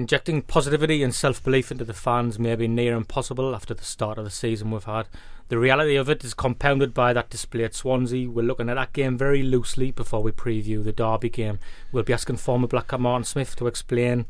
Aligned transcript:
Injecting 0.00 0.42
positivity 0.42 1.02
and 1.02 1.14
self 1.14 1.44
belief 1.44 1.70
into 1.70 1.84
the 1.84 1.92
fans 1.92 2.38
may 2.38 2.56
be 2.56 2.66
near 2.66 2.96
impossible 2.96 3.54
after 3.54 3.74
the 3.74 3.84
start 3.84 4.18
of 4.18 4.24
the 4.24 4.30
season 4.30 4.70
we've 4.70 4.82
had. 4.82 5.06
The 5.48 5.58
reality 5.58 5.94
of 5.94 6.08
it 6.08 6.24
is 6.24 6.32
compounded 6.32 6.94
by 6.94 7.12
that 7.12 7.28
display 7.28 7.64
at 7.64 7.74
Swansea. 7.74 8.30
We're 8.30 8.46
looking 8.46 8.70
at 8.70 8.74
that 8.74 8.92
game 8.92 9.18
very 9.18 9.42
loosely 9.42 9.90
before 9.90 10.22
we 10.22 10.32
preview 10.32 10.82
the 10.82 10.92
Derby 10.92 11.28
game. 11.28 11.58
We'll 11.92 12.02
be 12.02 12.12
asking 12.12 12.38
former 12.38 12.66
Black 12.66 12.88
Cat 12.88 12.98
Martin 12.98 13.24
Smith 13.24 13.54
to 13.56 13.66
explain 13.66 14.24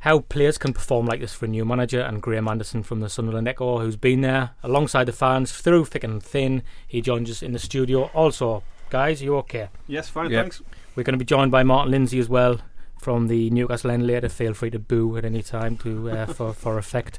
how 0.00 0.20
players 0.20 0.58
can 0.58 0.72
perform 0.72 1.06
like 1.06 1.20
this 1.20 1.34
for 1.34 1.46
a 1.46 1.48
new 1.48 1.64
manager 1.64 2.00
and 2.00 2.22
Graeme 2.22 2.46
Anderson 2.48 2.82
from 2.82 3.00
the 3.00 3.08
Sunderland 3.08 3.48
Echo, 3.48 3.78
who's 3.80 3.96
been 3.96 4.20
there 4.20 4.50
alongside 4.62 5.04
the 5.04 5.12
fans 5.12 5.52
through 5.52 5.86
thick 5.86 6.04
and 6.04 6.22
thin. 6.22 6.62
He 6.86 7.00
joins 7.00 7.30
us 7.30 7.42
in 7.42 7.52
the 7.52 7.58
studio. 7.58 8.04
Also, 8.14 8.62
guys, 8.90 9.20
you 9.22 9.36
okay? 9.38 9.68
Yes, 9.86 10.08
fine, 10.08 10.30
Yep. 10.30 10.42
thanks. 10.44 10.62
We're 10.94 11.02
going 11.02 11.14
to 11.14 11.18
be 11.18 11.24
joined 11.24 11.50
by 11.50 11.62
Martin 11.64 11.90
Lindsay 11.90 12.18
as 12.18 12.28
well 12.28 12.60
from 13.00 13.28
the 13.28 13.50
Newcastle 13.50 13.90
End 13.90 14.06
later. 14.06 14.28
Feel 14.28 14.54
free 14.54 14.70
to 14.70 14.78
boo 14.78 15.16
at 15.16 15.24
any 15.24 15.42
time 15.42 15.76
to 15.78 16.10
uh, 16.10 16.26
for 16.32 16.52
for 16.52 16.78
effect. 16.78 17.18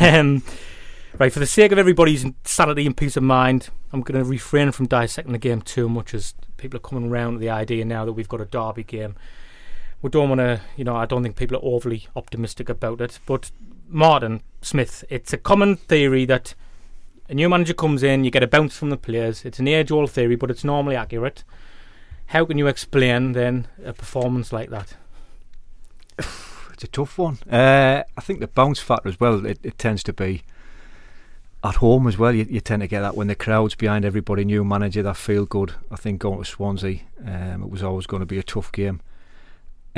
Um, 0.00 0.42
right, 1.18 1.32
for 1.32 1.38
the 1.38 1.46
sake 1.46 1.72
of 1.72 1.78
everybody's 1.78 2.24
sanity 2.44 2.86
and 2.86 2.96
peace 2.96 3.16
of 3.16 3.22
mind, 3.22 3.68
I'm 3.92 4.00
going 4.02 4.22
to 4.22 4.28
refrain 4.28 4.72
from 4.72 4.86
dissecting 4.86 5.32
the 5.32 5.38
game 5.38 5.60
too 5.62 5.88
much 5.88 6.14
as 6.14 6.34
people 6.56 6.76
are 6.78 6.80
coming 6.80 7.10
around 7.10 7.34
to 7.34 7.38
the 7.38 7.50
idea 7.50 7.84
now 7.84 8.04
that 8.04 8.12
we've 8.12 8.28
got 8.28 8.40
a 8.40 8.44
derby 8.46 8.82
game. 8.84 9.16
We 10.00 10.10
don't 10.10 10.28
want 10.28 10.40
to, 10.40 10.60
you 10.76 10.84
know, 10.84 10.96
I 10.96 11.06
don't 11.06 11.22
think 11.22 11.36
people 11.36 11.56
are 11.56 11.64
overly 11.64 12.06
optimistic 12.14 12.68
about 12.68 13.00
it. 13.00 13.18
But 13.26 13.50
Martin 13.88 14.42
Smith, 14.62 15.04
it's 15.08 15.32
a 15.32 15.38
common 15.38 15.76
theory 15.76 16.24
that 16.26 16.54
a 17.28 17.34
new 17.34 17.48
manager 17.48 17.74
comes 17.74 18.02
in, 18.02 18.24
you 18.24 18.30
get 18.30 18.42
a 18.42 18.46
bounce 18.46 18.76
from 18.76 18.90
the 18.90 18.96
players. 18.96 19.44
It's 19.44 19.58
an 19.58 19.68
age-old 19.68 20.10
theory, 20.10 20.36
but 20.36 20.50
it's 20.50 20.64
normally 20.64 20.96
accurate. 20.96 21.44
How 22.26 22.44
can 22.44 22.58
you 22.58 22.66
explain 22.66 23.32
then 23.32 23.66
a 23.84 23.92
performance 23.92 24.52
like 24.52 24.70
that? 24.70 24.96
It's 26.72 26.84
a 26.84 26.86
tough 26.86 27.18
one. 27.18 27.38
Uh, 27.50 28.04
I 28.16 28.20
think 28.20 28.38
the 28.38 28.46
bounce 28.46 28.78
factor 28.78 29.08
as 29.08 29.18
well. 29.18 29.44
It, 29.44 29.58
it 29.64 29.78
tends 29.78 30.04
to 30.04 30.12
be 30.12 30.44
at 31.64 31.74
home 31.74 32.06
as 32.06 32.16
well. 32.16 32.32
You, 32.32 32.46
you 32.48 32.60
tend 32.60 32.82
to 32.82 32.86
get 32.86 33.00
that 33.00 33.16
when 33.16 33.26
the 33.26 33.34
crowd's 33.34 33.74
behind 33.74 34.04
everybody. 34.04 34.44
New 34.44 34.62
manager, 34.62 35.02
that 35.02 35.16
feel 35.16 35.44
good. 35.44 35.74
I 35.90 35.96
think 35.96 36.20
going 36.20 36.38
to 36.38 36.44
Swansea, 36.44 37.00
um, 37.26 37.64
it 37.64 37.70
was 37.70 37.82
always 37.82 38.06
going 38.06 38.20
to 38.20 38.26
be 38.26 38.38
a 38.38 38.44
tough 38.44 38.70
game. 38.70 39.00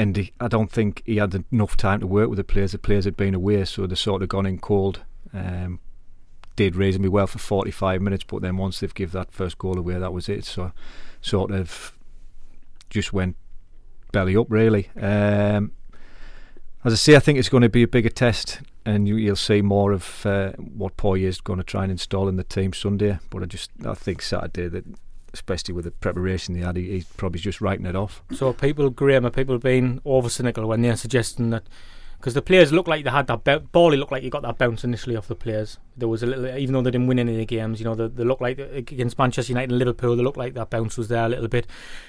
And 0.01 0.17
he, 0.17 0.33
I 0.41 0.49
don't 0.49 0.71
think 0.71 1.03
he 1.05 1.19
had 1.19 1.45
enough 1.53 1.77
time 1.77 2.01
to 2.01 2.07
work 2.07 2.31
with 2.31 2.39
the 2.39 2.45
players. 2.45 2.73
The 2.73 2.79
players 2.79 3.05
had 3.05 3.19
been 3.19 3.35
away, 3.35 3.67
so 3.67 3.87
they 3.87 3.95
sort 3.95 4.23
of 4.23 4.31
gone 4.31 4.47
in 4.47 4.59
cold. 4.59 5.03
Um, 5.35 5.79
did 6.57 6.75
reasonably 6.75 7.11
well 7.11 7.27
for 7.27 7.39
45 7.39 8.01
minutes, 8.01 8.25
but 8.25 8.41
then 8.41 8.57
once 8.57 8.81
they've 8.81 8.95
give 8.95 9.13
that 9.13 9.31
first 9.31 9.59
goal 9.59 9.79
away, 9.79 9.99
that 9.99 10.15
was 10.15 10.27
it. 10.31 10.47
So 10.47 10.73
sort 11.21 11.51
of 11.51 11.93
just 12.89 13.13
went 13.13 13.37
belly 14.11 14.35
up 14.35 14.47
really. 14.49 14.89
Um, 14.99 15.73
as 16.83 16.95
I 16.95 16.97
say, 16.97 17.15
I 17.15 17.19
think 17.19 17.39
it's 17.39 17.51
going 17.51 17.63
to 17.63 17.69
be 17.69 17.83
a 17.83 17.89
bigger 17.89 18.09
test, 18.09 18.63
and 18.87 19.07
you, 19.07 19.17
you'll 19.17 19.37
see 19.37 19.61
more 19.61 19.93
of 19.93 20.25
uh, 20.25 20.53
what 20.53 20.97
Poyet's 20.97 21.43
going 21.43 21.59
to 21.59 21.65
try 21.65 21.83
and 21.83 21.93
install 21.93 22.27
in 22.27 22.37
the 22.37 22.45
team 22.45 22.73
Sunday. 22.73 23.19
But 23.29 23.43
I 23.43 23.47
just, 23.47 23.71
I 23.85 23.93
think 23.93 24.23
Saturday, 24.23 24.69
that 24.69 24.87
especially 25.33 25.75
with 25.75 25.85
the 25.85 25.91
preparation 25.91 26.55
they 26.55 26.61
had, 26.61 26.77
he, 26.77 26.91
he's 26.91 27.05
probably 27.05 27.41
just 27.41 27.61
writing 27.61 27.87
it 27.87 27.97
off. 27.97 28.23
So 28.33 28.53
people, 28.53 28.91
Graeme, 28.91 29.27
are 29.27 29.31
people 29.31 29.59
being 29.59 30.01
over 30.05 30.29
cynical 30.29 30.67
when 30.67 30.83
they're 30.83 30.97
suggesting 30.97 31.51
that 31.51 31.65
because 32.21 32.35
the 32.35 32.43
players 32.43 32.71
look 32.71 32.87
like 32.87 33.05
they 33.05 33.11
had 33.11 33.27
that 33.29 33.45
bounce. 33.45 33.67
Bally 33.73 33.97
looked 33.97 34.13
like 34.13 34.23
he 34.23 34.29
got 34.29 34.43
that 34.43 34.59
bounce 34.59 34.85
initially 34.85 35.17
off 35.17 35.27
the 35.27 35.35
players. 35.35 35.79
There 36.01 36.09
was 36.09 36.23
a 36.23 36.27
little, 36.27 36.47
even 36.57 36.73
though 36.73 36.83
they 36.83 36.91
didn't 36.91 37.07
win 37.07 37.19
any 37.19 37.33
of 37.33 37.39
the 37.39 37.47
games, 37.47 37.79
you 37.79 37.85
know, 37.85 37.95
they, 37.95 38.09
they 38.09 38.25
looked 38.25 38.43
like 38.43 38.59
against 38.59 39.19
Manchester 39.19 39.53
United 39.53 39.71
and 39.71 39.79
Liverpool, 39.79 40.17
they 40.17 40.23
looked 40.23 40.37
like 40.37 40.55
that 40.55 40.71
bounce 40.71 40.99
was 40.99 41.09
there 41.09 41.27
a 41.27 41.29
little 41.29 41.49
bit. 41.49 41.67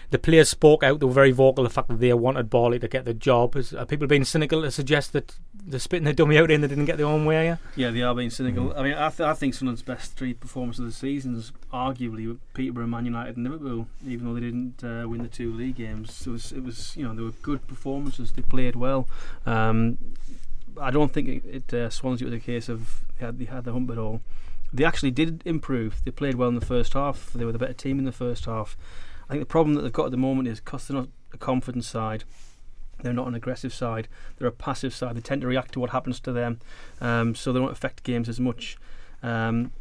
The 0.09 0.19
players 0.19 0.49
spoke 0.49 0.83
out; 0.83 0.99
they 0.99 1.05
were 1.05 1.13
very 1.13 1.31
vocal. 1.31 1.63
The 1.63 1.69
fact 1.69 1.87
that 1.87 1.99
they 1.99 2.13
wanted 2.13 2.49
Bally 2.49 2.79
to 2.79 2.87
get 2.87 3.05
the 3.05 3.13
job. 3.13 3.55
Is, 3.55 3.73
are 3.73 3.85
people 3.85 4.07
being 4.07 4.25
cynical 4.25 4.61
to 4.61 4.71
suggest 4.71 5.13
that 5.13 5.35
they're 5.53 5.79
spitting 5.79 6.05
their 6.05 6.13
dummy 6.13 6.37
out 6.37 6.51
and 6.51 6.63
they 6.63 6.67
didn't 6.67 6.85
get 6.85 6.97
their 6.97 7.05
own 7.05 7.25
way? 7.25 7.45
Yeah? 7.45 7.57
Yeah, 7.75 7.91
they 7.91 8.01
are 8.01 8.15
being 8.15 8.29
cynical. 8.29 8.75
I 8.77 8.83
mean, 8.83 8.93
I, 8.93 9.09
th- 9.09 9.21
I 9.21 9.33
think 9.33 9.53
Sunderland's 9.53 9.83
best 9.83 10.15
three 10.17 10.33
performances 10.33 10.79
of 10.79 10.85
the 10.87 10.91
season 10.91 11.35
is 11.35 11.51
arguably 11.73 12.37
Peterborough, 12.53 12.87
Man 12.87 13.05
United, 13.05 13.37
and 13.37 13.45
Liverpool. 13.45 13.87
Even 14.05 14.25
though 14.25 14.33
they 14.33 14.41
didn't 14.41 14.83
uh, 14.83 15.07
win 15.07 15.21
the 15.21 15.29
two 15.29 15.53
league 15.53 15.75
games, 15.75 16.25
it 16.25 16.29
was 16.29 16.51
it 16.51 16.63
was 16.63 16.95
you 16.97 17.07
know 17.07 17.13
they 17.13 17.23
were 17.23 17.31
good 17.31 17.67
performances. 17.67 18.31
They 18.31 18.41
played 18.41 18.75
well. 18.75 19.07
Um, 19.45 19.97
I 20.79 20.91
don't 20.91 21.11
think 21.11 21.27
it, 21.27 21.45
it 21.45 21.73
uh, 21.73 21.89
Swansea 21.89 22.25
was 22.25 22.33
a 22.35 22.39
case 22.39 22.69
of 22.69 23.03
they 23.17 23.25
had, 23.25 23.39
they 23.39 23.45
had 23.45 23.63
the 23.63 23.73
hump 23.73 23.89
at 23.91 23.97
all. 23.97 24.21
They 24.73 24.85
actually 24.85 25.11
did 25.11 25.41
improve. 25.45 26.01
They 26.05 26.11
played 26.11 26.35
well 26.35 26.49
in 26.49 26.55
the 26.55 26.65
first 26.65 26.93
half. 26.93 27.33
They 27.33 27.43
were 27.43 27.51
the 27.51 27.59
better 27.59 27.73
team 27.73 27.99
in 27.99 28.05
the 28.05 28.11
first 28.11 28.45
half. 28.45 28.77
I 29.29 29.33
think 29.33 29.41
the 29.41 29.47
problem 29.47 29.75
that 29.75 29.81
they've 29.81 29.91
got 29.91 30.05
at 30.05 30.11
the 30.11 30.17
moment 30.17 30.47
is 30.47 30.59
because 30.59 30.87
they're 30.87 30.97
not 30.97 31.09
a 31.33 31.37
confident 31.37 31.83
side. 31.83 32.23
They're 33.01 33.13
not 33.13 33.27
an 33.27 33.35
aggressive 33.35 33.73
side. 33.73 34.07
They're 34.37 34.47
a 34.47 34.51
passive 34.51 34.93
side. 34.93 35.15
They 35.15 35.21
tend 35.21 35.41
to 35.41 35.47
react 35.47 35.73
to 35.73 35.79
what 35.79 35.89
happens 35.89 36.19
to 36.21 36.31
them, 36.31 36.59
um, 36.99 37.35
so 37.35 37.51
they 37.51 37.59
don't 37.59 37.71
affect 37.71 38.03
games 38.03 38.29
as 38.29 38.39
much. 38.39 38.77
Um, 39.23 39.71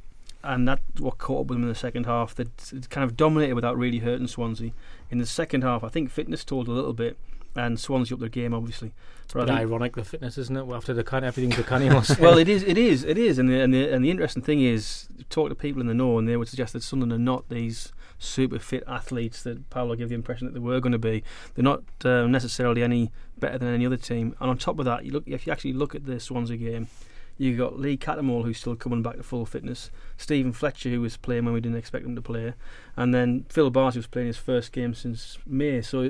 and 0.42 0.66
that's 0.66 0.82
what 0.98 1.18
caught 1.18 1.42
up 1.42 1.46
with 1.48 1.56
them 1.56 1.64
in 1.64 1.68
the 1.68 1.74
second 1.74 2.06
half. 2.06 2.34
They 2.34 2.46
kind 2.88 3.04
of 3.04 3.16
dominated 3.16 3.54
without 3.54 3.76
really 3.76 3.98
hurting 3.98 4.26
Swansea. 4.26 4.72
In 5.10 5.18
the 5.18 5.26
second 5.26 5.62
half, 5.62 5.84
I 5.84 5.88
think 5.88 6.10
fitness 6.10 6.44
told 6.44 6.66
a 6.66 6.72
little 6.72 6.94
bit, 6.94 7.18
and 7.56 7.78
Swansea 7.78 8.14
up 8.14 8.20
their 8.20 8.28
game 8.28 8.54
obviously. 8.54 8.92
But 9.32 9.50
I 9.50 9.60
ironic 9.60 9.94
the 9.94 10.04
fitness, 10.04 10.38
isn't 10.38 10.56
it? 10.56 10.72
After 10.72 10.92
the 10.92 11.04
kind 11.04 11.24
everything 11.24 11.50
the 11.56 11.62
canny 11.62 11.88
was. 11.88 12.18
well, 12.18 12.36
it 12.36 12.48
is, 12.48 12.62
it 12.64 12.76
is, 12.76 13.04
it 13.04 13.16
is, 13.16 13.38
and 13.38 13.48
the, 13.48 13.60
and 13.60 13.72
the 13.72 13.88
and 13.88 14.04
the 14.04 14.10
interesting 14.10 14.42
thing 14.42 14.60
is, 14.60 15.08
talk 15.28 15.48
to 15.50 15.54
people 15.54 15.80
in 15.80 15.86
the 15.86 15.94
know, 15.94 16.18
and 16.18 16.28
they 16.28 16.36
would 16.36 16.48
suggest 16.48 16.72
that 16.72 16.82
Sunderland 16.82 17.12
are 17.12 17.22
not 17.22 17.48
these 17.48 17.92
super 18.18 18.58
fit 18.58 18.84
athletes 18.86 19.42
that 19.44 19.70
Paolo 19.70 19.94
gave 19.94 20.08
the 20.08 20.14
impression 20.14 20.46
that 20.46 20.52
they 20.52 20.60
were 20.60 20.80
going 20.80 20.92
to 20.92 20.98
be. 20.98 21.22
They're 21.54 21.62
not 21.62 21.82
uh, 22.04 22.26
necessarily 22.26 22.82
any 22.82 23.10
better 23.38 23.58
than 23.58 23.72
any 23.72 23.86
other 23.86 23.96
team. 23.96 24.34
And 24.40 24.50
on 24.50 24.58
top 24.58 24.78
of 24.78 24.84
that, 24.84 25.04
you 25.04 25.12
look 25.12 25.24
if 25.26 25.46
you 25.46 25.52
actually 25.52 25.72
look 25.74 25.94
at 25.94 26.06
the 26.06 26.18
Swansea 26.18 26.56
game, 26.56 26.88
you 27.40 27.56
got 27.56 27.78
Lee 27.78 27.96
Cattermole 27.96 28.44
who's 28.44 28.58
still 28.58 28.76
coming 28.76 29.02
back 29.02 29.16
to 29.16 29.22
full 29.22 29.46
fitness, 29.46 29.90
Stephen 30.18 30.52
Fletcher 30.52 30.90
who 30.90 31.00
was 31.00 31.16
playing 31.16 31.46
when 31.46 31.54
we 31.54 31.60
didn't 31.60 31.78
expect 31.78 32.04
him 32.04 32.14
to 32.14 32.20
play, 32.20 32.52
and 32.96 33.14
then 33.14 33.46
Phil 33.48 33.70
Bardsley 33.70 34.00
was 34.00 34.06
playing 34.06 34.26
his 34.28 34.36
first 34.36 34.72
game 34.72 34.92
since 34.92 35.38
May. 35.46 35.80
So 35.80 36.02
uh, 36.04 36.08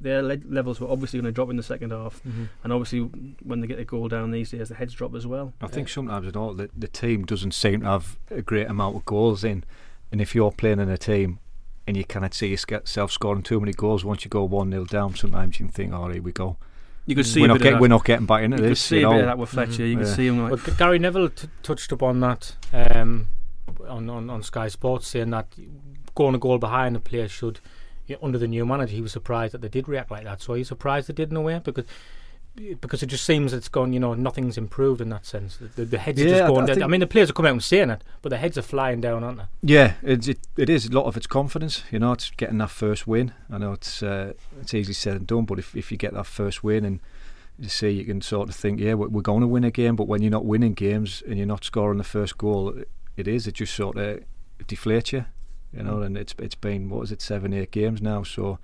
their 0.00 0.22
le- 0.22 0.36
levels 0.46 0.78
were 0.78 0.90
obviously 0.90 1.18
going 1.18 1.24
to 1.32 1.32
drop 1.32 1.48
in 1.48 1.56
the 1.56 1.62
second 1.62 1.90
half, 1.92 2.20
Mhm. 2.22 2.48
and 2.62 2.72
obviously 2.72 3.00
when 3.42 3.60
they 3.60 3.66
get 3.66 3.78
a 3.78 3.84
goal 3.86 4.08
down 4.08 4.30
these 4.30 4.50
days, 4.50 4.68
the 4.68 4.74
heads 4.74 4.92
drop 4.92 5.14
as 5.14 5.26
well. 5.26 5.54
I 5.62 5.68
think 5.68 5.88
sometimes 5.88 6.26
you 6.26 6.32
know 6.32 6.52
the, 6.52 6.68
the 6.76 6.88
team 6.88 7.24
doesn't 7.24 7.52
seem 7.54 7.80
to 7.80 7.86
have 7.86 8.18
a 8.30 8.42
great 8.42 8.68
amount 8.68 8.96
of 8.96 9.04
goals 9.06 9.42
in, 9.44 9.64
and 10.12 10.20
if 10.20 10.34
you're 10.34 10.52
playing 10.52 10.80
in 10.80 10.90
a 10.90 10.98
team 10.98 11.38
and 11.86 11.96
you 11.96 12.04
cannot 12.04 12.34
see 12.34 12.48
yourself 12.48 13.10
scoring 13.10 13.42
too 13.42 13.58
many 13.58 13.72
goals 13.72 14.04
once 14.04 14.22
you 14.22 14.28
go 14.28 14.44
one 14.44 14.70
0 14.70 14.84
down, 14.84 15.14
sometimes 15.14 15.58
you 15.58 15.64
can 15.64 15.72
think, 15.72 15.94
"Oh, 15.94 16.08
here 16.10 16.20
we 16.20 16.32
go." 16.32 16.58
You 17.08 17.14
could 17.16 17.26
see 17.26 17.40
we're 17.40 17.46
a 17.46 17.48
not 17.48 17.54
bit 17.54 17.62
getting 17.62 17.74
of 17.76 17.80
we're 17.80 17.88
not 17.88 18.04
getting 18.04 18.26
back 18.26 18.42
into 18.44 18.58
you 18.58 18.62
could 18.62 18.70
this. 18.72 18.80
see 18.80 19.00
You 19.00 19.08
a 19.08 19.10
bit 19.12 19.20
of 19.20 19.26
that 19.26 19.38
with 19.38 19.48
Fletcher. 19.48 19.84
You 19.86 19.94
Yeah. 19.98 20.04
could 20.04 20.14
see 20.14 20.26
him 20.26 20.42
like 20.42 20.66
Well, 20.66 20.76
Gary 20.76 20.98
Neville 20.98 21.30
t- 21.30 21.48
touched 21.62 21.90
upon 21.90 22.20
that 22.20 22.54
um, 22.72 23.28
on, 23.88 24.08
on 24.10 24.28
on 24.30 24.42
Sky 24.42 24.68
Sports, 24.68 25.08
saying 25.08 25.30
that 25.30 25.46
going 26.14 26.34
a 26.34 26.38
goal 26.38 26.58
behind 26.58 26.94
the 26.94 27.00
players 27.00 27.30
should. 27.30 27.60
yeah, 28.06 28.16
Under 28.22 28.38
the 28.38 28.46
new 28.48 28.64
manager, 28.66 28.94
he 28.94 29.00
was 29.00 29.12
surprised 29.12 29.54
that 29.54 29.62
they 29.62 29.68
did 29.68 29.88
react 29.88 30.10
like 30.10 30.24
that. 30.24 30.42
So 30.42 30.54
he's 30.54 30.68
surprised 30.68 31.08
they 31.08 31.14
did 31.14 31.30
in 31.30 31.36
a 31.36 31.40
way 31.40 31.60
because 31.64 31.84
because 32.80 33.02
it 33.02 33.06
just 33.06 33.24
seems 33.24 33.52
it's 33.52 33.68
gone. 33.68 33.92
You 33.92 34.00
know, 34.00 34.14
nothing's 34.14 34.58
improved 34.58 35.00
in 35.00 35.08
that 35.10 35.26
sense. 35.26 35.58
The, 35.76 35.84
the 35.84 35.98
heads 35.98 36.20
are 36.20 36.28
just 36.28 36.46
going. 36.46 36.70
I 36.70 36.74
down. 36.74 36.82
I, 36.82 36.86
mean, 36.86 37.00
the 37.00 37.06
players 37.06 37.30
are 37.30 37.32
coming 37.32 37.50
out 37.50 37.54
and 37.54 37.62
saying 37.62 37.90
it, 37.90 38.04
but 38.22 38.30
the 38.30 38.36
heads 38.36 38.58
are 38.58 38.62
flying 38.62 39.00
down, 39.00 39.24
aren't 39.24 39.38
they? 39.38 39.44
Yeah, 39.62 39.94
it's, 40.02 40.28
it 40.28 40.40
it 40.56 40.68
is 40.68 40.86
a 40.86 40.92
lot 40.92 41.06
of 41.06 41.16
it's 41.16 41.26
confidence. 41.26 41.84
You 41.90 41.98
know, 41.98 42.12
it's 42.12 42.30
getting 42.30 42.58
that 42.58 42.70
first 42.70 43.06
win. 43.06 43.32
I 43.50 43.58
know 43.58 43.72
it's 43.72 44.02
uh, 44.02 44.32
it's 44.60 44.74
easily 44.74 44.94
said 44.94 45.16
and 45.16 45.26
done, 45.26 45.44
but 45.44 45.58
if 45.58 45.74
if 45.76 45.90
you 45.90 45.96
get 45.96 46.14
that 46.14 46.26
first 46.26 46.62
win 46.64 46.84
and 46.84 47.00
you 47.58 47.68
see, 47.68 47.90
you 47.90 48.04
can 48.04 48.20
sort 48.20 48.48
of 48.48 48.54
think, 48.54 48.78
yeah, 48.78 48.94
we're, 48.94 49.08
we're 49.08 49.22
going 49.22 49.40
to 49.40 49.46
win 49.46 49.64
a 49.64 49.70
game. 49.70 49.96
But 49.96 50.06
when 50.06 50.22
you're 50.22 50.30
not 50.30 50.44
winning 50.44 50.74
games 50.74 51.22
and 51.26 51.36
you're 51.36 51.46
not 51.46 51.64
scoring 51.64 51.98
the 51.98 52.04
first 52.04 52.38
goal, 52.38 52.70
it, 52.70 52.88
it 53.16 53.26
is. 53.26 53.46
It 53.46 53.54
just 53.54 53.74
sort 53.74 53.96
of 53.96 54.20
deflates 54.66 55.12
you. 55.12 55.24
You 55.72 55.82
know, 55.82 56.00
and 56.00 56.16
it's 56.16 56.34
it's 56.38 56.54
been 56.54 56.88
what 56.88 57.02
is 57.02 57.12
it, 57.12 57.20
seven, 57.20 57.52
eight 57.52 57.72
games 57.72 58.00
now. 58.00 58.22
So 58.22 58.58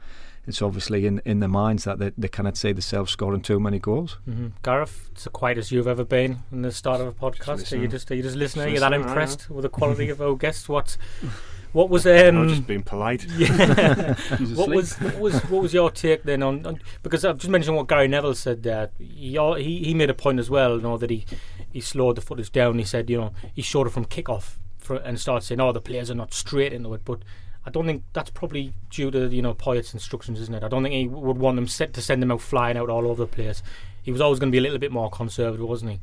it's 0.46 0.61
obviously 0.61 1.06
in, 1.06 1.23
in 1.25 1.41
their 1.41 1.49
minds 1.49 1.85
that 1.85 1.99
they, 1.99 2.12
they 2.17 2.29
cannot 2.29 2.56
see 2.56 2.73
themselves 2.73 3.12
scoring 3.12 3.41
too 3.41 3.58
many 3.58 3.79
goals. 3.79 4.19
Mm-hmm. 4.29 4.49
Gareth, 4.62 5.08
it's 5.12 5.26
as 5.26 5.32
quiet 5.32 5.58
as 5.58 5.73
you've 5.73 5.87
ever 5.87 6.05
been 6.05 6.41
in 6.52 6.62
the 6.62 6.73
start 6.73 7.00
of 7.00 7.06
a 7.06 7.12
podcast. 7.12 7.61
Just 7.61 7.73
are 7.73 7.79
you 7.79 7.88
just 7.88 8.11
are 8.11 8.14
you 8.14 8.23
just 8.23 8.37
listening? 8.37 8.67
Just 8.67 8.81
You're 8.81 8.91
that 8.91 8.96
listening, 8.96 9.08
impressed 9.08 9.50
with 9.50 9.62
the 9.62 9.69
quality 9.69 10.08
of 10.11 10.20
our 10.20 10.35
guests? 10.35 10.69
What 10.69 10.96
what 11.73 11.88
was 11.88 12.06
um 12.06 12.37
I'm 12.37 12.49
just 12.49 12.67
being 12.67 12.82
polite. 12.82 13.25
yeah. 13.37 14.14
What 14.55 14.69
was 14.69 14.94
what 15.00 15.19
was 15.19 15.35
what 15.44 15.62
was 15.62 15.75
your 15.75 15.91
take 15.91 16.25
then 16.25 16.43
on, 16.43 16.67
on 16.67 16.79
because 17.02 17.25
I've 17.25 17.38
just 17.38 17.50
mentioned 17.50 17.76
what 17.76 17.88
Gary 17.88 18.08
Neville 18.08 18.35
said 18.35 18.62
there. 18.62 18.91
He, 18.99 19.38
he 19.56 19.85
he 19.85 19.94
made 19.94 20.11
a 20.11 20.14
point 20.14 20.38
as 20.38 20.50
well, 20.50 20.76
you 20.76 20.82
know, 20.82 20.99
that 20.99 21.11
he 21.11 21.25
he 21.73 21.81
slowed 21.81 22.17
the 22.17 22.23
footage 22.23 22.52
down. 22.52 22.79
He 22.79 22.85
said, 22.85 23.08
you 23.08 23.19
know, 23.19 23.32
he 23.55 23.62
showed 23.62 23.87
it 23.87 23.91
from 23.91 24.05
kickoff 24.05 24.56
for, 24.79 24.96
and 24.96 25.19
started 25.19 25.44
saying, 25.46 25.61
oh, 25.61 25.73
the 25.73 25.81
players 25.81 26.11
are 26.11 26.14
not 26.14 26.35
straight 26.35 26.73
into 26.73 26.93
it, 26.94 27.02
but. 27.05 27.20
I 27.67 27.71
don't 27.71 27.87
think 27.87 28.03
that's 28.13 28.31
probably 28.31 28.75
due 28.91 29.11
to 29.11 29.29
you 29.29 29.43
know 29.43 29.55
Poyet's 29.55 29.95
instructions, 29.95 30.41
isn't 30.41 30.55
it? 30.55 30.63
I 30.63 30.69
don't 30.69 30.83
think 30.83 30.95
he 30.95 31.09
would 31.09 31.39
want 31.39 31.57
them 31.57 31.67
set 31.67 31.93
to 31.95 32.03
send 32.03 32.23
them 32.23 32.31
out 32.31 32.43
flying 32.43 32.77
out 32.77 32.91
all 32.91 33.07
over 33.07 33.23
the 33.23 33.27
place. 33.27 33.63
He 34.03 34.13
was 34.13 34.21
always 34.21 34.39
going 34.39 34.51
to 34.51 34.55
be 34.55 34.59
a 34.59 34.63
little 34.63 34.79
bit 34.79 34.93
more 34.93 35.11
conservative, 35.11 35.67
wasn't 35.67 35.93
he? 35.93 36.01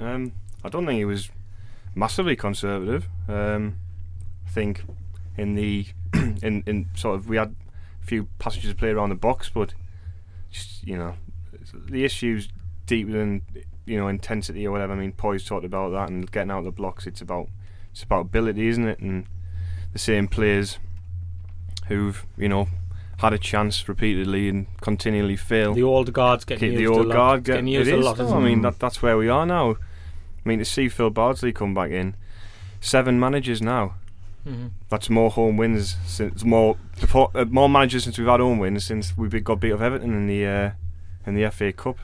Um, 0.00 0.32
I 0.64 0.70
don't 0.70 0.86
think 0.86 0.96
he 0.96 1.04
was 1.04 1.30
massively 1.94 2.36
conservative. 2.36 3.08
Um, 3.28 3.76
I 4.46 4.50
think 4.50 4.82
in 5.36 5.54
the 5.54 5.86
in 6.14 6.62
in 6.66 6.88
sort 6.94 7.16
of 7.16 7.28
we 7.28 7.36
had 7.36 7.54
a 8.02 8.06
few 8.06 8.28
passages 8.38 8.70
to 8.70 8.76
play 8.76 8.90
around 8.90 9.10
the 9.10 9.14
box, 9.14 9.50
but 9.50 9.74
just 10.50 10.86
you 10.86 10.96
know 10.96 11.16
the 11.74 12.04
issues 12.04 12.48
deeper 12.86 13.12
than 13.12 13.42
you 13.84 13.98
know 13.98 14.08
intensity 14.08 14.66
or 14.66 14.70
whatever. 14.70 14.94
I 14.94 14.96
mean, 14.96 15.12
Poyet's 15.12 15.44
talked 15.44 15.66
about 15.66 15.90
that 15.92 16.08
and 16.08 16.30
getting 16.30 16.50
out 16.50 16.60
of 16.60 16.64
the 16.64 16.72
blocks. 16.72 17.06
It's 17.06 17.20
about 17.20 17.48
it's 17.92 18.02
about 18.02 18.20
ability, 18.22 18.68
isn't 18.68 18.86
it? 18.86 19.00
And 19.00 19.26
the 19.92 19.98
same 19.98 20.28
players 20.28 20.78
who've 21.88 22.24
you 22.36 22.48
know 22.48 22.68
had 23.18 23.32
a 23.32 23.38
chance 23.38 23.88
repeatedly 23.88 24.48
and 24.48 24.66
continually 24.80 25.36
fail 25.36 25.72
The 25.74 25.82
old 25.82 26.12
guard's 26.12 26.44
getting 26.44 26.70
keep 26.72 26.80
used 26.80 26.90
the 26.92 26.94
a 26.94 26.98
old 26.98 27.06
lot. 27.08 27.14
guard 27.14 27.38
It's 27.40 27.46
getting, 27.46 27.66
used 27.68 27.88
it 27.88 27.94
a 27.94 27.96
lot. 28.02 28.16
though. 28.16 28.34
I 28.34 28.40
mean, 28.40 28.62
that, 28.62 28.78
that's 28.80 29.00
where 29.02 29.16
we 29.16 29.28
are 29.28 29.46
now. 29.46 29.72
I 29.72 30.48
mean, 30.48 30.58
to 30.58 30.64
see 30.64 30.88
Phil 30.88 31.10
Bardsley 31.10 31.52
come 31.52 31.72
back 31.74 31.90
in, 31.90 32.16
seven 32.80 33.18
managers 33.20 33.62
now. 33.62 33.94
Mhm. 34.46 34.70
That's 34.90 35.08
more 35.08 35.30
home 35.30 35.56
wins 35.56 35.96
since 36.04 36.44
more 36.44 36.76
uh, 37.14 37.46
more 37.48 37.68
managers 37.68 38.04
since 38.04 38.18
we've 38.18 38.26
had 38.28 38.40
home 38.40 38.58
wins 38.58 38.84
since 38.84 39.16
we 39.16 39.28
got 39.40 39.60
beat 39.60 39.72
off 39.72 39.80
Everton 39.80 40.12
in 40.12 40.26
the 40.26 40.46
uh, 40.46 40.70
in 41.26 41.34
the 41.34 41.50
FA 41.50 41.72
Cup. 41.72 41.96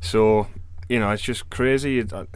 So 0.00 0.48
you 0.88 1.00
know, 1.00 1.10
it's 1.10 1.22
just 1.22 1.48
crazy. 1.48 2.00
It, 2.00 2.12
uh, 2.12 2.26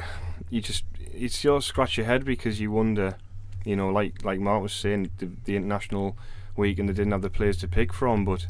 you 0.48 0.60
just 0.62 0.84
you 1.14 1.28
still 1.28 1.60
scratch 1.60 1.96
your 1.98 2.06
head 2.06 2.24
because 2.24 2.58
you 2.60 2.70
wonder, 2.70 3.16
you 3.66 3.76
know, 3.76 3.90
like 3.90 4.24
like 4.24 4.40
Mark 4.40 4.62
was 4.62 4.72
saying, 4.72 5.10
the, 5.18 5.28
the 5.44 5.56
international 5.56 6.16
week 6.56 6.78
and 6.78 6.88
they 6.88 6.92
didn't 6.92 7.12
have 7.12 7.22
the 7.22 7.30
players 7.30 7.56
to 7.58 7.68
pick 7.68 7.92
from, 7.92 8.24
but 8.24 8.46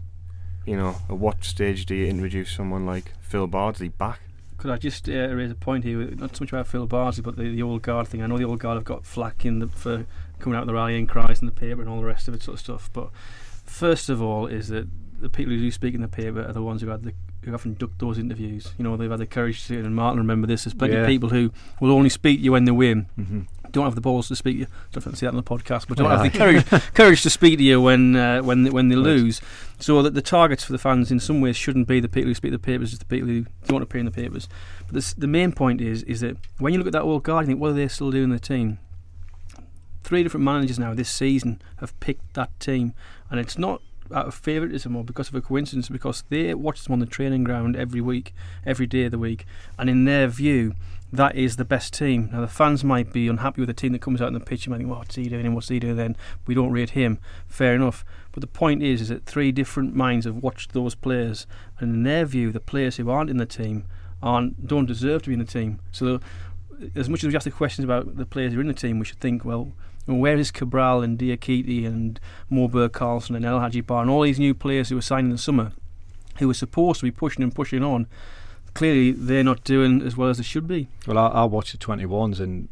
you 0.65 0.77
know, 0.77 0.97
at 1.09 1.17
what 1.17 1.45
stage 1.45 1.87
do 1.87 1.95
you 1.95 2.07
introduce 2.07 2.53
someone 2.53 2.85
like 2.85 3.13
Phil 3.21 3.47
Bardsley 3.47 3.89
back? 3.89 4.21
Could 4.59 4.71
I 4.71 4.77
just 4.77 5.09
uh, 5.09 5.29
raise 5.35 5.51
a 5.51 5.55
point 5.55 5.85
here? 5.85 5.99
Not 5.99 6.37
so 6.37 6.45
much 6.45 6.53
about 6.53 6.67
Phil 6.67 6.87
Bardsley, 6.87 7.23
but 7.23 7.37
the, 7.37 7.51
the 7.51 7.63
old 7.63 7.83
guard 7.83 8.09
thing. 8.09 8.23
I 8.23 8.27
know 8.27 8.39
the 8.39 8.45
old 8.45 8.59
guard 8.59 8.77
have 8.77 8.85
got 8.85 9.05
flack 9.05 9.45
in 9.45 9.61
the, 9.61 9.69
for 9.69 10.07
coming 10.39 10.57
out 10.57 10.63
with 10.63 10.69
the 10.69 10.75
rallying 10.75 11.07
cries 11.07 11.41
in 11.41 11.47
the 11.47 11.53
paper 11.53 11.81
and 11.81 11.91
all 11.91 12.01
the 12.01 12.07
rest 12.07 12.27
of 12.29 12.35
it 12.35 12.43
sort 12.43 12.57
of 12.57 12.61
stuff. 12.61 12.91
But 12.93 13.11
first 13.65 14.09
of 14.09 14.21
all, 14.21 14.47
is 14.47 14.69
that 14.69 14.89
the 15.21 15.29
people 15.29 15.53
who 15.53 15.61
do 15.61 15.71
speak 15.71 15.95
in 15.95 16.01
the 16.01 16.09
paper 16.09 16.41
are 16.41 16.53
the 16.53 16.63
ones 16.63 16.83
who 16.83 16.89
had 16.89 17.05
the 17.05 17.15
who 17.47 17.55
often 17.55 17.75
duck 17.75 17.91
those 17.99 18.19
interviews. 18.19 18.73
You 18.77 18.83
know, 18.83 18.97
they've 18.97 19.11
had 19.11 19.21
the 19.21 19.27
courage 19.27 19.67
to. 19.69 19.79
And 19.79 19.95
Martin, 19.95 20.19
remember 20.19 20.49
this. 20.49 20.65
There's 20.65 20.75
plenty 20.75 20.97
of 20.97 21.07
people 21.07 21.29
who 21.29 21.53
will 21.81 21.93
only 21.93 22.09
speak 22.09 22.41
to 22.41 22.45
you 22.45 22.53
when 22.53 22.65
they 22.65 22.73
win. 22.73 23.07
Mm-hmm. 23.17 23.43
Don't 23.73 23.85
have 23.85 23.95
the 23.95 24.01
balls 24.01 24.29
to 24.29 24.37
speak 24.37 24.57
to 24.57 24.61
you. 24.61 24.67
Don't 24.93 25.05
have 25.05 25.13
to 25.13 25.19
see 25.19 25.27
that 25.27 25.31
on 25.31 25.37
the 25.37 25.43
podcast, 25.43 25.87
but 25.89 25.99
don't 25.99 26.07
Yeah. 26.11 26.23
have 26.23 26.33
the 26.33 26.39
courage 26.39 26.85
courage 26.95 27.23
to 27.23 27.31
speak 27.31 27.59
to 27.59 27.65
you 27.65 27.81
when 27.81 28.17
uh, 28.17 28.43
when 28.43 28.63
they, 28.65 28.71
when 28.71 28.89
they 28.89 28.97
Right. 28.97 29.05
lose. 29.05 29.41
So 29.79 30.03
that 30.03 30.15
the 30.15 30.23
targets 30.23 30.65
for 30.65 30.73
the 30.73 30.79
fans 30.79 31.11
in 31.11 31.21
some 31.21 31.41
ways 31.41 31.57
shouldn't 31.57 31.87
be 31.89 32.01
the 32.01 32.09
people 32.09 32.29
who 32.29 32.35
speak 32.35 32.53
the 32.53 32.59
papers, 32.59 32.91
it's 32.93 32.99
the 33.01 33.05
people 33.05 33.29
who 33.29 33.47
don't 33.67 33.83
appear 33.83 33.99
in 34.01 34.07
the 34.07 34.13
papers. 34.13 34.49
But 34.87 34.95
this, 34.95 35.13
the 35.15 35.27
main 35.27 35.53
point 35.53 35.81
is 35.81 36.03
is 36.05 36.21
that 36.21 36.37
when 36.59 36.73
you 36.73 36.79
look 36.79 36.87
at 36.87 36.93
that 36.95 37.03
old 37.03 37.23
guard, 37.25 37.45
you 37.45 37.49
think, 37.49 37.61
what 37.61 37.71
are 37.71 37.75
they 37.75 37.89
still 37.89 38.11
doing 38.11 38.25
in 38.25 38.31
the 38.31 38.39
team? 38.39 38.79
Three 40.03 40.23
different 40.23 40.45
managers 40.45 40.79
now 40.79 40.95
this 40.95 41.11
season 41.11 41.61
have 41.79 41.99
picked 42.01 42.35
that 42.35 42.59
team, 42.61 42.95
and 43.31 43.41
it's 43.41 43.59
not 43.59 43.83
out 44.15 44.27
of 44.29 44.35
favouritism 44.37 44.95
or 44.95 45.03
because 45.03 45.29
of 45.29 45.35
a 45.35 45.41
coincidence, 45.41 45.89
because 45.89 46.23
they 46.29 46.55
watch 46.55 46.85
them 46.85 46.93
on 46.93 47.01
the 47.01 47.07
training 47.07 47.43
ground 47.43 47.75
every 47.75 48.01
week, 48.01 48.33
every 48.65 48.87
day 48.87 49.05
of 49.05 49.11
the 49.11 49.19
week, 49.19 49.45
and 49.81 49.91
in 49.91 50.05
their 50.05 50.29
view, 50.29 50.75
that 51.13 51.37
is 51.37 51.57
the 51.57 51.65
best 51.65 51.95
team. 51.95 52.31
Now 52.33 52.41
the 52.41 52.49
fans 52.49 52.83
might 52.83 53.13
be 53.13 53.29
unhappy 53.29 53.61
with 53.61 53.69
the 53.69 53.75
team 53.75 53.93
that 53.93 54.01
comes 54.01 54.21
out 54.21 54.29
on 54.29 54.35
the 54.35 54.41
pitch 54.41 54.67
and 54.67 54.73
might 54.73 54.79
think, 54.79 54.91
"Well, 54.91 54.99
what's 54.99 55.15
he 55.15 55.29
doing? 55.29 55.47
And 55.47 55.55
what's 55.55 55.69
he 55.69 55.79
doing?" 55.79 55.97
Then 55.97 56.17
we 56.47 56.55
don't 56.55 56.73
rate 56.73 56.91
him. 56.91 57.19
Fair 57.47 57.75
enough. 57.75 58.05
But 58.33 58.41
the 58.41 58.49
point 58.49 58.83
is, 58.83 59.01
is 59.01 59.09
that 59.09 59.25
three 59.25 59.53
different 59.53 59.95
minds 59.95 60.27
have 60.27 60.37
watched 60.37 60.73
those 60.73 60.95
players, 60.95 61.47
and 61.79 61.95
in 61.95 62.03
their 62.03 62.27
view, 62.27 62.53
the 62.53 62.61
players 62.61 62.97
who 62.97 63.09
aren't 63.09 63.31
in 63.31 63.37
the 63.37 63.47
team 63.47 63.85
aren't 64.23 64.67
don't 64.67 64.87
deserve 64.87 65.23
to 65.23 65.29
be 65.29 65.35
in 65.35 65.39
the 65.39 65.45
team. 65.45 65.81
So, 65.93 66.21
as 66.95 67.09
much 67.09 67.23
as 67.23 67.29
we 67.29 67.37
ask 67.37 67.45
the 67.45 67.51
questions 67.51 67.85
about 67.85 68.17
the 68.17 68.27
players 68.27 68.53
who 68.53 68.59
are 68.59 68.63
in 68.63 68.69
the 68.69 68.75
team, 68.75 68.99
we 68.99 69.05
should 69.05 69.21
think, 69.21 69.45
well, 69.45 69.73
where 70.07 70.37
is 70.37 70.51
Cabral 70.51 71.03
and 71.03 71.19
Diakite 71.19 71.87
and 71.87 72.21
Moberg 72.51 72.91
Karlsson 72.91 73.37
and 73.37 73.45
El 73.45 73.61
Hadji 73.61 73.81
Ba 73.81 73.99
and 73.99 74.11
all 74.11 74.23
these 74.23 74.39
new 74.39 74.55
players 74.55 74.89
who 74.89 74.97
were 74.97 75.03
signed 75.03 75.27
in 75.27 75.33
the 75.33 75.39
summer, 75.39 75.73
who 76.39 76.47
were 76.47 76.55
supposed 76.55 77.01
to 77.01 77.07
be 77.07 77.11
pushing 77.11 77.43
and 77.43 77.55
pushing 77.55 77.83
on? 77.83 78.07
Clearly, 78.77 79.13
they're 79.13 79.45
not 79.45 79.65
doing 79.65 80.03
as 80.03 80.17
well 80.17 80.29
as 80.29 80.37
they 80.37 80.43
should 80.43 80.69
be. 80.69 80.89
Well, 81.07 81.19
I, 81.19 81.29
I 81.29 81.45
watched 81.45 81.73
the 81.73 81.79
21s 81.79 82.41
and 82.41 82.69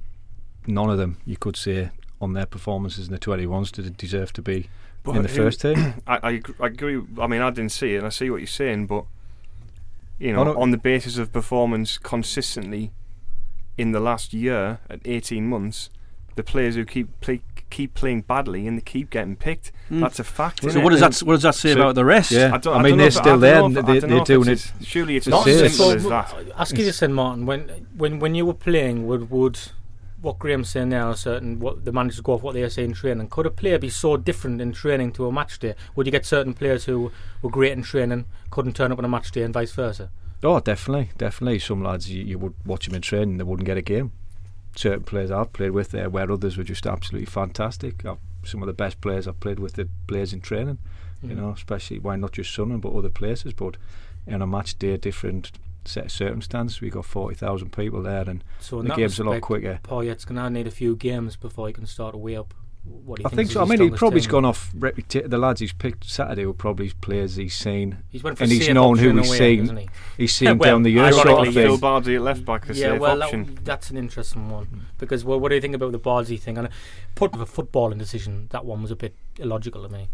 none 0.66 0.90
of 0.90 0.98
them, 0.98 1.18
you 1.24 1.36
could 1.36 1.56
say, 1.56 1.90
on 2.20 2.32
their 2.32 2.46
performances 2.46 3.08
in 3.08 3.12
the 3.12 3.18
21s 3.18 3.72
did 3.72 3.96
deserve 3.96 4.32
to 4.34 4.42
be 4.42 4.68
in 5.06 5.22
the 5.22 5.28
who- 5.28 5.36
first 5.36 5.64
um, 5.64 5.74
team. 5.74 5.94
I, 6.06 6.40
I, 6.60 6.66
agree. 6.66 7.00
I 7.18 7.26
mean, 7.26 7.42
I 7.42 7.50
didn't 7.50 7.72
see 7.72 7.94
it, 7.94 7.98
and 7.98 8.06
I 8.06 8.10
see 8.10 8.30
what 8.30 8.38
you're 8.38 8.46
saying, 8.46 8.86
but 8.86 9.04
you 10.18 10.32
oh, 10.34 10.44
know, 10.44 10.54
Oh, 10.54 10.60
on 10.60 10.70
the 10.70 10.78
basis 10.78 11.18
of 11.18 11.32
performance 11.32 11.98
consistently 11.98 12.92
in 13.76 13.92
the 13.92 14.00
last 14.00 14.32
year 14.32 14.78
at 14.88 15.00
18 15.04 15.46
months, 15.46 15.90
the 16.36 16.42
players 16.42 16.74
who 16.74 16.84
keep 16.84 17.20
play, 17.20 17.40
keep 17.76 17.90
playing 17.94 18.20
badly 18.22 18.66
and 18.68 18.74
they 18.78 18.82
keep 18.82 19.10
getting 19.10 19.36
picked. 19.36 19.72
Mm. 19.90 20.00
That's 20.00 20.18
a 20.18 20.24
fact. 20.24 20.62
So 20.62 20.80
what 20.80 20.90
does 20.90 21.00
that 21.00 21.14
what 21.26 21.34
does 21.34 21.42
that 21.42 21.54
say 21.54 21.72
So- 21.72 21.80
about 21.80 21.94
the 21.94 22.04
rest? 22.04 22.30
Yeah. 22.30 22.54
I, 22.54 22.58
don't, 22.58 22.74
I 22.74 22.78
I 22.78 22.82
mean, 22.82 22.90
don't 22.92 22.98
they're 22.98 23.10
still 23.22 23.38
there 23.38 23.62
and 23.64 23.74
they- 23.76 23.80
I 23.80 23.98
don't 24.00 24.10
know 24.10 24.16
they're 24.16 24.24
doing 24.36 24.48
it. 24.48 24.72
Surely 24.82 25.16
it's 25.18 25.26
Not 25.26 25.46
as 25.46 25.58
so- 25.60 25.68
simple 25.68 25.90
as 25.96 26.04
that. 26.14 26.34
Ask 26.62 26.78
you 26.78 26.84
this 26.84 27.00
then, 27.00 27.12
Martin. 27.12 27.46
When 27.46 27.60
when 27.96 28.12
when 28.22 28.34
you 28.34 28.44
were 28.46 28.54
playing, 28.68 29.06
would 29.08 29.30
would 29.30 29.58
what 30.20 30.38
Graeme's 30.38 30.70
saying 30.70 30.88
now, 30.88 31.12
certain 31.12 31.58
what 31.60 31.84
the 31.84 31.92
managers 31.92 32.20
go 32.20 32.32
off 32.34 32.42
what 32.42 32.54
they 32.54 32.66
say 32.70 32.84
in 32.84 32.94
training? 32.94 33.28
Could 33.28 33.46
a 33.46 33.50
player 33.50 33.78
be 33.78 33.90
so 33.90 34.16
different 34.16 34.60
in 34.60 34.72
training 34.72 35.12
to 35.16 35.26
a 35.26 35.32
match 35.32 35.58
day? 35.58 35.74
Would 35.94 36.06
you 36.06 36.12
get 36.12 36.24
certain 36.24 36.54
players 36.54 36.84
who 36.86 37.12
were 37.42 37.50
great 37.50 37.72
in 37.72 37.82
training 37.82 38.24
couldn't 38.50 38.74
turn 38.74 38.90
up 38.92 38.98
on 38.98 39.04
a 39.04 39.08
match 39.08 39.30
day 39.32 39.42
and 39.42 39.52
vice 39.52 39.72
versa? 39.72 40.08
Oh, 40.42 40.60
definitely, 40.60 41.10
definitely. 41.18 41.58
Some 41.58 41.82
lads 41.82 42.10
you, 42.10 42.22
you 42.24 42.38
would 42.38 42.54
watch 42.64 42.86
them 42.86 42.94
in 42.94 43.02
training, 43.02 43.36
they 43.38 43.44
wouldn't 43.44 43.66
get 43.66 43.76
a 43.76 43.82
game. 43.82 44.12
Certain 44.76 45.04
players 45.04 45.30
I've 45.30 45.52
played 45.52 45.70
with 45.70 45.90
there, 45.92 46.10
where 46.10 46.30
others 46.30 46.56
were 46.56 46.64
just 46.64 46.86
absolutely 46.86 47.26
fantastic. 47.26 48.04
I've, 48.04 48.18
some 48.44 48.62
of 48.62 48.66
the 48.66 48.72
best 48.72 49.00
players 49.00 49.28
I've 49.28 49.40
played 49.40 49.58
with, 49.58 49.74
the 49.74 49.88
players 50.06 50.32
in 50.32 50.40
training. 50.40 50.78
You 51.22 51.30
Mhm. 51.30 51.36
know, 51.36 51.50
especially 51.50 51.98
why 52.00 52.16
not 52.16 52.32
just 52.32 52.52
Sunderland 52.52 52.82
but 52.82 52.92
other 52.92 53.08
places. 53.08 53.52
But 53.54 53.76
in 54.26 54.42
a 54.42 54.46
match 54.46 54.78
day, 54.78 54.96
different 54.96 55.52
set 55.86 56.06
of 56.06 56.12
circumstances. 56.12 56.80
We 56.80 56.90
got 56.90 57.04
forty 57.04 57.34
thousand 57.34 57.72
people 57.72 58.02
there, 58.02 58.28
and 58.28 58.42
So 58.60 58.82
the 58.82 58.94
game's 58.94 59.18
a 59.18 59.24
lot 59.24 59.32
respect, 59.32 59.46
quicker. 59.46 59.80
Poyet's 59.82 60.24
going 60.24 60.36
to 60.36 60.50
need 60.50 60.66
a 60.66 60.70
few 60.70 60.96
games 60.96 61.36
before 61.36 61.66
he 61.68 61.72
can 61.72 61.86
start 61.86 62.12
to 62.12 62.18
weigh 62.18 62.36
up 62.36 62.52
what 62.84 63.18
he 63.18 63.24
I 63.24 63.28
thinks 63.28 63.36
think 63.36 63.50
so. 63.52 63.60
I 63.62 63.64
mean, 63.64 63.72
he 63.72 63.76
strongest 63.76 63.98
probably's 63.98 64.24
team. 64.24 64.30
gone 64.32 64.44
off 64.44 64.70
reputation. 64.74 65.30
The 65.30 65.38
lads 65.38 65.60
he's 65.60 65.72
picked 65.72 66.04
Saturday 66.08 66.46
were 66.46 66.52
probably 66.54 66.90
players 67.00 67.36
he's 67.36 67.54
seen. 67.54 67.98
He's 68.10 68.22
went 68.22 68.38
for 68.38 68.44
and 68.44 68.52
he's 68.52 68.68
known 68.68 68.98
who 68.98 69.16
he's 69.16 69.28
away, 69.28 69.38
seen. 69.38 69.60
hasn't 69.60 69.78
he? 69.80 69.88
He's 70.16 70.34
seen 70.34 70.58
Well, 70.58 70.70
down 70.70 70.82
the 70.82 70.90
year 70.90 71.12
sort 71.12 71.26
ironically, 71.26 71.48
of 71.48 71.54
Phil 71.54 71.72
thing. 71.72 71.80
Bardsley 71.80 72.16
at 72.16 72.22
left 72.22 72.44
back, 72.44 72.66
the 72.66 72.74
yeah, 72.74 72.92
safe 72.92 73.00
well, 73.00 73.22
option. 73.22 73.44
That, 73.46 73.64
that's 73.64 73.90
an 73.90 73.96
interesting 73.96 74.48
one 74.50 74.86
because 74.98 75.24
well, 75.24 75.38
what 75.40 75.48
do 75.50 75.54
you 75.54 75.60
think 75.60 75.74
about 75.74 75.92
the 75.92 75.98
Bardsley 75.98 76.36
thing? 76.36 76.58
And 76.58 76.68
put 77.14 77.32
with 77.36 77.42
a 77.42 77.50
footballing 77.62 77.98
decision, 77.98 78.48
that 78.50 78.64
one 78.64 78.82
was 78.82 78.90
a 78.90 78.96
bit 78.96 79.14
illogical 79.38 79.82
to 79.82 79.88
me. 79.88 80.08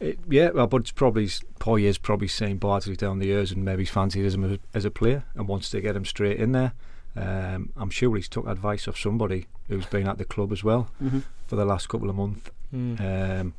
It- 0.00 0.18
yeah, 0.28 0.50
well, 0.50 0.66
but 0.66 0.82
it's 0.82 0.90
probably 0.92 1.28
Poyet's 1.60 1.98
probably 1.98 2.28
seen 2.28 2.58
Bardsley 2.58 2.96
down 2.96 3.18
the 3.20 3.26
years 3.26 3.52
and 3.52 3.64
maybe 3.64 3.84
fancied 3.84 4.32
him 4.32 4.44
as, 4.44 4.58
as 4.74 4.84
a 4.84 4.90
player 4.90 5.24
and 5.34 5.46
wants 5.48 5.70
to 5.70 5.80
get 5.80 5.94
him 5.96 6.04
straight 6.04 6.38
in 6.38 6.52
there. 6.52 6.72
Um, 7.16 7.72
I'm 7.76 7.90
sure 7.90 8.16
he's 8.16 8.28
took 8.28 8.44
advice 8.48 8.88
of 8.88 8.98
somebody 8.98 9.46
who's 9.68 9.86
been 9.86 10.08
at 10.08 10.18
the 10.18 10.24
club 10.24 10.50
as 10.50 10.64
well 10.64 10.90
Mm-hmm. 11.02 11.20
For 11.46 11.56
the 11.56 11.64
last 11.64 11.88
couple 11.88 12.08
of 12.10 12.16
months. 12.16 12.50
Mm. 12.74 13.40
Um, 13.40 13.54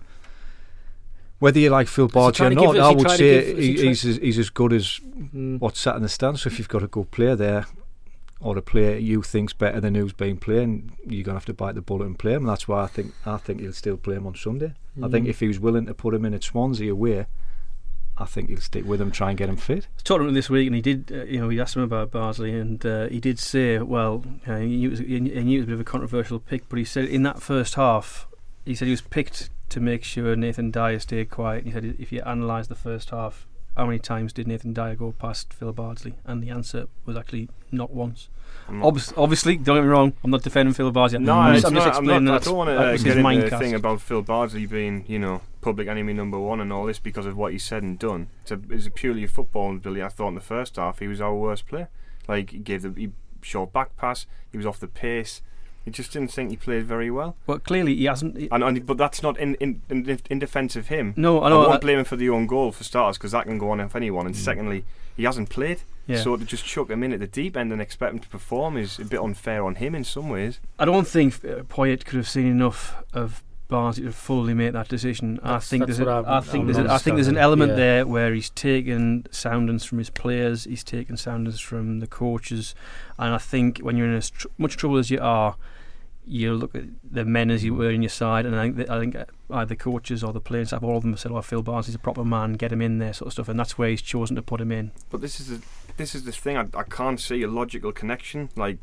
whether 1.39 1.59
you 1.59 1.69
like 1.69 1.87
Phil 1.87 2.07
he 2.07 2.17
or 2.19 2.49
not, 2.49 2.73
give- 2.73 2.81
I 2.83 2.91
would 2.91 3.09
say 3.11 3.45
give- 3.45 3.57
he 3.57 3.73
he, 3.77 3.87
he's 3.87 4.05
as, 4.05 4.17
he's 4.17 4.39
as 4.39 4.49
good 4.49 4.73
as 4.73 4.99
Mm. 5.35 5.59
what's 5.59 5.79
sat 5.79 5.95
in 5.95 6.01
the 6.01 6.09
stand. 6.09 6.39
So 6.39 6.47
if 6.47 6.57
you've 6.57 6.69
got 6.69 6.83
a 6.83 6.87
good 6.87 7.11
player 7.11 7.35
there, 7.35 7.65
or 8.41 8.57
a 8.57 8.61
player 8.61 8.97
you 8.97 9.21
think's 9.21 9.53
better 9.53 9.79
than 9.79 9.95
who's 9.95 10.13
been 10.13 10.37
playing, 10.37 10.91
you're 11.07 11.23
gonna 11.23 11.37
have 11.37 11.45
to 11.45 11.53
bite 11.53 11.75
the 11.75 11.81
bullet 11.81 12.05
and 12.05 12.17
play 12.19 12.33
him. 12.33 12.43
That's 12.45 12.67
why 12.67 12.83
I 12.83 12.87
think 12.87 13.13
I 13.25 13.37
think 13.37 13.61
he'll 13.61 13.73
still 13.73 13.97
play 13.97 14.15
him 14.15 14.27
on 14.27 14.35
Sunday. 14.35 14.73
I 15.01 15.07
think 15.09 15.25
Mm. 15.25 15.29
if 15.29 15.39
he 15.39 15.47
was 15.47 15.59
willing 15.59 15.85
to 15.87 15.93
put 15.93 16.13
him 16.13 16.25
in 16.25 16.33
at 16.33 16.43
Swansea 16.43 16.91
away, 16.91 17.27
I 18.17 18.25
think 18.25 18.49
he'll 18.49 18.59
stick 18.61 18.85
with 18.85 19.01
him, 19.01 19.11
try 19.11 19.29
and 19.29 19.37
get 19.37 19.49
him 19.49 19.57
fit. 19.57 19.85
I 19.85 19.95
was 19.95 20.03
talking 20.03 20.23
to 20.23 20.27
him 20.29 20.33
this 20.35 20.49
week, 20.49 20.67
and 20.67 20.75
he 20.75 20.81
did. 20.81 21.11
Uh, 21.11 21.23
you 21.25 21.39
know, 21.39 21.47
we 21.47 21.59
asked 21.59 21.75
him 21.75 21.81
about 21.81 22.11
Bardsley, 22.11 22.57
and 22.57 22.83
uh, 22.85 23.07
he 23.09 23.19
did 23.19 23.39
say, 23.39 23.77
well, 23.79 24.23
uh, 24.47 24.57
he, 24.57 24.67
knew 24.77 24.87
it 24.87 24.91
was, 24.91 24.99
he 24.99 25.19
knew 25.19 25.57
it 25.57 25.61
was 25.61 25.63
a 25.63 25.67
bit 25.67 25.73
of 25.73 25.79
a 25.81 25.83
controversial 25.83 26.39
pick, 26.39 26.67
but 26.69 26.79
he 26.79 26.85
said 26.85 27.05
in 27.05 27.23
that 27.23 27.41
first 27.41 27.75
half, 27.75 28.27
he 28.63 28.73
said 28.73 28.85
he 28.85 28.91
was 28.91 29.01
picked 29.01 29.49
to 29.69 29.79
make 29.79 30.03
sure 30.03 30.35
Nathan 30.35 30.71
Dyer 30.71 30.99
stayed 30.99 31.29
quiet. 31.29 31.65
He 31.65 31.71
said 31.71 31.95
if 31.99 32.11
you 32.11 32.21
analyse 32.25 32.67
the 32.67 32.75
first 32.75 33.09
half, 33.09 33.47
how 33.75 33.85
many 33.85 33.99
times 33.99 34.31
did 34.31 34.47
Nathan 34.47 34.73
Dyer 34.73 34.95
go 34.95 35.11
past 35.11 35.53
Phil 35.53 35.73
Bardsley? 35.73 36.13
And 36.23 36.41
the 36.41 36.49
answer 36.49 36.87
was 37.05 37.17
actually 37.17 37.49
not 37.71 37.91
once. 37.91 38.29
I'm 38.69 38.79
not- 38.79 38.93
Obvi- 38.93 39.13
obviously, 39.17 39.57
don't 39.57 39.75
get 39.77 39.83
me 39.83 39.89
wrong, 39.89 40.13
I'm 40.23 40.31
not 40.31 40.41
defending 40.43 40.73
Phil 40.73 40.89
Bardsley. 40.91 41.19
No, 41.19 41.33
I'm 41.33 41.55
it's 41.55 41.63
just, 41.63 41.67
I'm 41.73 41.75
just 41.75 41.85
not, 41.87 41.95
I'm 41.97 42.03
explaining 42.03 42.23
not, 42.25 42.41
I 42.41 42.45
don't 42.45 42.57
want 42.57 42.69
to 42.69 42.73
uh, 42.77 42.91
get 42.91 43.17
his 43.17 43.25
into 43.25 43.49
the 43.49 43.57
thing 43.59 43.73
about 43.75 44.01
Phil 44.01 44.21
Bardsley 44.21 44.65
being, 44.65 45.03
you 45.07 45.19
know, 45.19 45.41
public 45.65 45.87
enemy 45.87 46.13
number 46.13 46.39
one 46.39 46.61
and 46.61 46.71
all 46.71 46.85
this 46.85 46.99
because 46.99 47.25
of 47.25 47.35
what 47.35 47.51
he 47.51 47.57
said 47.59 47.81
and 47.83 47.97
done. 47.99 48.27
It's 48.43 48.51
a, 48.51 48.59
it's 48.69 48.85
a 48.87 48.91
purely 48.91 49.23
a 49.23 49.27
football 49.27 49.71
ability. 49.75 50.03
I 50.03 50.09
thought 50.09 50.29
in 50.29 50.35
the 50.35 50.41
first 50.55 50.75
half 50.77 50.99
he 50.99 51.07
was 51.07 51.19
our 51.19 51.35
worst 51.35 51.67
player. 51.67 51.89
Like 52.27 52.51
he 52.51 52.59
gave 52.59 52.83
the 52.83 52.93
he 52.95 53.11
short 53.41 53.73
back 53.73 53.97
pass, 53.97 54.25
he 54.51 54.57
was 54.57 54.65
off 54.65 54.79
the 54.79 54.87
pace. 54.87 55.41
He 55.83 55.91
just 55.91 56.11
didn't 56.13 56.31
think 56.31 56.49
he 56.49 56.55
played 56.57 56.85
very 56.85 57.11
well. 57.11 57.35
Well, 57.45 57.59
clearly 57.59 57.95
he 57.95 58.05
hasn't. 58.05 58.37
he- 58.37 58.49
And, 58.51 58.63
and 58.63 58.85
but 58.85 58.97
that's 58.97 59.21
not 59.21 59.37
in 59.37 59.53
in, 59.55 59.81
in, 59.89 60.19
in 60.29 60.39
defence 60.39 60.75
of 60.75 60.87
him. 60.87 61.13
no, 61.15 61.41
I 61.41 61.47
I, 61.47 61.49
know. 61.49 61.57
won't 61.59 61.71
that- 61.73 61.81
blame 61.81 61.99
him 61.99 62.05
for 62.05 62.15
the 62.15 62.29
own 62.29 62.47
goal 62.47 62.71
for 62.71 62.83
starters 62.83 63.17
because 63.17 63.31
that 63.33 63.45
can 63.45 63.57
go 63.57 63.69
on 63.71 63.79
if 63.79 63.95
anyone. 63.95 64.25
And 64.25 64.35
secondly, 64.35 64.83
he 65.17 65.23
hasn't 65.25 65.49
played. 65.49 65.79
yeah. 66.07 66.21
So 66.23 66.37
to 66.37 66.45
just 66.45 66.65
chuck 66.65 66.89
him 66.89 67.03
in 67.03 67.11
at 67.13 67.19
the 67.19 67.27
deep 67.27 67.55
end 67.57 67.71
and 67.71 67.81
expect 67.81 68.13
him 68.13 68.19
to 68.19 68.29
perform 68.29 68.77
is 68.77 68.97
a 68.99 69.05
bit 69.05 69.19
unfair 69.19 69.63
on 69.63 69.75
him 69.75 69.93
in 69.95 70.03
some 70.03 70.27
ways. 70.29 70.59
I 70.79 70.85
don't 70.85 71.07
think 71.07 71.35
uh, 71.45 71.63
Poyet 71.77 72.03
could 72.05 72.17
have 72.17 72.29
seen 72.29 72.47
enough 72.47 72.95
of 73.13 73.43
Bardsley 73.75 74.03
to 74.05 74.11
fully 74.11 74.53
make 74.53 74.73
that 74.73 74.87
decision. 74.87 75.39
I 75.43 75.59
think 75.59 75.85
there's, 75.85 75.99
a, 75.99 76.05
what 76.05 76.13
I'm- 76.13 76.25
I 76.27 76.41
think 76.41 76.65
there's, 76.65 76.77
a, 76.77 76.91
I 76.91 76.97
think 76.97 77.15
there's 77.17 77.27
an 77.37 77.37
element 77.47 77.71
Yeah. 77.71 77.75
there 77.85 78.01
where 78.07 78.33
he's 78.33 78.49
taken 78.51 79.25
soundings 79.31 79.83
from 79.85 79.97
his 79.97 80.09
players, 80.09 80.63
he's 80.65 80.83
taken 80.83 81.17
soundings 81.17 81.59
from 81.59 81.99
the 81.99 82.07
coaches, 82.07 82.75
and 83.17 83.33
I 83.33 83.37
think 83.51 83.79
when 83.79 83.97
you're 83.97 84.07
in 84.07 84.15
as 84.15 84.29
tr- 84.29 84.47
much 84.57 84.77
trouble 84.77 84.97
as 84.97 85.09
you 85.11 85.19
are, 85.21 85.55
you 86.27 86.53
look 86.55 86.73
at 86.73 86.85
the 87.17 87.23
men 87.23 87.51
as 87.51 87.63
you 87.63 87.73
were 87.75 87.91
in 87.91 88.01
your 88.01 88.09
side, 88.09 88.45
and 88.47 88.55
I 88.55 88.63
think 88.63 88.75
that, 88.77 88.89
I 88.89 88.99
think 88.99 89.15
uh, 89.15 89.25
either 89.51 89.69
the 89.69 89.75
coaches 89.75 90.23
or 90.23 90.33
the 90.33 90.39
players, 90.49 90.69
staff, 90.69 90.81
all 90.83 90.97
of 90.97 91.03
them 91.03 91.11
have 91.11 91.19
said, 91.19 91.31
"Oh, 91.31 91.41
Phil 91.41 91.61
Bardsley 91.61 91.91
is 91.91 91.95
a 91.95 91.99
proper 91.99 92.23
man, 92.25 92.53
get 92.53 92.71
him 92.71 92.81
in 92.81 92.97
there," 92.97 93.13
sort 93.13 93.27
of 93.27 93.33
stuff, 93.33 93.47
and 93.49 93.59
that's 93.59 93.77
where 93.77 93.89
he's 93.89 94.01
chosen 94.01 94.35
to 94.35 94.41
put 94.41 94.59
him 94.59 94.71
in. 94.71 94.91
But 95.11 95.21
this 95.21 95.39
is 95.39 95.47
the 95.49 95.59
this 95.97 96.15
is 96.15 96.23
the 96.23 96.31
thing. 96.31 96.57
I, 96.57 96.65
I 96.73 96.83
can't 96.83 97.19
see 97.19 97.43
a 97.43 97.47
logical 97.47 97.91
connection. 97.91 98.49
Like 98.55 98.77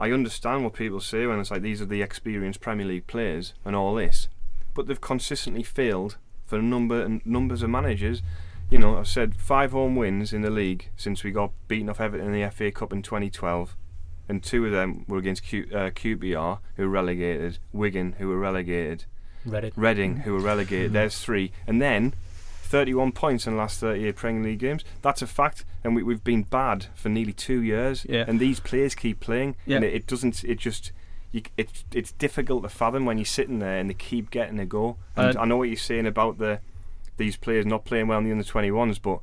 I 0.00 0.12
understand 0.12 0.62
what 0.62 0.74
people 0.74 1.00
say 1.00 1.26
when 1.26 1.40
it's 1.40 1.50
like 1.50 1.62
these 1.62 1.82
are 1.82 1.86
the 1.86 2.02
experienced 2.02 2.60
Premier 2.60 2.86
League 2.86 3.06
players 3.06 3.54
and 3.64 3.74
all 3.74 3.94
this, 3.94 4.28
but 4.74 4.86
they've 4.86 5.00
consistently 5.00 5.64
failed 5.64 6.16
for 6.46 6.58
a 6.58 6.62
number 6.62 7.02
and 7.02 7.24
numbers 7.26 7.62
of 7.62 7.70
managers. 7.70 8.22
You 8.70 8.78
know, 8.78 8.98
I've 8.98 9.08
said 9.08 9.34
five 9.34 9.72
home 9.72 9.96
wins 9.96 10.32
in 10.32 10.42
the 10.42 10.50
league 10.50 10.90
since 10.96 11.24
we 11.24 11.30
got 11.30 11.52
beaten 11.66 11.88
off 11.88 12.00
Everton 12.00 12.32
in 12.32 12.40
the 12.40 12.50
FA 12.50 12.70
Cup 12.70 12.92
in 12.92 13.02
2012, 13.02 13.74
and 14.28 14.42
two 14.42 14.66
of 14.66 14.72
them 14.72 15.04
were 15.08 15.18
against 15.18 15.42
Q, 15.42 15.68
uh, 15.72 15.90
QPR, 15.90 16.60
who 16.76 16.82
were 16.84 16.88
relegated, 16.88 17.58
Wigan, 17.72 18.12
who 18.18 18.28
were 18.28 18.38
relegated, 18.38 19.04
Reddit. 19.46 19.72
Reading, 19.76 20.18
who 20.18 20.34
were 20.34 20.40
relegated. 20.40 20.92
There's 20.94 21.18
three, 21.18 21.52
and 21.66 21.80
then 21.82 22.14
31 22.68 23.12
points 23.12 23.46
in 23.46 23.54
the 23.54 23.58
last 23.58 23.80
38 23.80 24.14
Premier 24.16 24.42
League 24.42 24.58
games. 24.58 24.84
That's 25.02 25.22
a 25.22 25.26
fact, 25.26 25.64
and 25.82 25.96
we, 25.96 26.02
we've 26.02 26.22
been 26.24 26.42
bad 26.42 26.86
for 26.94 27.08
nearly 27.08 27.32
two 27.32 27.62
years. 27.62 28.04
Yeah. 28.08 28.24
And 28.28 28.38
these 28.38 28.60
players 28.60 28.94
keep 28.94 29.20
playing, 29.20 29.56
and 29.76 29.84
it, 29.84 29.94
it 29.94 30.06
doesn't. 30.06 30.44
It 30.44 30.58
just. 30.58 30.92
You, 31.30 31.42
it's 31.58 31.84
it's 31.92 32.12
difficult 32.12 32.62
to 32.62 32.70
fathom 32.70 33.04
when 33.04 33.18
you're 33.18 33.24
sitting 33.26 33.58
there 33.58 33.76
and 33.78 33.90
they 33.90 33.94
keep 33.94 34.30
getting 34.30 34.58
a 34.58 34.64
go. 34.64 34.96
And 35.14 35.36
Uh, 35.36 35.40
I 35.42 35.44
know 35.44 35.58
what 35.58 35.68
you're 35.68 35.76
saying 35.76 36.06
about 36.06 36.38
the 36.38 36.60
these 37.18 37.36
players 37.36 37.66
not 37.66 37.84
playing 37.84 38.06
well 38.08 38.18
in 38.18 38.24
the 38.24 38.30
under 38.30 38.44
21s, 38.44 38.98
but 39.02 39.20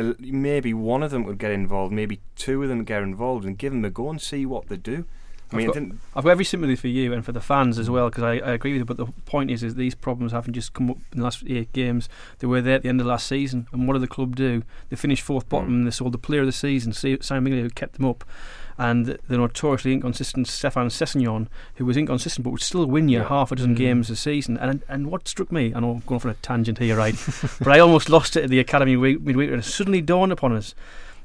uh, 0.00 0.14
maybe 0.18 0.72
one 0.72 1.02
of 1.02 1.10
them 1.10 1.24
would 1.24 1.36
get 1.38 1.50
involved, 1.52 1.92
maybe 1.92 2.20
two 2.36 2.62
of 2.62 2.70
them 2.70 2.84
get 2.84 3.02
involved, 3.02 3.44
and 3.44 3.58
give 3.58 3.72
them 3.72 3.84
a 3.84 3.90
go 3.90 4.08
and 4.08 4.22
see 4.22 4.46
what 4.46 4.68
they 4.68 4.76
do. 4.78 5.04
I 5.54 5.58
I've 5.58 5.66
got- 5.66 5.74
didn't, 5.74 6.00
I've 6.16 6.24
got 6.24 6.30
every 6.30 6.44
sympathy 6.44 6.76
for 6.76 6.88
you 6.88 7.12
and 7.12 7.24
for 7.24 7.32
the 7.32 7.40
fans 7.40 7.78
as 7.78 7.88
well 7.90 8.08
because 8.10 8.24
I, 8.24 8.32
I 8.34 8.52
agree 8.52 8.72
with 8.72 8.80
you. 8.80 8.84
But 8.84 8.96
the 8.96 9.06
point 9.26 9.50
is, 9.50 9.62
is 9.62 9.74
these 9.74 9.94
problems 9.94 10.32
haven't 10.32 10.54
just 10.54 10.72
come 10.72 10.90
up 10.90 10.98
in 11.12 11.18
the 11.18 11.24
last 11.24 11.42
eight 11.48 11.72
games. 11.72 12.08
They 12.38 12.46
were 12.46 12.60
there 12.60 12.76
at 12.76 12.82
the 12.82 12.88
end 12.88 13.00
of 13.00 13.06
last 13.06 13.26
season, 13.26 13.66
and 13.72 13.86
what 13.86 13.94
did 13.94 14.02
the 14.02 14.08
club 14.08 14.36
do? 14.36 14.62
They 14.90 14.96
finished 14.96 15.22
fourth 15.22 15.48
bottom. 15.48 15.68
Mm. 15.70 15.74
and 15.78 15.86
They 15.86 15.90
sold 15.92 16.12
the 16.12 16.18
player 16.18 16.40
of 16.40 16.46
the 16.46 16.52
season, 16.52 16.92
Si- 16.92 17.18
Simon 17.20 17.52
Mignolet, 17.52 17.62
who 17.62 17.70
kept 17.70 17.94
them 17.94 18.06
up, 18.06 18.24
and 18.78 19.06
the 19.28 19.36
notoriously 19.36 19.92
inconsistent 19.92 20.48
Stefan 20.48 20.88
Sessegnon, 20.88 21.46
who 21.76 21.84
was 21.84 21.96
inconsistent 21.96 22.42
but 22.44 22.50
would 22.50 22.62
still 22.62 22.86
win 22.86 23.08
you 23.08 23.18
Yeah. 23.18 23.28
half 23.28 23.52
a 23.52 23.56
dozen 23.56 23.74
Mm. 23.74 23.78
games 23.78 24.10
a 24.10 24.16
season. 24.16 24.56
And 24.56 24.82
and 24.88 25.08
what 25.08 25.28
struck 25.28 25.52
me, 25.52 25.74
I 25.74 25.80
know 25.80 25.90
I'm 25.92 26.02
going 26.06 26.16
off 26.16 26.24
on 26.24 26.30
a 26.30 26.34
tangent 26.34 26.78
here, 26.78 26.96
right? 26.96 27.14
but 27.58 27.68
I 27.68 27.78
almost 27.78 28.08
lost 28.08 28.36
it 28.36 28.44
at 28.44 28.50
the 28.50 28.58
academy 28.58 28.96
week, 28.96 29.20
midweek, 29.20 29.50
and 29.50 29.60
it 29.60 29.64
suddenly 29.64 30.00
dawned 30.00 30.32
upon 30.32 30.52
us 30.52 30.74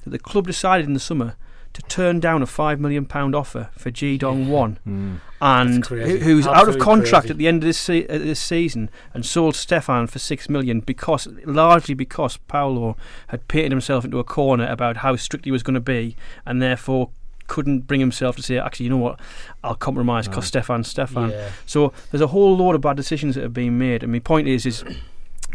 that 0.03 0.09
the 0.09 0.19
club 0.19 0.45
decided 0.47 0.85
in 0.87 0.93
the 0.93 0.99
summer. 0.99 1.35
To 1.73 1.81
turn 1.83 2.19
down 2.19 2.41
a 2.41 2.47
five 2.47 2.79
million 2.79 3.05
pound 3.05 3.35
offer 3.35 3.69
for 3.77 3.91
Ji 3.91 4.17
Dong-won, 4.17 4.79
Mm. 4.87 5.17
and 5.41 5.73
That's 5.75 5.87
crazy. 5.87 6.11
who- 6.19 6.25
who's 6.25 6.47
out 6.47 6.67
of 6.67 6.79
contract 6.79 7.25
crazy. 7.25 7.31
at 7.31 7.37
the 7.37 7.47
end 7.47 7.57
of 7.63 7.67
this 7.67 7.77
se- 7.77 8.07
uh, 8.07 8.17
this 8.17 8.39
season 8.39 8.89
and 9.13 9.23
sold 9.23 9.55
Stefan 9.55 10.07
for 10.07 10.17
six 10.17 10.49
million 10.49 10.79
because 10.79 11.27
largely 11.45 11.93
because 11.93 12.37
Paolo 12.47 12.97
had 13.27 13.47
painted 13.47 13.71
himself 13.71 14.03
into 14.05 14.17
a 14.17 14.23
corner 14.23 14.65
about 14.67 14.97
how 14.97 15.15
strict 15.15 15.45
he 15.45 15.51
was 15.51 15.61
going 15.61 15.75
to 15.75 15.79
be 15.79 16.15
and 16.47 16.59
therefore 16.61 17.09
couldn't 17.45 17.85
bring 17.87 17.99
himself 17.99 18.35
to 18.37 18.41
say 18.41 18.57
actually 18.57 18.85
you 18.85 18.89
know 18.89 18.97
what 18.97 19.19
I'll 19.63 19.75
compromise 19.75 20.27
because 20.27 20.45
Right. 20.45 20.47
Stefan's 20.47 20.87
Stefan 20.87 21.29
Yeah. 21.29 21.49
so 21.67 21.93
there's 22.11 22.21
a 22.21 22.27
whole 22.27 22.57
load 22.57 22.73
of 22.75 22.81
bad 22.81 22.97
decisions 22.97 23.35
that 23.35 23.41
have 23.43 23.53
been 23.53 23.77
made 23.77 24.01
and 24.03 24.11
my 24.11 24.19
point 24.19 24.47
is 24.47 24.65
is 24.65 24.83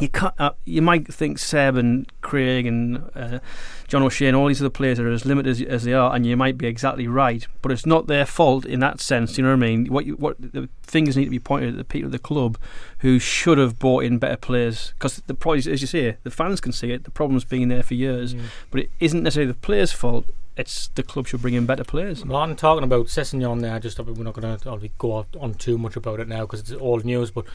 you 0.01 0.09
can't, 0.09 0.35
uh, 0.39 0.53
you 0.65 0.81
might 0.81 1.07
think 1.13 1.39
Seb 1.39 1.77
and 1.77 2.11
Craig 2.23 2.67
and 2.67 3.11
uh, 3.15 3.39
John 3.89 4.03
O'Shea 4.03 4.27
and 4.29 4.37
all 4.37 4.47
these 4.49 4.61
other 4.63 4.71
players 4.71 4.99
are 4.99 5.11
as 5.11 5.27
limited 5.27 5.51
as, 5.51 5.61
as 5.61 5.85
they 5.85 5.93
are, 5.93 6.15
and 6.15 6.25
you 6.25 6.37
might 6.37 6.57
be 6.57 6.67
exactly 6.67 7.07
right. 7.07 7.47
But 7.61 7.73
it's 7.73 7.85
not 7.85 8.07
their 8.07 8.25
fault 8.25 8.65
in 8.65 8.81
that 8.81 9.01
sense. 9.01 9.37
You 9.37 9.45
know 9.45 9.51
what 9.51 9.65
I 9.65 9.69
mean? 9.69 9.87
What 9.87 10.07
you, 10.07 10.15
what 10.15 10.37
the 10.41 10.69
fingers 10.83 11.17
need 11.17 11.27
to 11.27 11.31
be 11.31 11.39
pointed 11.39 11.71
at 11.71 11.77
the 11.77 11.85
people 11.85 12.09
at 12.09 12.13
the 12.13 12.19
club 12.19 12.57
who 12.99 13.19
should 13.19 13.59
have 13.59 13.79
brought 13.79 14.05
in 14.05 14.19
better 14.19 14.37
players. 14.37 14.95
Because 14.99 15.17
the 15.27 15.35
problem, 15.35 15.59
is, 15.59 15.69
as 15.69 15.81
you 15.83 15.87
say, 15.87 16.17
the 16.23 16.31
fans 16.31 16.61
can 16.61 16.73
see 16.73 16.91
it. 16.91 17.05
The 17.05 17.11
problem's 17.11 17.45
been 17.45 17.69
there 17.69 17.83
for 17.83 17.95
years, 17.95 18.35
Mm. 18.35 18.45
but 18.71 18.81
it 18.81 18.91
isn't 18.99 19.23
necessarily 19.23 19.53
the 19.53 19.59
players' 19.59 19.93
fault. 19.93 20.25
It's 20.57 20.89
the 20.89 21.03
club 21.03 21.27
should 21.27 21.43
bring 21.43 21.55
in 21.55 21.65
better 21.67 21.85
players. 21.85 22.25
Martin 22.25 22.57
talking 22.57 22.85
about 22.85 23.07
Sessegnon 23.07 23.61
there, 23.61 23.79
just 23.79 23.99
we're 23.99 24.23
not 24.23 24.35
going 24.35 24.59
to 24.59 24.89
go 24.99 25.27
on 25.39 25.55
too 25.55 25.79
much 25.79 25.97
about 25.97 26.21
it 26.21 26.29
now 26.29 26.43
because 26.43 26.61
it's 26.61 26.73
old 26.73 27.05
news, 27.05 27.31
but 27.31 27.47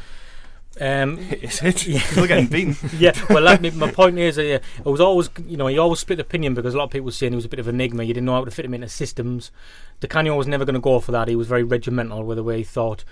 um, 0.80 1.18
is 1.42 1.62
it? 1.62 1.86
Yeah. 1.86 2.00
Still 2.00 2.28
getting 2.28 2.48
beaten. 2.48 2.76
yeah, 2.98 3.14
well, 3.30 3.44
that, 3.44 3.74
my 3.76 3.92
point 3.92 4.18
is, 4.18 4.38
uh, 4.38 4.42
it 4.42 4.86
was 4.86 5.02
always, 5.02 5.30
you 5.46 5.58
know, 5.58 5.68
he 5.68 5.78
always 5.78 6.00
split 6.00 6.20
opinion 6.20 6.54
because 6.54 6.74
a 6.74 6.78
lot 6.78 6.86
of 6.86 6.92
people 6.92 7.06
were 7.06 7.12
saying 7.12 7.32
he 7.32 7.38
was 7.38 7.46
a 7.46 7.50
bit 7.50 7.60
of 7.60 7.68
an 7.68 7.76
enigma. 7.76 8.04
You 8.04 8.14
didn't 8.14 8.26
know 8.26 8.36
how 8.36 8.46
to 8.46 8.52
fit 8.52 8.66
him 8.66 8.74
into 8.74 8.90
systems. 8.90 9.52
Di 10.00 10.08
Canio 10.08 10.36
was 10.36 10.48
never 10.48 10.66
going 10.66 10.76
to 10.76 10.80
go 10.80 11.00
for 11.00 11.12
that. 11.12 11.28
He 11.28 11.36
was 11.36 11.48
very 11.48 11.64
regimental 11.64 12.24
with 12.24 12.38
the 12.38 12.44
way 12.44 12.58
he 12.58 12.64
thought. 12.64 13.04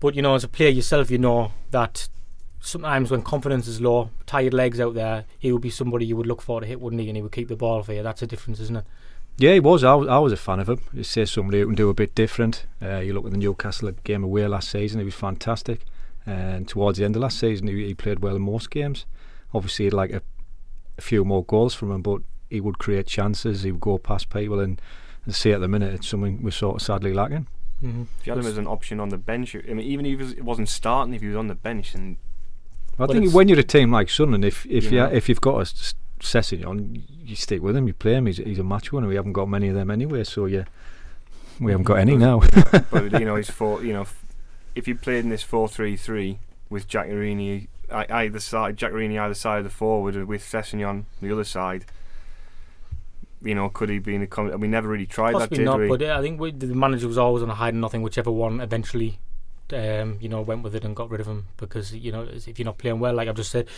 But 0.00 0.14
you 0.14 0.22
know, 0.22 0.34
as 0.34 0.44
a 0.44 0.48
player 0.48 0.70
yourself, 0.70 1.10
you 1.10 1.18
know 1.18 1.52
that 1.70 2.08
sometimes 2.60 3.10
when 3.10 3.22
confidence 3.22 3.68
is 3.68 3.80
low, 3.80 4.10
tired 4.26 4.54
legs 4.54 4.80
out 4.80 4.94
there, 4.94 5.24
he 5.38 5.52
would 5.52 5.62
be 5.62 5.70
somebody 5.70 6.06
you 6.06 6.16
would 6.16 6.26
look 6.26 6.42
for 6.42 6.60
to 6.60 6.66
hit, 6.66 6.80
wouldn't 6.80 7.00
he? 7.00 7.08
And 7.08 7.16
he 7.16 7.22
would 7.22 7.32
keep 7.32 7.48
the 7.48 7.56
ball 7.56 7.82
for 7.82 7.92
you. 7.92 8.02
That's 8.02 8.22
a 8.22 8.26
difference, 8.26 8.60
isn't 8.60 8.76
it? 8.76 8.84
Yeah, 9.36 9.54
he 9.54 9.60
was. 9.60 9.82
I 9.82 9.94
was, 9.94 10.08
I 10.08 10.18
was 10.18 10.32
a 10.32 10.36
fan 10.36 10.60
of 10.60 10.68
him. 10.68 10.80
You 10.92 11.02
say 11.02 11.24
somebody 11.24 11.60
who 11.60 11.66
can 11.66 11.74
do 11.74 11.90
a 11.90 11.94
bit 11.94 12.14
different. 12.14 12.66
Uh, 12.80 12.98
you 12.98 13.12
look 13.12 13.26
at 13.26 13.32
the 13.32 13.38
Newcastle 13.38 13.92
game 14.04 14.22
away 14.22 14.46
last 14.46 14.70
season; 14.70 15.00
he 15.00 15.04
was 15.04 15.14
fantastic. 15.14 15.80
And 16.26 16.66
towards 16.66 16.98
the 16.98 17.04
end 17.04 17.16
of 17.16 17.22
last 17.22 17.38
season, 17.38 17.66
he, 17.66 17.86
he 17.86 17.94
played 17.94 18.20
well 18.20 18.36
in 18.36 18.42
most 18.42 18.70
games. 18.70 19.04
Obviously, 19.52 19.84
he'd 19.86 19.92
like 19.92 20.10
a, 20.10 20.22
a 20.98 21.02
few 21.02 21.24
more 21.24 21.44
goals 21.44 21.74
from 21.74 21.90
him, 21.90 22.02
but 22.02 22.22
he 22.50 22.60
would 22.60 22.78
create 22.78 23.06
chances. 23.06 23.62
He 23.62 23.72
would 23.72 23.80
go 23.80 23.98
past 23.98 24.30
people, 24.30 24.58
and, 24.60 24.80
and 25.26 25.34
see 25.34 25.52
at 25.52 25.60
the 25.60 25.68
minute 25.68 25.92
it's 25.94 26.08
something 26.08 26.42
we're 26.42 26.50
sort 26.50 26.76
of 26.76 26.82
sadly 26.82 27.12
lacking. 27.12 27.46
Mm-hmm. 27.82 28.02
If 28.20 28.26
you 28.26 28.32
had 28.32 28.42
him 28.42 28.46
as 28.50 28.56
an 28.58 28.66
option 28.66 29.00
on 29.00 29.10
the 29.10 29.18
bench, 29.18 29.54
I 29.54 29.60
mean, 29.74 29.80
even 29.80 30.06
if 30.06 30.34
he 30.34 30.40
wasn't 30.40 30.68
starting, 30.68 31.12
if 31.12 31.20
he 31.20 31.28
was 31.28 31.36
on 31.36 31.48
the 31.48 31.54
bench, 31.54 31.94
and 31.94 32.16
I 32.98 33.06
think 33.06 33.34
when 33.34 33.48
you're 33.48 33.58
a 33.58 33.62
team 33.64 33.90
like 33.90 34.08
Sunderland, 34.08 34.44
if 34.44 34.64
if 34.66 34.84
You 34.84 34.90
you 34.90 34.96
know. 34.98 35.06
if 35.06 35.28
you've 35.28 35.40
got 35.40 35.56
a 35.58 35.60
s- 35.62 35.94
Sessegnon, 36.20 37.02
you 37.22 37.36
stick 37.36 37.60
with 37.60 37.76
him, 37.76 37.86
you 37.86 37.92
play 37.92 38.14
him. 38.14 38.26
He's, 38.26 38.38
he's 38.38 38.58
a 38.58 38.64
match 38.64 38.92
winner. 38.92 39.08
We 39.08 39.16
haven't 39.16 39.32
got 39.32 39.48
many 39.48 39.68
of 39.68 39.74
them 39.74 39.90
anyway, 39.90 40.24
so 40.24 40.46
yeah, 40.46 40.64
we 41.60 41.72
haven't 41.72 41.84
got 41.84 41.98
any 41.98 42.16
now. 42.16 42.40
but 42.90 43.12
you 43.12 43.26
know, 43.26 43.36
he's 43.36 43.50
four. 43.60 43.84
You 43.84 43.92
know, 43.92 44.06
if 44.74 44.88
you 44.88 44.94
played 44.94 45.24
in 45.24 45.30
this 45.30 45.42
four-three-three 45.42 46.38
with 46.70 46.88
Giaccherini 46.88 47.68
either 47.90 48.40
side, 48.40 48.76
Giaccherini 48.76 49.20
either 49.20 49.34
side 49.34 49.58
of 49.58 49.64
the 49.64 49.70
forward, 49.70 50.16
with 50.24 50.42
Sessegnon 50.42 51.04
the 51.20 51.32
other 51.32 51.44
side, 51.44 51.84
you 53.42 53.54
know, 53.54 53.68
could 53.68 53.90
he 53.90 53.98
be 53.98 54.14
in 54.14 54.22
a? 54.22 54.26
Com- 54.26 54.58
we 54.58 54.68
never 54.68 54.88
really 54.88 55.06
tried 55.06 55.34
that, 55.34 55.50
Possibly 55.50 55.58
did 55.58 55.64
not, 55.64 55.80
we? 55.80 55.88
but 55.88 56.02
I 56.02 56.22
think 56.22 56.40
we, 56.40 56.50
the 56.50 56.66
manager 56.68 57.06
was 57.06 57.18
always 57.18 57.42
on 57.42 57.50
a 57.50 57.54
hide 57.54 57.74
and 57.74 57.80
nothing. 57.80 58.02
Whichever 58.02 58.30
one 58.30 58.60
eventually, 58.60 59.18
um, 59.72 60.18
you 60.20 60.28
know, 60.28 60.40
went 60.40 60.62
with 60.62 60.74
it 60.74 60.84
and 60.84 60.96
got 60.96 61.10
rid 61.10 61.20
of 61.20 61.26
him 61.26 61.46
because 61.58 61.94
you 61.94 62.10
know 62.10 62.22
if 62.30 62.58
you're 62.58 62.64
not 62.64 62.78
playing 62.78 63.00
well, 63.00 63.14
like 63.14 63.28
I've 63.28 63.36
just 63.36 63.50
said, 63.50 63.68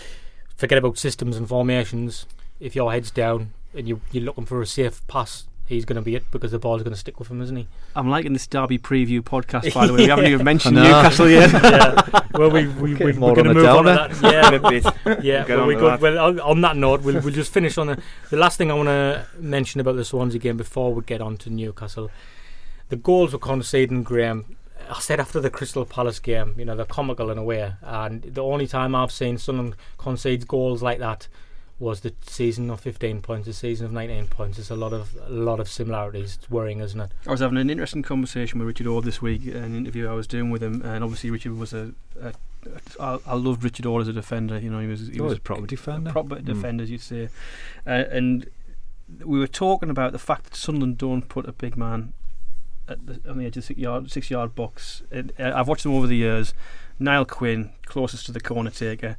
forget 0.56 0.78
about 0.78 0.98
systems 0.98 1.36
and 1.36 1.48
formations. 1.48 2.26
If 2.60 2.74
your 2.74 2.92
head's 2.92 3.10
down 3.10 3.52
and 3.74 3.88
you 3.88 4.00
you're 4.12 4.24
looking 4.24 4.46
for 4.46 4.62
a 4.62 4.66
safe 4.66 5.06
pass, 5.08 5.46
he's 5.66 5.84
going 5.84 5.96
to 5.96 6.02
be 6.02 6.14
it 6.14 6.30
because 6.30 6.52
the 6.52 6.58
ball's 6.58 6.82
going 6.82 6.94
to 6.94 6.98
stick 6.98 7.18
with 7.18 7.28
him, 7.30 7.42
isn't 7.42 7.56
he? 7.56 7.66
I'm 7.94 8.08
liking 8.08 8.32
this 8.32 8.46
Derby 8.46 8.78
preview 8.78 9.20
podcast, 9.20 9.74
by 9.74 9.86
the 9.86 9.92
way. 9.92 10.04
We 10.04 10.06
haven't 10.08 10.26
even 10.26 10.44
mentioned 10.44 10.76
Newcastle 10.76 11.28
yet. 11.28 11.52
yeah. 11.62 12.20
Well, 12.36 12.50
we 12.50 12.68
we 12.68 12.92
Okay, 12.94 13.06
we 13.06 13.12
more 13.14 13.30
we're 13.30 13.36
going 13.36 13.48
to 13.48 13.54
move 13.54 13.64
a 13.64 13.70
on 13.70 13.84
to 13.84 14.20
that. 14.20 14.22
Yeah, 14.22 14.50
a 14.50 14.60
bit. 14.60 15.24
yeah, 15.24 15.46
well, 15.48 15.62
on 15.62 15.68
we 15.68 15.74
to 15.74 15.80
go, 15.80 15.86
that. 15.86 16.00
well 16.02 16.18
on, 16.18 16.38
on 16.40 16.60
that 16.60 16.76
note, 16.76 17.00
we'll, 17.00 17.22
we'll 17.22 17.32
just 17.32 17.50
finish 17.50 17.78
on 17.78 17.86
the, 17.86 18.02
the 18.28 18.36
last 18.36 18.58
thing 18.58 18.70
I 18.70 18.74
want 18.74 18.88
to 18.88 19.26
mention 19.38 19.80
about 19.80 19.96
the 19.96 20.04
Swansea 20.04 20.38
game 20.38 20.58
before 20.58 20.92
we 20.92 21.00
get 21.02 21.22
on 21.22 21.38
to 21.38 21.48
Newcastle. 21.50 22.10
The 22.90 22.96
goals 22.96 23.32
were 23.32 23.38
conceded, 23.38 24.04
Graeme. 24.04 24.56
I 24.90 25.00
said 25.00 25.18
after 25.18 25.40
the 25.40 25.48
Crystal 25.48 25.86
Palace 25.86 26.18
game, 26.18 26.54
you 26.58 26.66
know, 26.66 26.76
they're 26.76 26.84
comical 26.84 27.30
in 27.30 27.38
a 27.38 27.42
way, 27.42 27.72
and 27.80 28.22
the 28.22 28.42
only 28.42 28.66
time 28.66 28.94
I've 28.94 29.12
seen 29.12 29.38
someone 29.38 29.74
concede 29.96 30.46
goals 30.46 30.82
like 30.82 30.98
that 30.98 31.28
was 31.78 32.00
the 32.00 32.14
season 32.26 32.70
of 32.70 32.80
15 32.80 33.20
points, 33.20 33.46
the 33.46 33.52
season 33.52 33.84
of 33.86 33.92
19 33.92 34.28
points. 34.28 34.56
There's 34.56 34.70
a 34.70 34.76
lot 34.76 34.92
of 34.94 35.14
a 35.26 35.30
lot 35.30 35.60
of 35.60 35.68
similarities. 35.68 36.36
It's 36.36 36.50
worrying, 36.50 36.80
isn't 36.80 36.98
it? 37.00 37.10
I 37.26 37.30
was 37.30 37.40
having 37.40 37.58
an 37.58 37.68
interesting 37.68 38.02
conversation 38.02 38.58
with 38.58 38.66
Richard 38.68 38.86
Ord 38.86 39.04
this 39.04 39.20
week, 39.20 39.46
an 39.46 39.76
interview 39.76 40.08
I 40.08 40.14
was 40.14 40.26
doing 40.26 40.50
with 40.50 40.62
him, 40.62 40.80
and 40.82 41.04
obviously 41.04 41.30
Richard 41.30 41.56
was 41.58 41.72
a. 41.72 41.92
a 42.22 42.32
I, 42.98 43.18
I 43.26 43.34
loved 43.34 43.62
Richard 43.62 43.86
Ord 43.86 44.02
as 44.02 44.08
a 44.08 44.12
defender. 44.12 44.58
You 44.58 44.70
know, 44.70 44.80
he 44.80 44.86
was 44.88 45.06
he 45.08 45.20
Oh, 45.20 45.24
was 45.24 45.32
he's 45.34 45.38
a 45.38 45.42
proper 45.42 45.66
defender. 45.66 46.10
A 46.10 46.12
proper 46.12 46.36
Mm. 46.36 46.44
defender, 46.46 46.82
as 46.84 46.90
you'd 46.90 47.00
say. 47.00 47.28
Uh, 47.86 47.90
and 48.10 48.48
we 49.24 49.38
were 49.38 49.46
talking 49.46 49.88
about 49.90 50.10
the 50.12 50.18
fact 50.18 50.44
that 50.44 50.56
Sunderland 50.56 50.98
don't 50.98 51.28
put 51.28 51.46
a 51.48 51.52
big 51.52 51.76
man 51.76 52.12
at 52.88 53.06
the, 53.06 53.20
on 53.30 53.38
the 53.38 53.44
edge 53.46 53.56
of 53.56 53.62
the 53.62 53.66
six 53.66 53.78
yard, 53.78 54.10
six 54.10 54.30
yard 54.30 54.54
box. 54.56 55.02
It, 55.12 55.32
uh, 55.38 55.52
I've 55.54 55.68
watched 55.68 55.82
them 55.84 55.92
over 55.94 56.06
the 56.08 56.16
years. 56.16 56.54
Niall 56.98 57.24
Quinn, 57.26 57.70
closest 57.84 58.26
to 58.26 58.32
the 58.32 58.40
corner 58.40 58.70
taker. 58.70 59.16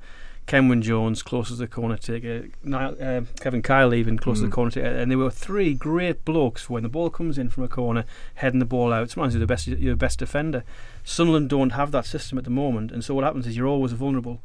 Kenwyne 0.48 0.82
Jones, 0.82 1.22
closest 1.24 1.58
to 1.60 1.66
the 1.66 1.68
corner 1.68 1.98
taker. 1.98 2.48
Uh, 2.66 3.22
Kevin 3.42 3.62
Kyle, 3.62 3.94
even 3.94 4.18
close 4.18 4.40
Mm. 4.40 4.44
the 4.46 4.50
corner 4.50 4.72
taker. 4.72 4.88
And 4.88 5.12
they 5.12 5.16
were 5.18 5.30
three 5.30 5.74
great 5.74 6.24
blokes 6.24 6.70
when 6.70 6.84
the 6.84 6.90
ball 6.90 7.10
comes 7.10 7.38
in 7.38 7.50
from 7.50 7.64
a 7.64 7.68
corner, 7.68 8.06
heading 8.36 8.60
the 8.60 8.66
ball 8.66 8.94
out. 8.94 9.10
Sometimes 9.10 9.34
you're 9.34 9.40
the 9.42 9.46
best, 9.48 9.68
you're 9.68 9.94
the 9.94 9.98
best 9.98 10.20
defender. 10.20 10.64
Sunderland 11.04 11.50
don't 11.50 11.72
have 11.72 11.92
that 11.92 12.06
system 12.06 12.38
at 12.38 12.46
the 12.46 12.50
moment, 12.50 12.92
and 12.92 13.04
so 13.04 13.14
what 13.14 13.24
happens 13.26 13.46
is 13.46 13.58
you're 13.58 13.68
always 13.68 13.92
vulnerable 13.92 14.42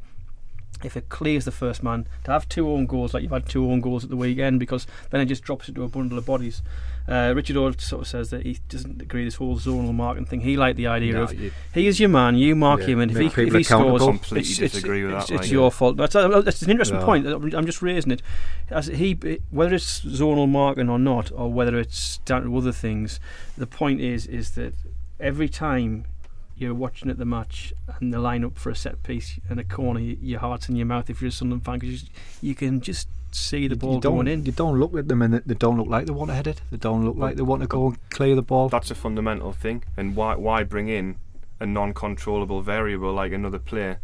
if 0.83 0.97
it 0.97 1.09
clears 1.09 1.45
the 1.45 1.51
first 1.51 1.83
man 1.83 2.07
to 2.23 2.31
have 2.31 2.47
two 2.49 2.69
own 2.69 2.85
goals 2.85 3.13
like 3.13 3.23
you've 3.23 3.31
had 3.31 3.47
two 3.47 3.69
own 3.69 3.81
goals 3.81 4.03
at 4.03 4.09
the 4.09 4.15
weekend 4.17 4.59
because 4.59 4.85
then 5.11 5.21
it 5.21 5.25
just 5.25 5.43
drops 5.43 5.67
into 5.69 5.83
a 5.83 5.87
bundle 5.87 6.17
of 6.17 6.25
bodies. 6.25 6.61
Uh, 7.07 7.33
Richard 7.35 7.57
Ord 7.57 7.81
sort 7.81 8.03
of 8.03 8.07
says 8.07 8.29
that 8.29 8.43
he 8.45 8.59
doesn't 8.69 9.01
agree 9.01 9.25
this 9.25 9.35
whole 9.35 9.57
zonal 9.57 9.93
marking 9.93 10.25
thing. 10.25 10.41
He 10.41 10.55
liked 10.55 10.77
the 10.77 10.87
idea 10.87 11.13
No, 11.13 11.23
of 11.23 11.33
you- 11.33 11.51
he 11.73 11.87
is 11.87 11.99
your 11.99 12.09
man, 12.09 12.37
you 12.37 12.55
mark 12.55 12.81
Yeah, 12.81 12.87
him, 12.87 12.99
and 13.01 13.11
if 13.11 13.17
he, 13.17 13.43
if 13.43 13.53
he 13.53 13.63
scores. 13.63 14.01
It's, 14.01 14.31
it's, 14.31 14.59
it's, 14.59 14.81
that, 14.81 15.21
it's 15.21 15.31
like, 15.31 15.51
your 15.51 15.65
yeah. 15.65 15.69
fault. 15.69 15.97
That's, 15.97 16.15
uh, 16.15 16.41
that's 16.41 16.61
an 16.61 16.71
interesting 16.71 16.99
point. 16.99 17.27
I'm 17.27 17.53
I'm 17.53 17.65
just 17.65 17.81
raising 17.81 18.11
it. 18.11 18.21
As 18.69 18.87
he, 18.87 19.13
whether 19.51 19.75
it's 19.75 20.01
zonal 20.01 20.47
marking 20.47 20.89
or 20.89 20.97
not, 20.99 21.31
or 21.33 21.51
whether 21.51 21.77
it's 21.77 22.19
down 22.19 22.43
to 22.43 22.57
other 22.57 22.71
things, 22.71 23.19
the 23.57 23.67
point 23.67 23.99
is 23.99 24.25
is 24.25 24.51
that 24.51 24.73
every 25.19 25.49
time 25.49 26.05
you're 26.55 26.73
watching 26.73 27.09
at 27.09 27.17
the 27.17 27.25
match 27.25 27.73
and 27.99 28.13
the 28.13 28.19
line 28.19 28.43
up 28.43 28.57
for 28.57 28.69
a 28.69 28.75
set 28.75 29.01
piece 29.03 29.39
and 29.49 29.59
a 29.59 29.63
corner, 29.63 29.99
your 29.99 30.39
heart's 30.39 30.69
in 30.69 30.75
your 30.75 30.85
mouth 30.85 31.09
if 31.09 31.21
you're 31.21 31.29
a 31.29 31.31
Sunderland 31.31 31.65
fan 31.65 31.79
because 31.79 32.05
you 32.41 32.55
can 32.55 32.79
just 32.81 33.07
see 33.31 33.67
the 33.67 33.75
ball 33.75 33.99
going 33.99 34.27
in. 34.27 34.45
You 34.45 34.51
don't 34.51 34.79
look 34.79 34.95
at 34.95 35.07
them 35.07 35.21
and 35.23 35.33
they- 35.33 35.41
they 35.45 35.55
don't 35.55 35.77
look 35.77 35.87
like 35.87 36.05
they 36.05 36.13
want 36.13 36.29
to 36.29 36.35
head 36.35 36.47
it. 36.47 36.61
They 36.71 36.77
don't 36.77 37.03
look 37.03 37.17
like 37.17 37.35
they 37.35 37.41
want 37.41 37.61
to 37.63 37.67
go 37.67 37.87
and 37.87 38.09
clear 38.09 38.35
the 38.35 38.41
ball. 38.43 38.69
That's 38.69 38.91
a 38.91 38.95
fundamental 38.95 39.51
thing. 39.53 39.83
And 39.97 40.15
why 40.15 40.35
why 40.35 40.63
bring 40.63 40.87
in 40.87 41.15
a 41.59 41.65
non-controllable 41.65 42.61
variable 42.61 43.13
like 43.13 43.31
another 43.33 43.59
player? 43.59 43.99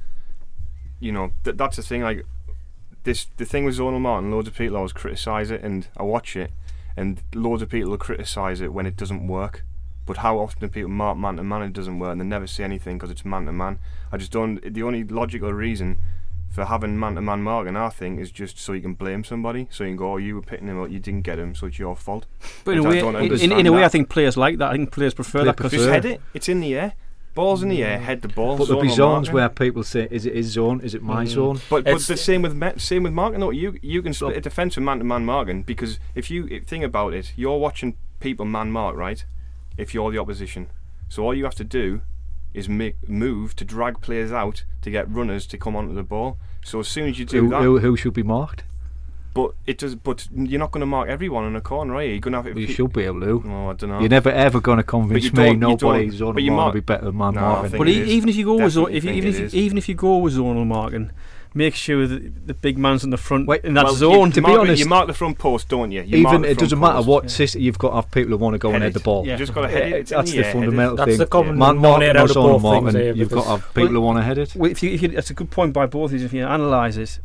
You 1.00 1.12
know, 1.12 1.32
th- 1.44 1.58
that's 1.58 1.76
the 1.78 1.84
thing. 1.84 2.02
Like 2.02 2.26
this, 3.04 3.28
the 3.38 3.46
thing 3.46 3.64
with 3.66 3.78
Zonal 3.78 4.02
marking, 4.02 4.32
loads 4.32 4.48
of 4.48 4.56
people 4.56 4.76
always 4.78 4.92
criticise 4.94 5.52
it, 5.52 5.62
and 5.64 5.88
I 5.96 6.04
watch 6.04 6.36
it, 6.36 6.52
and 6.98 7.22
loads 7.34 7.62
of 7.62 7.70
people 7.70 7.92
will 7.92 7.98
criticise 7.98 8.60
it 8.62 8.74
when 8.74 8.86
it 8.86 8.98
doesn't 8.98 9.28
work. 9.28 9.64
But 10.10 10.18
how 10.18 10.40
often 10.40 10.60
do 10.62 10.68
people 10.70 10.90
mark 10.90 11.20
man 11.20 11.36
to 11.36 11.44
man 11.44 11.62
and 11.62 11.70
it 11.70 11.80
doesn't 11.80 12.00
work, 12.00 12.14
and 12.14 12.20
they 12.20 12.26
never 12.26 12.48
see 12.48 12.64
anything 12.64 12.98
because 12.98 13.12
it's 13.12 13.24
man 13.24 13.46
to 13.46 13.52
man? 13.54 13.78
I 14.12 14.18
just 14.18 14.32
don't. 14.32 14.60
The 14.74 14.82
only 14.82 15.04
logical 15.04 15.54
reason 15.54 16.00
for 16.50 16.66
having 16.66 17.00
man 17.00 17.14
to 17.14 17.22
man 17.22 17.44
marking, 17.44 17.78
I 17.78 17.90
think, 17.90 18.20
is 18.20 18.32
just 18.32 18.58
so 18.58 18.74
you 18.74 18.82
can 18.82 18.96
blame 18.96 19.24
somebody. 19.24 19.68
So 19.70 19.84
you 19.84 19.92
can 19.92 19.98
go, 19.98 20.14
oh, 20.14 20.18
you 20.18 20.34
were 20.34 20.42
picking 20.42 20.68
him 20.68 20.82
up, 20.82 20.90
you 20.90 20.98
didn't 20.98 21.22
get 21.22 21.38
him, 21.38 21.54
so 21.54 21.68
it's 21.68 21.78
your 21.78 21.96
fault. 21.96 22.26
But 22.66 22.72
in 22.72 22.80
a 22.80 22.84
I 22.86 22.90
way, 22.90 23.00
in, 23.44 23.52
in, 23.52 23.68
a 23.68 23.72
way. 23.72 23.84
I 23.84 23.88
think 23.88 24.10
players 24.10 24.36
like 24.36 24.58
that. 24.58 24.72
I 24.72 24.78
think 24.78 24.92
players 24.92 25.14
prefer 25.14 25.42
They 25.42 25.46
that 25.46 25.58
because 25.58 25.74
Just 25.74 25.88
head 25.88 26.06
it. 26.06 26.22
It's 26.34 26.50
in 26.50 26.60
the 26.62 26.74
air. 26.76 26.94
Ball's 27.36 27.62
in 27.62 27.70
the 27.70 27.84
air. 27.84 28.00
Head 28.00 28.24
the 28.24 28.30
ball. 28.30 28.58
but 28.58 28.66
there'll 28.68 28.82
be 28.82 28.90
zones 28.90 29.32
where 29.32 29.48
people 29.48 29.84
say, 29.84 30.08
"Is 30.10 30.26
it 30.26 30.34
his 30.36 30.48
zone? 30.48 30.82
Is 30.82 30.96
it 30.96 31.04
my 31.04 31.26
Mm. 31.26 31.28
zone?" 31.28 31.56
But, 31.70 31.84
but 31.84 31.88
It's- 31.92 32.08
the 32.08 32.18
same 32.18 32.42
with 32.42 32.56
ma- 32.56 32.72
same 32.78 33.04
with 33.04 33.14
marking. 33.14 33.42
though. 33.42 33.52
you 33.52 33.78
you 33.84 34.02
can 34.02 34.14
split 34.14 34.30
Look. 34.30 34.38
a 34.38 34.42
defence 34.42 34.76
with 34.76 34.86
man 34.86 34.98
to 34.98 35.04
man 35.04 35.24
marking 35.24 35.62
because 35.62 36.00
if 36.16 36.32
you 36.32 36.62
think 36.62 36.84
about 36.84 37.14
it, 37.14 37.32
you're 37.36 37.60
watching 37.60 37.96
people 38.20 38.48
man 38.48 38.72
mark 38.72 38.96
right. 38.98 39.24
If 39.80 39.94
you're 39.94 40.12
the 40.12 40.20
opposition, 40.20 40.68
so 41.08 41.24
all 41.24 41.34
you 41.34 41.44
have 41.46 41.56
to 41.56 41.64
do 41.64 42.02
is 42.54 42.68
make 42.68 42.96
move 43.08 43.56
to 43.56 43.64
drag 43.66 44.02
players 44.02 44.32
out 44.32 44.64
to 44.82 44.90
get 44.92 45.10
runners 45.10 45.46
to 45.48 45.58
come 45.58 45.76
onto 45.76 45.94
the 45.94 46.04
ball. 46.04 46.38
So 46.66 46.80
as 46.80 46.88
soon 46.88 47.10
as 47.10 47.20
you 47.20 47.26
do 47.26 47.42
Who, 47.44 47.50
that, 47.50 47.62
who, 47.62 47.80
who 47.80 47.96
should 47.96 48.14
be 48.14 48.24
marked? 48.24 48.64
but 49.34 49.52
it 49.68 49.78
does. 49.78 49.94
But 49.96 50.28
you're 50.34 50.60
not 50.60 50.72
going 50.72 50.82
to 50.82 50.86
mark 50.88 51.08
everyone 51.08 51.46
in 51.46 51.56
a 51.56 51.62
corner, 51.62 51.94
are 51.96 52.04
you? 52.04 52.14
You're 52.14 52.20
going 52.20 52.34
to 52.34 52.42
have. 52.42 52.58
You 52.58 52.68
should 52.68 52.92
be 52.92 53.04
able 53.04 53.22
to. 53.22 53.44
Oh, 53.48 53.70
I 53.70 53.74
don't 53.74 53.90
know. 53.92 54.00
You're 54.00 54.10
never 54.10 54.32
ever 54.32 54.60
going 54.60 54.78
to 54.78 54.84
convince 54.84 55.26
me 55.26 55.30
don't- 55.30 55.48
you 55.54 55.58
nobody 55.58 56.10
but 56.10 56.44
you 56.44 56.52
will 56.52 56.72
be 56.72 56.80
better 56.82 57.06
than 57.06 57.18
man 57.18 57.36
No, 57.36 57.40
I 57.42 57.44
marking. 57.44 57.70
think 57.72 57.78
But 57.80 57.88
it 57.90 57.96
e- 57.98 58.02
is. 58.02 58.10
even 58.10 58.30
if 58.30 58.36
you 58.36 58.46
go 58.46 58.56
with 58.56 58.74
zo- 58.74 58.88
Definitely 58.88 59.20
if 59.20 59.26
you, 59.26 59.30
even 59.32 59.46
if 59.46 59.54
even 59.54 59.78
if 59.78 59.88
you 59.88 59.96
go 59.96 60.18
with 60.18 60.34
zonal 60.34 60.66
marking, 60.66 61.12
make 61.54 61.74
sure 61.76 62.06
that 62.08 62.48
the 62.48 62.54
big 62.54 62.78
man's 62.78 63.04
in 63.04 63.10
the 63.10 63.18
front 63.18 63.48
Wait, 63.48 63.64
in 63.66 63.74
that 63.74 63.86
Well, 63.86 63.96
zone. 63.96 64.28
You, 64.28 64.34
to 64.34 64.42
be 64.42 64.48
mark, 64.48 64.60
honest- 64.62 64.80
you 64.80 64.86
mark 64.88 65.08
the 65.08 65.14
front 65.14 65.38
post, 65.40 65.68
don't 65.68 65.92
you? 65.92 66.02
you 66.04 66.18
Even 66.18 66.46
it 66.46 66.58
doesn't 66.58 66.80
matter 66.80 67.02
what 67.02 67.24
yeah. 67.26 67.30
system 67.30 67.62
you've 67.62 67.78
got. 67.80 67.90
to 67.90 67.96
Have 67.96 68.12
people 68.12 68.32
who 68.32 68.38
want 68.38 68.54
to 68.54 68.60
go 68.60 68.70
and 68.70 68.76
Head 68.78 68.84
head 68.84 68.94
the 68.94 69.00
ball. 69.00 69.26
Yeah. 69.26 69.34
You 69.34 69.40
just 69.40 69.54
got 69.54 69.62
to 69.62 69.68
head 69.70 69.92
it. 69.92 69.94
It's 69.94 70.12
in 70.12 70.18
That's 70.18 70.32
the 70.32 70.38
the 70.38 70.44
air, 70.46 70.52
head 70.52 70.56
it. 70.56 70.60
fundamental 70.60 70.96
That's 70.96 71.10
thing. 71.10 71.18
the 71.18 71.26
common 71.28 71.58
man 71.58 71.76
denominator 71.76 72.14
marking 72.14 72.18
out 72.18 72.22
or 72.22 72.24
of 72.24 72.30
zone 72.32 72.52
both 72.52 72.62
marking, 72.62 72.84
things 72.92 72.96
here, 73.04 73.14
you've 73.16 73.30
got 73.32 73.44
to 73.44 73.50
have 73.50 73.74
people 73.74 73.90
who 73.90 74.02
want 74.02 74.18
to 74.20 74.24
head 74.24 74.38
it. 74.38 74.56
Well, 74.56 74.70
if 74.72 74.84
you, 74.84 74.92
if 74.92 75.02
you, 75.02 75.08
that's 75.10 75.30
a 75.30 75.34
good 75.34 75.50
point 75.52 75.74
by 75.74 75.86
both 75.86 76.12
of 76.14 76.20
you. 76.20 76.26
If 76.26 76.34
you 76.34 76.46
analyse 76.46 76.98
it, 76.98 77.20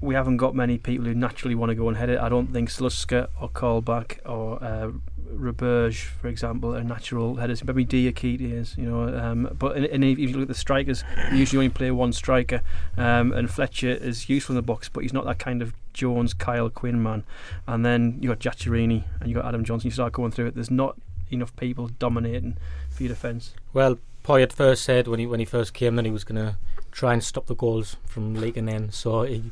we 0.00 0.14
haven't 0.14 0.36
got 0.36 0.54
many 0.54 0.78
people 0.78 1.06
who 1.06 1.14
naturally 1.14 1.54
want 1.54 1.70
to 1.70 1.74
go 1.74 1.88
and 1.88 1.96
head 1.96 2.08
it. 2.10 2.18
I 2.20 2.28
don't 2.28 2.48
think 2.52 2.68
Sluska 2.68 3.28
or 3.40 3.48
Colback 3.48 4.18
or 4.28 4.62
uh, 4.62 4.90
Roberge, 5.34 6.04
for 6.04 6.28
example, 6.28 6.74
are 6.74 6.82
natural 6.82 7.36
headers. 7.36 7.64
Maybe 7.64 7.84
Diakite 7.84 8.40
is, 8.40 8.76
you 8.76 8.84
know. 8.84 9.16
Um, 9.16 9.54
but 9.58 9.76
if 9.76 10.18
you 10.18 10.28
look 10.28 10.42
at 10.42 10.48
the 10.48 10.54
strikers, 10.54 11.04
usually 11.32 11.58
only 11.58 11.70
play 11.70 11.90
one 11.90 12.12
striker. 12.12 12.62
Um, 12.96 13.32
and 13.32 13.50
Fletcher 13.50 13.90
is 13.90 14.28
useful 14.28 14.54
in 14.54 14.56
the 14.56 14.62
box, 14.62 14.88
but 14.88 15.00
he's 15.00 15.12
not 15.12 15.24
that 15.24 15.38
kind 15.38 15.62
of 15.62 15.74
Jones, 15.92 16.34
Kyle, 16.34 16.70
Quinn 16.70 17.02
man. 17.02 17.24
And 17.66 17.84
then 17.84 18.18
you 18.20 18.28
got 18.28 18.38
Giaccherini 18.38 19.04
and 19.20 19.28
you 19.28 19.34
got 19.34 19.46
Adam 19.46 19.64
Johnson. 19.64 19.88
You 19.88 19.92
start 19.92 20.12
going 20.12 20.30
through 20.30 20.46
it. 20.46 20.54
There's 20.54 20.70
not 20.70 20.96
enough 21.30 21.54
people 21.56 21.88
dominating 21.98 22.56
for 22.90 23.02
your 23.02 23.10
defence. 23.10 23.54
Well, 23.72 23.98
Poyet 24.24 24.52
first 24.52 24.82
said 24.82 25.06
when 25.08 25.20
he 25.20 25.26
when 25.26 25.40
he 25.40 25.46
first 25.46 25.72
came 25.72 25.96
that 25.96 26.04
he 26.04 26.10
was 26.10 26.24
going 26.24 26.44
to 26.44 26.56
try 26.96 27.12
and 27.12 27.22
stop 27.22 27.44
the 27.44 27.54
goals 27.54 27.96
from 28.06 28.34
leaking 28.34 28.70
in. 28.70 28.90
So 28.90 29.24
he, 29.24 29.42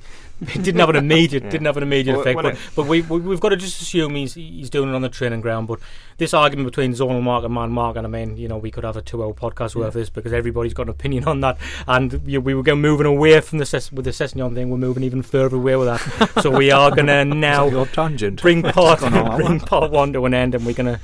he 0.49 0.59
didn't 0.63 0.81
have 0.81 0.89
an 0.89 0.97
immediate 0.97 1.43
Yeah. 1.45 1.51
didn't 1.51 1.67
have 1.67 1.77
an 1.77 1.83
immediate 1.83 2.15
Well, 2.15 2.23
effect. 2.23 2.37
when 2.37 2.45
But, 2.55 2.59
but 2.75 2.87
we, 2.87 3.03
we 3.03 3.21
we've 3.21 3.39
got 3.39 3.51
to 3.51 3.57
just 3.57 3.83
assume 3.83 4.15
he's 4.15 4.33
he's 4.33 4.71
doing 4.71 4.89
it 4.89 4.95
on 4.95 5.03
the 5.03 5.11
training 5.11 5.43
ground. 5.43 5.69
But 5.69 5.79
this 6.17 6.33
argument 6.33 6.67
between 6.69 6.93
zonal 6.95 7.23
mark 7.23 7.45
and 7.45 7.53
man 7.53 7.71
mark, 7.71 7.99
and 7.99 8.07
I 8.07 8.11
mean, 8.11 8.39
you 8.39 8.49
know, 8.49 8.57
we 8.57 8.71
could 8.71 8.85
have 8.85 8.97
a 8.97 9.03
two-hour 9.03 9.35
podcast 9.35 9.75
worth 9.77 9.89
of 9.89 9.93
this 9.93 10.09
because 10.09 10.33
everybody's 10.33 10.73
got 10.73 10.85
an 10.85 10.89
opinion 10.89 11.25
on 11.27 11.41
that. 11.41 11.59
And 11.87 12.23
you 12.25 12.41
we 12.41 12.55
were 12.55 12.63
going 12.63 12.81
moving 12.81 13.07
away 13.07 13.39
from 13.43 13.59
the 13.59 13.67
Ses- 13.67 13.93
with 13.93 14.07
the 14.07 14.11
Sessegnon 14.13 14.55
thing. 14.55 14.71
We're 14.71 14.79
moving 14.79 15.03
even 15.03 15.21
further 15.21 15.57
away 15.57 15.77
with 15.77 15.89
that. 15.89 16.43
so 16.43 16.51
we 16.51 16.71
are 16.71 16.91
going 16.93 17.07
to 17.19 17.27
now 17.27 17.85
tangent. 17.85 18.41
bring 18.41 18.63
part 18.79 19.01
bring 19.37 19.61
part 19.61 19.91
one 19.91 20.15
to 20.15 20.25
an 20.25 20.33
end, 20.33 20.55
and 20.55 20.65
we're 20.65 20.73
going 20.83 20.95
to 20.95 21.01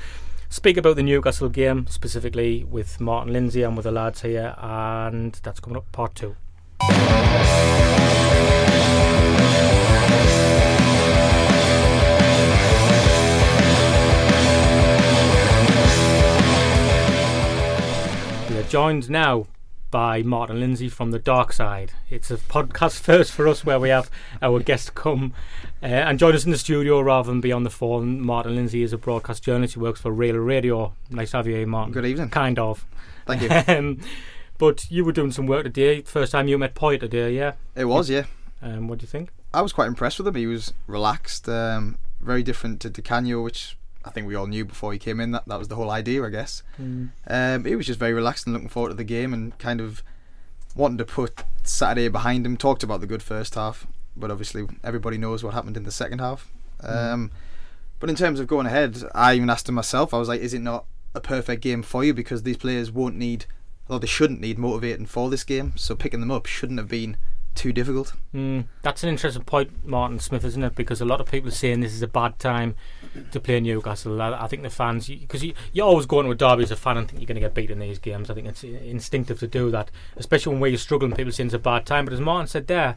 speak 0.50 0.76
about 0.76 0.96
the 0.96 1.02
Newcastle 1.02 1.48
game 1.48 1.86
specifically 1.86 2.64
with 2.64 3.00
Martin 3.00 3.32
Lindsay 3.32 3.62
and 3.62 3.76
with 3.76 3.84
the 3.84 3.92
lads 3.92 4.22
here, 4.22 4.54
and 4.58 5.32
that's 5.42 5.60
coming 5.60 5.76
up 5.76 5.90
part 5.92 6.14
two. 6.16 6.36
We 18.50 18.58
are 18.58 18.68
joined 18.68 19.08
now 19.08 19.46
by 19.90 20.22
Martin 20.22 20.60
Lindsay 20.60 20.88
from 20.88 21.10
the 21.10 21.18
Dark 21.18 21.52
Side. 21.52 21.92
It's 22.10 22.30
a 22.30 22.36
podcast 22.36 23.00
first 23.00 23.32
for 23.32 23.48
us 23.48 23.64
where 23.64 23.80
we 23.80 23.88
have 23.88 24.10
our 24.42 24.60
guest 24.60 24.94
come 24.94 25.32
uh, 25.82 25.86
and 25.86 26.18
join 26.18 26.34
us 26.34 26.44
in 26.44 26.50
the 26.50 26.58
studio 26.58 27.00
rather 27.00 27.26
than 27.28 27.40
be 27.40 27.52
on 27.52 27.64
the 27.64 27.70
phone. 27.70 28.20
Martin 28.20 28.54
Lindsay 28.54 28.82
is 28.82 28.92
a 28.92 28.98
broadcast 28.98 29.42
journalist. 29.42 29.74
He 29.74 29.80
works 29.80 30.00
for 30.00 30.12
Real 30.12 30.36
Radio. 30.36 30.94
Nice 31.10 31.30
to 31.32 31.38
have 31.38 31.46
you 31.46 31.54
here, 31.56 31.66
Martin. 31.66 31.92
Good 31.92 32.06
evening. 32.06 32.30
Kind 32.30 32.58
of. 32.58 32.84
Thank 33.26 33.42
you. 33.42 33.50
um, 33.74 34.00
but 34.58 34.90
you 34.90 35.04
were 35.04 35.12
doing 35.12 35.32
some 35.32 35.46
work 35.46 35.64
today. 35.64 36.02
First 36.02 36.32
time 36.32 36.48
you 36.48 36.58
met 36.58 36.74
Poyet 36.74 37.00
today, 37.00 37.34
yeah? 37.34 37.54
It 37.74 37.86
was, 37.86 38.10
yeah. 38.10 38.24
Um, 38.62 38.88
what 38.88 38.98
do 38.98 39.04
you 39.04 39.08
think? 39.08 39.30
I 39.54 39.62
was 39.62 39.72
quite 39.72 39.88
impressed 39.88 40.18
with 40.18 40.28
him. 40.28 40.34
He 40.34 40.46
was 40.46 40.74
relaxed, 40.86 41.48
um, 41.48 41.98
very 42.20 42.42
different 42.42 42.80
to 42.80 42.90
Di 42.90 43.02
Canio, 43.02 43.42
which 43.42 43.76
I 44.04 44.10
think 44.10 44.26
we 44.26 44.34
all 44.34 44.46
knew 44.46 44.64
before 44.64 44.92
he 44.92 44.98
came 44.98 45.20
in. 45.20 45.32
That 45.32 45.46
that 45.46 45.58
was 45.58 45.68
the 45.68 45.76
whole 45.76 45.90
idea, 45.90 46.24
I 46.24 46.30
guess. 46.30 46.62
Um, 47.26 47.64
he 47.64 47.74
was 47.74 47.86
just 47.86 47.98
very 47.98 48.12
relaxed 48.12 48.46
and 48.46 48.54
looking 48.54 48.68
forward 48.68 48.90
to 48.90 48.94
the 48.94 49.04
game 49.04 49.32
and 49.32 49.58
kind 49.58 49.80
of 49.80 50.02
wanting 50.76 50.98
to 50.98 51.04
put 51.04 51.42
Saturday 51.62 52.08
behind 52.08 52.46
him. 52.46 52.56
Talked 52.56 52.82
about 52.82 53.00
the 53.00 53.06
good 53.06 53.22
first 53.22 53.54
half, 53.54 53.86
but 54.16 54.30
obviously 54.30 54.66
everybody 54.84 55.18
knows 55.18 55.42
what 55.42 55.54
happened 55.54 55.76
in 55.76 55.84
the 55.84 55.92
second 55.92 56.20
half. 56.20 56.48
Um, 56.82 57.30
But 57.98 58.08
in 58.08 58.16
terms 58.16 58.40
of 58.40 58.46
going 58.46 58.66
ahead, 58.66 59.02
I 59.14 59.34
even 59.34 59.50
asked 59.50 59.68
him 59.68 59.74
myself. 59.74 60.14
I 60.14 60.18
was 60.18 60.26
like, 60.28 60.40
"Is 60.40 60.54
it 60.54 60.62
not 60.62 60.86
a 61.14 61.20
perfect 61.20 61.62
game 61.62 61.82
for 61.82 62.02
you? 62.02 62.14
Because 62.14 62.44
these 62.44 62.56
players 62.56 62.90
won't 62.90 63.16
need, 63.16 63.44
or 63.88 64.00
they 64.00 64.06
shouldn't 64.06 64.40
need 64.40 64.58
motivating 64.58 65.04
for 65.04 65.28
this 65.28 65.44
game. 65.44 65.74
So 65.76 65.94
picking 65.94 66.20
them 66.20 66.30
up 66.30 66.46
shouldn't 66.46 66.78
have 66.78 66.88
been 66.88 67.18
too 67.54 67.72
difficult. 67.72 68.14
Mm, 68.34 68.64
that's 68.82 69.02
an 69.02 69.08
interesting 69.08 69.42
point, 69.42 69.84
Martin 69.84 70.18
Smith, 70.20 70.44
isn't 70.44 70.62
it? 70.62 70.74
Because 70.76 71.00
a 71.00 71.04
lot 71.04 71.20
of 71.20 71.30
people 71.30 71.48
are 71.48 71.52
saying 71.52 71.80
this 71.80 71.92
is 71.92 72.00
a 72.00 72.06
bad 72.08 72.38
time 72.38 72.76
to 73.32 73.40
play 73.40 73.60
Newcastle. 73.60 74.22
I, 74.22 74.44
I 74.44 74.46
think 74.46 74.62
the 74.62 74.70
fans, 74.70 75.08
because 75.08 75.44
you, 75.44 75.52
you 75.72 75.82
are 75.82 75.86
always 75.88 76.06
going 76.06 76.26
into 76.26 76.32
a 76.32 76.48
derby 76.48 76.62
as 76.62 76.70
a 76.70 76.76
fan 76.76 76.96
and 76.96 77.08
think 77.08 77.20
you're 77.20 77.26
going 77.26 77.34
to 77.34 77.40
get 77.40 77.52
beat 77.54 77.70
in 77.70 77.80
these 77.80 77.98
games. 77.98 78.30
I 78.30 78.34
think 78.34 78.46
it's 78.46 78.62
instinctive 78.62 79.40
to 79.40 79.48
do 79.48 79.70
that, 79.72 79.90
especially 80.16 80.52
when 80.52 80.60
where 80.60 80.70
you're 80.70 80.78
struggling. 80.78 81.12
People 81.12 81.32
saying 81.32 81.48
it's 81.48 81.54
a 81.54 81.58
bad 81.58 81.84
time, 81.84 82.04
but 82.04 82.14
as 82.14 82.20
Martin 82.20 82.46
said 82.46 82.68
there, 82.68 82.96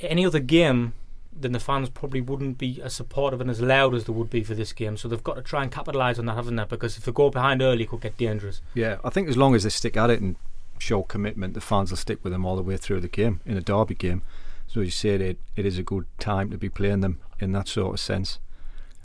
any 0.00 0.26
other 0.26 0.40
game 0.40 0.92
then 1.40 1.52
the 1.52 1.60
fans 1.60 1.88
probably 1.88 2.20
wouldn't 2.20 2.58
be 2.58 2.80
as 2.82 2.94
supportive 2.94 3.40
and 3.40 3.50
as 3.50 3.60
loud 3.60 3.94
as 3.94 4.04
they 4.04 4.12
would 4.12 4.30
be 4.30 4.42
for 4.42 4.54
this 4.54 4.72
game. 4.72 4.96
So 4.96 5.08
they've 5.08 5.22
got 5.22 5.34
to 5.34 5.42
try 5.42 5.62
and 5.62 5.70
capitalise 5.70 6.18
on 6.18 6.26
that, 6.26 6.34
haven't 6.34 6.56
they? 6.56 6.64
Because 6.64 6.96
if 6.96 7.04
they 7.04 7.12
go 7.12 7.30
behind 7.30 7.62
early, 7.62 7.84
it 7.84 7.90
could 7.90 8.00
get 8.00 8.16
dangerous. 8.16 8.60
Yeah, 8.74 8.98
I 9.04 9.10
think 9.10 9.28
as 9.28 9.36
long 9.36 9.54
as 9.54 9.64
they 9.64 9.68
stick 9.68 9.96
at 9.96 10.10
it 10.10 10.20
and 10.20 10.36
show 10.78 11.02
commitment, 11.02 11.54
the 11.54 11.60
fans 11.60 11.90
will 11.90 11.96
stick 11.96 12.22
with 12.22 12.32
them 12.32 12.44
all 12.44 12.56
the 12.56 12.62
way 12.62 12.76
through 12.76 13.00
the 13.00 13.08
game 13.08 13.40
in 13.44 13.56
a 13.56 13.60
derby 13.60 13.94
game. 13.94 14.22
So 14.66 14.80
as 14.80 14.86
you 14.86 14.90
said, 14.92 15.20
it, 15.20 15.38
it 15.54 15.66
is 15.66 15.78
a 15.78 15.82
good 15.82 16.06
time 16.18 16.50
to 16.50 16.58
be 16.58 16.68
playing 16.68 17.00
them 17.00 17.20
in 17.38 17.52
that 17.52 17.68
sort 17.68 17.94
of 17.94 18.00
sense. 18.00 18.38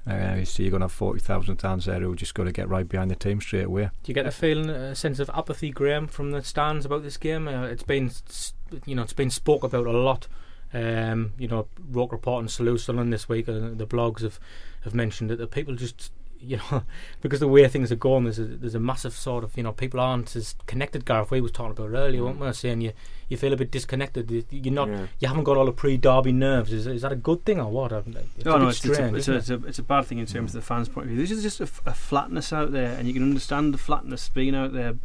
Uh, 0.09 0.35
you 0.39 0.45
see, 0.45 0.63
you're 0.63 0.71
going 0.71 0.79
to 0.79 0.85
have 0.85 0.91
40,000 0.91 1.57
fans 1.57 1.85
there 1.85 1.99
who 1.99 2.15
just 2.15 2.33
got 2.33 2.45
to 2.45 2.51
get 2.51 2.67
right 2.67 2.89
behind 2.89 3.11
the 3.11 3.15
team 3.15 3.39
straight 3.39 3.65
away. 3.65 3.89
Do 4.01 4.09
you 4.09 4.15
get 4.15 4.25
a 4.25 4.31
feeling, 4.31 4.67
a 4.67 4.95
sense 4.95 5.19
of 5.19 5.29
apathy, 5.31 5.69
Graeme, 5.69 6.07
from 6.07 6.31
the 6.31 6.43
stands 6.43 6.85
about 6.85 7.03
this 7.03 7.17
game? 7.17 7.47
Uh, 7.47 7.65
it's 7.65 7.83
been, 7.83 8.09
you 8.85 8.95
know, 8.95 9.03
it's 9.03 9.13
been 9.13 9.29
spoke 9.29 9.63
about 9.63 9.85
a 9.85 9.91
lot 9.91 10.27
um, 10.73 11.33
you 11.37 11.47
know, 11.47 11.67
Roker 11.89 12.15
Report 12.15 12.41
and 12.41 12.51
Sunderland 12.51 13.11
this 13.11 13.27
week, 13.27 13.49
uh, 13.49 13.71
the 13.73 13.87
blogs 13.87 14.21
have, 14.21 14.39
have 14.83 14.93
mentioned 14.93 15.29
that 15.29 15.37
the 15.37 15.47
people 15.47 15.75
just, 15.75 16.11
you 16.39 16.57
know, 16.57 16.83
because 17.21 17.39
the 17.39 17.47
way 17.47 17.67
things 17.67 17.91
are 17.91 17.97
going, 17.97 18.23
there's 18.23 18.39
a, 18.39 18.45
there's 18.45 18.75
a 18.75 18.79
massive 18.79 19.13
sort 19.13 19.43
of, 19.43 19.55
you 19.57 19.63
know, 19.63 19.73
people 19.73 19.99
aren't 19.99 20.35
as 20.35 20.55
connected. 20.67 21.05
Gareth, 21.05 21.31
we 21.31 21.41
was 21.41 21.51
talking 21.51 21.71
about 21.71 21.89
earlier, 21.97 22.23
weren't 22.23 22.39
we? 22.39 22.53
Saying 22.53 22.81
you, 22.81 22.93
you 23.27 23.35
feel 23.35 23.51
a 23.51 23.57
bit 23.57 23.69
disconnected. 23.69 24.45
You're 24.49 24.73
not, 24.73 24.87
yeah. 24.89 25.07
you 25.19 25.27
haven't 25.27 25.43
got 25.43 25.57
all 25.57 25.65
the 25.65 25.73
pre-derby 25.73 26.31
nerves. 26.31 26.71
Is, 26.71 26.87
is 26.87 27.01
that 27.01 27.11
a 27.11 27.17
good 27.17 27.43
thing 27.45 27.59
or 27.59 27.69
what? 27.69 27.91
It's 27.91 28.45
no, 28.45 28.57
no, 28.57 28.69
it's, 28.69 28.77
strange, 28.77 29.17
it's, 29.17 29.27
a, 29.27 29.35
it's, 29.35 29.49
a, 29.49 29.55
it's, 29.55 29.63
a, 29.63 29.67
it's, 29.67 29.79
a, 29.79 29.83
bad 29.83 30.05
thing 30.05 30.19
in 30.19 30.25
terms 30.25 30.51
mm. 30.51 30.55
of 30.55 30.61
the 30.61 30.65
fans' 30.65 30.87
point 30.87 31.07
of 31.07 31.11
view. 31.11 31.21
This 31.21 31.31
is 31.31 31.43
just 31.43 31.59
a, 31.59 31.89
a 31.89 31.93
flatness 31.93 32.53
out 32.53 32.71
there, 32.71 32.93
and 32.97 33.07
you 33.07 33.13
can 33.13 33.23
understand 33.23 33.73
the 33.73 33.77
flatness 33.77 34.29
being 34.29 34.55
out 34.55 34.71
there 34.71 34.95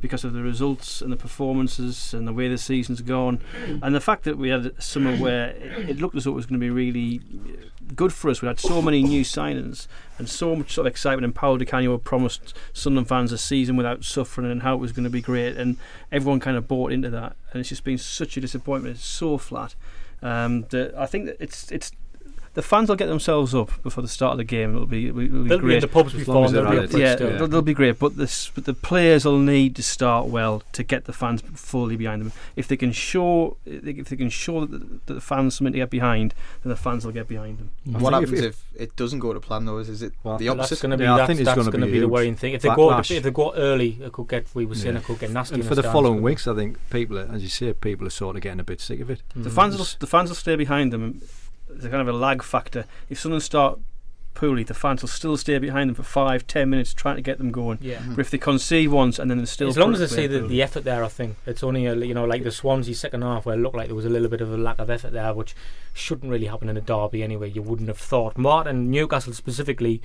because 0.00 0.24
of 0.24 0.32
the 0.32 0.42
results 0.42 1.00
and 1.00 1.10
the 1.12 1.16
performances 1.16 2.12
and 2.12 2.28
the 2.28 2.32
way 2.32 2.48
the 2.48 2.58
season's 2.58 3.00
gone, 3.00 3.40
and 3.82 3.94
the 3.94 4.00
fact 4.00 4.24
that 4.24 4.36
we 4.36 4.50
had 4.50 4.66
a 4.66 4.80
summer 4.80 5.16
where 5.16 5.50
it, 5.50 5.90
it 5.90 5.98
looked 5.98 6.16
as 6.16 6.24
though 6.24 6.30
it 6.30 6.34
was 6.34 6.46
going 6.46 6.60
to 6.60 6.64
be 6.64 6.70
really 6.70 7.20
good 7.94 8.12
for 8.12 8.30
us. 8.30 8.42
We 8.42 8.48
had 8.48 8.60
so 8.60 8.80
many 8.82 9.02
new 9.02 9.22
signings 9.22 9.86
and 10.18 10.28
so 10.28 10.56
much 10.56 10.72
sort 10.72 10.86
of 10.86 10.90
excitement. 10.92 11.24
And 11.24 11.34
Paolo 11.34 11.58
Di 11.58 11.64
Canio 11.64 11.98
promised 11.98 12.54
Sunderland 12.72 13.08
fans 13.08 13.32
a 13.32 13.38
season 13.38 13.76
without 13.76 14.04
suffering 14.04 14.50
and 14.50 14.62
how 14.62 14.74
it 14.74 14.78
was 14.78 14.92
going 14.92 15.04
to 15.04 15.10
be 15.10 15.20
great, 15.20 15.56
and 15.56 15.76
everyone 16.12 16.40
kind 16.40 16.56
of 16.56 16.68
bought 16.68 16.92
into 16.92 17.10
that. 17.10 17.36
And 17.52 17.60
it's 17.60 17.68
just 17.68 17.84
been 17.84 17.98
such 17.98 18.36
a 18.36 18.40
disappointment. 18.40 18.96
It's 18.96 19.04
so 19.04 19.38
flat. 19.38 19.74
Um, 20.22 20.62
that 20.70 20.94
I 20.96 21.06
think 21.06 21.26
that 21.26 21.36
it's 21.38 21.70
it's 21.70 21.92
the 22.54 22.62
fans 22.62 22.88
will 22.88 22.96
get 22.96 23.06
themselves 23.06 23.54
up 23.54 23.82
before 23.82 24.02
the 24.02 24.08
start 24.08 24.32
of 24.32 24.38
the 24.38 24.44
game. 24.44 24.74
It'll 24.74 24.86
be, 24.86 25.08
it'll 25.08 25.20
be 25.20 25.28
they'll 25.28 25.58
great. 25.58 25.68
be 25.68 25.74
in 25.74 25.80
the 25.80 25.88
pubs 25.88 26.12
before. 26.12 26.48
They'll 26.48 26.70
be, 26.70 26.98
yeah, 26.98 27.10
yeah. 27.10 27.14
They'll, 27.14 27.48
they'll, 27.48 27.62
be 27.62 27.74
great. 27.74 27.98
But 27.98 28.16
this, 28.16 28.50
but 28.54 28.64
the 28.64 28.74
players 28.74 29.24
will 29.24 29.38
need 29.38 29.74
to 29.76 29.82
start 29.82 30.26
well 30.28 30.62
to 30.72 30.84
get 30.84 31.06
the 31.06 31.12
fans 31.12 31.42
fully 31.54 31.96
behind 31.96 32.22
them. 32.22 32.32
If 32.54 32.68
they 32.68 32.76
can 32.76 32.92
show, 32.92 33.56
if 33.66 34.08
they 34.08 34.16
can 34.16 34.28
show 34.28 34.66
that 34.66 35.06
the, 35.06 35.20
fans 35.20 35.56
something 35.56 35.72
to 35.72 35.78
get 35.80 35.90
behind, 35.90 36.32
then 36.62 36.70
the 36.70 36.76
fans 36.76 37.04
will 37.04 37.12
get 37.12 37.26
behind 37.26 37.58
them. 37.58 37.70
Mm-hmm. 37.88 38.00
What 38.00 38.12
happens 38.12 38.32
if, 38.32 38.44
if, 38.44 38.80
it 38.80 38.96
doesn't 38.96 39.18
go 39.18 39.32
to 39.32 39.40
plan 39.40 39.64
though? 39.64 39.78
Is, 39.78 39.88
is 39.88 40.02
it 40.02 40.12
well, 40.22 40.38
the 40.38 40.48
opposite? 40.48 40.70
That's 40.70 40.82
going 40.82 40.90
to 40.92 40.96
be, 40.96 41.04
yeah, 41.04 41.16
I 41.16 41.26
think 41.26 41.40
it's 41.40 41.52
going 41.52 41.70
to 41.70 41.86
be, 41.86 41.98
the 41.98 42.08
worrying 42.08 42.36
thing. 42.36 42.54
If 42.54 42.62
they 42.62 42.68
go, 42.68 42.96
if 42.96 43.08
they 43.08 43.30
go 43.32 43.52
early, 43.54 43.98
it 44.00 44.12
could 44.12 44.28
get. 44.28 44.46
We 44.54 44.64
were 44.64 44.76
saying 44.76 44.94
yeah. 44.94 45.00
it 45.00 45.06
could 45.06 45.18
get 45.18 45.30
nasty. 45.30 45.56
And 45.56 45.64
for 45.64 45.74
the 45.74 45.82
following 45.82 46.22
weeks, 46.22 46.46
I 46.46 46.54
think 46.54 46.78
people, 46.90 47.18
are, 47.18 47.28
as 47.32 47.42
you 47.42 47.48
say, 47.48 47.72
people 47.72 48.06
are 48.06 48.10
sort 48.10 48.36
of 48.36 48.42
getting 48.42 48.60
a 48.60 48.64
bit 48.64 48.80
sick 48.80 49.00
of 49.00 49.10
it. 49.10 49.22
The 49.34 49.50
fans, 49.50 49.76
will, 49.76 49.86
the 49.98 50.06
fans 50.06 50.30
will 50.30 50.36
stay 50.36 50.54
behind 50.54 50.92
them 50.92 51.20
there's 51.74 51.84
a 51.84 51.90
kind 51.90 52.06
of 52.06 52.08
a 52.08 52.16
lag 52.16 52.42
factor. 52.42 52.84
If 53.08 53.20
someone 53.20 53.40
start 53.40 53.78
poorly, 54.34 54.64
the 54.64 54.74
fans 54.74 55.00
will 55.00 55.08
still 55.08 55.36
stay 55.36 55.58
behind 55.58 55.88
them 55.88 55.94
for 55.94 56.02
five, 56.02 56.46
ten 56.46 56.70
minutes 56.70 56.92
trying 56.92 57.16
to 57.16 57.22
get 57.22 57.38
them 57.38 57.50
going. 57.50 57.78
Yeah. 57.80 57.98
Mm-hmm. 57.98 58.14
But 58.14 58.20
if 58.20 58.30
they 58.30 58.38
concede 58.38 58.88
once 58.88 59.18
and 59.18 59.30
then 59.30 59.38
they're 59.38 59.46
still 59.46 59.68
as 59.68 59.78
long 59.78 59.92
as 59.92 60.00
they 60.00 60.06
see 60.06 60.26
the, 60.26 60.40
the, 60.40 60.62
effort 60.62 60.84
there, 60.84 61.02
I 61.02 61.08
think 61.08 61.36
it's 61.46 61.62
only 61.62 61.86
a, 61.86 61.94
you 61.94 62.14
know 62.14 62.24
like 62.24 62.44
the 62.44 62.50
Swansea 62.50 62.94
second 62.94 63.22
half 63.22 63.46
where 63.46 63.54
it 63.54 63.58
looked 63.58 63.76
like 63.76 63.86
there 63.86 63.96
was 63.96 64.04
a 64.04 64.10
little 64.10 64.28
bit 64.28 64.40
of 64.40 64.52
a 64.52 64.56
lack 64.56 64.78
of 64.78 64.90
effort 64.90 65.12
there, 65.12 65.32
which 65.32 65.54
shouldn't 65.92 66.30
really 66.30 66.46
happen 66.46 66.68
in 66.68 66.76
a 66.76 66.80
derby 66.80 67.22
anyway. 67.22 67.50
You 67.50 67.62
wouldn't 67.62 67.88
have 67.88 67.98
thought. 67.98 68.36
Martin 68.36 68.90
Newcastle 68.90 69.32
specifically 69.32 70.02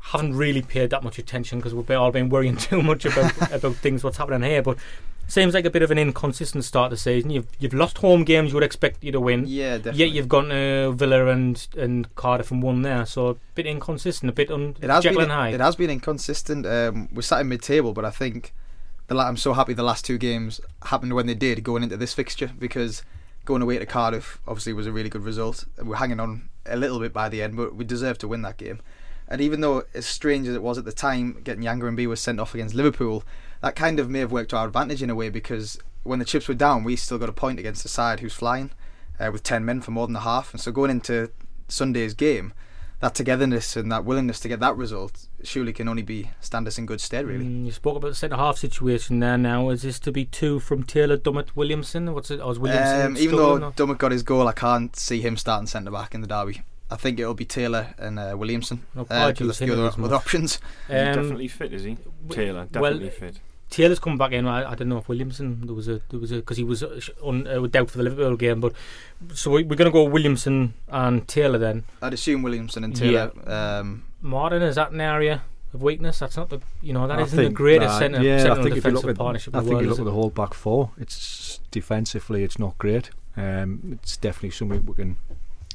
haven't 0.00 0.36
really 0.36 0.62
paid 0.62 0.90
that 0.90 1.02
much 1.02 1.18
attention 1.18 1.58
because 1.58 1.74
we've 1.74 1.90
all 1.90 2.12
been 2.12 2.28
worrying 2.28 2.56
too 2.68 2.82
much 2.82 3.04
about 3.04 3.52
about 3.52 3.76
things 3.76 4.04
what's 4.04 4.18
happening 4.18 4.48
here, 4.48 4.62
but 4.62 4.78
seems 5.28 5.54
like 5.54 5.64
a 5.64 5.70
bit 5.70 5.82
of 5.82 5.90
an 5.92 5.98
inconsistent 5.98 6.64
start 6.64 6.90
to 6.90 6.94
the 6.94 7.00
season. 7.00 7.30
You've 7.30 7.46
you've 7.60 7.74
lost 7.74 7.98
home 7.98 8.24
games 8.24 8.50
you 8.50 8.54
would 8.54 8.64
expect 8.64 9.04
you 9.04 9.12
to 9.12 9.20
win. 9.20 9.44
Yeah, 9.46 9.76
definitely. 9.76 10.06
Yet 10.06 10.14
you've 10.14 10.28
gone 10.28 10.48
to 10.48 10.92
Villa 10.92 11.26
and 11.26 11.66
and 11.76 12.12
Cardiff 12.16 12.50
and 12.50 12.62
won 12.62 12.82
there. 12.82 13.06
So 13.06 13.28
a 13.28 13.34
bit 13.54 13.66
inconsistent, 13.66 14.30
a 14.30 14.32
bit 14.32 14.50
un 14.50 14.74
it 14.80 14.90
has 14.90 15.04
Jekyll 15.04 15.20
been, 15.20 15.30
Hyde. 15.30 15.54
It 15.54 15.60
has 15.60 15.76
been 15.76 15.90
inconsistent. 15.90 16.66
Um, 16.66 17.08
we're 17.12 17.22
sat 17.22 17.40
in 17.40 17.48
mid-table, 17.48 17.92
but 17.92 18.04
I 18.04 18.10
think 18.10 18.52
the 19.06 19.14
la- 19.14 19.28
I'm 19.28 19.36
so 19.36 19.52
happy 19.52 19.74
the 19.74 19.82
last 19.82 20.04
two 20.04 20.18
games 20.18 20.60
happened 20.86 21.12
when 21.14 21.26
they 21.26 21.34
did 21.34 21.62
going 21.62 21.82
into 21.82 21.96
this 21.96 22.14
fixture 22.14 22.50
because 22.58 23.02
going 23.44 23.62
away 23.62 23.78
to 23.78 23.86
Cardiff 23.86 24.40
obviously 24.46 24.72
was 24.72 24.86
a 24.86 24.92
really 24.92 25.08
good 25.08 25.24
result. 25.24 25.64
We're 25.82 25.96
hanging 25.96 26.20
on 26.20 26.48
a 26.66 26.76
little 26.76 27.00
bit 27.00 27.12
by 27.12 27.28
the 27.28 27.42
end, 27.42 27.56
but 27.56 27.74
we 27.74 27.84
deserve 27.84 28.18
to 28.18 28.28
win 28.28 28.42
that 28.42 28.56
game. 28.56 28.80
And 29.26 29.40
even 29.40 29.60
though 29.60 29.84
as 29.94 30.06
strange 30.06 30.48
as 30.48 30.54
it 30.54 30.62
was 30.62 30.78
at 30.78 30.84
the 30.86 30.92
time, 30.92 31.40
getting 31.44 31.64
Yanga-Mbiwa 31.64 32.08
was 32.08 32.20
sent 32.20 32.40
off 32.40 32.54
against 32.54 32.74
Liverpool, 32.74 33.24
that 33.62 33.76
kind 33.76 33.98
of 33.98 34.08
may 34.08 34.20
have 34.20 34.32
worked 34.32 34.50
to 34.50 34.56
our 34.56 34.66
advantage 34.66 35.02
in 35.02 35.10
a 35.10 35.14
way 35.14 35.30
because 35.30 35.78
when 36.02 36.18
the 36.18 36.24
chips 36.24 36.48
were 36.48 36.54
down, 36.54 36.84
we 36.84 36.96
still 36.96 37.18
got 37.18 37.28
a 37.28 37.32
point 37.32 37.58
against 37.58 37.82
the 37.82 37.88
side 37.88 38.20
who's 38.20 38.34
flying 38.34 38.70
uh, 39.20 39.30
with 39.32 39.42
10 39.42 39.64
men 39.64 39.80
for 39.80 39.90
more 39.90 40.06
than 40.06 40.16
a 40.16 40.20
half. 40.20 40.52
And 40.52 40.60
so 40.60 40.72
going 40.72 40.90
into 40.90 41.30
Sunday's 41.68 42.14
game, 42.14 42.52
that 43.00 43.14
togetherness 43.14 43.76
and 43.76 43.92
that 43.92 44.04
willingness 44.04 44.40
to 44.40 44.48
get 44.48 44.58
that 44.60 44.76
result 44.76 45.28
surely 45.44 45.72
can 45.72 45.88
only 45.88 46.02
be 46.02 46.30
stand 46.40 46.66
us 46.66 46.78
in 46.78 46.86
good 46.86 47.00
stead, 47.00 47.26
really. 47.26 47.44
Mm, 47.44 47.66
you 47.66 47.70
spoke 47.70 47.96
about 47.96 48.08
the 48.08 48.14
centre 48.14 48.36
half 48.36 48.58
situation 48.58 49.20
there 49.20 49.38
now. 49.38 49.68
Is 49.70 49.82
this 49.82 50.00
to 50.00 50.10
be 50.10 50.24
two 50.24 50.58
from 50.58 50.82
Taylor, 50.82 51.16
Dummett, 51.16 51.54
Williamson? 51.54 52.12
What's 52.12 52.30
it? 52.30 52.40
Or 52.40 52.48
was 52.48 52.58
Williamson 52.58 53.06
um, 53.06 53.16
even 53.16 53.36
though 53.36 53.52
or? 53.54 53.72
Dummett 53.72 53.98
got 53.98 54.10
his 54.10 54.24
goal, 54.24 54.48
I 54.48 54.52
can't 54.52 54.94
see 54.96 55.20
him 55.20 55.36
starting 55.36 55.68
centre 55.68 55.92
back 55.92 56.14
in 56.14 56.22
the 56.22 56.26
derby. 56.26 56.62
I 56.90 56.96
think 56.96 57.20
it'll 57.20 57.34
be 57.34 57.44
Taylor 57.44 57.94
and 57.98 58.18
uh, 58.18 58.34
Williamson. 58.36 58.86
No, 58.94 59.06
uh, 59.10 59.30
the 59.30 59.72
other, 59.72 60.04
other 60.04 60.14
options. 60.16 60.58
Um, 60.88 60.94
definitely 60.96 61.48
fit, 61.48 61.74
is 61.74 61.84
he? 61.84 61.98
Taylor, 62.30 62.64
definitely 62.64 63.04
well, 63.04 63.10
fit. 63.10 63.40
Taylor's 63.70 63.98
come 63.98 64.16
back 64.16 64.32
in. 64.32 64.46
I, 64.46 64.70
I, 64.70 64.74
don't 64.74 64.88
know 64.88 64.98
if 64.98 65.08
Williamson 65.08 65.66
there 65.66 65.74
was 65.74 65.88
a 65.88 66.00
there 66.08 66.18
was 66.18 66.32
a 66.32 66.36
because 66.36 66.56
he 66.56 66.64
was 66.64 66.82
on 67.22 67.46
uh, 67.46 67.60
doubt 67.66 67.90
for 67.90 67.98
the 67.98 68.04
Liverpool 68.04 68.36
game. 68.36 68.60
But 68.60 68.72
so 69.34 69.50
we, 69.50 69.62
are 69.62 69.64
going 69.64 69.84
to 69.84 69.90
go 69.90 70.04
Williamson 70.04 70.74
and 70.88 71.28
Taylor 71.28 71.58
then. 71.58 71.84
I'd 72.00 72.14
assume 72.14 72.42
Williamson 72.42 72.84
and 72.84 72.96
Taylor. 72.96 73.32
Yeah. 73.46 73.78
Um, 73.78 74.04
Martin 74.22 74.62
is 74.62 74.76
that 74.76 74.92
an 74.92 75.00
area 75.00 75.42
of 75.74 75.82
weakness? 75.82 76.18
That's 76.18 76.36
not 76.36 76.48
the 76.48 76.60
you 76.80 76.94
know 76.94 77.06
that 77.06 77.18
I 77.18 77.20
not 77.20 77.30
the 77.30 77.50
greatest 77.50 77.90
uh, 77.90 77.98
centre 77.98 78.22
yeah, 78.22 78.42
centre 78.42 78.70
defensive 78.70 79.16
partnership. 79.16 79.54
I 79.54 79.60
think 79.60 79.72
world, 79.72 79.82
you 79.82 79.90
look 79.90 79.98
at 79.98 80.04
the 80.06 80.12
whole 80.12 80.30
back 80.30 80.54
four. 80.54 80.92
It's 80.98 81.60
defensively, 81.70 82.44
it's 82.44 82.58
not 82.58 82.78
great. 82.78 83.10
Um, 83.36 83.98
it's 84.02 84.16
definitely 84.16 84.50
something 84.50 84.84
we 84.86 84.94
can 84.94 85.16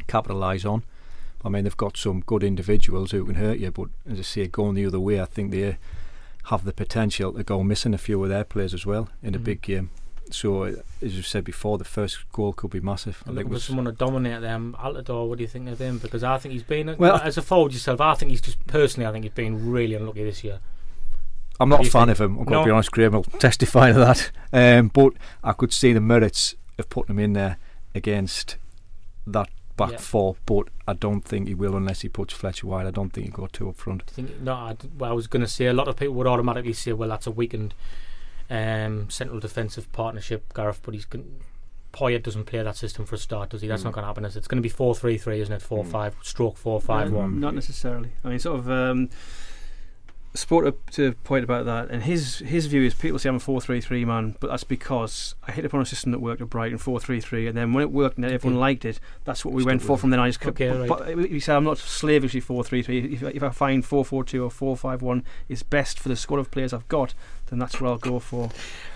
capitalise 0.08 0.66
on. 0.66 0.84
I 1.46 1.50
mean, 1.50 1.66
they've 1.66 1.78
got 1.78 1.98
some 1.98 2.22
good 2.22 2.44
individuals 2.44 3.12
who 3.12 3.26
can 3.26 3.36
hurt 3.36 3.60
you, 3.60 3.70
but 3.72 3.90
as 4.10 4.20
I 4.20 4.24
say, 4.24 4.48
going 4.48 4.76
the 4.76 4.86
other 4.86 5.00
way, 5.00 5.22
I 5.22 5.26
think 5.26 5.52
they 5.52 5.78
have 6.46 6.66
the 6.66 6.74
potential 6.74 7.34
to 7.34 7.44
go 7.44 7.64
missing 7.64 7.94
a 7.94 7.98
few 7.98 8.22
of 8.24 8.30
their 8.30 8.44
players 8.44 8.74
as 8.74 8.86
well 8.86 9.10
in 9.22 9.34
mm. 9.34 9.38
a 9.38 9.40
big 9.40 9.62
game. 9.62 9.90
So, 10.32 10.64
as 10.64 11.16
you 11.16 11.22
said 11.22 11.44
before, 11.44 11.78
the 11.78 11.84
first 11.84 12.18
goal 12.32 12.54
could 12.54 12.72
be 12.72 12.80
massive. 12.80 13.24
I 13.28 13.34
think 13.34 13.52
for 13.52 13.60
someone 13.60 13.86
to 13.86 13.92
dominate 13.92 14.42
them, 14.42 14.76
Altidore. 14.80 15.28
What 15.28 15.38
do 15.38 15.44
you 15.44 15.48
think 15.48 15.70
of 15.70 15.80
him? 15.80 16.00
Because 16.00 16.24
I 16.24 16.38
think 16.38 16.54
he's 16.54 16.64
been 16.64 16.96
well 16.98 17.18
as 17.18 17.38
a 17.38 17.42
forward 17.42 17.74
yourself. 17.74 18.02
I 18.02 18.16
think 18.16 18.32
he's 18.32 18.42
just 18.42 18.66
personally, 18.66 19.06
I 19.06 19.12
think 19.12 19.26
he's 19.26 19.34
been 19.34 19.70
really 19.70 19.96
unlucky 19.96 20.24
this 20.24 20.44
year. 20.44 20.60
I'm 21.60 21.70
not 21.70 21.86
a 21.86 21.90
fan 21.90 22.08
think? 22.08 22.20
of 22.20 22.22
him. 22.22 22.40
I'm 22.40 22.46
going 22.46 22.64
to 22.64 22.66
be 22.66 22.72
honest, 22.72 22.92
Graeme. 22.92 23.14
I'll 23.14 23.24
testify 23.40 23.92
to 23.92 24.00
that. 24.00 24.32
Um, 24.52 24.88
but 24.88 25.14
I 25.44 25.54
could 25.54 25.72
see 25.72 25.94
the 25.94 26.02
merits 26.02 26.56
of 26.80 26.90
putting 26.90 27.16
him 27.16 27.20
in 27.20 27.34
there 27.34 27.58
against 27.94 28.58
that 29.28 29.50
back 29.76 29.92
yeah. 29.92 29.98
four, 29.98 30.36
but 30.46 30.68
I 30.88 30.94
don't 30.94 31.22
think 31.22 31.48
he 31.48 31.56
will 31.56 31.76
unless 31.76 32.02
he 32.02 32.10
puts 32.10 32.34
Fletcher 32.34 32.68
wide. 32.68 32.88
I 32.88 32.92
don't 32.92 33.12
think 33.12 33.28
he'll 33.28 33.36
go 33.36 33.48
two 33.48 33.70
up 33.70 33.76
front. 33.76 34.04
I 34.08 34.12
think, 34.12 34.40
no, 34.42 34.54
I, 34.54 34.76
well, 34.98 35.12
I 35.12 35.14
was 35.14 35.28
going 35.28 35.42
to 35.42 35.48
say 35.48 35.66
a 35.66 35.74
lot 35.74 35.88
of 35.88 35.96
people 35.96 36.16
would 36.16 36.28
automatically 36.28 36.74
say, 36.74 36.94
well, 36.94 37.10
that's 37.10 37.28
a 37.28 37.32
weakened 37.32 37.74
um, 38.50 39.10
central 39.10 39.40
defensive 39.40 39.92
partnership, 39.92 40.54
Gareth, 40.54 40.82
but 40.84 40.94
he's. 40.94 41.06
Con- 41.06 41.40
Poyet 41.94 42.24
doesn't 42.24 42.46
play 42.46 42.64
that 42.64 42.76
system 42.76 43.06
for 43.06 43.14
a 43.14 43.20
start, 43.20 43.52
does 43.52 43.62
he? 43.62 43.68
That's 43.68 43.84
mm. 43.84 43.86
not 43.86 43.94
going 43.94 44.02
to 44.02 44.08
happen. 44.08 44.26
Is 44.26 44.36
it? 44.36 44.40
It's 44.40 44.48
going 44.48 44.58
to 44.58 44.64
be 44.64 44.68
four 44.70 44.96
three 44.96 45.16
three, 45.20 45.40
isn't 45.42 45.54
it? 45.54 45.62
Four 45.62 45.84
mm. 45.84 45.92
five 45.92 46.16
stroke 46.24 46.58
four 46.58 46.82
five 46.82 47.10
um, 47.10 47.14
one. 47.14 47.40
Not 47.40 47.54
necessarily. 47.54 48.10
I 48.24 48.30
mean, 48.30 48.40
sort 48.40 48.58
of. 48.58 48.72
Um, 48.72 49.12
spoke 50.36 50.64
to, 50.64 50.92
to 50.92 51.14
point 51.24 51.44
about 51.44 51.66
that, 51.66 51.90
and 51.90 52.04
his 52.04 52.40
his 52.40 52.66
view 52.66 52.84
is 52.84 52.94
people 52.94 53.20
say 53.20 53.30
I'm 53.30 53.36
a 53.36 53.40
four 53.40 53.62
three 53.62 53.82
three 53.82 54.06
man, 54.06 54.36
but 54.40 54.50
that's 54.50 54.64
because 54.64 55.36
I 55.48 55.52
hit 55.52 55.66
upon 55.66 55.82
a 55.82 55.86
system 55.86 56.12
that 56.12 56.20
worked 56.20 56.42
at 56.42 56.50
Brighton 56.50 56.78
four 56.78 57.00
three 57.00 57.22
three, 57.22 57.48
and 57.48 57.58
then 57.58 57.74
when 57.74 57.84
it 57.84 57.92
worked 57.92 58.18
and 58.18 58.26
everyone 58.26 58.60
liked 58.60 58.86
it, 58.86 59.00
that's 59.24 59.46
what 59.46 59.54
we 59.54 59.64
went 59.64 59.82
for. 59.82 59.98
From 59.98 60.10
then 60.10 60.20
I 60.20 60.30
just 60.30 60.40
kept. 60.40 60.60
Okay, 60.60 60.88
but, 60.88 61.08
he 61.30 61.40
said 61.40 61.56
I'm 61.56 61.64
not 61.64 61.78
slavishly 61.78 62.40
four 62.40 62.64
three 62.64 62.82
three. 62.82 63.14
If, 63.14 63.24
if 63.24 63.44
I 63.44 63.50
find 63.50 63.86
four 63.86 64.04
four 64.04 64.24
two 64.24 64.44
or 64.44 64.50
four 64.50 64.76
five 64.76 65.02
one 65.02 65.24
is 65.50 65.64
best 65.64 66.00
for 66.00 66.10
the 66.10 66.16
squad 66.16 66.40
of 66.40 66.52
players 66.52 66.74
I've 66.74 66.88
got, 66.88 67.14
then 67.50 67.60
that's 67.60 67.80
what 67.80 67.90
I'll 67.90 67.98
go 67.98 68.20
for. 68.20 68.50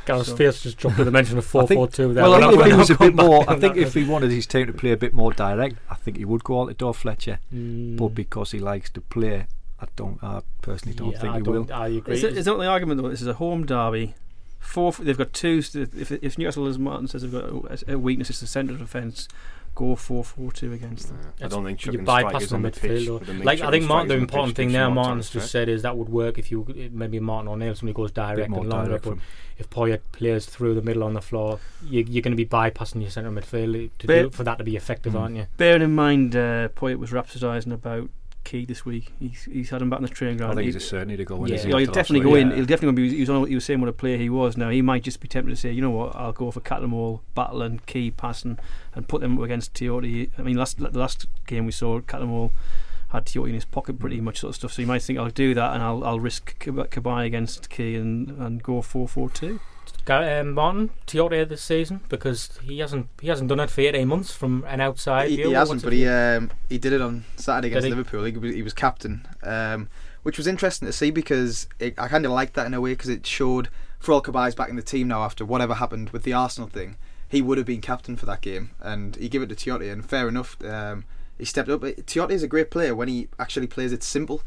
Gareth's 0.05 0.29
So- 0.29 0.35
face 0.35 0.63
just 0.63 0.77
jumped 0.77 0.97
with 0.97 1.05
the 1.05 1.11
mention 1.11 1.37
of 1.37 1.45
four 1.53 1.67
think- 1.67 1.77
four 1.77 1.87
two. 1.87 2.13
There. 2.13 2.23
Well, 2.23 2.33
I 2.33 2.49
think 2.49 2.59
if 2.65 2.65
he 2.71 2.73
was 2.73 2.89
a 2.89 2.97
bit 2.97 3.15
more, 3.15 3.49
I 3.49 3.59
think 3.59 3.77
if 3.77 3.93
he 3.93 4.03
wanted 4.05 4.31
his 4.31 4.47
team 4.47 4.67
to 4.67 4.73
play 4.73 4.91
a 4.91 4.97
bit 4.97 5.13
more 5.13 5.31
direct, 5.31 5.77
I 5.89 5.95
think 5.95 6.17
he 6.17 6.25
would 6.25 6.43
go 6.43 6.65
Altidore 6.65 6.95
Fletcher. 6.95 7.39
Mm. 7.53 7.97
But 7.97 8.09
because 8.09 8.51
he 8.51 8.59
likes 8.59 8.89
to 8.91 9.01
play, 9.01 9.47
I 9.79 9.85
don't. 9.95 10.17
I 10.23 10.41
personally 10.61 10.95
don't 10.95 11.11
Yeah, 11.11 11.19
think 11.19 11.33
I 11.33 11.37
he 11.37 11.43
don't- 11.43 11.67
will. 11.67 11.73
I 11.75 11.87
agree. 11.89 12.15
Is, 12.15 12.23
it, 12.23 12.37
is 12.37 12.45
not 12.45 12.57
the 12.57 12.65
argument 12.65 13.01
though? 13.01 13.09
This 13.09 13.21
is 13.21 13.27
a 13.27 13.33
home 13.35 13.65
derby. 13.65 14.15
Four. 14.59 14.91
They've 14.93 15.17
got 15.17 15.33
two. 15.33 15.61
If, 15.73 16.11
if 16.11 16.37
Newcastle, 16.37 16.65
as 16.67 16.79
Martin 16.79 17.07
says, 17.07 17.21
have 17.21 17.31
got 17.31 17.43
a, 17.45 17.93
a 17.93 17.99
weakness, 17.99 18.29
it's 18.29 18.39
the 18.39 18.47
centre 18.47 18.73
of 18.73 18.79
defence. 18.79 19.27
Go 19.75 19.95
four 19.95 20.23
four 20.23 20.51
two 20.51 20.73
against 20.73 21.09
them. 21.09 21.19
I 21.39 21.47
don't 21.47 21.63
think 21.63 21.85
you 21.85 21.99
bypass 21.99 22.47
the 22.47 22.55
on 22.55 22.63
the 22.63 22.71
midfield. 22.71 23.07
or- 23.09 23.19
with 23.19 23.45
like 23.45 23.61
I 23.61 23.69
think 23.69 23.85
Martin, 23.85 24.07
the 24.07 24.13
on 24.15 24.19
the 24.21 24.23
important 24.23 24.55
thing 24.55 24.71
now, 24.71 24.79
there, 24.79 24.89
you 24.89 24.95
Martin's 24.95 25.29
just 25.29 25.43
right? 25.43 25.49
said 25.51 25.69
is 25.69 25.83
that 25.83 25.95
would 25.95 26.09
work 26.09 26.39
if 26.39 26.49
you 26.49 26.65
maybe 26.91 27.19
Martin 27.19 27.47
O'Neill 27.49 27.75
somebody 27.75 27.93
goes 27.93 28.09
direct 28.11 28.49
more 28.49 28.61
and 28.61 28.69
longer, 28.71 28.87
direct 28.89 29.03
but 29.03 29.09
from- 29.11 29.21
if 29.59 29.69
Poyet 29.69 30.01
plays 30.11 30.47
through 30.47 30.73
the 30.73 30.81
middle 30.81 31.03
on 31.03 31.13
the 31.13 31.21
floor, 31.21 31.59
you, 31.87 32.03
you're 32.07 32.21
going 32.23 32.35
to 32.35 32.35
be 32.35 32.45
bypassing 32.45 33.01
your 33.01 33.11
centre 33.11 33.29
midfield 33.29 33.91
to 33.99 34.07
But- 34.07 34.21
do, 34.23 34.29
for 34.31 34.43
that 34.43 34.57
to 34.57 34.63
be 34.63 34.75
effective, 34.75 35.13
Mm. 35.13 35.19
aren't 35.19 35.35
you? 35.35 35.45
Bearing 35.57 35.83
in 35.83 35.93
mind, 35.93 36.35
uh, 36.35 36.69
Poyet 36.69 36.97
was 36.97 37.11
rhapsodising 37.11 37.71
about 37.71 38.09
Ki 38.47 38.65
this 38.65 38.85
week. 38.85 39.11
He's, 39.19 39.43
he's 39.43 39.69
had 39.69 39.81
him 39.81 39.89
back 39.89 39.99
in 39.99 40.03
the 40.03 40.09
training 40.09 40.37
ground. 40.37 40.53
I 40.53 40.55
think 40.55 40.67
He- 40.67 40.73
he's 40.73 40.83
a 40.83 40.87
certainty 40.87 41.17
to 41.17 41.25
go 41.25 41.43
in. 41.43 41.49
Yeah. 41.49 41.55
isn't 41.55 41.69
Yeah, 41.69 41.77
he, 41.77 41.83
he'll 41.83 41.93
definitely 41.93 42.21
go 42.21 42.35
in. 42.35 42.49
Yeah. 42.49 42.55
He'll 42.55 42.65
definitely 42.65 43.09
be. 43.09 43.13
He 43.13 43.19
was, 43.19 43.29
on, 43.29 43.47
he 43.47 43.55
was 43.55 43.65
saying 43.65 43.81
what 43.81 43.89
a 43.89 43.93
player 43.93 44.17
he 44.17 44.29
was. 44.29 44.55
Now 44.55 44.69
he 44.69 44.81
might 44.81 45.03
just 45.03 45.19
be 45.19 45.27
tempted 45.27 45.49
to 45.49 45.55
say, 45.57 45.71
you 45.71 45.81
know 45.81 45.89
what, 45.89 46.15
I'll 46.15 46.31
go 46.31 46.49
for 46.51 46.61
Cattermole, 46.61 47.19
Battle 47.35 47.61
and 47.61 47.85
Ki 47.85 48.11
passing, 48.11 48.57
and 48.95 49.07
put 49.07 49.19
them 49.21 49.37
against 49.41 49.73
Tiote. 49.73 50.31
I 50.37 50.41
mean, 50.41 50.55
last 50.55 50.79
the 50.79 50.97
last 50.97 51.27
game 51.45 51.65
we 51.65 51.73
saw, 51.73 51.99
Cattermole 51.99 52.51
had 53.09 53.25
Tiote 53.25 53.49
in 53.49 53.55
his 53.55 53.65
pocket 53.65 53.99
pretty 53.99 54.19
mm. 54.19 54.23
much 54.23 54.39
sort 54.39 54.49
of 54.49 54.55
stuff. 54.55 54.73
So 54.73 54.81
you 54.81 54.87
might 54.87 55.01
think 55.01 55.19
I'll 55.19 55.29
do 55.29 55.53
that, 55.53 55.73
and 55.73 55.83
I'll 55.83 56.03
I'll 56.05 56.19
risk 56.19 56.57
Kab- 56.59 56.89
Cabaye 56.89 57.25
against 57.25 57.69
Ki 57.69 57.95
and 57.95 58.29
and 58.29 58.63
go 58.63 58.81
four 58.81 59.07
four 59.07 59.29
two. 59.29 59.59
Um, 60.07 60.53
Martin 60.53 60.89
Tiote 61.05 61.47
this 61.49 61.61
season 61.61 61.99
because 62.09 62.57
he 62.63 62.79
hasn't 62.79 63.07
he 63.21 63.27
hasn't 63.27 63.49
done 63.49 63.59
it 63.59 63.69
for 63.69 63.81
18 63.81 64.07
months 64.07 64.33
from 64.33 64.63
an 64.67 64.79
outside 64.81 65.29
He, 65.29 65.35
view. 65.37 65.47
he 65.49 65.53
hasn't, 65.53 65.83
but 65.83 65.91
it- 65.93 65.97
he 65.97 66.07
um, 66.07 66.51
he 66.69 66.77
did 66.77 66.93
it 66.93 67.01
on 67.01 67.25
Saturday 67.35 67.67
against 67.67 67.85
he? 67.85 67.89
Liverpool. 67.93 68.23
He, 68.23 68.31
was- 68.37 68.55
he 68.55 68.61
was 68.61 68.73
captain, 68.73 69.27
um, 69.43 69.89
which 70.23 70.37
was 70.37 70.47
interesting 70.47 70.85
to 70.85 70.93
see 70.93 71.11
because 71.11 71.67
it, 71.79 71.93
I 71.97 72.07
kind 72.07 72.25
of 72.25 72.31
liked 72.31 72.53
that 72.53 72.65
in 72.65 72.73
a 72.73 72.81
way 72.81 72.91
because 72.91 73.09
it 73.09 73.25
showed 73.25 73.69
for 73.99 74.13
all 74.13 74.21
Cabaye's 74.21 74.55
back 74.55 74.69
in 74.69 74.75
the 74.77 74.81
team 74.81 75.07
now 75.09 75.23
after 75.23 75.43
whatever 75.43 75.73
happened 75.75 76.11
with 76.11 76.23
the 76.23 76.33
Arsenal 76.33 76.69
thing. 76.69 76.95
He 77.29 77.41
would 77.41 77.57
have 77.57 77.67
been 77.67 77.81
captain 77.81 78.15
for 78.15 78.25
that 78.27 78.39
game, 78.41 78.69
and 78.79 79.15
he 79.17 79.27
gave 79.27 79.41
it 79.41 79.49
to 79.49 79.55
Tiote, 79.55 79.91
and 79.91 80.05
fair 80.07 80.29
enough. 80.29 80.55
Um, 80.63 81.03
he 81.37 81.43
stepped 81.43 81.67
up. 81.67 81.81
Tiote 81.81 82.31
is 82.31 82.41
a 82.43 82.47
great 82.47 82.71
player 82.71 82.95
when 82.95 83.09
he 83.09 83.27
actually 83.37 83.67
plays 83.67 83.91
it 83.91 84.01
simple. 84.03 84.41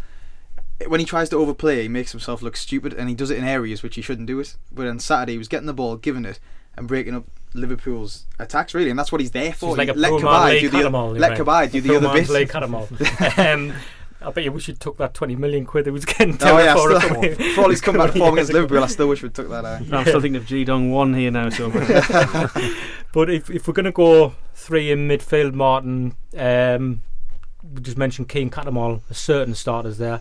When 0.87 1.01
he 1.01 1.07
tries 1.07 1.29
to 1.31 1.37
overplay, 1.37 1.83
he 1.83 1.89
makes 1.89 2.13
himself 2.13 2.43
look 2.43 2.57
stupid, 2.57 2.95
and 2.95 3.09
he 3.09 3.15
does 3.15 3.31
it 3.31 3.39
in 3.39 3.45
areas 3.45 3.83
which 3.83 3.97
he 3.97 4.03
shouldn't 4.03 4.27
do 4.27 4.41
it. 4.41 4.57
But 4.73 4.87
on 4.87 4.99
Saturday, 4.99 5.33
he 5.33 5.39
was 5.39 5.49
getting 5.49 5.67
the 5.67 5.75
ball, 5.75 5.97
giving 5.97 6.25
it, 6.25 6.39
and 6.77 6.89
breaking 6.89 7.15
up 7.15 7.25
Liverpool's 7.55 8.27
attacks 8.39 8.75
really, 8.75 8.91
and 8.91 8.99
that's 8.99 9.11
what 9.13 9.21
he's 9.21 9.33
there 9.33 9.53
So 9.53 9.59
for. 9.59 9.69
it's 9.71 9.79
like 9.79 9.89
a 9.89 9.93
let 9.93 10.11
poor 10.11 10.21
Cabaye 10.21 10.61
do 10.61 10.69
the 10.71 10.79
Cattermole, 10.79 11.19
let 11.19 11.31
right? 11.33 11.41
Cabaye 11.41 11.73
do 11.73 11.81
the 11.81 11.89
poor 11.89 11.97
other 11.99 12.09
man's 12.09 12.29
bit. 12.29 12.35
Lee 12.35 12.47
Cattermole. 12.47 13.39
um, 13.55 13.75
I 14.23 14.31
bet 14.31 14.45
you 14.45 14.53
wish 14.53 14.69
you 14.69 14.75
took 14.75 14.99
that 14.99 15.15
20 15.15 15.35
million 15.37 15.65
quid 15.65 15.87
that 15.87 15.93
was 15.93 16.05
getting 16.05 16.37
down 16.37 16.61
Oh 16.61 16.63
yeah, 16.63 16.75
for, 16.75 17.01
still, 17.01 17.55
for 17.55 17.61
all 17.63 17.71
he's 17.71 17.81
come 17.81 17.97
back 17.97 18.13
form 18.17 18.35
against 18.35 18.53
Liverpool, 18.53 18.85
I 18.85 18.87
still 18.87 19.09
wish 19.09 19.23
we 19.23 19.31
took 19.31 19.49
that 19.49 19.65
out. 19.65 19.93
I'm 19.93 20.05
still 20.05 20.21
thinking 20.21 20.37
of 20.37 20.47
Ji 20.47 20.65
Dong-won 20.65 21.15
here 21.15 21.31
now. 21.31 21.49
So 21.49 21.71
But 23.13 23.31
if 23.31 23.51
if 23.51 23.67
we're 23.67 23.75
going 23.75 23.85
to 23.87 23.93
go 23.93 24.35
three 24.55 24.91
in 24.91 25.09
midfield, 25.09 25.55
Martin, 25.55 26.15
um, 26.37 27.03
we 27.63 27.81
just 27.81 27.97
mentioned 27.99 28.29
Keane 28.29 28.51
Cattermole, 28.51 29.01
a 29.11 29.15
certain 29.15 29.55
starters 29.55 29.99
there. 29.99 30.21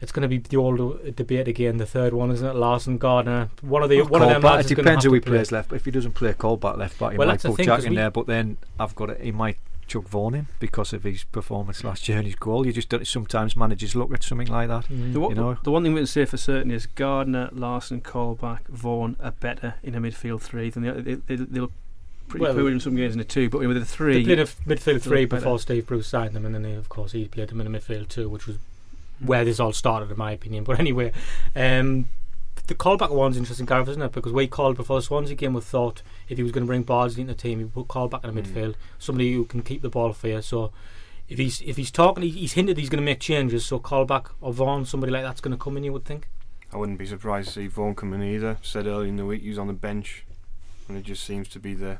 It's 0.00 0.12
going 0.12 0.22
to 0.22 0.28
be 0.28 0.38
the 0.38 0.56
old 0.58 0.80
uh, 0.80 1.10
debate 1.14 1.48
again. 1.48 1.78
The 1.78 1.86
third 1.86 2.12
one, 2.12 2.30
isn't 2.30 2.46
it? 2.46 2.54
Larsson 2.54 2.98
Gardner. 2.98 3.48
One 3.62 3.82
of 3.82 3.88
the 3.88 4.02
Well, 4.02 4.08
one 4.08 4.22
of 4.22 4.28
them 4.28 4.42
Colback, 4.42 4.44
lads 4.56 4.66
it 4.66 4.72
is 4.72 4.76
gonna 4.76 4.84
depends 4.90 5.04
who 5.04 5.10
to 5.10 5.14
he 5.14 5.20
play. 5.20 5.30
plays 5.38 5.52
left. 5.52 5.72
If 5.72 5.84
he 5.86 5.90
doesn't 5.90 6.12
play 6.12 6.32
Colback 6.34 6.76
left 6.76 6.98
back, 6.98 7.12
he 7.12 7.18
Well, 7.18 7.28
might 7.28 7.34
that's 7.34 7.42
the 7.44 7.48
put 7.50 7.56
thing, 7.56 7.66
Jack 7.66 7.76
'cause 7.78 7.84
in 7.86 7.90
we- 7.90 7.96
there. 7.96 8.10
But 8.10 8.26
then 8.26 8.56
I've 8.78 8.94
got 8.94 9.10
it. 9.10 9.20
He 9.22 9.32
might 9.32 9.56
chuck 9.86 10.08
Vaughan 10.08 10.34
in 10.34 10.46
because 10.58 10.92
of 10.92 11.04
his 11.04 11.22
performance 11.24 11.82
last 11.84 12.08
year 12.08 12.18
and 12.18 12.26
his 12.26 12.34
goal. 12.34 12.66
You 12.66 12.72
just 12.72 12.88
don't, 12.88 13.06
sometimes 13.06 13.56
managers 13.56 13.94
look 13.96 14.12
at 14.12 14.22
something 14.24 14.48
like 14.48 14.68
that. 14.68 14.86
Mm. 14.88 15.12
The, 15.14 15.20
one- 15.20 15.30
You 15.30 15.36
know? 15.36 15.58
the 15.62 15.70
one 15.70 15.82
thing 15.84 15.94
we 15.94 16.00
can 16.00 16.06
say 16.06 16.24
for 16.24 16.36
certain 16.36 16.70
is 16.70 16.86
Gardner, 16.86 17.48
Larsson, 17.52 18.00
Colback, 18.00 18.66
Vaughan 18.68 19.16
are 19.22 19.30
better 19.30 19.74
in 19.82 19.94
a 19.94 20.00
midfield 20.00 20.42
three 20.42 20.70
than 20.70 20.82
the. 20.82 20.92
They, 20.92 21.14
they, 21.14 21.36
they 21.36 21.60
look 21.60 21.72
pretty 22.28 22.42
Well, 22.42 22.54
poor 22.54 22.68
in 22.70 22.80
some 22.80 22.96
games 22.96 23.14
in 23.14 23.20
a 23.20 23.24
two, 23.24 23.48
but 23.48 23.60
with 23.60 23.76
a 23.76 23.80
They 23.80 23.84
three, 23.86 24.24
played 24.24 24.40
a 24.40 24.44
midfield 24.44 25.00
three 25.02 25.24
better. 25.24 25.40
before 25.40 25.58
Steve 25.60 25.86
Bruce 25.86 26.08
signed 26.08 26.34
them, 26.34 26.44
and 26.44 26.54
then 26.54 26.62
they, 26.62 26.74
of 26.74 26.88
course 26.88 27.12
he 27.12 27.26
played 27.28 27.48
them 27.48 27.60
in 27.60 27.66
a 27.66 27.70
midfield 27.78 28.08
two, 28.08 28.28
which 28.28 28.46
was 28.46 28.58
where 29.20 29.44
this 29.44 29.60
all 29.60 29.72
started, 29.72 30.10
in 30.10 30.16
my 30.18 30.32
opinion. 30.32 30.64
But 30.64 30.78
anyway, 30.78 31.12
um, 31.54 32.08
the 32.66 32.74
Colback 32.74 33.10
one's 33.10 33.36
interesting, 33.36 33.66
Gareth, 33.66 33.88
isn't 33.88 34.02
it? 34.02 34.12
Because 34.12 34.32
we 34.32 34.46
called 34.46 34.76
before 34.76 34.98
the 34.98 35.02
Swansea 35.02 35.36
game, 35.36 35.54
we 35.54 35.60
thought 35.60 36.02
if 36.28 36.36
he 36.36 36.42
was 36.42 36.52
going 36.52 36.64
to 36.64 36.66
bring 36.66 36.82
Bardsley 36.82 37.22
into 37.22 37.34
the 37.34 37.40
team, 37.40 37.58
he 37.58 37.64
would 37.64 37.74
put 37.74 37.88
Colback 37.88 38.24
in 38.24 38.34
the 38.34 38.42
Mm. 38.42 38.46
midfield, 38.46 38.74
somebody 38.98 39.32
who 39.34 39.44
can 39.44 39.62
keep 39.62 39.82
the 39.82 39.88
ball 39.88 40.12
for 40.12 40.28
you. 40.28 40.42
So 40.42 40.72
if 41.28 41.38
he's 41.38 41.60
if 41.62 41.76
he's 41.76 41.90
talking, 41.90 42.22
he- 42.22 42.30
he's 42.30 42.52
hinted 42.54 42.76
he's 42.78 42.88
going 42.88 43.00
to 43.00 43.04
make 43.04 43.20
changes. 43.20 43.64
So 43.66 43.78
Colback 43.78 44.26
or 44.40 44.52
Vaughan, 44.52 44.84
somebody 44.84 45.12
like 45.12 45.22
that's 45.22 45.40
going 45.40 45.56
to 45.56 45.62
come 45.62 45.76
in, 45.76 45.84
you 45.84 45.92
would 45.92 46.04
think. 46.04 46.28
I 46.72 46.76
wouldn't 46.78 46.98
be 46.98 47.06
surprised 47.06 47.48
to 47.48 47.54
see 47.54 47.66
Vaughan 47.68 47.94
come 47.94 48.12
in 48.12 48.22
either. 48.22 48.58
Said 48.62 48.86
earlier 48.86 49.08
in 49.08 49.16
the 49.16 49.24
week 49.24 49.42
he 49.42 49.48
was 49.48 49.58
on 49.58 49.68
the 49.68 49.72
bench, 49.72 50.24
and 50.88 50.98
it 50.98 51.04
just 51.04 51.22
seems 51.24 51.48
to 51.48 51.60
be 51.60 51.74
the 51.74 51.98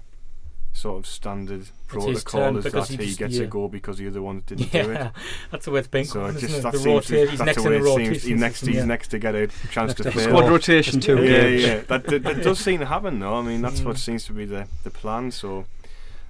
sort 0.76 0.98
of 0.98 1.06
standard 1.06 1.60
his 1.60 1.72
protocol 1.86 2.56
is 2.58 2.64
that 2.64 2.88
he 2.88 2.96
he 2.96 3.06
just- 3.06 3.18
gets 3.18 3.36
yeah. 3.38 3.44
a 3.44 3.46
go 3.46 3.66
because 3.66 3.96
the 3.96 4.06
other 4.06 4.20
ones 4.20 4.42
didn't 4.46 4.70
do 4.70 4.78
it. 4.78 4.94
Yeah, 4.94 5.10
that's 5.50 5.64
the 5.64 5.70
way 5.70 5.78
it's 5.80 5.88
been. 5.88 6.04
So 6.04 6.20
going, 6.20 6.36
it 6.36 6.42
isn't 6.42 6.48
just 6.48 6.58
it? 6.58 6.62
that 6.64 6.72
the 6.72 6.78
seems 6.78 7.06
to, 7.06 7.14
rota- 7.16 7.30
he's 7.30 7.40
next 7.40 7.56
in 7.56 7.64
the 7.64 7.76
it 7.76 7.84
seems. 7.96 8.22
He's 8.24 8.40
next. 8.40 8.60
He's 8.66 8.74
yeah. 8.76 8.84
next 8.84 9.08
to 9.08 9.18
get 9.18 9.34
a 9.34 9.46
chance 9.70 9.94
to 9.94 10.02
play. 10.02 10.12
to 10.12 10.18
fail. 10.18 10.28
squad 10.28 10.44
Yeah. 10.44 10.50
rotation 10.50 11.00
too. 11.00 11.24
yeah, 11.24 11.40
games. 11.40 11.62
yeah. 11.62 11.80
That, 11.88 12.04
that, 12.06 12.22
that 12.24 12.42
does 12.42 12.58
seem 12.58 12.80
to 12.80 12.86
happen 12.86 13.18
though. 13.18 13.34
I 13.34 13.42
mean, 13.42 13.62
that's 13.62 13.80
what 13.80 13.96
seems 13.98 14.24
to 14.26 14.32
be 14.32 14.44
the 14.44 14.68
the 14.84 14.90
plan. 14.90 15.30
So, 15.30 15.64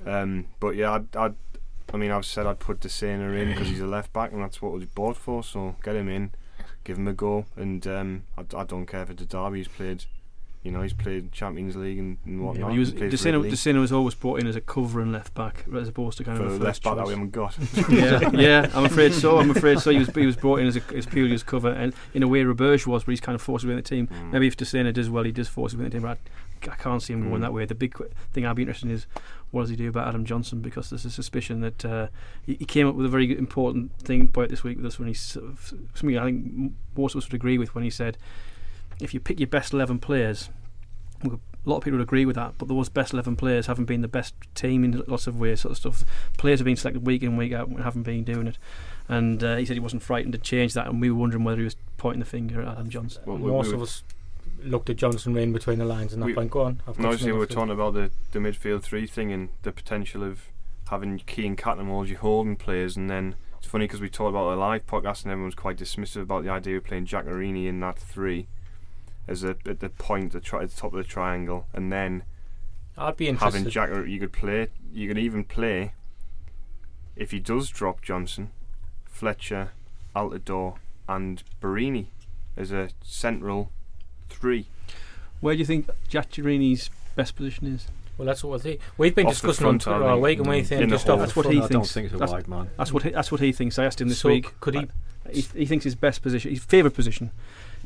um, 0.07 0.47
but 0.61 0.77
yeah, 0.77 0.93
I'd, 0.93 1.17
I'd, 1.17 1.35
I 1.93 1.97
mean, 1.97 2.11
I've 2.13 2.27
said 2.27 2.47
I'd 2.47 2.59
put 2.61 2.81
Dossena 2.81 3.37
in 3.41 3.49
because 3.51 3.69
he's 3.69 3.81
a 3.81 3.87
left 3.87 4.13
back, 4.13 4.33
and 4.33 4.43
that's 4.43 4.63
what 4.63 4.73
we 4.73 4.85
bought 4.87 5.17
for. 5.17 5.43
So 5.43 5.75
get 5.83 5.97
him 5.97 6.09
in, 6.09 6.31
give 6.85 6.99
him 6.99 7.09
a 7.09 7.13
go, 7.13 7.47
and 7.57 7.85
um, 7.87 8.23
I, 8.39 8.43
I 8.57 8.65
don't 8.65 8.87
care 8.87 9.03
if 9.03 9.11
it's 9.11 9.23
a 9.23 9.27
derby. 9.27 9.59
He's 9.59 9.69
played, 9.69 10.05
you 10.67 10.73
know, 10.73 10.83
he's 10.83 10.93
played 10.93 11.33
Champions 11.33 11.77
League 11.77 11.99
and, 11.99 12.19
and 12.27 12.45
whatnot. 12.45 12.69
but 12.69 12.73
he 12.73 12.79
was, 12.79 12.91
He 12.91 12.99
plays 12.99 13.23
for 13.23 13.29
Dossena, 13.31 13.51
Dossena 13.51 13.81
was 13.81 13.93
always 13.93 14.15
brought 14.15 14.41
in 14.41 14.47
as 14.47 14.57
a 14.57 14.61
covering 14.61 15.13
left 15.13 15.33
back 15.35 15.65
as 15.75 15.89
opposed 15.89 16.19
to 16.19 16.25
kind 16.25 16.37
for 16.37 16.45
of 16.45 16.61
a 16.61 16.65
left 16.65 16.83
back 16.83 16.97
that 16.97 17.07
we 17.07 17.13
haven't 17.13 17.31
got. 17.31 17.57
yeah, 17.91 18.31
yeah, 18.33 18.71
I'm 18.75 18.85
afraid 18.85 19.15
so. 19.15 19.39
I'm 19.39 19.51
afraid 19.51 19.79
so. 19.79 19.91
He 19.91 19.99
was 19.99 20.09
he 20.09 20.27
was 20.27 20.37
brought 20.37 20.59
in 20.59 20.67
as 20.67 20.77
a 20.77 20.83
as 20.95 21.07
purely 21.07 21.35
as 21.35 21.43
cover, 21.43 21.71
and 21.71 21.95
in 22.13 22.23
a 22.23 22.29
way, 22.29 22.43
Roberge 22.43 22.87
was, 22.87 23.05
but 23.05 23.13
he's 23.13 23.21
kind 23.21 23.35
of 23.37 23.41
forced 23.43 23.65
within 23.65 23.77
the 23.77 23.83
team. 23.83 24.09
Mm. 24.09 24.33
Maybe 24.33 24.47
if 24.49 24.57
Dossena 24.57 24.93
does 24.93 25.09
well, 25.09 25.25
he 25.25 25.33
does 25.33 25.49
force 25.49 25.73
within 25.73 25.85
the 25.85 25.91
team. 25.91 26.03
But 26.03 26.19
I, 26.69 26.73
I 26.73 26.77
can't 26.77 27.03
see 27.03 27.13
him 27.13 27.23
going 27.29 27.39
Mm. 27.39 27.43
that 27.43 27.53
way. 27.53 27.65
The 27.65 27.75
big 27.75 27.95
qu- 27.95 28.11
thing 28.33 28.45
I'd 28.45 28.57
be 28.57 28.63
interested 28.63 28.89
in 28.89 28.95
is 28.97 29.07
what 29.53 29.63
does 29.63 29.71
he 29.71 29.77
do 29.77 29.89
about 29.89 30.09
Adam 30.09 30.25
Johnson 30.25 30.61
because 30.61 30.91
there's 30.91 31.05
a 31.05 31.11
suspicion 31.11 31.61
that 31.61 31.85
uh, 31.85 32.09
he, 32.45 32.55
he 32.55 32.65
came 32.65 32.89
up 32.89 32.97
with 32.97 33.07
a 33.07 33.09
very 33.09 33.37
important 33.39 33.97
thing 33.99 34.27
point 34.29 34.51
this 34.51 34.65
week 34.65 34.77
with 34.79 34.87
us 34.87 34.99
when 34.99 35.07
he 35.07 35.15
sort 35.15 35.45
of, 35.47 35.73
something 35.95 36.19
I 36.19 36.25
think 36.25 36.73
most 36.97 37.15
of 37.15 37.19
us 37.23 37.29
would 37.29 37.35
agree 37.35 37.57
with 37.57 37.75
when 37.75 37.85
he 37.85 37.91
said 37.91 38.19
if 39.01 39.13
you 39.15 39.21
pick 39.21 39.39
your 39.41 39.47
best 39.49 39.73
eleven 39.73 39.99
players. 39.99 40.51
A 41.25 41.39
lot 41.69 41.79
of 41.79 41.83
people 41.85 41.99
would 41.99 42.05
agree 42.05 42.25
with 42.27 42.37
that, 42.37 42.55
but 42.59 42.69
those 42.69 42.89
best 42.89 43.13
eleven 43.13 43.35
players 43.37 43.67
haven't 43.67 43.87
been 43.87 44.01
the 44.03 44.09
best 44.09 44.35
team 44.55 44.85
in 44.85 45.03
lots 45.09 45.27
of 45.27 45.39
ways. 45.41 45.63
Sort 45.63 45.73
of 45.73 45.79
stuff. 45.79 46.05
Players 46.37 46.61
have 46.61 46.65
been 46.65 46.77
selected 46.77 47.05
week 47.07 47.23
in 47.23 47.37
week 47.37 47.53
out 47.53 47.69
and 47.69 47.81
haven't 47.81 48.03
been 48.05 48.23
doing 48.23 48.47
it. 48.47 48.59
And 49.09 49.43
uh, 49.43 49.57
he 49.57 49.65
said 49.65 49.75
he 49.75 49.81
wasn't 49.81 50.03
frightened 50.03 50.33
to 50.35 50.39
change 50.39 50.75
that, 50.75 50.87
and 50.87 51.01
we 51.01 51.11
were 51.11 51.19
wondering 51.19 51.43
whether 51.45 51.59
he 51.59 51.65
was 51.65 51.77
pointing 51.97 52.21
the 52.21 52.27
finger 52.27 52.63
at 52.63 52.69
Adam 52.69 52.89
Johnson. 52.91 53.23
Well, 53.27 53.39
we- 53.39 53.51
Most 53.51 53.69
we 53.69 53.75
of 53.75 53.83
us 53.83 54.03
looked 54.63 54.91
at 54.91 54.97
Johnson 54.97 55.35
reading 55.35 55.53
between 55.53 55.79
the 55.79 55.85
lines 55.85 56.13
and 56.13 56.23
that 56.23 56.27
We- 56.27 56.35
point. 56.35 56.51
Go 56.51 56.63
on. 56.63 56.83
I've 56.87 56.97
And 56.99 57.07
obviously, 57.07 57.33
we 57.33 57.39
were 57.39 57.47
talking 57.47 57.73
about 57.73 57.95
the, 57.95 58.11
the 58.33 58.39
midfield 58.39 58.83
three 58.83 59.07
thing 59.07 59.33
and 59.33 59.49
the 59.63 59.73
potential 59.73 60.23
of 60.23 60.43
having 60.91 61.19
Ki 61.19 61.47
and 61.47 61.59
Cattermole 61.59 62.05
as 62.05 62.11
your 62.11 62.21
holding 62.21 62.55
players. 62.57 62.97
And 62.97 63.11
then 63.11 63.35
it's 63.59 63.67
funny 63.67 63.85
because 63.87 64.01
we 64.01 64.09
talked 64.09 64.31
about 64.31 64.51
the 64.51 64.57
live 64.57 64.87
podcast 64.87 65.23
and 65.25 65.33
everyone 65.33 65.47
was 65.49 65.55
quite 65.57 65.79
dismissive 65.79 66.23
about 66.23 66.45
the 66.45 66.51
idea 66.51 66.77
of 66.77 66.85
playing 66.85 67.07
Giaccherini 67.07 67.67
in 67.67 67.81
that 67.81 67.99
three 67.99 68.47
as 69.29 69.45
a, 69.45 69.57
at 69.67 69.81
the 69.81 69.89
point, 69.89 70.33
the 70.33 70.41
tri- 70.41 70.63
at 70.63 70.71
the 70.71 70.77
top 70.77 70.93
of 70.93 70.99
the 70.99 71.05
triangle. 71.05 71.67
And 71.73 71.93
then 71.93 72.23
I'd 72.97 73.17
be 73.17 73.31
having. 73.33 73.69
Jack, 73.69 73.91
you 74.07 74.19
could 74.19 74.33
play, 74.33 74.69
you 74.93 75.09
could 75.09 75.19
even 75.19 75.45
play, 75.45 75.93
if 77.17 77.31
he 77.31 77.39
does 77.39 77.69
drop 77.69 78.03
Johnson, 78.03 78.51
Fletcher, 79.05 79.71
Altidore, 80.15 80.77
and 81.09 81.43
Barini 81.63 82.07
as 82.57 82.73
a 82.73 82.89
central 83.03 83.71
three. 84.29 84.67
Where 85.41 85.55
do 85.55 85.59
you 85.59 85.67
think 85.67 85.89
Giaccherini's 86.11 86.91
best 87.15 87.37
position 87.37 87.67
is? 87.67 87.87
Well, 88.19 88.25
that's 88.25 88.43
what 88.43 88.65
we 88.65 88.79
We've 88.97 89.15
been 89.15 89.27
Off 89.27 89.41
the 89.43 89.49
discussing 89.49 89.67
on 89.67 89.79
front, 89.79 89.83
Twitter 89.83 90.05
I 90.05 90.09
all 90.13 90.15
think, 90.17 90.25
week, 90.25 90.39
and 90.39 90.49
we 90.49 90.59
in 90.61 90.65
think 90.65 90.89
just 90.91 91.09
off 91.11 91.19
the 91.19 91.25
That's 91.27 91.37
what 91.37 91.43
front. 91.45 91.55
he 91.55 91.59
I 91.59 91.61
don't 91.61 91.71
thinks. 91.73 91.93
think 91.93 92.05
it's 92.07 92.15
a 92.15 92.19
That's- 92.19 92.33
wide 92.33 92.49
man. 92.49 92.71
That's 92.79 92.93
what 92.93 93.03
he, 93.03 93.11
that's 93.11 93.31
what 93.31 93.41
he 93.43 93.53
thinks. 93.53 93.79
I 93.79 93.85
asked 93.85 94.01
him 94.01 94.09
this 94.09 94.19
So 94.21 94.31
week. 94.31 94.59
could 94.61 94.75
he? 94.75 94.87
He, 95.31 95.41
he 95.55 95.67
thinks 95.67 95.85
his 95.85 95.95
best 95.95 96.23
position, 96.23 96.51
his 96.51 96.65
favourite 96.65 96.95
position, 96.95 97.31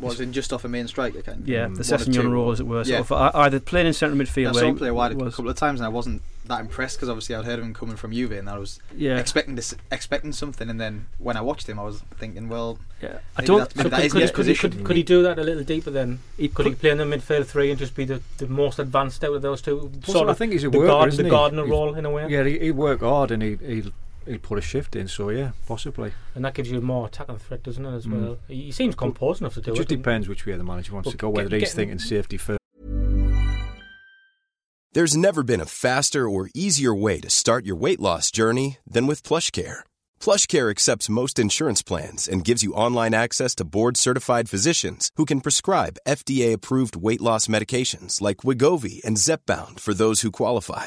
Was 0.00 0.20
in 0.20 0.32
just 0.32 0.52
off 0.52 0.64
a 0.64 0.68
main 0.68 0.88
striker 0.88 1.20
kind 1.22 1.40
of. 1.42 1.48
yeah, 1.48 1.66
Mm. 1.66 1.76
the 1.76 1.82
One 1.92 2.00
or 2.00 2.04
Sessegnon 2.04 2.32
role, 2.32 2.50
as 2.52 2.60
it 2.60 2.66
were. 2.66 2.82
Yeah. 2.84 3.02
Sort 3.04 3.20
of, 3.20 3.36
either 3.36 3.60
playing 3.60 3.86
in 3.86 3.92
centre 3.92 4.16
midfield. 4.16 4.48
I 4.48 4.52
where 4.52 4.62
saw 4.62 4.68
him 4.68 4.76
play 4.78 4.90
wide 4.90 5.12
a 5.12 5.30
couple 5.30 5.48
of 5.50 5.56
times, 5.56 5.80
and 5.80 5.84
I 5.86 5.88
wasn't 5.90 6.22
that 6.46 6.60
impressed 6.60 6.96
because 6.96 7.08
obviously 7.08 7.34
I'd 7.36 7.44
heard 7.44 7.58
of 7.60 7.64
him 7.64 7.74
coming 7.74 7.94
from 7.96 8.12
Juve, 8.12 8.32
and 8.32 8.48
I 8.50 8.58
was 8.58 8.80
Yeah, 8.96 9.18
expecting 9.18 9.54
this, 9.54 9.74
expecting 9.92 10.32
something, 10.32 10.68
and 10.68 10.80
then 10.80 11.06
when 11.18 11.36
I 11.36 11.42
watched 11.42 11.68
him, 11.68 11.78
I 11.78 11.84
was 11.84 12.02
thinking, 12.18 12.48
well, 12.48 12.78
yeah. 13.02 13.18
I 13.36 13.42
maybe 13.42 13.46
don't. 13.46 13.58
that's- 13.58 13.82
So 13.82 13.88
that 13.88 14.02
could, 14.02 14.10
could, 14.12 14.46
he, 14.46 14.54
could, 14.54 14.72
he, 14.72 14.78
could, 14.78 14.84
could 14.86 14.96
he 14.96 15.02
do 15.02 15.22
that 15.22 15.38
a 15.38 15.42
little 15.44 15.62
deeper 15.62 15.90
then? 15.90 16.18
He 16.36 16.48
Could 16.48 16.66
he 16.66 16.74
play 16.74 16.90
in 16.90 16.98
the 16.98 17.04
midfield 17.04 17.46
three 17.46 17.70
and 17.70 17.78
just 17.78 17.94
be 17.94 18.04
the, 18.04 18.20
the 18.38 18.48
most 18.48 18.78
advanced 18.78 19.22
out 19.22 19.34
of 19.34 19.42
those 19.42 19.60
two? 19.62 19.92
Also, 20.06 20.12
Sort 20.12 20.28
I 20.28 20.32
of 20.32 20.38
think 20.38 20.52
he's 20.52 20.64
a 20.64 20.70
the, 20.70 20.78
worker, 20.78 20.88
guard, 20.90 21.08
isn't 21.10 21.22
the 21.22 21.28
he? 21.28 21.30
gardener 21.30 21.62
He's- 21.62 21.70
role 21.70 21.94
in 21.94 22.04
a 22.06 22.10
way, 22.10 22.26
Yeah, 22.28 22.42
he, 22.44 22.58
he'd 22.58 22.70
work 22.72 23.00
hard 23.00 23.30
and 23.30 23.42
he, 23.42 23.56
he'll, 23.64 23.92
he'll 24.26 24.38
put 24.38 24.58
a 24.58 24.60
shift 24.62 24.94
in, 24.96 25.08
so 25.08 25.30
yeah, 25.30 25.52
possibly. 25.66 26.12
and 26.34 26.44
that 26.44 26.54
gives 26.54 26.70
you 26.70 26.80
more 26.80 27.06
attacking 27.06 27.38
threat, 27.38 27.62
doesn't 27.62 27.84
it? 27.84 27.94
As 27.94 28.06
Mm. 28.06 28.22
well, 28.22 28.38
he, 28.48 28.62
he 28.66 28.72
seems 28.72 28.94
composed 28.94 29.40
enough 29.40 29.54
to 29.54 29.60
do 29.60 29.70
It 29.70 29.74
it. 29.74 29.76
just 29.76 29.88
doesn't 29.88 30.02
depends 30.02 30.28
which 30.28 30.46
way 30.46 30.56
the 30.56 30.64
manager 30.64 30.92
wants 30.94 31.06
But 31.08 31.12
to 31.12 31.16
go, 31.16 31.28
get- 31.32 31.36
whether 31.44 31.56
he's 31.56 31.74
getting- 31.74 31.76
thinking 31.90 31.98
safety 31.98 32.36
first. 32.36 32.58
There's 34.92 35.16
never 35.16 35.42
been 35.44 35.60
a 35.60 35.66
faster 35.66 36.28
or 36.28 36.50
easier 36.52 36.92
way 36.94 37.20
to 37.20 37.30
start 37.30 37.64
your 37.64 37.76
weight 37.76 38.00
loss 38.00 38.30
journey 38.32 38.78
than 38.84 39.06
with 39.06 39.22
PlushCare. 39.22 39.80
PlushCare 40.18 40.68
accepts 40.68 41.08
most 41.08 41.38
insurance 41.38 41.80
plans 41.80 42.26
and 42.26 42.44
gives 42.44 42.64
you 42.64 42.72
online 42.74 43.14
access 43.14 43.54
to 43.56 43.64
board-certified 43.64 44.48
physicians 44.50 45.10
who 45.14 45.24
can 45.26 45.40
prescribe 45.42 45.98
FDA-approved 46.08 46.96
weight 46.96 47.20
loss 47.20 47.46
medications 47.46 48.20
like 48.20 48.38
Wegovy 48.38 49.00
and 49.04 49.16
Zepbound 49.16 49.78
for 49.78 49.94
those 49.94 50.22
who 50.22 50.32
qualify. 50.32 50.86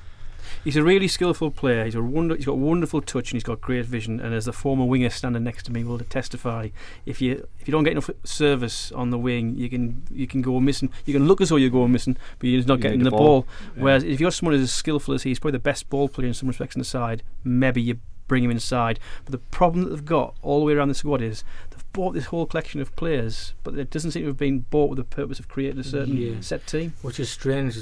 He's 0.63 0.75
a 0.77 0.83
really 0.83 1.07
skillful 1.07 1.49
player. 1.51 1.85
He's 1.85 1.95
a 1.95 2.01
wonder. 2.01 2.35
He's 2.35 2.45
got 2.45 2.57
wonderful 2.57 3.01
touch 3.01 3.31
and 3.31 3.37
he's 3.37 3.43
got 3.43 3.61
great 3.61 3.85
vision. 3.85 4.19
And 4.19 4.33
as 4.33 4.45
the 4.45 4.53
former 4.53 4.85
winger 4.85 5.09
standing 5.09 5.43
next 5.43 5.63
to 5.67 5.71
me 5.71 5.83
will 5.83 5.97
testify, 5.99 6.69
if 7.05 7.21
you 7.21 7.47
if 7.59 7.67
you 7.67 7.71
don't 7.71 7.83
get 7.83 7.91
enough 7.91 8.09
service 8.23 8.91
on 8.91 9.09
the 9.09 9.17
wing, 9.17 9.55
you 9.55 9.69
can 9.69 10.03
you 10.11 10.27
can 10.27 10.41
go 10.41 10.59
missing. 10.59 10.89
You 11.05 11.13
can 11.13 11.27
look 11.27 11.41
as 11.41 11.49
though 11.49 11.55
you're 11.55 11.69
going 11.69 11.91
missing, 11.91 12.17
but 12.39 12.47
you're 12.47 12.59
just 12.59 12.67
not 12.67 12.77
You 12.79 12.83
getting 12.83 12.99
the 12.99 13.05
the 13.05 13.11
ball. 13.11 13.41
ball. 13.41 13.47
Yeah. 13.75 13.83
Whereas 13.83 14.03
if 14.03 14.19
you're 14.19 14.31
someone 14.31 14.55
as 14.59 14.71
skillful 14.71 15.13
as 15.13 15.23
he, 15.23 15.29
he's 15.31 15.39
probably 15.39 15.53
the 15.57 15.63
best 15.63 15.89
ball 15.89 16.07
player 16.09 16.27
in 16.27 16.33
some 16.33 16.47
respects 16.47 16.75
in 16.75 16.79
the 16.79 16.85
side. 16.85 17.23
Maybe 17.43 17.81
you 17.81 17.99
bring 18.27 18.43
him 18.45 18.51
inside. 18.51 18.97
But 19.25 19.33
the 19.33 19.39
problem 19.39 19.83
that 19.83 19.89
they've 19.89 20.05
got 20.05 20.35
all 20.41 20.59
the 20.59 20.65
way 20.65 20.71
around 20.73 20.87
the 20.87 20.95
squad 20.95 21.21
is 21.21 21.43
they've 21.69 21.91
bought 21.91 22.13
this 22.13 22.25
whole 22.27 22.45
collection 22.45 22.79
of 22.79 22.95
players, 22.95 23.53
but 23.63 23.77
it 23.77 23.89
doesn't 23.89 24.11
seem 24.11 24.21
to 24.23 24.27
have 24.27 24.37
been 24.37 24.59
bought 24.69 24.89
with 24.89 24.97
the 24.97 25.03
purpose 25.03 25.37
of 25.37 25.49
creating 25.49 25.79
a 25.79 25.83
certain 25.83 26.15
Yeah. 26.15 26.35
set 26.39 26.65
team. 26.65 26.93
Which 27.01 27.19
is 27.19 27.29
strange 27.29 27.75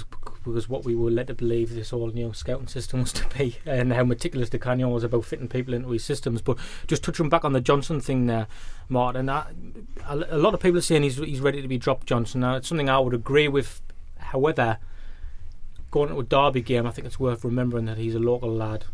because 0.50 0.70
what 0.70 0.84
we 0.84 0.96
were 0.96 1.12
led 1.12 1.28
to 1.28 1.34
believe 1.34 1.74
this 1.74 1.94
all 1.94 2.08
new 2.08 2.34
scouting 2.34 2.68
system 2.68 3.02
was 3.02 3.14
to 3.14 3.28
be, 3.38 3.58
and 3.66 3.94
how 3.94 4.04
meticulous 4.04 4.50
the 4.50 4.60
Canio 4.60 4.90
was 4.90 5.04
about 5.04 5.26
fitting 5.26 5.48
people 5.48 5.74
into 5.74 5.90
his 5.90 6.04
systems. 6.04 6.42
But 6.42 6.58
just 6.88 7.04
touching 7.04 7.30
back 7.30 7.46
on 7.46 7.54
the 7.54 7.62
Johnson 7.62 8.02
thing 8.02 8.26
there, 8.26 8.48
Martin, 8.88 9.30
a 9.30 10.38
lot 10.38 10.54
of 10.54 10.60
people 10.60 10.78
are 10.78 10.82
saying 10.82 11.04
he's 11.04 11.18
he's 11.18 11.42
ready 11.42 11.62
to 11.62 11.68
be 11.68 11.78
dropped, 11.78 12.08
Johnson. 12.08 12.42
Now, 12.42 12.56
it's 12.56 12.68
something 12.68 12.90
I 12.90 13.00
would 13.00 13.14
agree 13.14 13.48
with. 13.48 13.82
However, 14.18 14.78
going 15.92 16.10
into 16.10 16.22
a 16.22 16.24
derby 16.24 16.62
game, 16.62 16.86
I 16.86 16.92
think 16.92 17.08
it's 17.08 17.20
worth 17.20 17.44
remembering 17.44 17.86
that 17.86 17.98
he's 17.98 18.16
a 18.16 18.20
local 18.20 18.54
lad. 18.54 18.86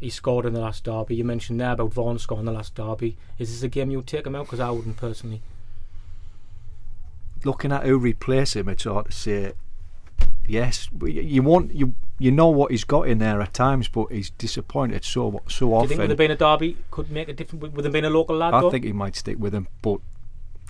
He 0.00 0.08
scored 0.08 0.46
in 0.46 0.54
the 0.54 0.60
last 0.60 0.84
derby. 0.84 1.16
You 1.16 1.24
mentioned 1.24 1.60
there 1.60 1.72
about 1.72 1.92
Vaughan 1.92 2.18
scoring 2.18 2.46
the 2.46 2.52
last 2.52 2.74
derby. 2.74 3.16
Is 3.38 3.50
this 3.50 3.62
a 3.62 3.68
game 3.68 3.90
you 3.90 3.98
would 3.98 4.06
take 4.06 4.26
him 4.26 4.34
out? 4.34 4.46
Because 4.46 4.60
I 4.60 4.70
wouldn't 4.70 4.96
personally. 4.96 5.42
Looking 7.44 7.70
at 7.72 7.84
who 7.84 7.98
replace 7.98 8.56
him, 8.56 8.68
it's 8.68 8.84
hard 8.84 9.06
to 9.06 9.12
say. 9.12 9.52
Yes, 10.50 10.88
you 11.06 11.42
want 11.42 11.72
you 11.72 11.94
you 12.18 12.32
know 12.32 12.48
what 12.48 12.72
he's 12.72 12.82
got 12.82 13.08
in 13.08 13.18
there 13.18 13.40
at 13.40 13.54
times, 13.54 13.86
but 13.86 14.10
he's 14.10 14.30
disappointed 14.30 15.04
so 15.04 15.42
so 15.48 15.66
Do 15.66 15.66
you 15.66 15.74
often. 15.74 15.88
think 15.88 16.00
with 16.00 16.10
it 16.10 16.18
being 16.18 16.30
a 16.32 16.36
derby 16.36 16.76
could 16.90 17.10
make 17.10 17.28
a 17.28 17.32
difference 17.32 17.72
with 17.72 17.86
him 17.86 17.92
being 17.92 18.04
a 18.04 18.10
local 18.10 18.36
lad? 18.36 18.54
I 18.54 18.60
though? 18.60 18.70
think 18.70 18.84
he 18.84 18.92
might 18.92 19.14
stick 19.14 19.38
with 19.38 19.54
him, 19.54 19.68
but 19.80 20.00